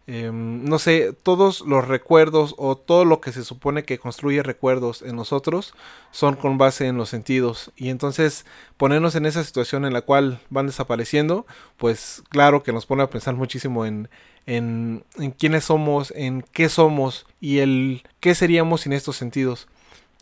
Em, 0.08 0.64
no 0.64 0.78
sé, 0.78 1.14
todos 1.24 1.62
los 1.62 1.88
recuerdos 1.88 2.54
o 2.60 2.76
todo 2.78 3.06
lo 3.06 3.22
que 3.22 3.32
se 3.32 3.44
supone 3.44 3.86
que 3.86 3.98
construye 3.98 4.44
recuerdos 4.44 5.02
en 5.02 5.16
nosotros 5.16 5.74
son 6.12 6.36
con 6.36 6.60
base 6.60 6.86
en 6.86 6.98
los 6.98 7.10
sentidos. 7.10 7.72
Y 7.76 7.90
entonces 7.90 8.46
ponernos 8.78 9.16
en 9.16 9.26
esa 9.26 9.44
situación 9.44 9.84
en 9.84 9.94
la 9.94 10.02
cual 10.02 10.40
van 10.50 10.68
desapareciendo, 10.68 11.48
pues 11.78 12.22
claro 12.30 12.62
que 12.62 12.72
nos 12.72 12.86
pone 12.86 13.02
a 13.02 13.10
pensar 13.10 13.34
muchísimo 13.34 13.86
en, 13.86 14.10
en, 14.46 15.04
quiénes 15.40 15.66
somos, 15.66 16.12
en 16.16 16.44
qué 16.52 16.70
somos 16.70 17.26
y 17.42 17.60
el 17.60 18.04
qué 18.20 18.36
seríamos 18.36 18.82
sin 18.82 18.94
estos 18.94 19.16
sentidos. 19.16 19.68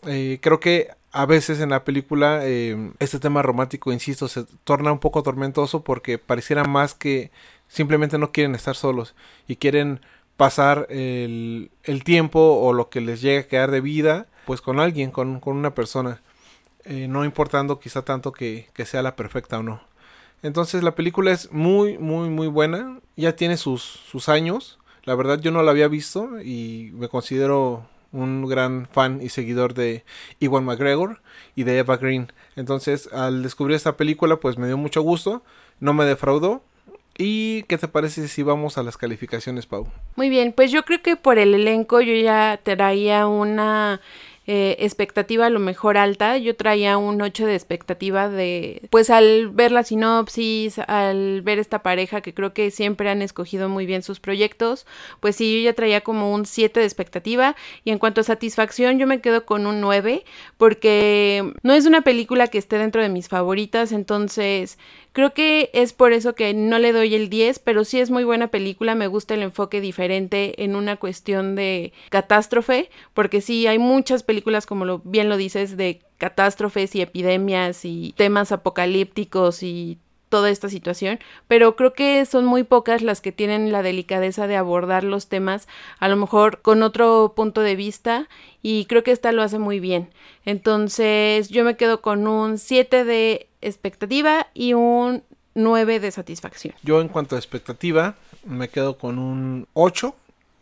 Eh, 0.05 0.39
creo 0.41 0.61
que 0.61 0.91
a 1.11 1.26
veces 1.26 1.60
en 1.60 1.69
la 1.69 1.84
película 1.84 2.45
em, 2.45 2.93
este 2.99 3.19
tema 3.19 3.41
romántico, 3.41 3.91
insisto, 3.91 4.27
se 4.30 4.45
torna 4.64 4.91
un 4.91 4.99
poco 4.99 5.23
tormentoso 5.23 5.84
porque 5.84 6.18
pareciera 6.18 6.64
más 6.64 6.93
que 6.95 7.31
simplemente 7.68 8.18
no 8.18 8.31
quieren 8.31 8.56
estar 8.56 8.76
solos 8.76 9.15
y 9.48 9.56
quieren 9.57 10.02
pasar 10.38 10.88
el, 10.90 11.69
tiempo 12.03 12.40
o 12.40 12.73
lo 12.73 12.90
que 12.90 13.02
les 13.02 13.22
llegue 13.22 13.40
a 13.40 13.48
quedar 13.48 13.72
de 13.72 13.81
vida 13.81 14.27
pues 14.45 14.61
con 14.61 14.80
alguien, 14.80 15.11
con, 15.11 15.41
una 15.45 15.73
persona, 15.73 16.22
eh, 16.84 17.07
no 17.07 17.23
importando 17.23 17.80
quizá 17.80 18.02
tanto 18.02 18.34
que, 18.34 18.68
sea 18.85 19.02
la 19.02 19.15
perfecta 19.15 19.60
o 19.60 19.64
no. 19.64 19.81
Entonces 20.41 20.84
la 20.84 20.95
película 20.95 21.31
es 21.31 21.52
muy, 21.52 21.98
muy, 21.98 22.30
muy 22.30 22.48
buena, 22.48 22.99
ya 23.15 23.35
tiene 23.35 23.56
sus, 23.56 23.81
sus 23.81 24.27
años, 24.27 24.80
la 25.03 25.15
verdad 25.15 25.40
yo 25.40 25.52
no 25.52 25.64
la 25.64 25.72
había 25.72 25.88
visto 25.88 26.41
y 26.41 26.91
me 26.94 27.07
considero 27.07 27.88
un 28.11 28.45
gran 28.45 28.88
fan 28.91 29.22
y 29.22 29.30
seguidor 29.30 29.73
de 29.73 30.06
Iwan 30.40 30.65
McGregor 30.65 31.22
y 31.56 31.64
de 31.64 31.80
Eva 31.80 31.98
Green. 31.98 32.31
Entonces, 32.56 33.10
al 33.11 33.44
descubrir 33.44 33.76
esta 33.76 33.98
película, 33.98 34.38
pues 34.38 34.57
me 34.57 34.68
dio 34.68 34.77
mucho 34.77 35.02
gusto, 35.02 35.44
no 35.80 35.94
me 35.94 36.06
defraudó 36.06 36.64
¿Y 37.18 37.64
qué 37.64 37.77
te 37.77 37.88
parece 37.88 38.27
si 38.27 38.41
vamos 38.41 38.77
a 38.77 38.84
las 38.84 38.98
calificaciones, 38.98 39.65
Pau? 39.68 39.88
Muy 40.15 40.30
bien, 40.30 40.52
pues 40.52 40.72
yo 40.72 40.84
creo 40.84 41.02
que 41.02 41.15
por 41.15 41.38
el 41.38 41.53
elenco 41.53 42.02
yo 42.02 42.15
ya 42.15 42.60
traía 42.64 43.27
una 43.27 44.02
eh, 44.45 44.76
expectativa 44.80 45.45
a 45.45 45.49
lo 45.49 45.60
mejor 45.60 45.98
alta. 45.98 46.38
Yo 46.38 46.56
traía 46.56 46.98
un 46.98 47.22
8 47.22 47.45
de 47.45 47.56
expectativa 47.56 48.27
de, 48.27 48.81
pues 48.90 49.10
al 49.10 49.52
ver 49.52 49.72
la 49.72 49.84
sinopsis, 49.84 50.80
al 50.80 51.41
ver 51.44 51.60
esta 51.60 51.81
pareja 51.81 52.19
que 52.19 52.34
creo 52.34 52.53
que 52.53 52.69
siempre 52.69 53.10
han 53.10 53.22
escogido 53.22 53.69
muy 53.69 53.85
bien 53.85 54.03
sus 54.03 54.19
proyectos, 54.19 54.85
pues 55.22 55.38
sí, 55.38 55.53
yo 55.60 55.64
ya 55.64 55.73
traía 55.73 56.02
como 56.02 56.34
un 56.34 56.45
7 56.45 56.81
de 56.81 56.85
expectativa. 56.85 57.56
Y 57.85 57.91
en 57.91 57.99
cuanto 57.99 58.19
a 58.19 58.26
satisfacción, 58.26 58.99
yo 58.99 59.07
me 59.07 59.22
quedo 59.22 59.45
con 59.45 59.65
un 59.65 59.80
9 59.80 60.26
porque 60.57 61.53
no 61.64 61.73
es 61.73 61.85
una 61.85 62.02
película 62.02 62.48
que 62.48 62.57
esté 62.57 62.77
dentro 62.77 63.02
de 63.02 63.10
mis 63.10 63.30
favoritas, 63.30 63.94
entonces 63.94 64.77
Creo 65.14 65.34
que 65.35 65.69
es 65.73 65.94
por 65.94 66.11
eso 66.11 66.34
que 66.34 66.56
no 66.56 66.80
le 66.80 66.91
doy 66.91 67.14
el 67.14 67.30
10, 67.30 67.60
pero 67.60 67.85
sí 67.85 67.99
es 67.99 68.10
muy 68.10 68.23
buena 68.23 68.48
película, 68.48 68.95
me 68.95 69.06
gusta 69.06 69.35
el 69.35 69.44
enfoque 69.44 69.80
diferente 69.80 70.64
en 70.64 70.76
una 70.76 70.98
cuestión 70.98 71.56
de 71.56 71.94
catástrofe, 72.10 72.90
porque 73.14 73.40
sí 73.40 73.68
hay 73.68 73.77
muchas 73.77 74.23
películas, 74.23 74.65
como 74.65 74.85
lo, 74.85 75.02
bien 75.06 75.30
lo 75.30 75.38
dices, 75.38 75.77
de 75.77 76.02
catástrofes 76.18 76.95
y 76.95 77.02
epidemias 77.02 77.85
y 77.85 78.15
temas 78.18 78.52
apocalípticos 78.52 79.61
y 79.61 79.99
toda 80.34 80.49
esta 80.49 80.68
situación, 80.68 81.19
pero 81.47 81.76
creo 81.76 81.93
que 81.93 82.26
son 82.26 82.45
muy 82.45 82.64
pocas 82.64 83.03
las 83.03 83.22
que 83.22 83.31
tienen 83.31 83.72
la 83.72 83.84
delicadeza 83.84 84.47
de 84.47 84.55
abordar 84.55 85.03
los 85.03 85.27
temas 85.27 85.68
a 85.99 86.07
lo 86.07 86.15
mejor 86.15 86.60
con 86.64 86.81
otro 86.81 87.34
punto 87.35 87.61
de 87.61 87.76
vista 87.76 88.27
y 88.64 88.85
creo 88.85 89.03
que 89.03 89.11
esta 89.11 89.31
lo 89.31 89.43
hace 89.43 89.60
muy 89.60 89.80
bien. 89.80 90.10
Entonces 90.43 91.49
yo 91.49 91.64
me 91.64 91.77
quedo 91.77 92.01
con 92.01 92.26
un 92.26 92.57
7 92.57 93.03
de 93.03 93.45
expectativa 93.61 94.47
y 94.55 94.73
un 94.73 95.22
9 95.53 95.99
de 95.99 96.10
satisfacción. 96.10 96.73
Yo 96.81 96.99
en 96.99 97.10
cuanto 97.10 97.35
a 97.35 97.38
expectativa 97.38 98.15
me 98.43 98.69
quedo 98.69 98.97
con 98.97 99.19
un 99.19 99.68
8. 99.73 100.15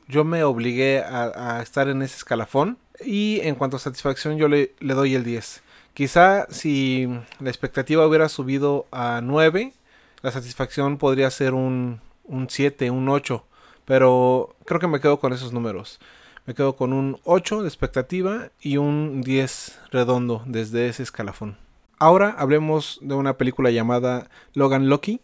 Yo 0.10 0.26
me 0.26 0.44
obligué 0.44 1.00
a, 1.00 1.62
estar 1.64 1.88
en 1.88 2.02
ese 2.02 2.18
escalafón 2.18 2.78
y 3.06 3.40
en 3.44 3.56
cuanto 3.56 3.78
a 3.78 3.80
satisfacción 3.80 4.38
yo 4.38 4.50
le, 4.50 4.74
doy 4.82 5.16
el 5.16 5.24
10. 5.24 5.64
Quizá 5.94 6.48
si 6.50 7.08
la 7.40 7.50
expectativa 7.50 8.08
hubiera 8.08 8.30
subido 8.30 8.88
a 8.92 9.22
9, 9.22 9.74
la 10.22 10.32
satisfacción 10.32 10.98
podría 10.98 11.30
ser 11.32 11.54
un, 11.54 12.00
un 12.24 12.50
7, 12.50 12.92
un 12.92 13.10
8. 13.10 13.46
Pero 13.86 14.56
creo 14.66 14.80
que 14.80 14.88
me 14.88 15.00
quedo 15.00 15.20
con 15.20 15.34
esos 15.34 15.52
números. 15.52 16.00
Me 16.46 16.54
quedo 16.54 16.76
con 16.76 16.94
un 16.94 17.20
8 17.26 17.62
de 17.62 17.68
expectativa 17.68 18.50
y 18.62 18.78
un 18.78 19.22
10 19.22 19.80
redondo 19.92 20.44
desde 20.46 20.88
ese 20.88 21.04
escalafón. 21.04 21.58
Ahora 22.00 22.36
hablemos 22.38 23.00
de 23.02 23.14
una 23.14 23.38
película 23.38 23.70
llamada 23.70 24.30
Logan 24.54 24.90
Lucky. 24.90 25.22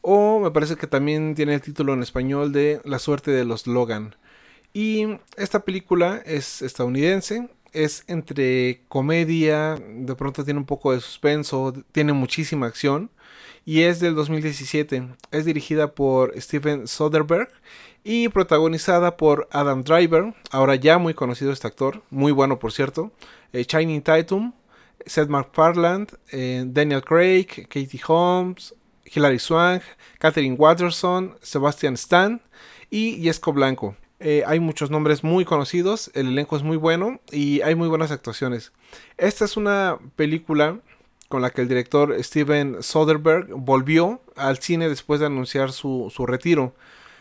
O 0.00 0.40
me 0.40 0.50
parece 0.52 0.76
que 0.76 0.86
también 0.86 1.34
tiene 1.34 1.54
el 1.54 1.60
título 1.60 1.92
en 1.92 2.02
español 2.02 2.52
de 2.52 2.80
La 2.84 2.98
suerte 2.98 3.30
de 3.30 3.44
los 3.44 3.66
Logan. 3.66 4.14
Y 4.72 5.18
esta 5.36 5.60
película 5.60 6.22
es 6.24 6.62
estadounidense, 6.62 7.50
es 7.72 8.04
entre 8.06 8.82
comedia, 8.88 9.76
de 9.76 10.14
pronto 10.14 10.44
tiene 10.44 10.60
un 10.60 10.66
poco 10.66 10.92
de 10.92 11.00
suspenso, 11.00 11.72
tiene 11.92 12.12
muchísima 12.12 12.66
acción 12.66 13.10
y 13.64 13.82
es 13.82 14.00
del 14.00 14.14
2017. 14.14 15.08
Es 15.30 15.44
dirigida 15.44 15.94
por 15.94 16.32
Steven 16.40 16.86
Soderbergh 16.86 17.50
y 18.04 18.28
protagonizada 18.28 19.16
por 19.16 19.48
Adam 19.50 19.82
Driver, 19.82 20.34
ahora 20.50 20.74
ya 20.76 20.98
muy 20.98 21.14
conocido 21.14 21.52
este 21.52 21.66
actor, 21.66 22.02
muy 22.10 22.32
bueno 22.32 22.58
por 22.58 22.72
cierto, 22.72 23.12
eh, 23.52 23.66
Shining 23.68 24.02
Tatum, 24.02 24.52
Seth 25.04 25.28
MacFarlane, 25.28 26.06
eh, 26.32 26.64
Daniel 26.66 27.02
Craig, 27.02 27.46
Katie 27.68 28.00
Holmes, 28.06 28.74
Hilary 29.04 29.38
Swank, 29.38 29.82
Catherine 30.18 30.56
Watterson, 30.56 31.36
Sebastian 31.42 31.94
Stan 31.94 32.40
y 32.90 33.22
Jesco 33.22 33.52
Blanco. 33.52 33.96
Eh, 34.20 34.42
hay 34.46 34.60
muchos 34.60 34.90
nombres 34.90 35.22
muy 35.22 35.44
conocidos, 35.44 36.10
el 36.14 36.28
elenco 36.28 36.56
es 36.56 36.62
muy 36.62 36.76
bueno 36.76 37.20
y 37.30 37.60
hay 37.62 37.74
muy 37.74 37.88
buenas 37.88 38.10
actuaciones. 38.10 38.72
Esta 39.16 39.44
es 39.44 39.56
una 39.56 39.98
película 40.16 40.80
con 41.28 41.42
la 41.42 41.50
que 41.50 41.60
el 41.60 41.68
director 41.68 42.16
Steven 42.22 42.82
Soderbergh 42.82 43.50
volvió 43.50 44.20
al 44.34 44.58
cine 44.58 44.88
después 44.88 45.20
de 45.20 45.26
anunciar 45.26 45.72
su, 45.72 46.12
su 46.14 46.26
retiro. 46.26 46.74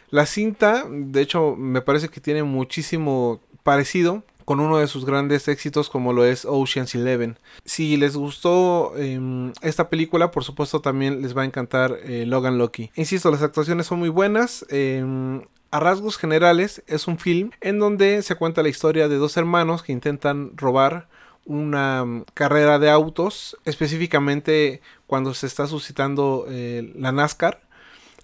La 0.09 0.25
cinta, 0.25 0.85
de 0.89 1.21
hecho, 1.21 1.55
me 1.57 1.81
parece 1.81 2.07
que 2.09 2.21
tiene 2.21 2.43
muchísimo 2.43 3.41
parecido 3.63 4.23
con 4.47 4.61
uno 4.61 4.77
de 4.77 4.87
sus 4.87 5.03
grandes 5.05 5.49
éxitos 5.49 5.89
como 5.89 6.13
lo 6.13 6.23
es 6.23 6.45
Ocean's 6.45 6.95
Eleven. 6.95 7.37
Si 7.65 7.97
les 7.97 8.15
gustó 8.15 8.93
em, 8.95 9.51
esta 9.61 9.89
película, 9.89 10.31
por 10.31 10.45
supuesto 10.45 10.79
también 10.79 11.21
les 11.21 11.35
va 11.35 11.41
a 11.41 11.45
encantar 11.45 11.99
eh, 12.05 12.25
Logan 12.25 12.57
Lucky. 12.57 12.89
Insisto, 12.95 13.29
las 13.29 13.41
actuaciones 13.41 13.87
son 13.87 13.99
muy 13.99 14.07
buenas. 14.07 14.65
Em, 14.69 15.41
a 15.71 15.79
rasgos 15.79 16.17
generales 16.17 16.83
es 16.87 17.07
un 17.07 17.17
film 17.17 17.51
en 17.61 17.79
donde 17.79 18.21
se 18.21 18.35
cuenta 18.35 18.63
la 18.63 18.69
historia 18.69 19.07
de 19.07 19.17
dos 19.17 19.37
hermanos 19.37 19.83
que 19.83 19.91
intentan 19.91 20.51
robar 20.55 21.07
una 21.45 22.05
mm, 22.05 22.25
carrera 22.33 22.79
de 22.79 22.89
autos, 22.89 23.57
específicamente 23.65 24.81
cuando 25.07 25.33
se 25.33 25.47
está 25.47 25.67
suscitando 25.67 26.45
eh, 26.49 26.93
la 26.95 27.11
NASCAR. 27.11 27.61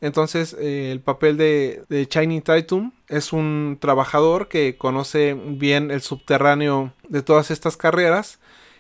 Entonces 0.02 0.56
eh, 0.60 0.91
el 0.91 0.99
papel 0.99 1.38
de, 1.38 1.84
de 1.90 2.06
Shining 2.06 2.41
Tatum 2.41 2.91
es 3.07 3.32
un 3.32 3.78
trabajador 3.80 4.49
que 4.49 4.78
conoce 4.78 5.34
bien 5.34 5.91
el 5.91 6.02
subterráneo 6.02 6.94
de 7.07 7.22
todas 7.22 7.52
estas 7.52 7.78
carreras 7.78 8.40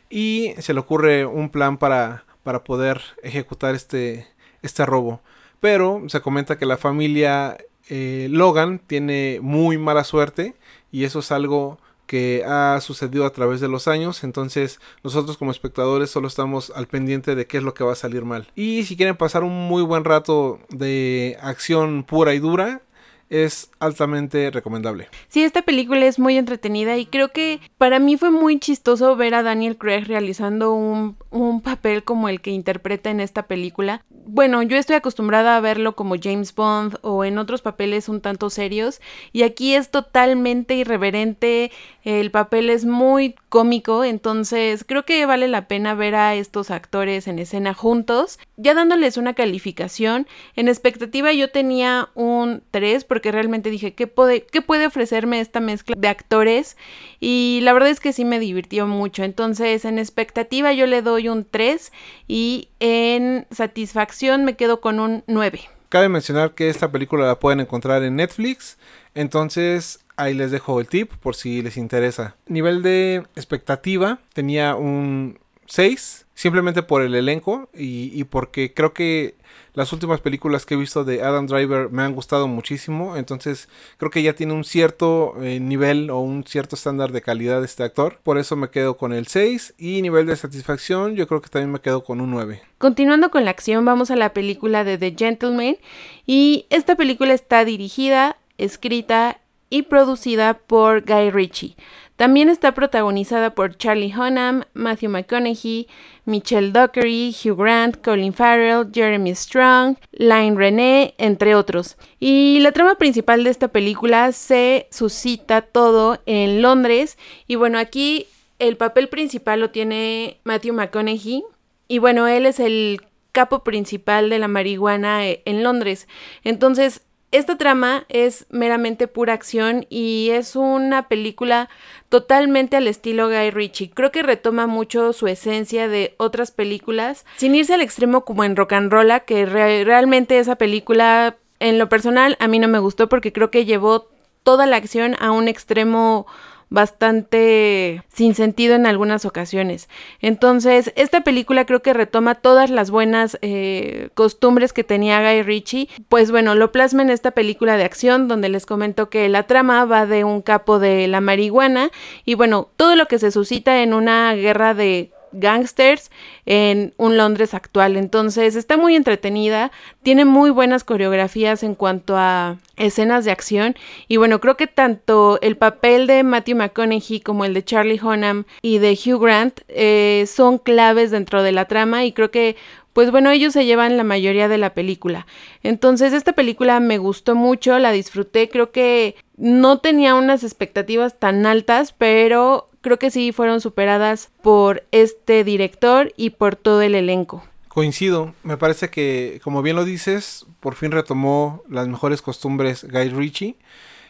y 0.09 0.53
se 0.59 0.73
le 0.73 0.81
ocurre 0.81 1.25
un 1.25 1.49
plan 1.49 1.77
para, 1.77 2.25
para 2.43 2.63
poder 2.63 3.01
ejecutar 3.23 3.73
este, 3.73 4.27
este 4.61 4.85
robo. 4.85 5.21
Pero 5.59 6.03
se 6.07 6.19
comenta 6.19 6.57
que 6.57 6.65
la 6.65 6.77
familia 6.77 7.57
eh, 7.89 8.27
Logan 8.29 8.79
tiene 8.79 9.39
muy 9.41 9.77
mala 9.77 10.03
suerte 10.03 10.55
y 10.91 11.03
eso 11.03 11.19
es 11.19 11.31
algo 11.31 11.79
que 12.05 12.43
ha 12.45 12.79
sucedido 12.81 13.25
a 13.25 13.31
través 13.31 13.59
de 13.59 13.67
los 13.67 13.87
años, 13.87 14.23
entonces 14.23 14.79
nosotros 15.03 15.37
como 15.37 15.51
espectadores 15.51 16.09
solo 16.11 16.27
estamos 16.27 16.71
al 16.75 16.87
pendiente 16.87 17.33
de 17.33 17.47
qué 17.47 17.57
es 17.57 17.63
lo 17.63 17.73
que 17.73 17.83
va 17.83 17.93
a 17.93 17.95
salir 17.95 18.25
mal. 18.25 18.47
Y 18.55 18.83
si 18.83 18.95
quieren 18.95 19.15
pasar 19.15 19.43
un 19.43 19.67
muy 19.67 19.83
buen 19.83 20.03
rato 20.03 20.59
de 20.69 21.37
acción 21.41 22.03
pura 22.03 22.33
y 22.33 22.39
dura, 22.39 22.81
es 23.29 23.71
altamente 23.79 24.51
recomendable. 24.51 25.07
Sí, 25.27 25.43
esta 25.43 25.61
película 25.63 26.05
es 26.05 26.19
muy 26.19 26.37
entretenida 26.37 26.97
y 26.97 27.05
creo 27.05 27.29
que 27.29 27.59
para 27.77 27.99
mí 27.99 28.17
fue 28.17 28.31
muy 28.31 28.59
chistoso 28.59 29.15
ver 29.15 29.35
a 29.35 29.43
Daniel 29.43 29.77
Craig 29.77 30.05
realizando 30.05 30.73
un, 30.73 31.17
un 31.31 31.61
papel 31.61 32.03
como 32.03 32.29
el 32.29 32.41
que 32.41 32.51
interpreta 32.51 33.09
en 33.09 33.19
esta 33.19 33.43
película. 33.43 34.03
Bueno, 34.09 34.63
yo 34.63 34.77
estoy 34.77 34.95
acostumbrada 34.95 35.57
a 35.57 35.59
verlo 35.59 35.95
como 35.95 36.15
James 36.21 36.55
Bond 36.55 36.97
o 37.01 37.25
en 37.25 37.37
otros 37.37 37.61
papeles 37.61 38.07
un 38.07 38.21
tanto 38.21 38.49
serios 38.49 39.01
y 39.33 39.43
aquí 39.43 39.75
es 39.75 39.89
totalmente 39.89 40.75
irreverente, 40.75 41.71
el 42.03 42.31
papel 42.31 42.69
es 42.69 42.85
muy 42.85 43.35
cómico, 43.49 44.03
entonces 44.03 44.85
creo 44.87 45.03
que 45.03 45.25
vale 45.25 45.47
la 45.47 45.67
pena 45.67 45.93
ver 45.93 46.15
a 46.15 46.35
estos 46.35 46.71
actores 46.71 47.27
en 47.27 47.39
escena 47.39 47.73
juntos. 47.73 48.39
Ya 48.55 48.73
dándoles 48.73 49.17
una 49.17 49.33
calificación, 49.33 50.27
en 50.55 50.67
expectativa 50.67 51.33
yo 51.33 51.49
tenía 51.49 52.09
un 52.13 52.63
3 52.71 53.03
porque 53.13 53.31
realmente 53.31 53.69
dije, 53.69 53.93
¿qué 53.93 54.07
puede, 54.07 54.41
¿qué 54.41 54.63
puede 54.63 54.87
ofrecerme 54.87 55.39
esta 55.39 55.59
mezcla 55.59 55.95
de 55.95 56.07
actores? 56.07 56.77
Y 57.19 57.59
la 57.61 57.71
verdad 57.71 57.89
es 57.89 57.99
que 57.99 58.11
sí 58.11 58.25
me 58.25 58.39
divirtió 58.39 58.87
mucho, 58.87 59.23
entonces 59.23 59.85
en 59.85 59.99
expectativa 59.99 60.73
yo 60.73 60.87
le 60.87 61.03
doy 61.03 61.29
un 61.29 61.45
3 61.45 61.91
y 62.27 62.69
en 62.79 63.45
satisfacción 63.51 64.45
me 64.45 64.55
quedo 64.55 64.81
con 64.81 64.99
un 64.99 65.23
9. 65.27 65.59
Cabe 65.89 66.09
mencionar 66.09 66.55
que 66.55 66.69
esta 66.69 66.91
película 66.91 67.27
la 67.27 67.39
pueden 67.39 67.59
encontrar 67.59 68.01
en 68.01 68.15
Netflix, 68.15 68.79
entonces 69.13 69.99
ahí 70.15 70.33
les 70.33 70.49
dejo 70.49 70.79
el 70.79 70.87
tip 70.87 71.11
por 71.17 71.35
si 71.35 71.61
les 71.61 71.77
interesa. 71.77 72.35
Nivel 72.47 72.81
de 72.81 73.17
expectativa 73.35 74.17
tenía 74.33 74.73
un 74.73 75.37
6, 75.67 76.25
simplemente 76.33 76.81
por 76.81 77.03
el 77.03 77.13
elenco 77.13 77.69
y, 77.75 78.09
y 78.19 78.23
porque 78.23 78.73
creo 78.73 78.91
que 78.91 79.35
las 79.73 79.91
últimas 79.93 80.21
películas 80.21 80.65
que 80.65 80.75
he 80.75 80.77
visto 80.77 81.03
de 81.03 81.23
Adam 81.23 81.47
Driver 81.47 81.89
me 81.89 82.03
han 82.03 82.13
gustado 82.13 82.47
muchísimo, 82.47 83.17
entonces 83.17 83.69
creo 83.97 84.11
que 84.11 84.21
ya 84.21 84.33
tiene 84.33 84.53
un 84.53 84.63
cierto 84.63 85.35
eh, 85.41 85.59
nivel 85.59 86.09
o 86.09 86.19
un 86.19 86.43
cierto 86.43 86.75
estándar 86.75 87.11
de 87.11 87.21
calidad 87.21 87.63
este 87.63 87.83
actor, 87.83 88.19
por 88.23 88.37
eso 88.37 88.55
me 88.55 88.69
quedo 88.69 88.97
con 88.97 89.13
el 89.13 89.27
6 89.27 89.75
y 89.77 90.01
nivel 90.01 90.25
de 90.25 90.35
satisfacción 90.35 91.15
yo 91.15 91.27
creo 91.27 91.41
que 91.41 91.49
también 91.49 91.71
me 91.71 91.79
quedo 91.79 92.03
con 92.03 92.21
un 92.21 92.31
9. 92.31 92.61
Continuando 92.77 93.31
con 93.31 93.45
la 93.45 93.51
acción, 93.51 93.85
vamos 93.85 94.11
a 94.11 94.15
la 94.15 94.33
película 94.33 94.83
de 94.83 94.97
The 94.97 95.15
Gentleman 95.17 95.77
y 96.25 96.65
esta 96.69 96.95
película 96.95 97.33
está 97.33 97.65
dirigida, 97.65 98.37
escrita 98.57 99.39
y 99.73 99.81
producida 99.81 100.53
por 100.53 101.01
Guy 101.03 101.31
Ritchie. 101.31 101.75
También 102.15 102.47
está 102.47 102.75
protagonizada 102.75 103.55
por 103.55 103.75
Charlie 103.75 104.13
Hunnam, 104.15 104.65
Matthew 104.75 105.09
McConaughey, 105.09 105.87
Michelle 106.25 106.71
Dockery, 106.71 107.33
Hugh 107.33 107.57
Grant, 107.57 107.97
Colin 108.05 108.35
Farrell, 108.35 108.85
Jeremy 108.93 109.33
Strong, 109.33 109.97
Line 110.11 110.55
René, 110.55 111.15
entre 111.17 111.55
otros. 111.55 111.97
Y 112.19 112.59
la 112.59 112.71
trama 112.71 112.99
principal 112.99 113.43
de 113.43 113.49
esta 113.49 113.69
película 113.69 114.31
se 114.31 114.85
suscita 114.91 115.63
todo 115.63 116.21
en 116.27 116.61
Londres. 116.61 117.17
Y 117.47 117.55
bueno, 117.55 117.79
aquí 117.79 118.27
el 118.59 118.77
papel 118.77 119.09
principal 119.09 119.59
lo 119.59 119.71
tiene 119.71 120.37
Matthew 120.43 120.75
McConaughey. 120.75 121.43
Y 121.87 121.97
bueno, 121.97 122.27
él 122.27 122.45
es 122.45 122.59
el 122.59 123.01
capo 123.31 123.63
principal 123.63 124.29
de 124.29 124.37
la 124.37 124.47
marihuana 124.47 125.25
eh, 125.27 125.41
en 125.45 125.63
Londres. 125.63 126.07
Entonces, 126.43 127.01
esta 127.33 127.57
trama 127.57 128.05
es 128.09 128.45
meramente 128.51 129.07
pura 129.07 129.33
acción 129.33 129.87
y 129.89 130.29
es 130.31 130.55
una 130.55 131.07
película 131.07 131.67
totalmente 132.09 132.77
al 132.77 132.87
estilo 132.87 133.27
Guy 133.27 133.49
Ritchie. 133.49 133.89
Creo 133.89 134.11
que 134.11 134.21
retoma 134.21 134.67
mucho 134.67 135.13
su 135.13 135.27
esencia 135.27 135.87
de 135.87 136.13
otras 136.17 136.51
películas, 136.51 137.25
sin 137.37 137.55
irse 137.55 137.73
al 137.73 137.81
extremo 137.81 138.23
como 138.23 138.43
en 138.43 138.55
Rock 138.55 138.73
and 138.73 138.91
Roll, 138.91 139.11
que 139.25 139.47
realmente 139.47 140.37
esa 140.37 140.57
película, 140.57 141.37
en 141.59 141.79
lo 141.79 141.89
personal, 141.89 142.37
a 142.39 142.47
mí 142.47 142.59
no 142.59 142.67
me 142.67 142.77
gustó 142.77 143.09
porque 143.09 143.33
creo 143.33 143.49
que 143.49 143.65
llevó 143.65 144.09
toda 144.43 144.67
la 144.67 144.75
acción 144.75 145.15
a 145.19 145.31
un 145.31 145.47
extremo 145.47 146.27
bastante 146.73 148.03
sin 148.11 148.33
sentido 148.33 148.73
en 148.73 148.87
algunas 148.87 149.25
ocasiones. 149.25 149.89
Entonces, 150.21 150.91
esta 150.95 151.21
película 151.21 151.65
creo 151.67 151.83
que 151.83 151.93
retoma 151.93 152.33
todas 152.33 152.71
las 152.71 152.89
buenas 152.89 153.37
eh, 153.43 154.09
costumbres 154.15 154.73
que 154.73 154.83
tenía 154.83 155.21
Guy 155.21 155.43
Ritchie. 155.43 155.87
Pues 156.09 156.31
bueno, 156.31 156.55
lo 156.55 156.71
plasma 156.71 157.03
en 157.03 157.11
esta 157.11 157.29
película 157.29 157.77
de 157.77 157.83
acción 157.83 158.27
donde 158.27 158.49
les 158.49 158.65
comento 158.65 159.11
que 159.11 159.29
la 159.29 159.43
trama 159.43 159.85
va 159.85 160.07
de 160.07 160.23
un 160.23 160.41
capo 160.41 160.79
de 160.79 161.07
la 161.07 161.21
marihuana 161.21 161.91
y 162.25 162.33
bueno, 162.33 162.69
todo 162.75 162.95
lo 162.95 163.05
que 163.05 163.19
se 163.19 163.29
suscita 163.29 163.83
en 163.83 163.93
una 163.93 164.33
guerra 164.33 164.73
de 164.73 165.12
gangsters 165.33 166.11
en 166.45 166.93
un 166.97 167.17
Londres 167.17 167.53
actual. 167.53 167.97
Entonces 167.97 168.55
está 168.55 168.77
muy 168.77 168.95
entretenida, 168.95 169.71
tiene 170.03 170.25
muy 170.25 170.49
buenas 170.49 170.83
coreografías 170.83 171.63
en 171.63 171.75
cuanto 171.75 172.15
a 172.17 172.57
escenas 172.75 173.23
de 173.25 173.31
acción 173.31 173.75
y 174.07 174.17
bueno, 174.17 174.39
creo 174.39 174.57
que 174.57 174.65
tanto 174.67 175.37
el 175.41 175.57
papel 175.57 176.07
de 176.07 176.23
Matthew 176.23 176.57
McConaughey 176.57 177.19
como 177.19 177.45
el 177.45 177.53
de 177.53 177.63
Charlie 177.63 177.99
Hunnam 178.01 178.45
y 178.61 178.79
de 178.79 178.93
Hugh 178.93 179.21
Grant 179.21 179.59
eh, 179.67 180.25
son 180.27 180.57
claves 180.57 181.11
dentro 181.11 181.43
de 181.43 181.51
la 181.51 181.65
trama 181.65 182.05
y 182.05 182.13
creo 182.13 182.31
que 182.31 182.55
pues 182.93 183.11
bueno, 183.11 183.31
ellos 183.31 183.53
se 183.53 183.65
llevan 183.65 183.97
la 183.97 184.03
mayoría 184.03 184.47
de 184.47 184.57
la 184.57 184.73
película. 184.73 185.27
Entonces, 185.63 186.13
esta 186.13 186.33
película 186.33 186.79
me 186.79 186.99
gustó 186.99 187.35
mucho, 187.35 187.77
la 187.79 187.91
disfruté, 187.91 188.49
creo 188.49 188.71
que 188.71 189.15
no 189.35 189.79
tenía 189.79 190.15
unas 190.15 190.43
expectativas 190.43 191.19
tan 191.19 191.45
altas, 191.45 191.91
pero 191.91 192.69
creo 192.81 192.99
que 192.99 193.11
sí 193.11 193.31
fueron 193.31 193.61
superadas 193.61 194.29
por 194.41 194.83
este 194.91 195.43
director 195.43 196.13
y 196.15 196.31
por 196.31 196.55
todo 196.55 196.81
el 196.81 196.95
elenco. 196.95 197.43
Coincido, 197.67 198.35
me 198.43 198.57
parece 198.57 198.91
que, 198.91 199.41
como 199.43 199.63
bien 199.63 199.75
lo 199.75 199.85
dices, 199.85 200.45
por 200.59 200.75
fin 200.75 200.91
retomó 200.91 201.63
las 201.67 201.87
mejores 201.87 202.21
costumbres 202.21 202.85
Guy 202.87 203.09
Ritchie 203.09 203.55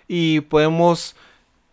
y 0.07 0.41
podemos 0.41 1.15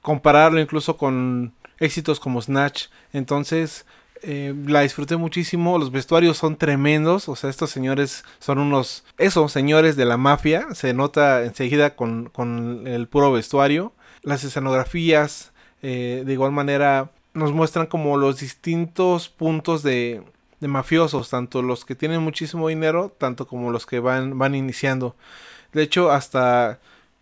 compararlo 0.00 0.60
incluso 0.60 0.96
con 0.96 1.52
éxitos 1.80 2.20
como 2.20 2.40
Snatch. 2.40 2.86
Entonces, 3.12 3.86
eh, 4.22 4.54
la 4.66 4.82
disfruté 4.82 5.16
muchísimo, 5.16 5.78
los 5.78 5.90
vestuarios 5.90 6.36
son 6.36 6.56
tremendos, 6.56 7.28
o 7.28 7.36
sea, 7.36 7.48
estos 7.48 7.70
señores 7.70 8.24
son 8.38 8.58
unos, 8.58 9.04
esos 9.18 9.50
señores 9.52 9.96
de 9.96 10.04
la 10.04 10.16
mafia, 10.16 10.74
se 10.74 10.92
nota 10.92 11.44
enseguida 11.44 11.96
con, 11.96 12.28
con 12.28 12.86
el 12.86 13.08
puro 13.08 13.32
vestuario, 13.32 13.92
las 14.22 14.44
escenografías, 14.44 15.52
eh, 15.82 16.22
de 16.26 16.32
igual 16.32 16.52
manera 16.52 17.10
nos 17.32 17.52
muestran 17.52 17.86
como 17.86 18.16
los 18.18 18.40
distintos 18.40 19.28
puntos 19.28 19.82
de, 19.82 20.22
de, 20.60 20.68
mafiosos, 20.68 21.30
tanto 21.30 21.62
los 21.62 21.84
que 21.84 21.94
tienen 21.94 22.20
muchísimo 22.20 22.68
dinero, 22.68 23.14
tanto 23.16 23.46
como 23.46 23.70
los 23.70 23.86
que 23.86 24.00
van, 24.00 24.38
van 24.38 24.54
iniciando. 24.54 25.16
De 25.72 25.82
hecho, 25.82 26.10
hasta 26.10 26.80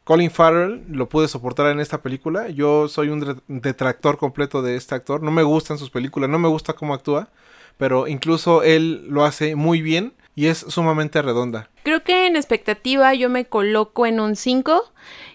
Colin 0.09 0.31
Farrell 0.31 0.85
lo 0.89 1.07
pude 1.11 1.29
soportar 1.29 1.67
en 1.71 1.81
esta 1.81 2.01
película. 2.01 2.49
Yo 2.49 2.89
soy 2.89 3.11
un 3.11 3.43
detractor 3.47 4.17
completo 4.17 4.63
de 4.63 4.75
este 4.75 4.95
actor. 4.95 5.23
No 5.23 5.31
me 5.31 5.43
gustan 5.43 5.77
sus 5.77 5.91
películas, 5.91 6.31
no 6.31 6.39
me 6.39 6.49
gusta 6.49 6.73
cómo 6.73 6.95
actúa, 6.95 7.29
pero 7.77 8.09
incluso 8.09 8.63
él 8.63 9.05
lo 9.11 9.27
hace 9.27 9.55
muy 9.55 9.83
bien 9.83 10.15
y 10.35 10.47
es 10.47 10.61
sumamente 10.61 11.21
redonda. 11.21 11.69
Creo 11.83 12.05
que 12.05 12.27
en 12.27 12.37
expectativa 12.37 13.13
yo 13.13 13.29
me 13.29 13.45
coloco 13.45 14.07
en 14.07 14.19
un 14.19 14.35
5 14.35 14.83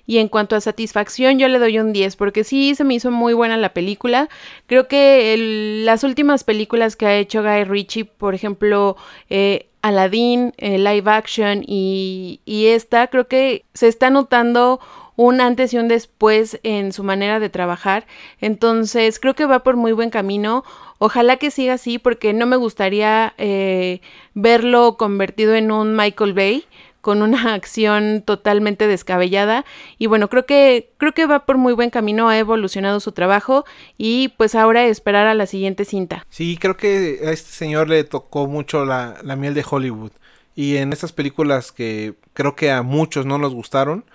y 0.07 0.17
en 0.17 0.27
cuanto 0.27 0.55
a 0.55 0.61
satisfacción 0.61 1.37
yo 1.37 1.47
le 1.49 1.59
doy 1.59 1.77
un 1.77 1.93
10 1.93 2.15
porque 2.15 2.43
sí 2.43 2.73
se 2.73 2.83
me 2.83 2.95
hizo 2.95 3.11
muy 3.11 3.35
buena 3.35 3.57
la 3.57 3.75
película. 3.75 4.27
Creo 4.65 4.87
que 4.87 5.83
las 5.85 6.03
últimas 6.03 6.43
películas 6.43 6.95
que 6.95 7.05
ha 7.05 7.15
hecho 7.15 7.43
Guy 7.43 7.65
Ritchie, 7.65 8.05
por 8.05 8.33
ejemplo, 8.33 8.97
eh, 9.29 9.69
Aladdin, 9.83 10.53
eh, 10.57 10.79
live 10.79 11.11
action 11.11 11.61
y, 11.67 12.39
y 12.45 12.67
esta, 12.67 13.07
creo 13.07 13.27
que 13.27 13.65
se 13.73 13.87
está 13.87 14.09
notando 14.09 14.79
un 15.15 15.41
antes 15.41 15.73
y 15.73 15.77
un 15.77 15.87
después 15.87 16.59
en 16.63 16.91
su 16.93 17.03
manera 17.03 17.39
de 17.39 17.49
trabajar. 17.49 18.07
Entonces 18.39 19.19
creo 19.19 19.35
que 19.35 19.45
va 19.45 19.59
por 19.59 19.75
muy 19.75 19.91
buen 19.91 20.09
camino. 20.09 20.63
Ojalá 20.97 21.37
que 21.37 21.51
siga 21.51 21.73
así 21.73 21.99
porque 21.99 22.33
no 22.33 22.45
me 22.45 22.55
gustaría 22.55 23.33
eh, 23.37 24.01
verlo 24.33 24.97
convertido 24.97 25.53
en 25.53 25.71
un 25.71 25.95
Michael 25.95 26.33
Bay 26.33 26.65
con 27.03 27.21
una 27.21 27.53
acción 27.53 28.23
totalmente 28.25 28.87
descabellada 28.87 29.65
y 29.99 30.07
bueno 30.07 30.29
creo 30.29 30.45
que 30.45 30.89
creo 30.97 31.11
que 31.11 31.27
va 31.27 31.45
por 31.45 31.57
muy 31.57 31.73
buen 31.73 31.89
camino 31.89 32.29
ha 32.29 32.39
evolucionado 32.39 32.99
su 33.01 33.11
trabajo 33.11 33.65
y 33.97 34.29
pues 34.29 34.55
ahora 34.55 34.85
esperar 34.85 35.27
a 35.27 35.35
la 35.35 35.45
siguiente 35.45 35.83
cinta 35.83 36.25
sí 36.29 36.57
creo 36.59 36.77
que 36.77 37.19
a 37.25 37.31
este 37.31 37.51
señor 37.51 37.89
le 37.89 38.05
tocó 38.05 38.47
mucho 38.47 38.85
la, 38.85 39.17
la 39.21 39.35
miel 39.35 39.53
de 39.53 39.65
Hollywood 39.69 40.11
y 40.55 40.77
en 40.77 40.93
estas 40.93 41.11
películas 41.11 41.73
que 41.73 42.13
creo 42.33 42.55
que 42.55 42.71
a 42.71 42.83
muchos 42.83 43.25
no 43.25 43.37
nos 43.37 43.53
gustaron 43.53 44.05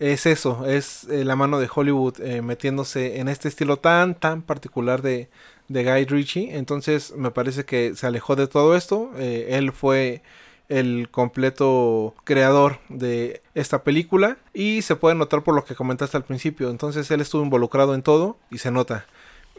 es 0.00 0.26
eso, 0.26 0.66
es 0.66 1.04
eh, 1.04 1.24
la 1.24 1.36
mano 1.36 1.58
de 1.60 1.68
Hollywood 1.72 2.20
eh, 2.20 2.42
metiéndose 2.42 3.20
en 3.20 3.28
este 3.28 3.48
estilo 3.48 3.78
tan, 3.78 4.14
tan 4.14 4.42
particular 4.42 5.02
de, 5.02 5.28
de, 5.68 5.84
Guy 5.84 6.04
Ritchie. 6.06 6.56
Entonces 6.56 7.14
me 7.16 7.30
parece 7.30 7.64
que 7.64 7.94
se 7.94 8.06
alejó 8.06 8.34
de 8.34 8.48
todo 8.48 8.74
esto. 8.76 9.12
Eh, 9.16 9.50
él 9.50 9.72
fue 9.72 10.22
el 10.68 11.08
completo 11.10 12.14
creador 12.24 12.78
de 12.88 13.42
esta 13.54 13.82
película 13.82 14.38
y 14.52 14.82
se 14.82 14.96
puede 14.96 15.14
notar 15.14 15.42
por 15.42 15.54
lo 15.54 15.64
que 15.64 15.74
comentaste 15.74 16.16
al 16.16 16.24
principio. 16.24 16.70
Entonces 16.70 17.10
él 17.10 17.20
estuvo 17.20 17.42
involucrado 17.42 17.94
en 17.94 18.02
todo 18.02 18.36
y 18.50 18.58
se 18.58 18.70
nota. 18.70 19.06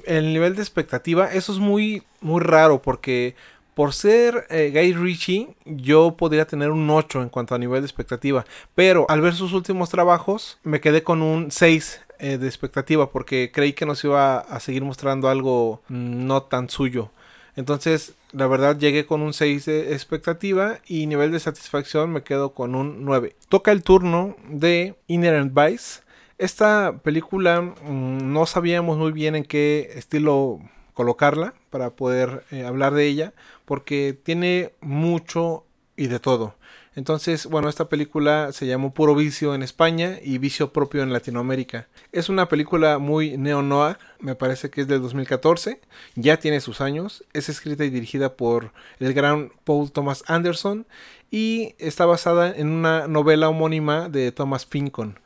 El 0.06 0.34
nivel 0.34 0.56
de 0.56 0.62
expectativa, 0.62 1.32
eso 1.32 1.54
es 1.54 1.60
muy, 1.60 2.04
muy 2.22 2.42
raro 2.42 2.82
porque 2.82 3.36
por 3.76 3.94
ser 3.94 4.48
eh, 4.50 4.72
Guy 4.74 4.94
Ritchie, 4.94 5.56
yo 5.66 6.16
podría 6.18 6.48
tener 6.48 6.72
un 6.72 6.90
8 6.90 7.22
en 7.22 7.30
cuanto 7.30 7.56
a 7.56 7.58
nivel 7.58 7.82
de 7.82 7.86
expectativa. 7.86 8.46
Pero 8.74 9.06
al 9.10 9.22
ver 9.22 9.34
sus 9.34 9.52
últimos 9.54 9.90
trabajos, 9.90 10.60
me 10.64 10.80
quedé 10.80 11.04
con 11.04 11.22
un 11.22 11.52
6 11.52 12.02
eh, 12.20 12.38
de 12.38 12.48
expectativa 12.48 13.12
porque 13.12 13.52
creí 13.54 13.74
que 13.74 13.86
nos 13.86 14.02
iba 14.06 14.38
a 14.38 14.60
seguir 14.62 14.84
mostrando 14.84 15.28
algo 15.28 15.82
mm, 15.90 16.26
no 16.26 16.44
tan 16.44 16.70
suyo. 16.70 17.12
Entonces, 17.58 18.14
la 18.36 18.48
verdad, 18.48 18.78
llegué 18.78 19.06
con 19.06 19.22
un 19.22 19.34
6 19.34 19.66
de 19.66 19.94
expectativa 19.94 20.80
y 20.86 21.08
nivel 21.08 21.32
de 21.32 21.40
satisfacción 21.40 22.12
me 22.12 22.24
quedo 22.24 22.54
con 22.54 22.76
un 22.76 23.06
9. 23.06 23.34
Toca 23.48 23.72
el 23.72 23.82
turno 23.82 24.36
de 24.50 24.96
Inherent 25.08 25.54
Vice. 25.54 26.02
Esta 26.38 26.98
película 27.02 27.62
mm, 27.62 28.34
no 28.34 28.46
sabíamos 28.46 28.98
muy 28.98 29.14
bien 29.14 29.36
en 29.38 29.46
qué 29.46 29.90
estilo 29.96 30.60
colocarla 30.94 31.54
para 31.70 31.92
poder 31.92 32.44
eh, 32.52 32.66
hablar 32.66 32.94
de 32.94 33.06
ella 33.08 33.34
porque 33.64 34.18
tiene 34.22 34.74
mucho 34.82 35.64
y 35.96 36.08
de 36.08 36.20
todo. 36.20 36.56
Entonces, 36.96 37.46
bueno, 37.48 37.68
esta 37.68 37.90
película 37.90 38.52
se 38.54 38.68
llamó 38.68 38.94
Puro 38.94 39.16
Vicio 39.16 39.54
en 39.54 39.64
España 39.64 40.18
y 40.24 40.38
Vicio 40.38 40.72
Propio 40.72 41.04
en 41.04 41.12
Latinoamérica. 41.12 41.88
Es 42.14 42.30
una 42.30 42.48
película 42.48 43.00
muy 43.00 43.38
neo-noir, 43.38 43.98
me 44.20 44.36
parece 44.36 44.70
que 44.70 44.82
es 44.82 44.88
del 44.88 45.02
2014, 45.02 45.82
ya 46.16 46.38
tiene 46.38 46.62
sus 46.62 46.80
años, 46.80 47.26
es 47.34 47.50
escrita 47.50 47.84
y 47.84 47.90
dirigida 47.90 48.38
por 48.38 48.72
el 49.00 49.14
gran 49.14 49.52
Paul 49.66 49.92
Thomas 49.92 50.24
Anderson 50.28 50.88
y 51.30 51.76
está 51.80 52.06
basada 52.06 52.56
en 52.56 52.70
una 52.70 53.08
novela 53.10 53.50
homónima 53.50 54.08
de 54.08 54.32
Thomas 54.32 54.66
Fincon. 54.66 55.20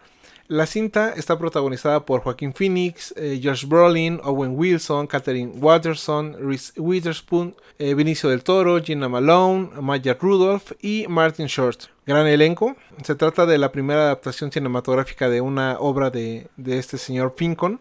La 0.52 0.66
cinta 0.66 1.14
está 1.16 1.38
protagonizada 1.38 2.08
por 2.08 2.22
Joaquín 2.22 2.56
Phoenix, 2.56 3.14
eh, 3.16 3.40
Josh 3.42 3.68
Brolin, 3.68 4.20
Owen 4.24 4.58
Wilson, 4.58 5.06
Catherine 5.06 5.52
Watterson, 5.60 6.36
Reese 6.40 6.74
Witherspoon, 6.76 7.56
eh, 7.78 7.94
Vinicio 7.94 8.32
del 8.32 8.42
Toro, 8.42 8.82
Gina 8.82 9.08
Malone, 9.08 9.70
Maya 9.80 10.18
Rudolph 10.20 10.72
y 10.82 11.06
Martin 11.08 11.46
Short. 11.46 11.82
Gran 12.08 12.26
elenco. 12.26 12.76
Se 13.04 13.14
trata 13.14 13.46
de 13.46 13.60
la 13.60 13.72
primera 13.72 14.06
adaptación 14.06 14.52
cinematográfica 14.52 15.30
de 15.30 15.40
una 15.40 15.78
obra 15.80 16.10
de, 16.10 16.48
de 16.58 16.80
este 16.80 16.98
señor 16.98 17.36
Fincon 17.38 17.80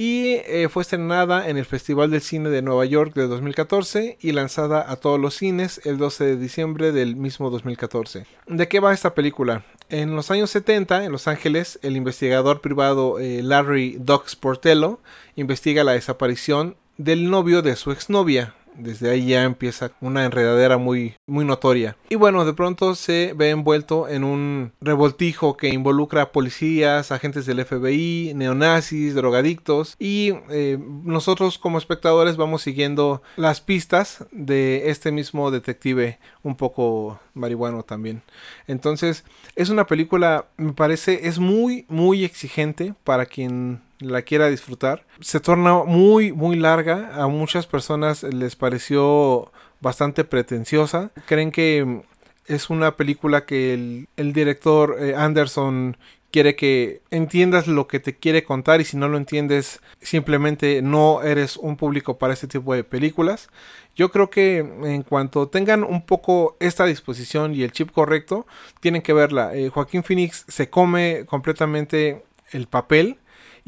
y 0.00 0.40
eh, 0.46 0.70
fue 0.70 0.80
estrenada 0.80 1.50
en 1.50 1.58
el 1.58 1.66
Festival 1.66 2.10
del 2.10 2.22
Cine 2.22 2.48
de 2.48 2.62
Nueva 2.62 2.86
York 2.86 3.12
de 3.12 3.26
2014 3.26 4.16
y 4.18 4.32
lanzada 4.32 4.90
a 4.90 4.96
todos 4.96 5.20
los 5.20 5.34
cines 5.34 5.78
el 5.84 5.98
12 5.98 6.24
de 6.24 6.36
diciembre 6.38 6.90
del 6.90 7.16
mismo 7.16 7.50
2014. 7.50 8.24
¿De 8.46 8.66
qué 8.66 8.80
va 8.80 8.94
esta 8.94 9.12
película? 9.12 9.62
En 9.90 10.16
los 10.16 10.30
años 10.30 10.48
70, 10.52 11.04
en 11.04 11.12
Los 11.12 11.28
Ángeles, 11.28 11.78
el 11.82 11.98
investigador 11.98 12.62
privado 12.62 13.18
eh, 13.18 13.42
Larry 13.42 13.98
Doc 14.00 14.26
Sportello 14.26 15.00
investiga 15.36 15.84
la 15.84 15.92
desaparición 15.92 16.76
del 16.96 17.28
novio 17.28 17.60
de 17.60 17.76
su 17.76 17.92
exnovia, 17.92 18.54
desde 18.74 19.10
ahí 19.10 19.28
ya 19.28 19.44
empieza 19.44 19.92
una 20.00 20.24
enredadera 20.24 20.78
muy, 20.78 21.14
muy 21.26 21.44
notoria. 21.44 21.96
Y 22.08 22.16
bueno, 22.16 22.44
de 22.44 22.52
pronto 22.52 22.94
se 22.94 23.32
ve 23.36 23.50
envuelto 23.50 24.08
en 24.08 24.24
un 24.24 24.72
revoltijo 24.80 25.56
que 25.56 25.68
involucra 25.68 26.22
a 26.22 26.32
policías, 26.32 27.12
agentes 27.12 27.46
del 27.46 27.64
FBI, 27.64 28.32
neonazis, 28.34 29.14
drogadictos. 29.14 29.96
Y 29.98 30.34
eh, 30.50 30.78
nosotros 31.04 31.58
como 31.58 31.78
espectadores 31.78 32.36
vamos 32.36 32.62
siguiendo 32.62 33.22
las 33.36 33.60
pistas 33.60 34.24
de 34.32 34.90
este 34.90 35.12
mismo 35.12 35.50
detective 35.50 36.18
un 36.42 36.56
poco 36.56 37.20
marihuano 37.34 37.82
también. 37.82 38.22
Entonces, 38.66 39.24
es 39.56 39.70
una 39.70 39.86
película, 39.86 40.46
me 40.56 40.72
parece, 40.72 41.28
es 41.28 41.38
muy, 41.38 41.86
muy 41.88 42.24
exigente 42.24 42.94
para 43.04 43.26
quien 43.26 43.80
la 44.00 44.22
quiera 44.22 44.48
disfrutar. 44.48 45.06
Se 45.20 45.40
torna 45.40 45.84
muy, 45.84 46.32
muy 46.32 46.56
larga. 46.56 47.10
A 47.14 47.28
muchas 47.28 47.66
personas 47.66 48.22
les 48.22 48.56
pareció 48.56 49.52
bastante 49.80 50.24
pretenciosa. 50.24 51.10
Creen 51.26 51.52
que 51.52 52.02
es 52.46 52.70
una 52.70 52.96
película 52.96 53.46
que 53.46 53.74
el, 54.16 54.32
director 54.32 54.96
eh, 54.98 55.14
Anderson 55.14 55.96
quiere 56.30 56.54
que 56.56 57.02
entiendas 57.10 57.66
lo 57.66 57.88
que 57.88 58.00
te 58.00 58.16
quiere 58.16 58.44
contar 58.44 58.80
y 58.80 58.84
si 58.84 58.96
no 58.96 59.08
lo 59.08 59.16
entiendes 59.16 59.80
simplemente 60.00 60.80
no 60.80 61.22
eres 61.22 61.56
un 61.56 61.76
público 61.76 62.18
para 62.18 62.32
este 62.32 62.46
tipo 62.46 62.74
de 62.74 62.84
películas. 62.84 63.50
Yo 63.96 64.10
creo 64.10 64.30
que 64.30 64.58
en 64.58 65.02
cuanto 65.02 65.48
tengan 65.48 65.82
un 65.82 66.06
poco 66.06 66.56
esta 66.60 66.84
disposición 66.86 67.54
y 67.54 67.62
el 67.62 67.72
chip 67.72 67.90
correcto, 67.90 68.46
tienen 68.80 69.02
que 69.02 69.12
verla. 69.12 69.54
Eh, 69.54 69.68
Joaquín 69.68 70.04
Phoenix 70.04 70.44
se 70.48 70.70
come 70.70 71.24
completamente 71.26 72.24
el 72.52 72.66
papel 72.66 73.18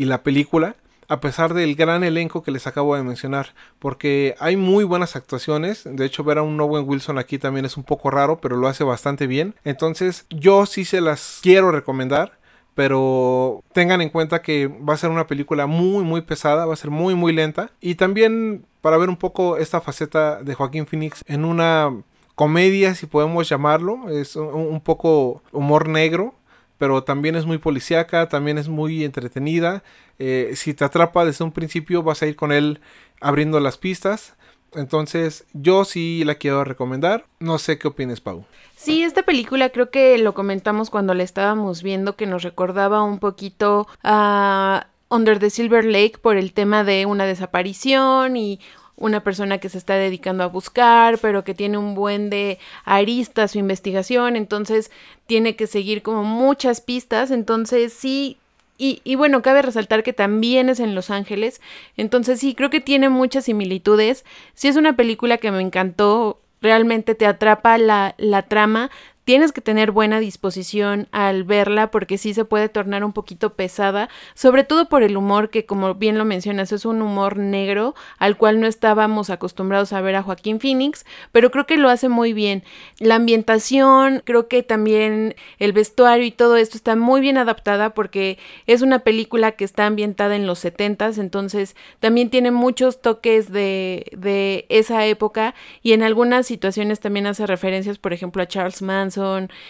y 0.03 0.05
la 0.05 0.25
película, 0.25 0.75
a 1.07 1.21
pesar 1.21 1.55
del 1.55 1.77
gran 1.77 2.03
elenco 2.03 2.43
que 2.43 2.51
les 2.51 2.67
acabo 2.67 2.97
de 2.97 3.05
mencionar, 3.05 3.55
porque 3.79 4.35
hay 4.41 4.57
muy 4.57 4.83
buenas 4.83 5.15
actuaciones, 5.15 5.83
de 5.85 6.05
hecho 6.05 6.25
ver 6.25 6.39
a 6.39 6.43
un 6.43 6.61
Owen 6.61 6.89
Wilson 6.89 7.19
aquí 7.19 7.39
también 7.39 7.65
es 7.67 7.77
un 7.77 7.85
poco 7.85 8.11
raro, 8.11 8.41
pero 8.41 8.57
lo 8.57 8.67
hace 8.67 8.83
bastante 8.83 9.29
bien, 9.29 9.55
entonces 9.63 10.27
yo 10.29 10.67
sí 10.67 10.85
se 10.85 11.01
las 11.01 11.39
quiero 11.41 11.71
recomendar, 11.71 12.41
pero 12.75 13.63
tengan 13.73 14.01
en 14.01 14.09
cuenta 14.09 14.43
que 14.43 14.67
va 14.67 14.95
a 14.95 14.97
ser 14.97 15.11
una 15.11 15.29
película 15.29 15.67
muy 15.67 16.03
muy 16.05 16.23
pesada, 16.23 16.67
va 16.67 16.73
a 16.73 16.77
ser 16.77 16.91
muy 16.91 17.15
muy 17.15 17.33
lenta. 17.33 17.71
Y 17.83 17.97
también 17.97 18.65
para 18.81 18.97
ver 18.97 19.11
un 19.11 19.19
poco 19.19 19.59
esta 19.59 19.83
faceta 19.83 20.43
de 20.43 20.55
Joaquín 20.55 20.87
Phoenix 20.87 21.23
en 21.27 21.45
una 21.45 21.93
comedia 22.35 22.95
si 22.95 23.07
podemos 23.07 23.49
llamarlo, 23.49 24.09
es 24.09 24.37
un 24.37 24.81
poco 24.81 25.43
humor 25.53 25.89
negro, 25.89 26.35
pero 26.83 27.05
también 27.05 27.37
es 27.37 27.47
muy 27.47 27.59
policíaca, 27.59 28.29
también 28.29 28.59
es 28.59 28.69
muy 28.69 29.05
entretenida. 29.05 29.85
Eh, 30.19 30.55
si 30.57 30.75
te 30.75 30.85
atrapa 30.85 31.25
desde 31.25 31.45
un 31.45 31.53
principio, 31.53 32.03
vas 32.03 32.23
a 32.23 32.27
ir 32.27 32.35
con 32.35 32.51
él 32.51 32.81
abriendo 33.21 33.61
las 33.61 33.79
pistas. 33.79 34.35
Entonces, 34.75 35.45
yo 35.53 35.85
sí 35.85 36.25
la 36.25 36.35
quiero 36.35 36.65
recomendar. 36.65 37.25
No 37.39 37.59
sé 37.59 37.79
qué 37.79 37.87
opinas, 37.87 38.21
Pau. 38.21 38.45
Sí, 38.75 39.05
esta 39.05 39.23
película 39.23 39.69
creo 39.69 39.93
que 39.93 40.19
lo 40.19 40.35
comentamos 40.35 40.91
cuando 40.91 41.15
la 41.15 41.23
estábamos 41.23 41.85
viendo, 41.85 42.17
que 42.17 42.27
nos 42.27 42.43
recordaba 42.43 43.05
un 43.05 43.21
poquito 43.21 43.87
a 44.03 44.89
Under 45.09 45.39
the 45.39 45.51
Silver 45.51 45.85
Lake 45.85 46.19
por 46.21 46.37
el 46.37 46.53
tema 46.53 46.83
de 46.83 47.07
una 47.07 47.27
desaparición 47.27 48.37
y 48.37 48.59
una 48.97 49.25
persona 49.25 49.59
que 49.59 49.69
se 49.69 49.79
está 49.79 49.95
dedicando 49.95 50.45
a 50.45 50.49
buscar, 50.49 51.19
pero 51.19 51.45
que 51.45 51.55
tiene 51.55 51.79
un 51.79 51.95
buen 51.95 52.31
de 52.31 52.59
arista 52.85 53.49
su 53.49 53.59
investigación, 53.59 54.37
entonces 54.37 54.91
tiene 55.27 55.57
que 55.57 55.67
seguir 55.67 56.03
como 56.03 56.25
muchas 56.25 56.81
pistas, 56.81 57.31
entonces 57.31 57.93
sí, 57.93 58.39
y, 58.79 59.01
y, 59.05 59.15
bueno, 59.15 59.43
cabe 59.43 59.63
resaltar 59.63 60.03
que 60.03 60.13
también 60.13 60.69
es 60.69 60.81
en 60.81 60.95
Los 60.95 61.11
Ángeles, 61.11 61.61
entonces 61.97 62.41
sí, 62.41 62.55
creo 62.55 62.71
que 62.71 62.81
tiene 62.81 63.09
muchas 63.09 63.45
similitudes, 63.45 64.25
sí 64.55 64.69
es 64.69 64.77
una 64.77 64.97
película 64.97 65.39
que 65.39 65.51
me 65.51 65.61
encantó, 65.61 66.41
realmente 66.63 67.15
te 67.15 67.27
atrapa 67.27 67.77
la, 67.77 68.15
la 68.19 68.43
trama, 68.43 68.91
tienes 69.25 69.53
que 69.53 69.61
tener 69.61 69.93
buena 69.93 70.19
disposición 70.19 71.09
al 71.13 71.45
verla 71.45 71.91
porque 71.91 72.19
sí 72.19 72.35
se 72.35 72.45
puede 72.45 72.69
tornar 72.69 73.05
un 73.05 73.13
poquito 73.13 73.55
pesada, 73.55 74.09
sobre 74.35 74.65
todo 74.65 74.89
por 74.89 75.03
el 75.03 75.17
humor 75.17 75.51
que 75.51 75.65
como 75.65 75.95
bien 75.95 76.19
lo 76.19 76.25
mencionas 76.25 76.73
es 76.73 76.85
un 76.85 77.03
humor 77.03 77.37
negro 77.37 77.95
al 78.19 78.37
cual 78.37 78.61
no 78.61 78.67
estábamos 78.67 79.31
acostumbrados 79.31 79.93
a 79.93 80.01
ver 80.01 80.17
a 80.17 80.23
Joaquín 80.23 80.59
Phoenix, 80.59 81.07
pero 81.31 81.51
creo 81.51 81.67
que 81.67 81.77
lo 81.77 81.89
hace 81.89 82.09
muy 82.09 82.33
bien. 82.33 82.65
La 82.99 83.15
ambientación, 83.15 84.23
creo 84.25 84.49
que 84.49 84.63
también 84.63 85.37
el 85.59 85.73
vestuario 85.73 86.27
y 86.27 86.33
todo 86.33 86.57
esto 86.57 86.77
está 86.77 86.97
muy 86.97 87.21
bien 87.21 87.39
adaptada 87.39 87.91
porque 87.91 88.39
es 88.67 88.83
una 88.83 89.01
película 89.01 89.53
que 89.53 89.65
está 89.65 89.87
ambientada 89.87 90.35
en 90.35 90.47
los 90.47 90.65
70s, 90.65 91.19
entonces 91.19 91.77
también 92.01 92.29
tiene 92.29 92.51
muchos 92.51 93.01
toques 93.01 93.53
de, 93.53 94.07
de 94.17 94.67
esa 94.69 95.07
época 95.07 95.55
y 95.83 95.93
en 95.93 96.03
algunas 96.03 96.47
situaciones 96.47 96.99
también 96.99 97.29
hace 97.29 97.47
referencias, 97.47 97.99
por 97.99 98.13
ejemplo, 98.13 98.43
a 98.43 98.47
Charles 98.47 98.83
Manson 98.83 99.12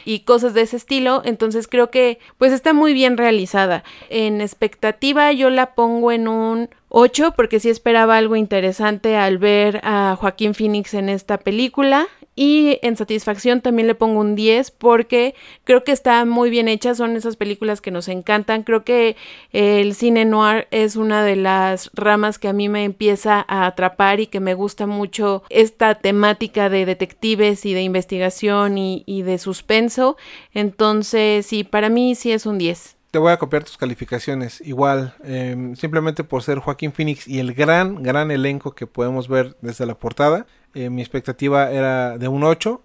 y 0.04 0.20
cosas 0.20 0.54
de 0.54 0.62
ese 0.62 0.76
estilo. 0.76 1.22
Entonces 1.24 1.68
creo 1.68 1.90
que 1.90 2.18
pues 2.38 2.52
está 2.52 2.72
muy 2.72 2.92
bien 2.92 3.16
realizada. 3.16 3.84
En 4.10 4.40
expectativa 4.40 5.32
yo 5.32 5.50
la 5.50 5.74
pongo 5.74 6.12
en 6.12 6.28
un 6.28 6.70
8 6.88 7.32
porque 7.36 7.60
sí 7.60 7.70
esperaba 7.70 8.16
algo 8.16 8.36
interesante 8.36 9.16
al 9.16 9.38
ver 9.38 9.80
a 9.82 10.16
Joaquín 10.18 10.54
Phoenix 10.54 10.94
en 10.94 11.08
esta 11.08 11.38
película. 11.38 12.06
Y 12.34 12.78
en 12.82 12.96
satisfacción 12.96 13.60
también 13.60 13.86
le 13.86 13.94
pongo 13.94 14.20
un 14.20 14.34
10 14.34 14.70
porque 14.70 15.34
creo 15.64 15.84
que 15.84 15.92
está 15.92 16.24
muy 16.24 16.48
bien 16.48 16.66
hecha, 16.66 16.94
son 16.94 17.14
esas 17.14 17.36
películas 17.36 17.82
que 17.82 17.90
nos 17.90 18.08
encantan. 18.08 18.62
Creo 18.62 18.84
que 18.84 19.16
el 19.52 19.94
cine 19.94 20.24
noir 20.24 20.66
es 20.70 20.96
una 20.96 21.22
de 21.22 21.36
las 21.36 21.90
ramas 21.92 22.38
que 22.38 22.48
a 22.48 22.54
mí 22.54 22.70
me 22.70 22.84
empieza 22.84 23.44
a 23.46 23.66
atrapar 23.66 24.20
y 24.20 24.28
que 24.28 24.40
me 24.40 24.54
gusta 24.54 24.86
mucho 24.86 25.42
esta 25.50 25.96
temática 25.96 26.70
de 26.70 26.86
detectives 26.86 27.66
y 27.66 27.74
de 27.74 27.82
investigación 27.82 28.78
y, 28.78 29.22
de 29.22 29.38
suspenso. 29.38 30.16
Entonces, 30.54 31.46
sí, 31.46 31.64
para 31.64 31.90
mí 31.90 32.14
sí 32.14 32.32
es 32.32 32.46
un 32.46 32.58
10 32.58 32.96
te 33.12 33.18
voy 33.18 33.30
a 33.30 33.36
copiar 33.36 33.62
tus 33.62 33.76
calificaciones. 33.76 34.62
Igual, 34.62 35.14
em, 35.22 35.76
simplemente 35.76 36.24
por 36.24 36.42
ser 36.42 36.60
Joaquín 36.60 36.94
Phoenix 36.94 37.28
y 37.28 37.40
el 37.40 37.52
gran, 37.52 38.02
gran 38.02 38.30
elenco 38.30 38.74
que 38.74 38.86
podemos 38.86 39.28
ver 39.28 39.54
desde 39.60 39.84
la 39.84 39.96
portada. 39.96 40.46
Eh, 40.74 40.90
mi 40.90 41.02
expectativa 41.02 41.70
era 41.70 42.18
de 42.18 42.28
un 42.28 42.44
8 42.44 42.82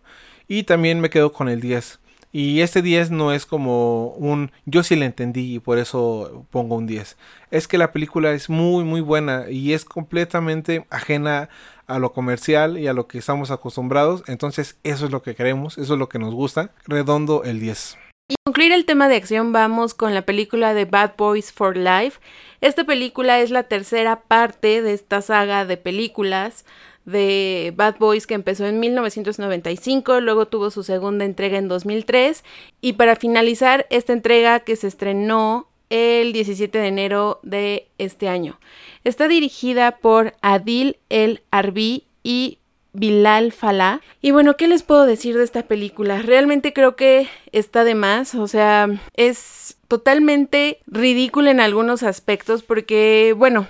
y 0.47 0.64
también 0.64 0.99
me 0.99 1.09
quedo 1.09 1.31
con 1.31 1.49
el 1.49 1.61
10. 1.61 1.99
Y 2.31 2.61
este 2.61 2.81
10 2.81 3.11
no 3.11 3.31
es 3.31 3.45
como 3.45 4.09
un 4.09 4.51
yo 4.65 4.84
sí 4.84 4.95
le 4.95 5.05
entendí 5.05 5.55
y 5.55 5.59
por 5.59 5.80
eso 5.80 6.45
pongo 6.51 6.76
un 6.76 6.85
10. 6.85 7.18
Es 7.51 7.68
que 7.68 7.77
la 7.77 7.91
película 7.91 8.31
es 8.31 8.49
muy 8.49 8.84
muy 8.84 9.01
buena 9.01 9.49
y 9.49 9.73
es 9.73 9.85
completamente 9.85 10.85
ajena 10.89 11.49
a 11.88 11.99
lo 11.99 12.11
comercial 12.11 12.77
y 12.77 12.88
a 12.88 12.93
lo 12.93 13.07
que 13.07 13.18
estamos 13.18 13.49
acostumbrados. 13.49 14.23
Entonces 14.27 14.77
eso 14.84 15.05
es 15.05 15.11
lo 15.11 15.22
que 15.22 15.35
queremos, 15.35 15.77
eso 15.77 15.93
es 15.93 15.99
lo 15.99 16.09
que 16.09 16.19
nos 16.19 16.34
gusta. 16.34 16.72
Redondo 16.85 17.43
el 17.43 17.59
10. 17.59 17.97
Y 18.30 18.35
concluir 18.43 18.73
el 18.73 18.85
tema 18.85 19.07
de 19.07 19.15
acción 19.15 19.53
vamos 19.53 19.93
con 19.93 20.14
la 20.14 20.23
película 20.23 20.73
de 20.73 20.84
Bad 20.84 21.14
Boys 21.18 21.53
for 21.53 21.77
Life. 21.77 22.19
Esta 22.59 22.84
película 22.84 23.39
es 23.39 23.51
la 23.51 23.64
tercera 23.64 24.19
parte 24.19 24.81
de 24.81 24.91
esta 24.91 25.22
saga 25.22 25.65
de 25.65 25.77
películas 25.77 26.65
de 27.07 27.73
Bad 27.75 27.95
Boys 27.99 28.27
que 28.27 28.34
empezó 28.35 28.65
en 28.65 28.79
1995, 28.79 30.19
luego 30.19 30.47
tuvo 30.47 30.69
su 30.69 30.84
segunda 30.84 31.25
entrega 31.25 31.57
en 31.57 31.69
2003 31.69 32.43
y 32.81 32.93
para 32.93 33.15
finalizar 33.15 33.88
esta 33.89 34.13
entrega 34.13 34.59
que 34.59 34.75
se 34.75 34.88
estrenó 34.88 35.69
el 35.89 36.34
17 36.34 36.77
de 36.77 36.88
enero 36.88 37.39
de 37.43 37.88
este 37.97 38.27
año. 38.27 38.59
Está 39.05 39.29
dirigida 39.29 39.97
por 39.99 40.34
Adil 40.41 40.97
El 41.09 41.41
Arbi 41.49 42.03
y 42.23 42.59
Bilal 42.91 43.53
Falá. 43.53 44.01
Y 44.21 44.31
bueno, 44.31 44.57
¿qué 44.57 44.67
les 44.67 44.84
puedo 44.84 45.05
decir 45.05 45.38
de 45.38 45.45
esta 45.45 45.63
película? 45.63 46.21
Realmente 46.21 46.73
creo 46.73 46.97
que 46.97 47.29
está 47.53 47.85
de 47.85 47.95
más, 47.95 48.35
o 48.35 48.47
sea, 48.47 48.89
es 49.13 49.77
totalmente 49.88 50.79
ridícula 50.88 51.51
en 51.51 51.61
algunos 51.61 52.03
aspectos 52.03 52.63
porque, 52.63 53.34
bueno, 53.38 53.65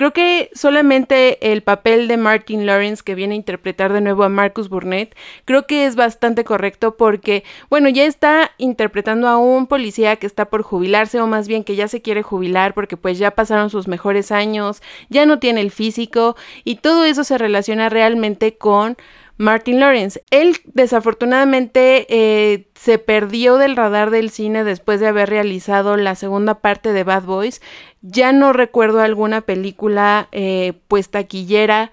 Creo 0.00 0.14
que 0.14 0.48
solamente 0.54 1.52
el 1.52 1.62
papel 1.62 2.08
de 2.08 2.16
Martin 2.16 2.64
Lawrence 2.64 3.02
que 3.04 3.14
viene 3.14 3.34
a 3.34 3.36
interpretar 3.36 3.92
de 3.92 4.00
nuevo 4.00 4.24
a 4.24 4.30
Marcus 4.30 4.70
Burnett, 4.70 5.14
creo 5.44 5.66
que 5.66 5.84
es 5.84 5.94
bastante 5.94 6.42
correcto 6.42 6.96
porque, 6.96 7.44
bueno, 7.68 7.90
ya 7.90 8.06
está 8.06 8.52
interpretando 8.56 9.28
a 9.28 9.36
un 9.36 9.66
policía 9.66 10.16
que 10.16 10.26
está 10.26 10.46
por 10.46 10.62
jubilarse 10.62 11.20
o 11.20 11.26
más 11.26 11.48
bien 11.48 11.64
que 11.64 11.76
ya 11.76 11.86
se 11.86 12.00
quiere 12.00 12.22
jubilar 12.22 12.72
porque 12.72 12.96
pues 12.96 13.18
ya 13.18 13.32
pasaron 13.32 13.68
sus 13.68 13.88
mejores 13.88 14.32
años, 14.32 14.80
ya 15.10 15.26
no 15.26 15.38
tiene 15.38 15.60
el 15.60 15.70
físico 15.70 16.34
y 16.64 16.76
todo 16.76 17.04
eso 17.04 17.22
se 17.22 17.36
relaciona 17.36 17.90
realmente 17.90 18.56
con 18.56 18.96
Martin 19.40 19.80
Lawrence. 19.80 20.22
Él 20.30 20.58
desafortunadamente 20.64 22.06
eh, 22.10 22.68
se 22.74 22.98
perdió 22.98 23.56
del 23.56 23.74
radar 23.74 24.10
del 24.10 24.28
cine 24.28 24.64
después 24.64 25.00
de 25.00 25.06
haber 25.06 25.30
realizado 25.30 25.96
la 25.96 26.14
segunda 26.14 26.56
parte 26.56 26.92
de 26.92 27.04
Bad 27.04 27.22
Boys. 27.22 27.62
Ya 28.02 28.32
no 28.32 28.52
recuerdo 28.52 29.00
alguna 29.00 29.40
película 29.40 30.28
eh, 30.32 30.74
pues 30.88 31.08
taquillera 31.08 31.90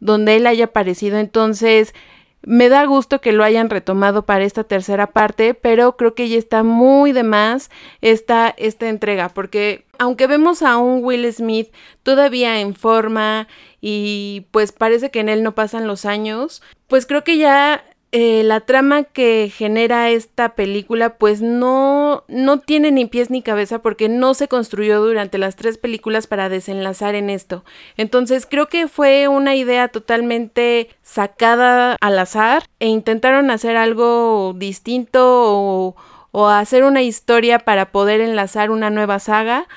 donde 0.00 0.34
él 0.34 0.46
haya 0.48 0.64
aparecido. 0.64 1.18
Entonces 1.18 1.94
me 2.42 2.68
da 2.68 2.84
gusto 2.86 3.20
que 3.20 3.32
lo 3.32 3.44
hayan 3.44 3.70
retomado 3.70 4.24
para 4.24 4.44
esta 4.44 4.64
tercera 4.64 5.08
parte, 5.08 5.54
pero 5.54 5.96
creo 5.96 6.14
que 6.14 6.28
ya 6.28 6.38
está 6.38 6.62
muy 6.62 7.12
de 7.12 7.22
más 7.22 7.70
esta, 8.00 8.54
esta 8.56 8.88
entrega, 8.88 9.28
porque 9.28 9.86
aunque 9.98 10.26
vemos 10.26 10.62
a 10.62 10.78
un 10.78 11.04
Will 11.04 11.30
Smith 11.32 11.72
todavía 12.02 12.60
en 12.60 12.74
forma 12.74 13.48
y 13.80 14.46
pues 14.50 14.72
parece 14.72 15.10
que 15.10 15.20
en 15.20 15.28
él 15.28 15.42
no 15.42 15.54
pasan 15.54 15.86
los 15.86 16.04
años, 16.04 16.62
pues 16.86 17.06
creo 17.06 17.24
que 17.24 17.38
ya 17.38 17.84
eh, 18.10 18.42
la 18.42 18.60
trama 18.60 19.04
que 19.04 19.52
genera 19.54 20.08
esta 20.08 20.54
película 20.54 21.18
pues 21.18 21.42
no, 21.42 22.24
no 22.26 22.58
tiene 22.58 22.90
ni 22.90 23.04
pies 23.04 23.28
ni 23.28 23.42
cabeza 23.42 23.80
porque 23.80 24.08
no 24.08 24.32
se 24.32 24.48
construyó 24.48 25.02
durante 25.02 25.36
las 25.36 25.56
tres 25.56 25.76
películas 25.76 26.26
para 26.26 26.48
desenlazar 26.48 27.14
en 27.14 27.28
esto. 27.28 27.64
Entonces 27.98 28.46
creo 28.46 28.68
que 28.68 28.88
fue 28.88 29.28
una 29.28 29.56
idea 29.56 29.88
totalmente 29.88 30.88
sacada 31.02 31.96
al 32.00 32.18
azar 32.18 32.64
e 32.80 32.86
intentaron 32.86 33.50
hacer 33.50 33.76
algo 33.76 34.54
distinto 34.56 35.20
o, 35.22 35.96
o 36.30 36.46
hacer 36.46 36.84
una 36.84 37.02
historia 37.02 37.58
para 37.58 37.92
poder 37.92 38.22
enlazar 38.22 38.70
una 38.70 38.88
nueva 38.88 39.18
saga 39.18 39.68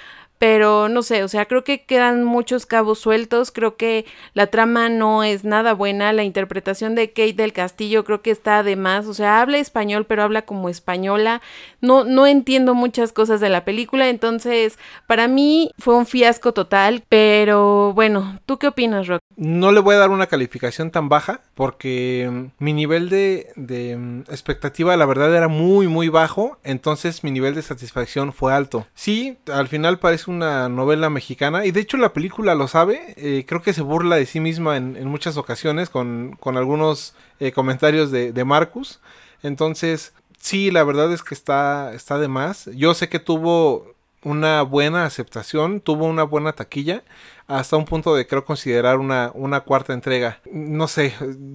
pero 0.41 0.89
no 0.89 1.03
sé, 1.03 1.23
o 1.23 1.27
sea, 1.27 1.45
creo 1.45 1.63
que 1.63 1.83
quedan 1.83 2.23
muchos 2.23 2.65
cabos 2.65 2.97
sueltos, 2.97 3.51
creo 3.51 3.75
que 3.75 4.07
la 4.33 4.47
trama 4.47 4.89
no 4.89 5.23
es 5.23 5.43
nada 5.43 5.75
buena, 5.75 6.13
la 6.13 6.23
interpretación 6.23 6.95
de 6.95 7.09
Kate 7.09 7.33
del 7.33 7.53
Castillo 7.53 8.03
creo 8.03 8.23
que 8.23 8.31
está 8.31 8.63
de 8.63 8.75
más, 8.75 9.05
o 9.05 9.13
sea, 9.13 9.39
habla 9.39 9.59
español, 9.59 10.07
pero 10.07 10.23
habla 10.23 10.41
como 10.41 10.67
española, 10.67 11.43
no, 11.79 12.05
no 12.05 12.25
entiendo 12.25 12.73
muchas 12.73 13.13
cosas 13.13 13.39
de 13.39 13.49
la 13.49 13.65
película, 13.65 14.09
entonces 14.09 14.79
para 15.05 15.27
mí 15.27 15.69
fue 15.77 15.93
un 15.93 16.07
fiasco 16.07 16.55
total, 16.55 17.03
pero 17.07 17.93
bueno, 17.93 18.39
¿tú 18.47 18.57
qué 18.57 18.65
opinas, 18.65 19.05
Rock? 19.05 19.21
No 19.35 19.71
le 19.71 19.79
voy 19.79 19.93
a 19.93 19.99
dar 19.99 20.09
una 20.09 20.25
calificación 20.25 20.89
tan 20.89 21.07
baja 21.07 21.41
porque 21.53 22.27
mm, 22.31 22.63
mi 22.63 22.73
nivel 22.73 23.09
de, 23.09 23.53
mm, 23.55 24.21
expectativa 24.31 24.97
la 24.97 25.05
verdad 25.05 25.35
era 25.35 25.47
muy 25.47 25.87
muy 25.87 26.09
bajo, 26.09 26.57
entonces 26.63 27.23
mi 27.23 27.29
nivel 27.29 27.53
de 27.53 27.61
satisfacción 27.61 28.33
fue 28.33 28.55
alto. 28.55 28.87
Sí, 28.95 29.37
al 29.51 29.67
final 29.67 29.99
parece 29.99 30.30
una 30.31 30.69
novela 30.69 31.09
mexicana 31.09 31.65
y 31.65 31.71
de 31.71 31.81
hecho 31.81 31.97
la 31.97 32.13
película 32.13 32.55
lo 32.55 32.67
sabe, 32.67 33.13
eh, 33.17 33.45
creo 33.47 33.61
que 33.61 33.73
se 33.73 33.81
burla 33.81 34.15
de 34.15 34.25
sí 34.25 34.39
misma 34.39 34.77
en, 34.77 35.07
muchas 35.07 35.37
ocasiones 35.37 35.89
con, 35.89 36.37
algunos 36.43 37.15
eh, 37.39 37.51
comentarios 37.51 38.11
de, 38.11 38.43
Marcus. 38.45 38.99
Entonces, 39.43 40.13
sí, 40.39 40.71
la 40.71 40.83
verdad 40.83 41.11
es 41.13 41.23
que 41.23 41.33
está, 41.33 41.93
está 41.93 42.17
de 42.17 42.27
más. 42.27 42.69
Yo 42.73 42.93
sé 42.93 43.09
que 43.09 43.19
tuvo 43.19 43.95
una 44.23 44.61
buena 44.61 45.05
aceptación, 45.05 45.81
tuvo 45.81 46.05
una 46.05 46.23
buena 46.23 46.53
taquilla, 46.53 47.03
hasta 47.47 47.77
un 47.77 47.85
punto 47.85 48.15
de 48.15 48.27
creo 48.27 48.45
considerar 48.45 48.97
una, 48.97 49.31
una 49.33 49.61
cuarta 49.61 49.93
entrega. 49.93 50.39
No 50.51 50.87
sé, 50.87 51.13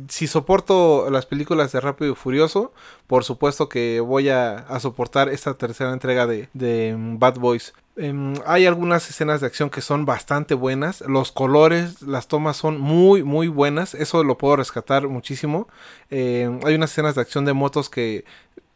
si 0.09 0.27
soporto 0.27 1.09
las 1.11 1.27
películas 1.27 1.73
de 1.73 1.81
Rápido 1.81 2.12
y 2.12 2.15
Furioso, 2.15 2.73
por 3.07 3.24
supuesto 3.24 3.69
que 3.69 4.01
voy 4.01 4.28
a, 4.28 4.66
soportar 4.81 5.28
esta 5.28 5.55
tercera 5.55 5.93
entrega 5.93 6.27
de 6.27 6.94
Bad 6.98 7.39
Boys. 7.39 7.73
Em, 7.97 8.35
hay 8.44 8.66
algunas 8.66 9.09
escenas 9.09 9.40
de 9.40 9.47
acción 9.47 9.70
que 9.70 9.81
son 9.81 10.05
bastante 10.05 10.55
buenas. 10.55 11.01
Los 11.02 11.32
colores, 11.32 12.02
las 12.02 12.28
tomas 12.28 12.56
son 12.56 12.78
muy, 12.78 13.23
muy 13.23 13.48
buenas. 13.48 13.94
Eso 13.94 14.23
lo 14.23 14.36
puedo 14.36 14.56
rescatar 14.56 15.09
muchísimo. 15.09 15.68
Em, 16.10 16.60
hay 16.64 16.74
unas 16.74 16.93
escenas 16.93 17.14
de 17.14 17.23
acción 17.23 17.44
de 17.47 17.55
motos 17.55 17.89
que 17.89 18.24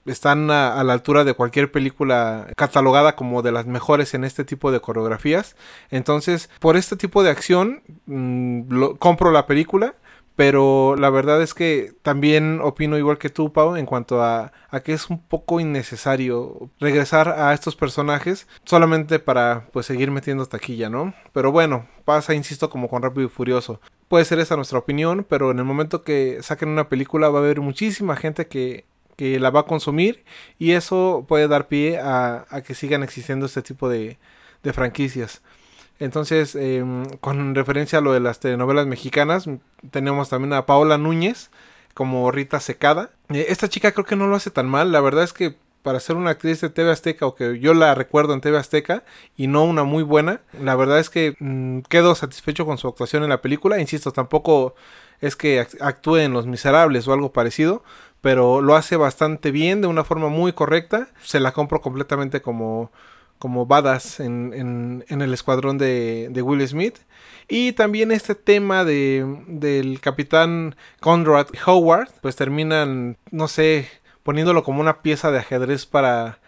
están 0.06 0.50
a, 0.50 0.82
la 0.82 0.92
altura 0.94 1.24
de 1.24 1.34
cualquier 1.34 1.70
película 1.70 2.48
catalogada 2.56 3.16
como 3.16 3.42
de 3.42 3.52
las 3.52 3.66
mejores 3.66 4.14
en 4.14 4.24
este 4.24 4.44
tipo 4.44 4.72
de 4.72 4.80
coreografías. 4.80 5.56
Entonces, 5.90 6.48
por 6.58 6.76
este 6.76 6.96
tipo 6.96 7.22
de 7.22 7.30
acción, 7.30 7.82
mm, 8.06 8.94
compro 8.98 9.30
la 9.32 9.46
película 9.46 9.94
pero 10.40 10.96
la 10.96 11.10
verdad 11.10 11.42
es 11.42 11.52
que 11.52 11.92
también 12.00 12.62
opino 12.62 12.96
igual 12.96 13.18
que 13.18 13.28
tú, 13.28 13.52
Pau, 13.52 13.76
en 13.76 13.84
cuanto 13.84 14.22
a, 14.22 14.52
que 14.82 14.94
es 14.94 15.10
un 15.10 15.20
poco 15.20 15.60
innecesario 15.60 16.70
regresar 16.80 17.28
a 17.28 17.52
estos 17.52 17.76
personajes 17.76 18.48
solamente 18.64 19.18
para 19.18 19.66
pues 19.70 19.84
seguir 19.84 20.10
metiendo 20.10 20.46
taquilla, 20.46 20.88
¿no? 20.88 21.12
Pero 21.34 21.52
bueno, 21.52 21.86
pasa, 22.06 22.32
insisto, 22.32 22.70
como 22.70 22.88
con 22.88 23.02
Rápido 23.02 23.26
y 23.26 23.28
Furioso. 23.28 23.82
Puede 24.08 24.24
ser 24.24 24.38
esa 24.38 24.56
nuestra 24.56 24.78
opinión, 24.78 25.26
pero 25.28 25.50
en 25.50 25.58
el 25.58 25.66
momento 25.66 26.04
que 26.04 26.38
saquen 26.40 26.70
una 26.70 26.88
película 26.88 27.28
va 27.28 27.40
a 27.40 27.42
haber 27.42 27.60
muchísima 27.60 28.16
gente 28.16 28.46
que, 28.46 28.86
la 29.18 29.50
va 29.50 29.60
a 29.60 29.66
consumir 29.66 30.24
y 30.58 30.70
eso 30.70 31.26
puede 31.28 31.48
dar 31.48 31.68
pie 31.68 31.98
a, 31.98 32.46
que 32.66 32.74
sigan 32.74 33.02
existiendo 33.02 33.44
este 33.44 33.60
tipo 33.60 33.90
de, 33.90 34.16
de 34.62 34.72
franquicias. 34.72 35.42
Entonces, 36.00 36.56
em, 36.56 37.04
con 37.20 37.54
referencia 37.54 37.98
a 37.98 38.02
lo 38.02 38.12
de 38.12 38.20
las 38.20 38.40
telenovelas 38.40 38.86
mexicanas, 38.86 39.48
tenemos 39.90 40.30
también 40.30 40.54
a 40.54 40.66
Paola 40.66 40.98
Núñez 40.98 41.50
como 41.94 42.30
Rita 42.30 42.58
Secada. 42.58 43.10
Eh, 43.28 43.46
esta 43.50 43.68
chica 43.68 43.92
creo 43.92 44.06
que 44.06 44.16
no 44.16 44.26
lo 44.26 44.34
hace 44.34 44.50
tan 44.50 44.68
mal, 44.68 44.92
la 44.92 45.00
verdad 45.00 45.24
es 45.24 45.32
que 45.34 45.56
para 45.82 46.00
ser 46.00 46.16
una 46.16 46.30
actriz 46.30 46.60
de 46.60 46.70
TV 46.70 46.90
Azteca 46.90 47.26
o 47.26 47.34
que 47.34 47.58
yo 47.58 47.74
la 47.74 47.94
recuerdo 47.94 48.34
en 48.34 48.40
TV 48.40 48.58
Azteca 48.58 49.04
y 49.36 49.46
no 49.46 49.64
una 49.64 49.84
muy 49.84 50.02
buena, 50.02 50.40
la 50.58 50.76
verdad 50.76 50.98
es 50.98 51.10
que 51.10 51.36
mm, 51.38 51.80
quedo 51.88 52.14
satisfecho 52.14 52.66
con 52.66 52.78
su 52.78 52.88
actuación 52.88 53.22
en 53.22 53.30
la 53.30 53.42
película, 53.42 53.80
insisto, 53.80 54.12
tampoco 54.12 54.74
es 55.20 55.36
que 55.36 55.66
actúe 55.80 56.16
en 56.16 56.32
Los 56.32 56.46
Miserables 56.46 57.06
o 57.08 57.12
algo 57.12 57.32
parecido, 57.32 57.82
pero 58.20 58.60
lo 58.62 58.74
hace 58.76 58.96
bastante 58.96 59.50
bien, 59.50 59.80
de 59.80 59.86
una 59.86 60.04
forma 60.04 60.28
muy 60.28 60.52
correcta, 60.52 61.08
se 61.22 61.40
la 61.40 61.52
compro 61.52 61.80
completamente 61.80 62.40
como 62.42 62.90
como 63.40 63.64
badass 63.64 64.20
en, 64.20 65.02
en, 65.08 65.22
el 65.22 65.32
escuadrón 65.32 65.78
de, 65.78 66.28
de, 66.30 66.42
Will 66.42 66.66
Smith. 66.68 66.98
Y 67.48 67.72
también 67.72 68.12
este 68.12 68.34
tema 68.34 68.84
de, 68.84 69.26
del 69.48 69.98
capitán 70.00 70.76
Conrad 71.00 71.46
Howard, 71.66 72.10
pues 72.20 72.36
terminan, 72.36 73.16
no 73.30 73.48
sé, 73.48 73.88
poniéndolo 74.22 74.62
como 74.62 74.82
una 74.82 75.00
pieza 75.00 75.30
de 75.30 75.38
ajedrez 75.38 75.86
para, 75.86 76.38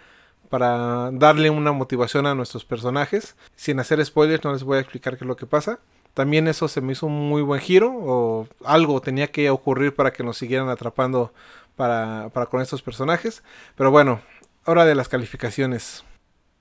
para 0.50 1.10
darle 1.12 1.48
una 1.48 1.72
motivación 1.72 2.26
a 2.26 2.34
nuestros 2.34 2.66
personajes. 2.66 3.36
Sin 3.56 3.80
hacer 3.80 4.04
spoilers, 4.04 4.44
no 4.44 4.52
les 4.52 4.62
voy 4.62 4.76
a 4.76 4.80
explicar 4.80 5.16
qué 5.16 5.24
es 5.24 5.28
lo 5.28 5.36
que 5.36 5.46
pasa. 5.46 5.80
También 6.12 6.46
eso 6.46 6.68
se 6.68 6.82
me 6.82 6.92
hizo 6.92 7.06
un 7.06 7.26
muy 7.26 7.40
buen 7.40 7.62
giro, 7.62 7.90
o 7.90 8.46
algo 8.66 9.00
tenía 9.00 9.28
que 9.28 9.48
ocurrir 9.48 9.94
para 9.94 10.12
que 10.12 10.22
nos 10.22 10.36
siguieran 10.36 10.68
atrapando 10.68 11.32
para, 11.74 12.28
para 12.34 12.46
con 12.46 12.60
estos 12.60 12.82
personajes. 12.82 13.42
Pero 13.76 13.90
bueno, 13.90 14.20
hora 14.66 14.84
de 14.84 14.94
las 14.94 15.08
calificaciones. 15.08 16.04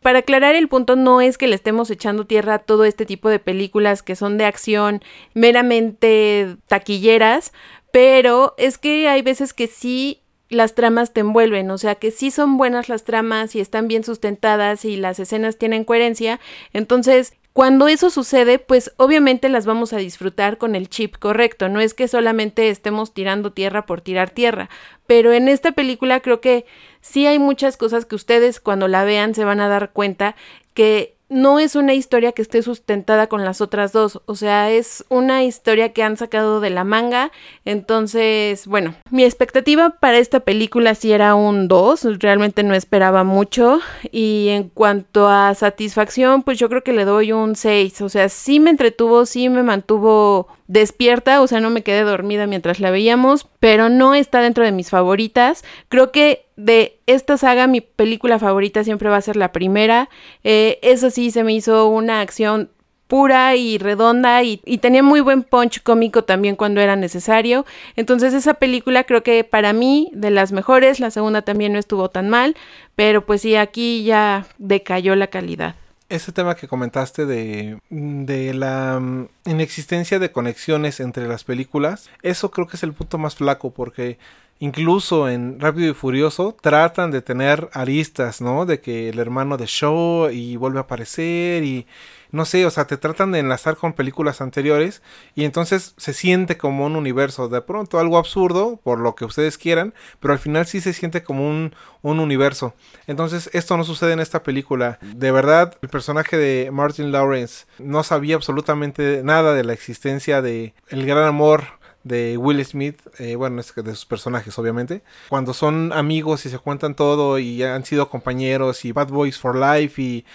Para 0.02 0.20
aclarar 0.20 0.56
el 0.56 0.68
punto, 0.68 0.96
no 0.96 1.22
es 1.22 1.38
que 1.38 1.48
le 1.48 1.56
estemos 1.56 1.92
echando 1.92 2.26
tierra 2.26 2.56
a 2.56 2.60
todo 2.60 2.86
este 2.86 3.06
tipo 3.06 3.30
de 3.30 3.38
películas 3.38 4.02
que 4.02 4.16
son 4.16 4.38
de 4.40 4.46
acción 4.46 5.02
meramente 5.36 6.58
taquilleras, 6.68 7.54
pero 7.92 8.56
es 8.58 8.80
que 8.80 9.08
hay 9.08 9.22
veces 9.22 9.54
que 9.54 9.68
sí 9.68 10.22
las 10.50 10.76
tramas 10.76 11.14
te 11.14 11.22
envuelven, 11.22 11.70
o 11.70 11.78
sea 11.78 11.96
que 11.96 12.12
sí 12.12 12.32
son 12.32 12.58
buenas 12.58 12.90
las 12.90 13.04
tramas 13.04 13.56
y 13.56 13.60
están 13.60 13.88
bien 13.88 14.04
sustentadas 14.04 14.86
y 14.86 14.98
las 14.98 15.20
escenas 15.20 15.58
tienen 15.58 15.86
coherencia, 15.86 16.40
entonces 16.74 17.34
cuando 17.54 17.90
eso 17.90 18.10
sucede, 18.10 18.60
pues 18.60 18.94
obviamente 18.96 19.50
las 19.50 19.66
vamos 19.66 19.92
a 19.92 19.98
disfrutar 19.98 20.58
con 20.58 20.74
el 20.74 20.90
chip 20.90 21.18
correcto, 21.18 21.70
no 21.70 21.80
es 21.80 21.94
que 21.94 22.08
solamente 22.08 22.70
estemos 22.70 23.14
tirando 23.14 23.52
tierra 23.54 23.86
por 23.86 24.02
tirar 24.02 24.30
tierra, 24.30 24.70
pero 25.06 25.32
en 25.32 25.48
esta 25.48 25.74
película 25.74 26.22
creo 26.22 26.42
que 26.42 26.66
sí 27.02 27.26
hay 27.28 27.40
muchas 27.40 27.78
cosas 27.78 28.06
que 28.06 28.16
ustedes 28.16 28.60
cuando 28.60 28.88
la 28.88 29.04
vean 29.04 29.36
se 29.36 29.46
van 29.46 29.60
a 29.60 29.68
dar 29.68 29.92
cuenta 29.92 30.36
que 30.74 31.16
no 31.32 31.60
es 31.60 31.78
una 31.78 31.94
historia 31.94 32.34
que 32.34 32.42
esté 32.42 32.62
sustentada 32.62 33.28
con 33.28 33.46
las 33.46 33.62
otras 33.62 33.94
dos, 33.94 34.22
o 34.26 34.36
sea, 34.36 34.70
es 34.70 35.06
una 35.08 35.46
historia 35.46 35.94
que 35.94 36.04
han 36.04 36.18
sacado 36.18 36.60
de 36.60 36.70
la 36.70 36.84
manga, 36.84 37.32
entonces, 37.64 38.68
bueno, 38.68 38.96
mi 39.12 39.24
expectativa 39.24 39.92
para 39.92 40.18
esta 40.18 40.42
película 40.42 40.94
sí 40.94 41.14
era 41.14 41.34
un 41.36 41.70
2, 41.70 42.20
realmente 42.20 42.64
no 42.64 42.74
esperaba 42.74 43.24
mucho, 43.24 43.80
y 44.12 44.50
en 44.50 44.68
cuanto 44.68 45.30
a 45.30 45.56
satisfacción, 45.56 46.44
pues 46.44 46.60
yo 46.60 46.68
creo 46.68 46.84
que 46.84 46.92
le 46.92 47.06
doy 47.06 47.32
un 47.32 47.56
6, 47.56 48.02
o 48.02 48.10
sea, 48.10 48.28
sí 48.28 48.60
me 48.60 48.70
entretuvo, 48.70 49.26
sí 49.26 49.48
me 49.48 49.64
mantuvo 49.64 50.50
despierta, 50.68 51.42
o 51.42 51.48
sea, 51.48 51.62
no 51.62 51.70
me 51.70 51.82
quedé 51.82 52.04
dormida 52.04 52.46
mientras 52.46 52.82
la 52.82 52.92
veíamos, 52.92 53.48
pero 53.62 53.90
no 53.90 54.16
está 54.16 54.42
dentro 54.42 54.66
de 54.66 54.72
mis 54.72 54.90
favoritas. 54.90 55.64
Creo 55.88 56.12
que 56.12 56.48
de 56.56 57.00
esta 57.06 57.38
saga 57.38 57.68
mi 57.68 57.80
película 57.80 58.40
favorita 58.40 58.84
siempre 58.84 59.08
va 59.08 59.18
a 59.18 59.22
ser 59.22 59.36
la 59.36 59.52
primera. 59.52 60.10
Eh, 60.44 60.80
eso 60.82 61.12
sí, 61.12 61.30
se 61.30 61.44
me 61.44 61.54
hizo 61.54 61.88
una 61.88 62.22
acción 62.22 62.72
pura 63.06 63.56
y 63.56 63.78
redonda 63.78 64.42
y, 64.42 64.62
y, 64.66 64.80
tenía 64.80 65.04
muy 65.04 65.20
buen 65.20 65.44
punch 65.44 65.84
cómico 65.84 66.24
también 66.24 66.56
cuando 66.56 66.82
era 66.82 66.96
necesario. 66.96 67.68
Entonces 67.96 68.34
esa 68.34 68.56
película 68.56 69.04
creo 69.04 69.22
que 69.22 69.44
para 69.44 69.74
mí 69.74 70.10
de 70.14 70.32
las 70.32 70.52
mejores, 70.52 71.00
la 71.00 71.12
segunda 71.12 71.44
también 71.44 71.74
no 71.74 71.78
estuvo 71.78 72.10
tan 72.10 72.30
mal, 72.30 72.56
pero 72.96 73.28
pues 73.28 73.42
sí, 73.42 73.56
aquí 73.58 74.04
ya 74.04 74.48
decayó 74.58 75.16
la 75.16 75.28
calidad 75.28 75.76
ese 76.12 76.32
tema 76.32 76.56
que 76.56 76.68
comentaste 76.68 77.26
de, 77.26 77.80
de 77.90 78.54
la 78.54 79.00
mm, 79.00 79.28
inexistencia 79.46 80.20
de 80.20 80.32
conexiones 80.32 81.00
entre 81.00 81.28
las 81.28 81.44
películas, 81.44 82.10
eso 82.22 82.52
creo 82.52 82.68
que 82.68 82.78
es 82.78 82.84
el 82.84 82.94
punto 82.94 83.18
más 83.18 83.36
flaco 83.36 83.72
porque 83.72 84.20
incluso 84.60 85.30
en 85.30 85.60
Rápido 85.60 85.90
y 85.90 85.94
Furioso 85.94 86.56
tratan 86.62 87.12
de 87.12 87.22
tener 87.22 87.70
aristas, 87.74 88.42
¿no? 88.42 88.66
De 88.66 88.80
que 88.80 89.10
el 89.10 89.20
hermano 89.20 89.58
de 89.58 89.66
Shaw 89.66 90.30
y 90.30 90.56
vuelve 90.58 90.80
a 90.80 90.84
aparecer 90.84 91.64
y 91.64 91.88
no 92.32 92.46
sé, 92.46 92.66
o 92.66 92.72
sea, 92.72 92.88
te 92.88 92.98
tratan 92.98 93.32
de 93.32 93.40
enlazar 93.40 93.78
con 93.78 93.94
películas 93.94 94.42
anteriores 94.42 95.02
y 95.36 95.46
entonces 95.46 95.94
se 95.98 96.14
siente 96.14 96.58
como 96.58 96.86
un 96.86 96.96
universo, 96.96 97.50
de 97.50 97.62
pronto 97.62 98.00
algo 98.00 98.18
absurdo, 98.18 98.80
por 98.84 99.00
lo 99.00 99.16
que 99.16 99.26
ustedes 99.26 99.58
quieran, 99.58 99.94
pero 100.20 100.34
al 100.34 100.40
final 100.40 100.66
sí 100.66 100.82
se 100.82 100.94
siente 100.94 101.24
como 101.24 101.48
un, 101.48 101.76
un 102.02 102.20
universo. 102.20 102.74
Entonces 103.08 103.50
esto 103.54 103.78
no 103.78 103.84
sucede 103.84 104.14
en 104.14 104.20
esta 104.20 104.44
película. 104.44 105.00
De 105.02 105.32
verdad, 105.32 105.78
el 105.82 105.90
personaje 105.90 106.38
de 106.38 106.72
Martin 106.72 107.12
Lawrence 107.12 107.66
no 107.80 108.04
sabía 108.04 108.36
absolutamente 108.36 109.22
nada 109.24 109.54
de 109.54 109.64
la 109.64 109.74
existencia 109.74 110.42
de 110.42 110.74
el 110.90 111.06
gran 111.06 111.26
amor 111.26 111.82
de 112.04 112.38
Will 112.38 112.64
Smith, 112.66 113.00
eh, 113.20 113.36
bueno, 113.36 113.62
es 113.62 113.74
de 113.76 113.96
sus 113.96 114.06
personajes 114.06 114.58
obviamente, 114.58 115.04
cuando 115.30 115.54
son 115.54 115.94
amigos 115.94 116.46
y 116.46 116.50
se 116.50 116.58
cuentan 116.58 116.96
todo 116.96 117.38
y 117.38 117.64
han 117.64 117.86
sido 117.86 118.10
compañeros 118.10 118.86
y 118.86 118.92
Bad 118.92 119.10
Boys 119.10 119.38
for 119.38 119.56
Life 119.56 120.02
y 120.02 120.26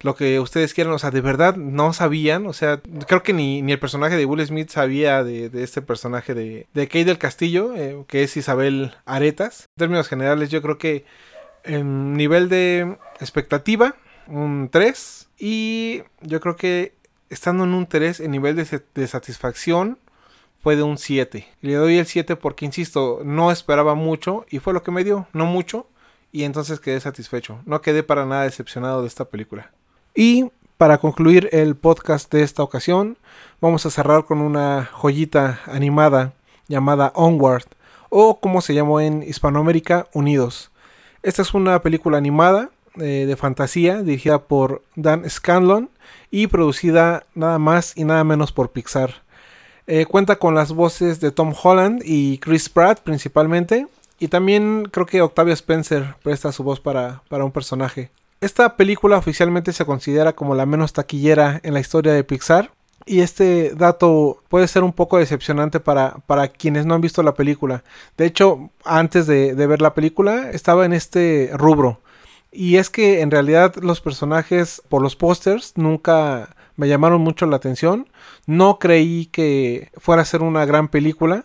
lo 0.00 0.14
que 0.14 0.40
ustedes 0.40 0.74
quieran, 0.74 0.92
o 0.92 0.98
sea, 0.98 1.10
de 1.10 1.20
verdad 1.20 1.56
no 1.56 1.92
sabían, 1.92 2.46
o 2.46 2.52
sea, 2.52 2.80
creo 3.06 3.22
que 3.22 3.32
ni, 3.32 3.62
ni 3.62 3.72
el 3.72 3.78
personaje 3.78 4.16
de 4.16 4.26
Will 4.26 4.46
Smith 4.46 4.70
sabía 4.70 5.24
de, 5.24 5.50
este 5.54 5.82
personaje 5.82 6.34
de, 6.34 6.66
de 6.74 6.88
Kay 6.88 7.04
del 7.04 7.18
Castillo, 7.18 7.74
eh, 7.74 8.04
que 8.06 8.22
es 8.22 8.36
Isabel 8.36 8.94
Aretas. 9.06 9.68
En 9.76 9.80
términos 9.80 10.08
generales, 10.08 10.50
yo 10.50 10.60
creo 10.62 10.78
que 10.78 11.04
en 11.64 12.14
nivel 12.14 12.48
de 12.48 12.96
expectativa, 13.20 13.96
un 14.26 14.68
3, 14.70 15.28
y 15.38 16.02
yo 16.20 16.40
creo 16.40 16.56
que 16.56 16.94
estando 17.30 17.64
en 17.64 17.74
un 17.74 17.86
3, 17.86 18.20
en 18.20 18.30
nivel 18.30 18.56
de, 18.56 18.82
de 18.94 19.06
satisfacción, 19.06 19.98
fue 20.62 20.76
de 20.76 20.82
un 20.82 20.98
7. 20.98 21.46
Le 21.60 21.74
doy 21.74 21.98
el 21.98 22.06
7 22.06 22.36
porque, 22.36 22.64
insisto, 22.64 23.20
no 23.24 23.50
esperaba 23.50 23.94
mucho 23.94 24.44
y 24.50 24.58
fue 24.58 24.72
lo 24.72 24.82
que 24.82 24.90
me 24.90 25.04
dio, 25.04 25.28
no 25.32 25.46
mucho, 25.46 25.88
y 26.32 26.44
entonces 26.44 26.80
quedé 26.80 27.00
satisfecho. 27.00 27.62
No 27.66 27.80
quedé 27.80 28.02
para 28.02 28.26
nada 28.26 28.42
decepcionado 28.42 29.00
de 29.00 29.08
esta 29.08 29.26
película. 29.26 29.70
Y 30.16 30.50
para 30.78 30.96
concluir 30.96 31.50
el 31.52 31.76
podcast 31.76 32.32
de 32.32 32.42
esta 32.42 32.62
ocasión, 32.62 33.18
vamos 33.60 33.84
a 33.84 33.90
cerrar 33.90 34.24
con 34.24 34.40
una 34.40 34.88
joyita 34.90 35.60
animada 35.66 36.32
llamada 36.68 37.12
Onward, 37.14 37.66
o 38.08 38.40
como 38.40 38.62
se 38.62 38.72
llamó 38.72 38.98
en 39.00 39.22
Hispanoamérica, 39.22 40.06
Unidos. 40.14 40.70
Esta 41.22 41.42
es 41.42 41.52
una 41.52 41.82
película 41.82 42.16
animada 42.16 42.70
eh, 42.98 43.26
de 43.26 43.36
fantasía 43.36 44.02
dirigida 44.02 44.38
por 44.44 44.82
Dan 44.94 45.28
Scanlon 45.28 45.90
y 46.30 46.46
producida 46.46 47.26
nada 47.34 47.58
más 47.58 47.94
y 47.94 48.04
nada 48.04 48.24
menos 48.24 48.52
por 48.52 48.70
Pixar. 48.70 49.22
Eh, 49.86 50.06
cuenta 50.06 50.36
con 50.36 50.54
las 50.54 50.72
voces 50.72 51.20
de 51.20 51.30
Tom 51.30 51.52
Holland 51.62 52.00
y 52.04 52.38
Chris 52.38 52.70
Pratt 52.70 53.00
principalmente. 53.00 53.86
Y 54.18 54.28
también 54.28 54.88
creo 54.90 55.04
que 55.04 55.20
Octavia 55.20 55.52
Spencer 55.52 56.14
presta 56.22 56.52
su 56.52 56.64
voz 56.64 56.80
para, 56.80 57.22
para 57.28 57.44
un 57.44 57.52
personaje. 57.52 58.10
Esta 58.40 58.76
película 58.76 59.16
oficialmente 59.16 59.72
se 59.72 59.86
considera 59.86 60.34
como 60.34 60.54
la 60.54 60.66
menos 60.66 60.92
taquillera 60.92 61.60
en 61.62 61.74
la 61.74 61.80
historia 61.80 62.12
de 62.12 62.24
Pixar. 62.24 62.70
Y 63.08 63.20
este 63.20 63.70
dato 63.74 64.42
puede 64.48 64.66
ser 64.66 64.82
un 64.82 64.92
poco 64.92 65.18
decepcionante 65.18 65.78
para, 65.78 66.16
para 66.26 66.48
quienes 66.48 66.86
no 66.86 66.94
han 66.94 67.00
visto 67.00 67.22
la 67.22 67.34
película. 67.34 67.84
De 68.16 68.26
hecho, 68.26 68.70
antes 68.84 69.26
de, 69.28 69.54
ver 69.54 69.80
la 69.80 69.94
película, 69.94 70.50
estaba 70.50 70.84
en 70.84 70.92
este 70.92 71.50
rubro. 71.54 72.00
Y 72.50 72.76
es 72.76 72.90
que 72.90 73.20
en 73.20 73.30
realidad 73.30 73.76
los 73.76 74.00
personajes 74.00 74.82
por 74.88 75.02
los 75.02 75.14
pósters 75.14 75.74
nunca 75.76 76.56
me 76.74 76.88
llamaron 76.88 77.20
mucho 77.20 77.46
la 77.46 77.56
atención. 77.56 78.08
No 78.46 78.78
creí 78.80 79.26
que 79.26 79.90
fuera 79.98 80.22
a 80.22 80.26
ser 80.26 80.42
una 80.42 80.64
gran 80.64 80.88
película. 80.88 81.44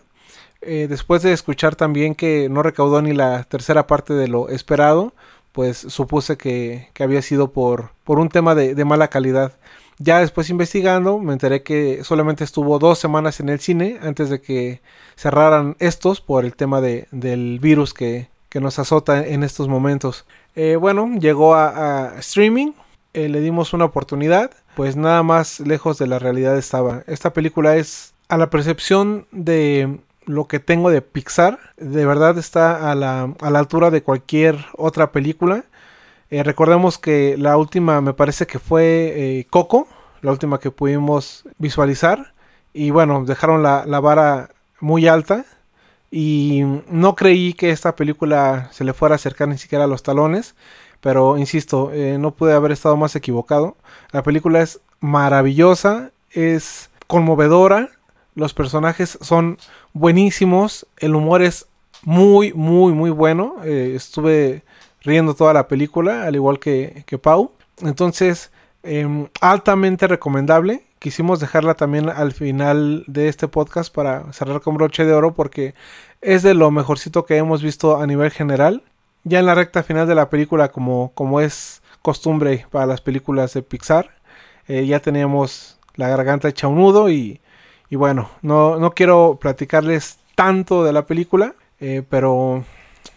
Eh, 0.62 0.86
después 0.88 1.22
de 1.22 1.32
escuchar 1.32 1.76
también 1.76 2.14
que 2.14 2.48
no 2.48 2.62
recaudó 2.62 3.02
ni 3.02 3.12
la 3.12 3.44
tercera 3.44 3.86
parte 3.86 4.14
de 4.14 4.28
lo 4.28 4.48
esperado, 4.48 5.12
pues 5.52 5.76
supuse 5.78 6.36
que, 6.36 6.88
había 6.98 7.22
sido 7.22 7.52
por, 7.52 7.90
por 8.04 8.18
un 8.18 8.28
tema 8.28 8.54
de, 8.54 8.84
mala 8.84 9.08
calidad. 9.08 9.52
Ya 9.98 10.18
después 10.18 10.50
investigando 10.50 11.18
me 11.18 11.34
enteré 11.34 11.62
que 11.62 12.02
solamente 12.02 12.42
estuvo 12.42 12.78
dos 12.78 12.98
semanas 12.98 13.38
en 13.40 13.50
el 13.50 13.60
cine 13.60 13.98
antes 14.02 14.30
de 14.30 14.40
que 14.40 14.80
cerraran 15.16 15.76
estos 15.78 16.20
por 16.20 16.44
el 16.44 16.56
tema 16.56 16.80
de, 16.80 17.06
del 17.12 17.60
virus 17.60 17.94
que, 17.94 18.30
nos 18.54 18.78
azota 18.78 19.26
en 19.26 19.44
estos 19.44 19.66
momentos. 19.66 20.26
Eh, 20.54 20.76
bueno, 20.76 21.08
llegó 21.18 21.54
a, 21.54 22.14
streaming, 22.18 22.72
eh, 23.14 23.30
le 23.30 23.40
dimos 23.40 23.72
una 23.72 23.86
oportunidad, 23.86 24.50
pues 24.76 24.94
nada 24.94 25.22
más 25.22 25.60
lejos 25.60 25.96
de 25.96 26.06
la 26.06 26.18
realidad 26.18 26.58
estaba. 26.58 27.02
Esta 27.06 27.32
película 27.32 27.76
es 27.76 28.12
a 28.28 28.36
la 28.36 28.50
percepción 28.50 29.26
de 29.32 30.00
lo 30.26 30.46
que 30.46 30.60
tengo 30.60 30.90
de 30.90 31.02
Pixar. 31.02 31.58
De 31.76 32.06
verdad 32.06 32.38
está 32.38 32.90
a 32.90 32.94
la, 32.94 33.34
a 33.40 33.50
la 33.50 33.58
altura 33.58 33.90
de 33.90 34.02
cualquier 34.02 34.64
otra 34.76 35.12
película. 35.12 35.64
Eh, 36.32 36.42
recordemos 36.42 36.96
que 36.96 37.36
la 37.36 37.58
última 37.58 38.00
me 38.00 38.14
parece 38.14 38.46
que 38.46 38.58
fue 38.58 39.12
eh, 39.14 39.46
Coco, 39.50 39.86
la 40.22 40.30
última 40.30 40.58
que 40.58 40.70
pudimos 40.70 41.44
visualizar. 41.58 42.32
Y 42.72 42.90
bueno, 42.90 43.26
dejaron 43.26 43.62
la, 43.62 43.84
vara 44.00 44.48
muy 44.80 45.06
alta. 45.08 45.44
Y 46.10 46.62
no 46.88 47.16
creí 47.16 47.52
que 47.52 47.68
esta 47.68 47.96
película 47.96 48.70
se 48.72 48.82
le 48.84 48.94
fuera 48.94 49.14
a 49.14 49.16
acercar 49.16 49.46
ni 49.48 49.58
siquiera 49.58 49.84
a 49.84 49.86
los 49.86 50.02
talones. 50.02 50.54
Pero 51.02 51.36
insisto, 51.36 51.90
eh, 51.92 52.16
no 52.18 52.30
pude 52.30 52.54
haber 52.54 52.72
estado 52.72 52.96
más 52.96 53.14
equivocado. 53.14 53.76
La 54.10 54.22
película 54.22 54.62
es 54.62 54.80
maravillosa, 55.00 56.12
es 56.30 56.88
conmovedora, 57.08 57.90
los 58.34 58.54
personajes 58.54 59.18
son 59.20 59.58
buenísimos. 59.92 60.86
El 60.98 61.14
humor 61.14 61.42
es 61.42 61.66
muy, 62.02 62.52
muy, 62.52 62.92
muy 62.92 63.10
bueno. 63.10 63.56
Eh, 63.64 63.92
estuve 63.94 64.62
riendo 65.00 65.34
toda 65.34 65.52
la 65.52 65.68
película, 65.68 66.24
al 66.24 66.34
igual 66.34 66.58
que, 66.58 67.04
que 67.06 67.18
Pau. 67.18 67.52
Entonces, 67.80 68.50
em, 68.82 69.28
altamente 69.40 70.06
recomendable. 70.06 70.84
Quisimos 70.98 71.40
dejarla 71.40 71.74
también 71.74 72.08
al 72.08 72.32
final 72.32 73.04
de 73.08 73.28
este 73.28 73.48
podcast 73.48 73.92
para 73.92 74.32
cerrar 74.32 74.60
con 74.60 74.76
broche 74.76 75.04
de 75.04 75.12
oro 75.12 75.34
porque 75.34 75.74
es 76.20 76.42
de 76.44 76.54
lo 76.54 76.70
mejorcito 76.70 77.26
que 77.26 77.36
hemos 77.36 77.62
visto 77.62 78.00
a 78.00 78.06
nivel 78.06 78.30
general. 78.30 78.82
Ya 79.24 79.40
en 79.40 79.46
la 79.46 79.54
recta 79.54 79.82
final 79.82 80.06
de 80.06 80.14
la 80.14 80.30
película, 80.30 80.70
como, 80.70 81.10
como 81.14 81.40
es 81.40 81.82
costumbre 82.02 82.66
para 82.70 82.86
las 82.86 83.00
películas 83.00 83.52
de 83.54 83.62
Pixar, 83.62 84.10
eh, 84.68 84.86
ya 84.86 85.00
teníamos 85.00 85.78
la 85.96 86.08
garganta 86.08 86.48
hecha 86.48 86.68
un 86.68 86.76
nudo 86.76 87.10
y 87.10 87.40
y 87.92 87.96
bueno, 87.96 88.30
no, 88.40 88.78
no 88.78 88.92
quiero 88.92 89.36
platicarles 89.38 90.16
tanto 90.34 90.82
de 90.82 90.94
la 90.94 91.04
película, 91.04 91.54
eh, 91.78 92.02
pero 92.08 92.64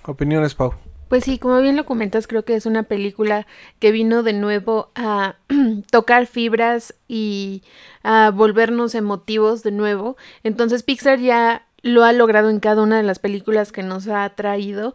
opiniones, 0.03 0.53
Pau. 0.53 0.73
Pues 1.07 1.23
sí, 1.23 1.39
como 1.39 1.61
bien 1.61 1.77
lo 1.77 1.85
comentas, 1.85 2.27
creo 2.27 2.43
que 2.43 2.55
es 2.55 2.65
una 2.65 2.83
película 2.83 3.47
que 3.79 3.93
vino 3.93 4.21
de 4.21 4.33
nuevo 4.33 4.91
a 4.93 5.37
tocar 5.91 6.27
fibras 6.27 6.93
y 7.07 7.63
a 8.03 8.31
volvernos 8.31 8.95
emotivos 8.95 9.63
de 9.63 9.71
nuevo. 9.71 10.17
Entonces 10.43 10.83
Pixar 10.83 11.19
ya 11.19 11.65
lo 11.81 12.03
ha 12.03 12.11
logrado 12.11 12.49
en 12.49 12.59
cada 12.59 12.81
una 12.81 12.97
de 12.97 13.03
las 13.03 13.19
películas 13.19 13.71
que 13.71 13.81
nos 13.81 14.09
ha 14.09 14.27
traído. 14.31 14.93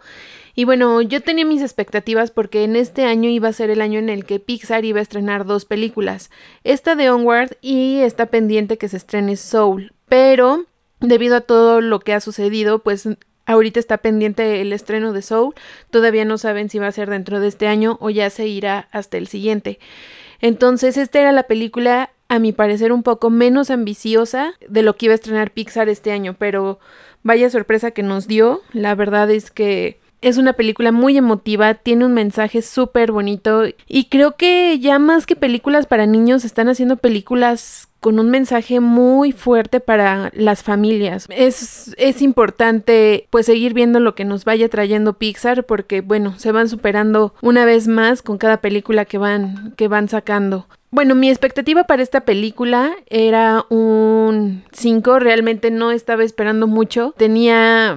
Y 0.61 0.65
bueno, 0.65 1.01
yo 1.01 1.23
tenía 1.23 1.47
mis 1.47 1.62
expectativas 1.62 2.31
porque 2.31 2.65
en 2.65 2.77
este 2.77 3.07
año 3.07 3.31
iba 3.31 3.49
a 3.49 3.53
ser 3.55 3.70
el 3.70 3.81
año 3.81 3.99
en 3.99 4.11
el 4.11 4.27
que 4.27 4.41
Pixar 4.41 4.85
iba 4.85 4.99
a 4.99 5.03
estrenar 5.03 5.47
dos 5.47 5.65
películas, 5.65 6.31
esta 6.65 6.97
de 6.97 7.09
Onward 7.09 7.53
y 7.62 8.01
está 8.01 8.27
pendiente 8.27 8.77
que 8.77 8.91
se 8.91 8.99
estrene 8.99 9.39
Soul, 9.39 9.95
pero 10.07 10.66
debido 11.01 11.37
a 11.37 11.41
todo 11.41 11.81
lo 11.81 12.01
que 12.01 12.12
ha 12.12 12.20
sucedido, 12.20 12.81
pues 12.81 13.09
ahorita 13.47 13.81
está 13.81 13.97
pendiente 13.97 14.61
el 14.61 14.74
estreno 14.74 15.15
de 15.15 15.23
Soul, 15.23 15.55
todavía 15.89 16.27
no 16.27 16.37
saben 16.37 16.69
si 16.69 16.78
va 16.78 16.89
a 16.89 16.93
ser 16.93 17.09
dentro 17.09 17.41
de 17.41 17.49
este 17.49 17.66
año 17.66 17.97
o 17.99 18.11
ya 18.11 18.28
se 18.28 18.47
irá 18.47 18.91
hasta 18.93 19.16
el 19.16 19.28
siguiente. 19.28 19.78
Entonces, 20.43 20.99
esta 20.99 21.20
era 21.20 21.32
la 21.32 21.45
película, 21.45 22.11
a 22.28 22.39
mi 22.39 22.53
parecer, 22.53 22.93
un 22.93 23.03
poco 23.03 23.31
menos 23.31 23.70
ambiciosa 23.70 24.53
de 24.69 24.82
lo 24.82 24.95
que 24.95 25.07
iba 25.07 25.12
a 25.12 25.15
estrenar 25.15 25.53
Pixar 25.53 25.89
este 25.89 26.12
año, 26.12 26.37
pero 26.39 26.81
vaya 27.23 27.49
sorpresa 27.49 27.93
que 27.93 28.03
nos 28.03 28.27
dio. 28.27 28.61
La 28.74 28.95
verdad 28.95 29.31
es 29.31 29.51
que 29.51 29.99
es 30.22 30.38
una 30.38 30.52
película 30.52 30.92
muy 30.92 31.16
emotiva, 31.16 31.74
tiene 31.74 32.05
un 32.05 32.14
mensaje 32.14 32.62
súper 32.62 33.12
bonito 33.12 33.64
y 33.88 34.05
creo 34.05 34.36
que 34.36 34.78
ya 34.78 34.98
más 34.98 35.26
que 35.26 35.36
películas 35.36 35.86
para 35.86 36.06
niños 36.06 36.44
están 36.44 36.68
haciendo 36.68 36.97
películas 36.97 37.88
con 38.01 38.18
un 38.18 38.30
mensaje 38.30 38.80
muy 38.80 39.32
fuerte 39.32 39.78
para 39.78 40.30
las 40.34 40.62
familias. 40.62 41.26
Es, 41.28 41.94
es 41.98 42.22
importante 42.22 43.26
pues 43.30 43.47
seguir 43.47 43.74
viendo 43.74 44.01
lo 44.01 44.14
que 44.14 44.24
nos 44.24 44.44
vaya 44.44 44.68
trayendo 44.68 45.18
Pixar 45.18 45.64
porque 45.64 46.01
bueno, 46.01 46.38
se 46.38 46.52
van 46.52 46.68
superando 46.68 47.34
una 47.42 47.64
vez 47.64 47.88
más 47.88 48.22
con 48.22 48.38
cada 48.38 48.59
película 48.59 49.05
que 49.05 49.18
van, 49.18 49.74
que 49.76 49.88
van 49.88 50.09
sacando. 50.09 50.66
Bueno, 50.92 51.14
mi 51.14 51.28
expectativa 51.28 51.84
para 51.84 52.02
esta 52.02 52.22
película 52.22 52.90
era 53.06 53.64
un 53.68 54.64
5, 54.72 55.20
realmente 55.20 55.70
no 55.70 55.92
estaba 55.92 56.24
esperando 56.24 56.66
mucho. 56.66 57.14
Tenía 57.16 57.97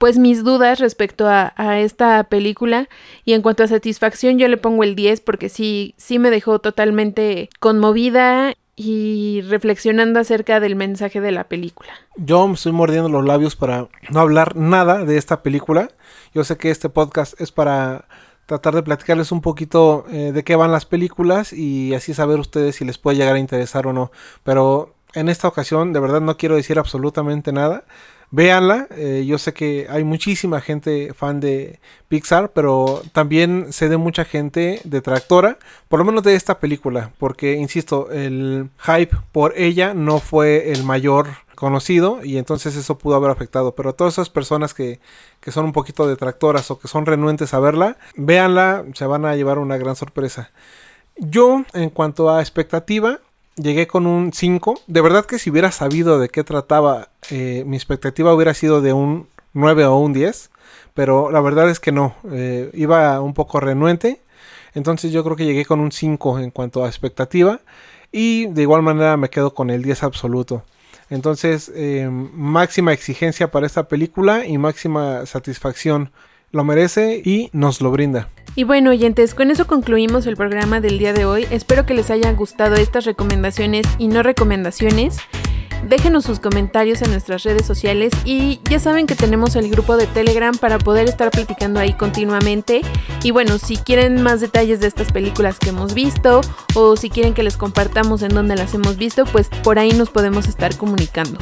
pues 0.00 0.16
mis 0.16 0.44
dudas 0.44 0.80
respecto 0.80 1.28
a, 1.28 1.52
esta 1.78 2.24
película 2.24 2.88
y 3.26 3.34
en 3.34 3.42
cuanto 3.42 3.64
a 3.64 3.68
satisfacción 3.68 4.38
yo 4.38 4.48
le 4.48 4.56
pongo 4.56 4.82
el 4.82 4.94
10 4.94 5.20
porque 5.20 5.50
sí, 5.50 5.94
sí 5.98 6.18
me 6.18 6.30
dejó 6.30 6.58
totalmente 6.58 7.50
conmovida 7.60 8.54
y 8.76 9.42
reflexionando 9.42 10.18
acerca 10.18 10.58
del 10.58 10.74
mensaje 10.74 11.20
de 11.20 11.32
la 11.32 11.44
película. 11.44 11.92
Yo 12.16 12.48
me 12.48 12.54
estoy 12.54 12.72
mordiendo 12.72 13.10
los 13.10 13.26
labios 13.26 13.56
para 13.56 13.88
no 14.08 14.20
hablar 14.20 14.56
nada 14.56 15.04
de 15.04 15.18
esta 15.18 15.42
película. 15.42 15.90
Yo 16.32 16.44
sé 16.44 16.56
que 16.56 16.70
este 16.70 16.88
podcast 16.88 17.38
es 17.38 17.52
para 17.52 18.06
tratar 18.46 18.74
de 18.74 18.82
platicarles 18.82 19.32
un 19.32 19.42
poquito 19.42 20.06
eh, 20.10 20.32
de 20.32 20.44
qué 20.44 20.56
van 20.56 20.72
las 20.72 20.86
películas 20.86 21.52
y 21.52 21.92
así 21.92 22.14
saber 22.14 22.40
ustedes 22.40 22.76
si 22.76 22.86
les 22.86 22.96
puede 22.96 23.18
llegar 23.18 23.34
a 23.34 23.38
interesar 23.38 23.86
o 23.86 23.92
no. 23.92 24.12
Pero 24.44 24.94
en 25.12 25.28
esta 25.28 25.46
ocasión 25.46 25.92
de 25.92 26.00
verdad 26.00 26.22
no 26.22 26.38
quiero 26.38 26.56
decir 26.56 26.78
absolutamente 26.78 27.52
nada 27.52 27.84
véanla. 28.30 28.86
Eh, 28.90 29.24
yo 29.26 29.38
sé 29.38 29.52
que 29.52 29.86
hay 29.90 30.04
muchísima 30.04 30.60
gente 30.60 31.12
fan 31.14 31.40
de 31.40 31.80
Pixar, 32.08 32.52
pero 32.52 33.02
también 33.12 33.72
sé 33.72 33.88
de 33.88 33.96
mucha 33.96 34.24
gente 34.24 34.80
detractora, 34.84 35.58
por 35.88 35.98
lo 35.98 36.04
menos 36.04 36.22
de 36.22 36.34
esta 36.34 36.58
película, 36.58 37.12
porque, 37.18 37.54
insisto, 37.54 38.10
el 38.10 38.70
hype 38.78 39.16
por 39.32 39.54
ella 39.56 39.94
no 39.94 40.18
fue 40.18 40.72
el 40.72 40.84
mayor 40.84 41.28
conocido 41.54 42.24
y 42.24 42.38
entonces 42.38 42.74
eso 42.74 42.98
pudo 42.98 43.16
haber 43.16 43.30
afectado. 43.30 43.74
Pero 43.74 43.94
todas 43.94 44.14
esas 44.14 44.30
personas 44.30 44.74
que, 44.74 44.98
que 45.40 45.52
son 45.52 45.66
un 45.66 45.72
poquito 45.72 46.08
detractoras 46.08 46.70
o 46.70 46.78
que 46.78 46.88
son 46.88 47.06
renuentes 47.06 47.52
a 47.54 47.60
verla, 47.60 47.98
véanla, 48.16 48.84
se 48.94 49.06
van 49.06 49.26
a 49.26 49.36
llevar 49.36 49.58
una 49.58 49.76
gran 49.76 49.94
sorpresa. 49.94 50.50
Yo, 51.16 51.64
en 51.74 51.90
cuanto 51.90 52.30
a 52.30 52.40
expectativa, 52.40 53.20
llegué 53.56 53.86
con 53.86 54.06
un 54.06 54.32
5. 54.32 54.80
De 54.86 55.00
verdad 55.00 55.26
que 55.26 55.38
si 55.38 55.50
hubiera 55.50 55.72
sabido 55.72 56.18
de 56.18 56.28
qué 56.28 56.44
trataba, 56.44 57.08
eh, 57.30 57.64
mi 57.66 57.76
expectativa 57.76 58.34
hubiera 58.34 58.54
sido 58.54 58.80
de 58.80 58.92
un 58.92 59.28
9 59.52 59.84
o 59.86 59.96
un 59.96 60.12
10. 60.12 60.50
Pero 60.94 61.30
la 61.30 61.40
verdad 61.40 61.70
es 61.70 61.80
que 61.80 61.92
no. 61.92 62.14
Eh, 62.30 62.70
iba 62.74 63.20
un 63.20 63.34
poco 63.34 63.60
renuente. 63.60 64.20
Entonces 64.74 65.12
yo 65.12 65.24
creo 65.24 65.36
que 65.36 65.44
llegué 65.44 65.64
con 65.64 65.80
un 65.80 65.92
5 65.92 66.38
en 66.40 66.50
cuanto 66.50 66.84
a 66.84 66.88
expectativa. 66.88 67.60
Y 68.12 68.46
de 68.46 68.62
igual 68.62 68.82
manera 68.82 69.16
me 69.16 69.30
quedo 69.30 69.54
con 69.54 69.70
el 69.70 69.82
10 69.82 70.02
absoluto. 70.02 70.64
Entonces, 71.10 71.70
eh, 71.74 72.08
máxima 72.10 72.92
exigencia 72.92 73.50
para 73.50 73.66
esta 73.66 73.88
película 73.88 74.46
y 74.46 74.58
máxima 74.58 75.26
satisfacción 75.26 76.12
lo 76.52 76.64
merece 76.64 77.22
y 77.24 77.50
nos 77.52 77.80
lo 77.80 77.90
brinda. 77.90 78.28
Y 78.56 78.64
bueno, 78.64 78.90
oyentes, 78.90 79.34
con 79.34 79.50
eso 79.50 79.66
concluimos 79.66 80.26
el 80.26 80.36
programa 80.36 80.80
del 80.80 80.98
día 80.98 81.12
de 81.12 81.24
hoy. 81.24 81.46
Espero 81.50 81.86
que 81.86 81.94
les 81.94 82.10
hayan 82.10 82.36
gustado 82.36 82.74
estas 82.76 83.04
recomendaciones 83.04 83.86
y 83.98 84.08
no 84.08 84.22
recomendaciones. 84.22 85.18
Déjenos 85.88 86.24
sus 86.24 86.40
comentarios 86.40 87.02
en 87.02 87.10
nuestras 87.10 87.42
redes 87.42 87.66
sociales 87.66 88.12
y 88.24 88.60
ya 88.68 88.78
saben 88.78 89.06
que 89.06 89.14
tenemos 89.14 89.56
el 89.56 89.70
grupo 89.70 89.96
de 89.96 90.06
Telegram 90.06 90.56
para 90.56 90.78
poder 90.78 91.08
estar 91.08 91.30
platicando 91.30 91.80
ahí 91.80 91.94
continuamente. 91.94 92.82
Y 93.22 93.30
bueno, 93.30 93.58
si 93.58 93.76
quieren 93.76 94.22
más 94.22 94.40
detalles 94.40 94.80
de 94.80 94.86
estas 94.86 95.10
películas 95.12 95.58
que 95.58 95.70
hemos 95.70 95.94
visto 95.94 96.40
o 96.74 96.96
si 96.96 97.10
quieren 97.10 97.34
que 97.34 97.42
les 97.42 97.56
compartamos 97.56 98.22
en 98.22 98.34
dónde 98.34 98.56
las 98.56 98.74
hemos 98.74 98.96
visto, 98.96 99.24
pues 99.24 99.48
por 99.62 99.78
ahí 99.78 99.92
nos 99.92 100.10
podemos 100.10 100.46
estar 100.46 100.76
comunicando. 100.76 101.38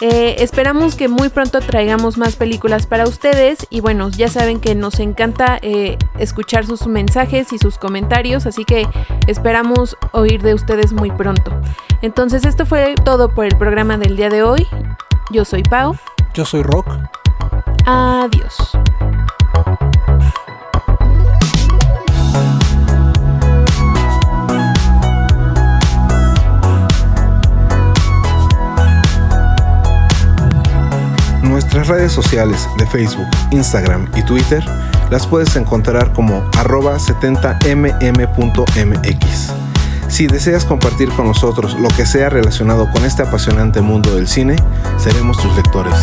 Eh, 0.00 0.36
esperamos 0.40 0.94
que 0.94 1.08
muy 1.08 1.30
pronto 1.30 1.60
traigamos 1.60 2.18
más 2.18 2.36
películas 2.36 2.86
para 2.86 3.04
ustedes 3.04 3.66
y 3.70 3.80
bueno, 3.80 4.10
ya 4.10 4.28
saben 4.28 4.60
que 4.60 4.74
nos 4.74 5.00
encanta 5.00 5.58
eh, 5.62 5.96
escuchar 6.18 6.66
sus 6.66 6.86
mensajes 6.86 7.50
y 7.54 7.58
sus 7.58 7.78
comentarios, 7.78 8.44
así 8.44 8.66
que 8.66 8.86
esperamos 9.26 9.96
oír 10.12 10.42
de 10.42 10.52
ustedes 10.52 10.92
muy 10.92 11.10
pronto. 11.10 11.50
Entonces 12.02 12.44
esto 12.44 12.66
fue 12.66 12.94
todo 13.04 13.30
por 13.30 13.46
el 13.46 13.56
programa 13.76 14.02
del 14.02 14.16
día 14.16 14.30
de 14.30 14.42
hoy. 14.42 14.66
Yo 15.30 15.44
soy 15.44 15.62
Pau. 15.62 15.94
Yo 16.32 16.46
soy 16.46 16.62
Rock. 16.62 16.88
Adiós. 17.84 18.72
Nuestras 31.42 31.88
redes 31.88 32.12
sociales 32.12 32.66
de 32.78 32.86
Facebook, 32.86 33.28
Instagram 33.50 34.10
y 34.16 34.22
Twitter 34.22 34.64
las 35.10 35.26
puedes 35.26 35.54
encontrar 35.54 36.14
como 36.14 36.42
arroba 36.56 36.96
70mm.mx. 36.96 39.65
Si 40.08 40.26
deseas 40.26 40.64
compartir 40.64 41.10
con 41.10 41.26
nosotros 41.26 41.78
lo 41.78 41.88
que 41.88 42.06
sea 42.06 42.28
relacionado 42.30 42.90
con 42.90 43.04
este 43.04 43.22
apasionante 43.22 43.80
mundo 43.80 44.14
del 44.14 44.28
cine, 44.28 44.56
seremos 44.98 45.36
tus 45.38 45.54
lectores. 45.56 45.94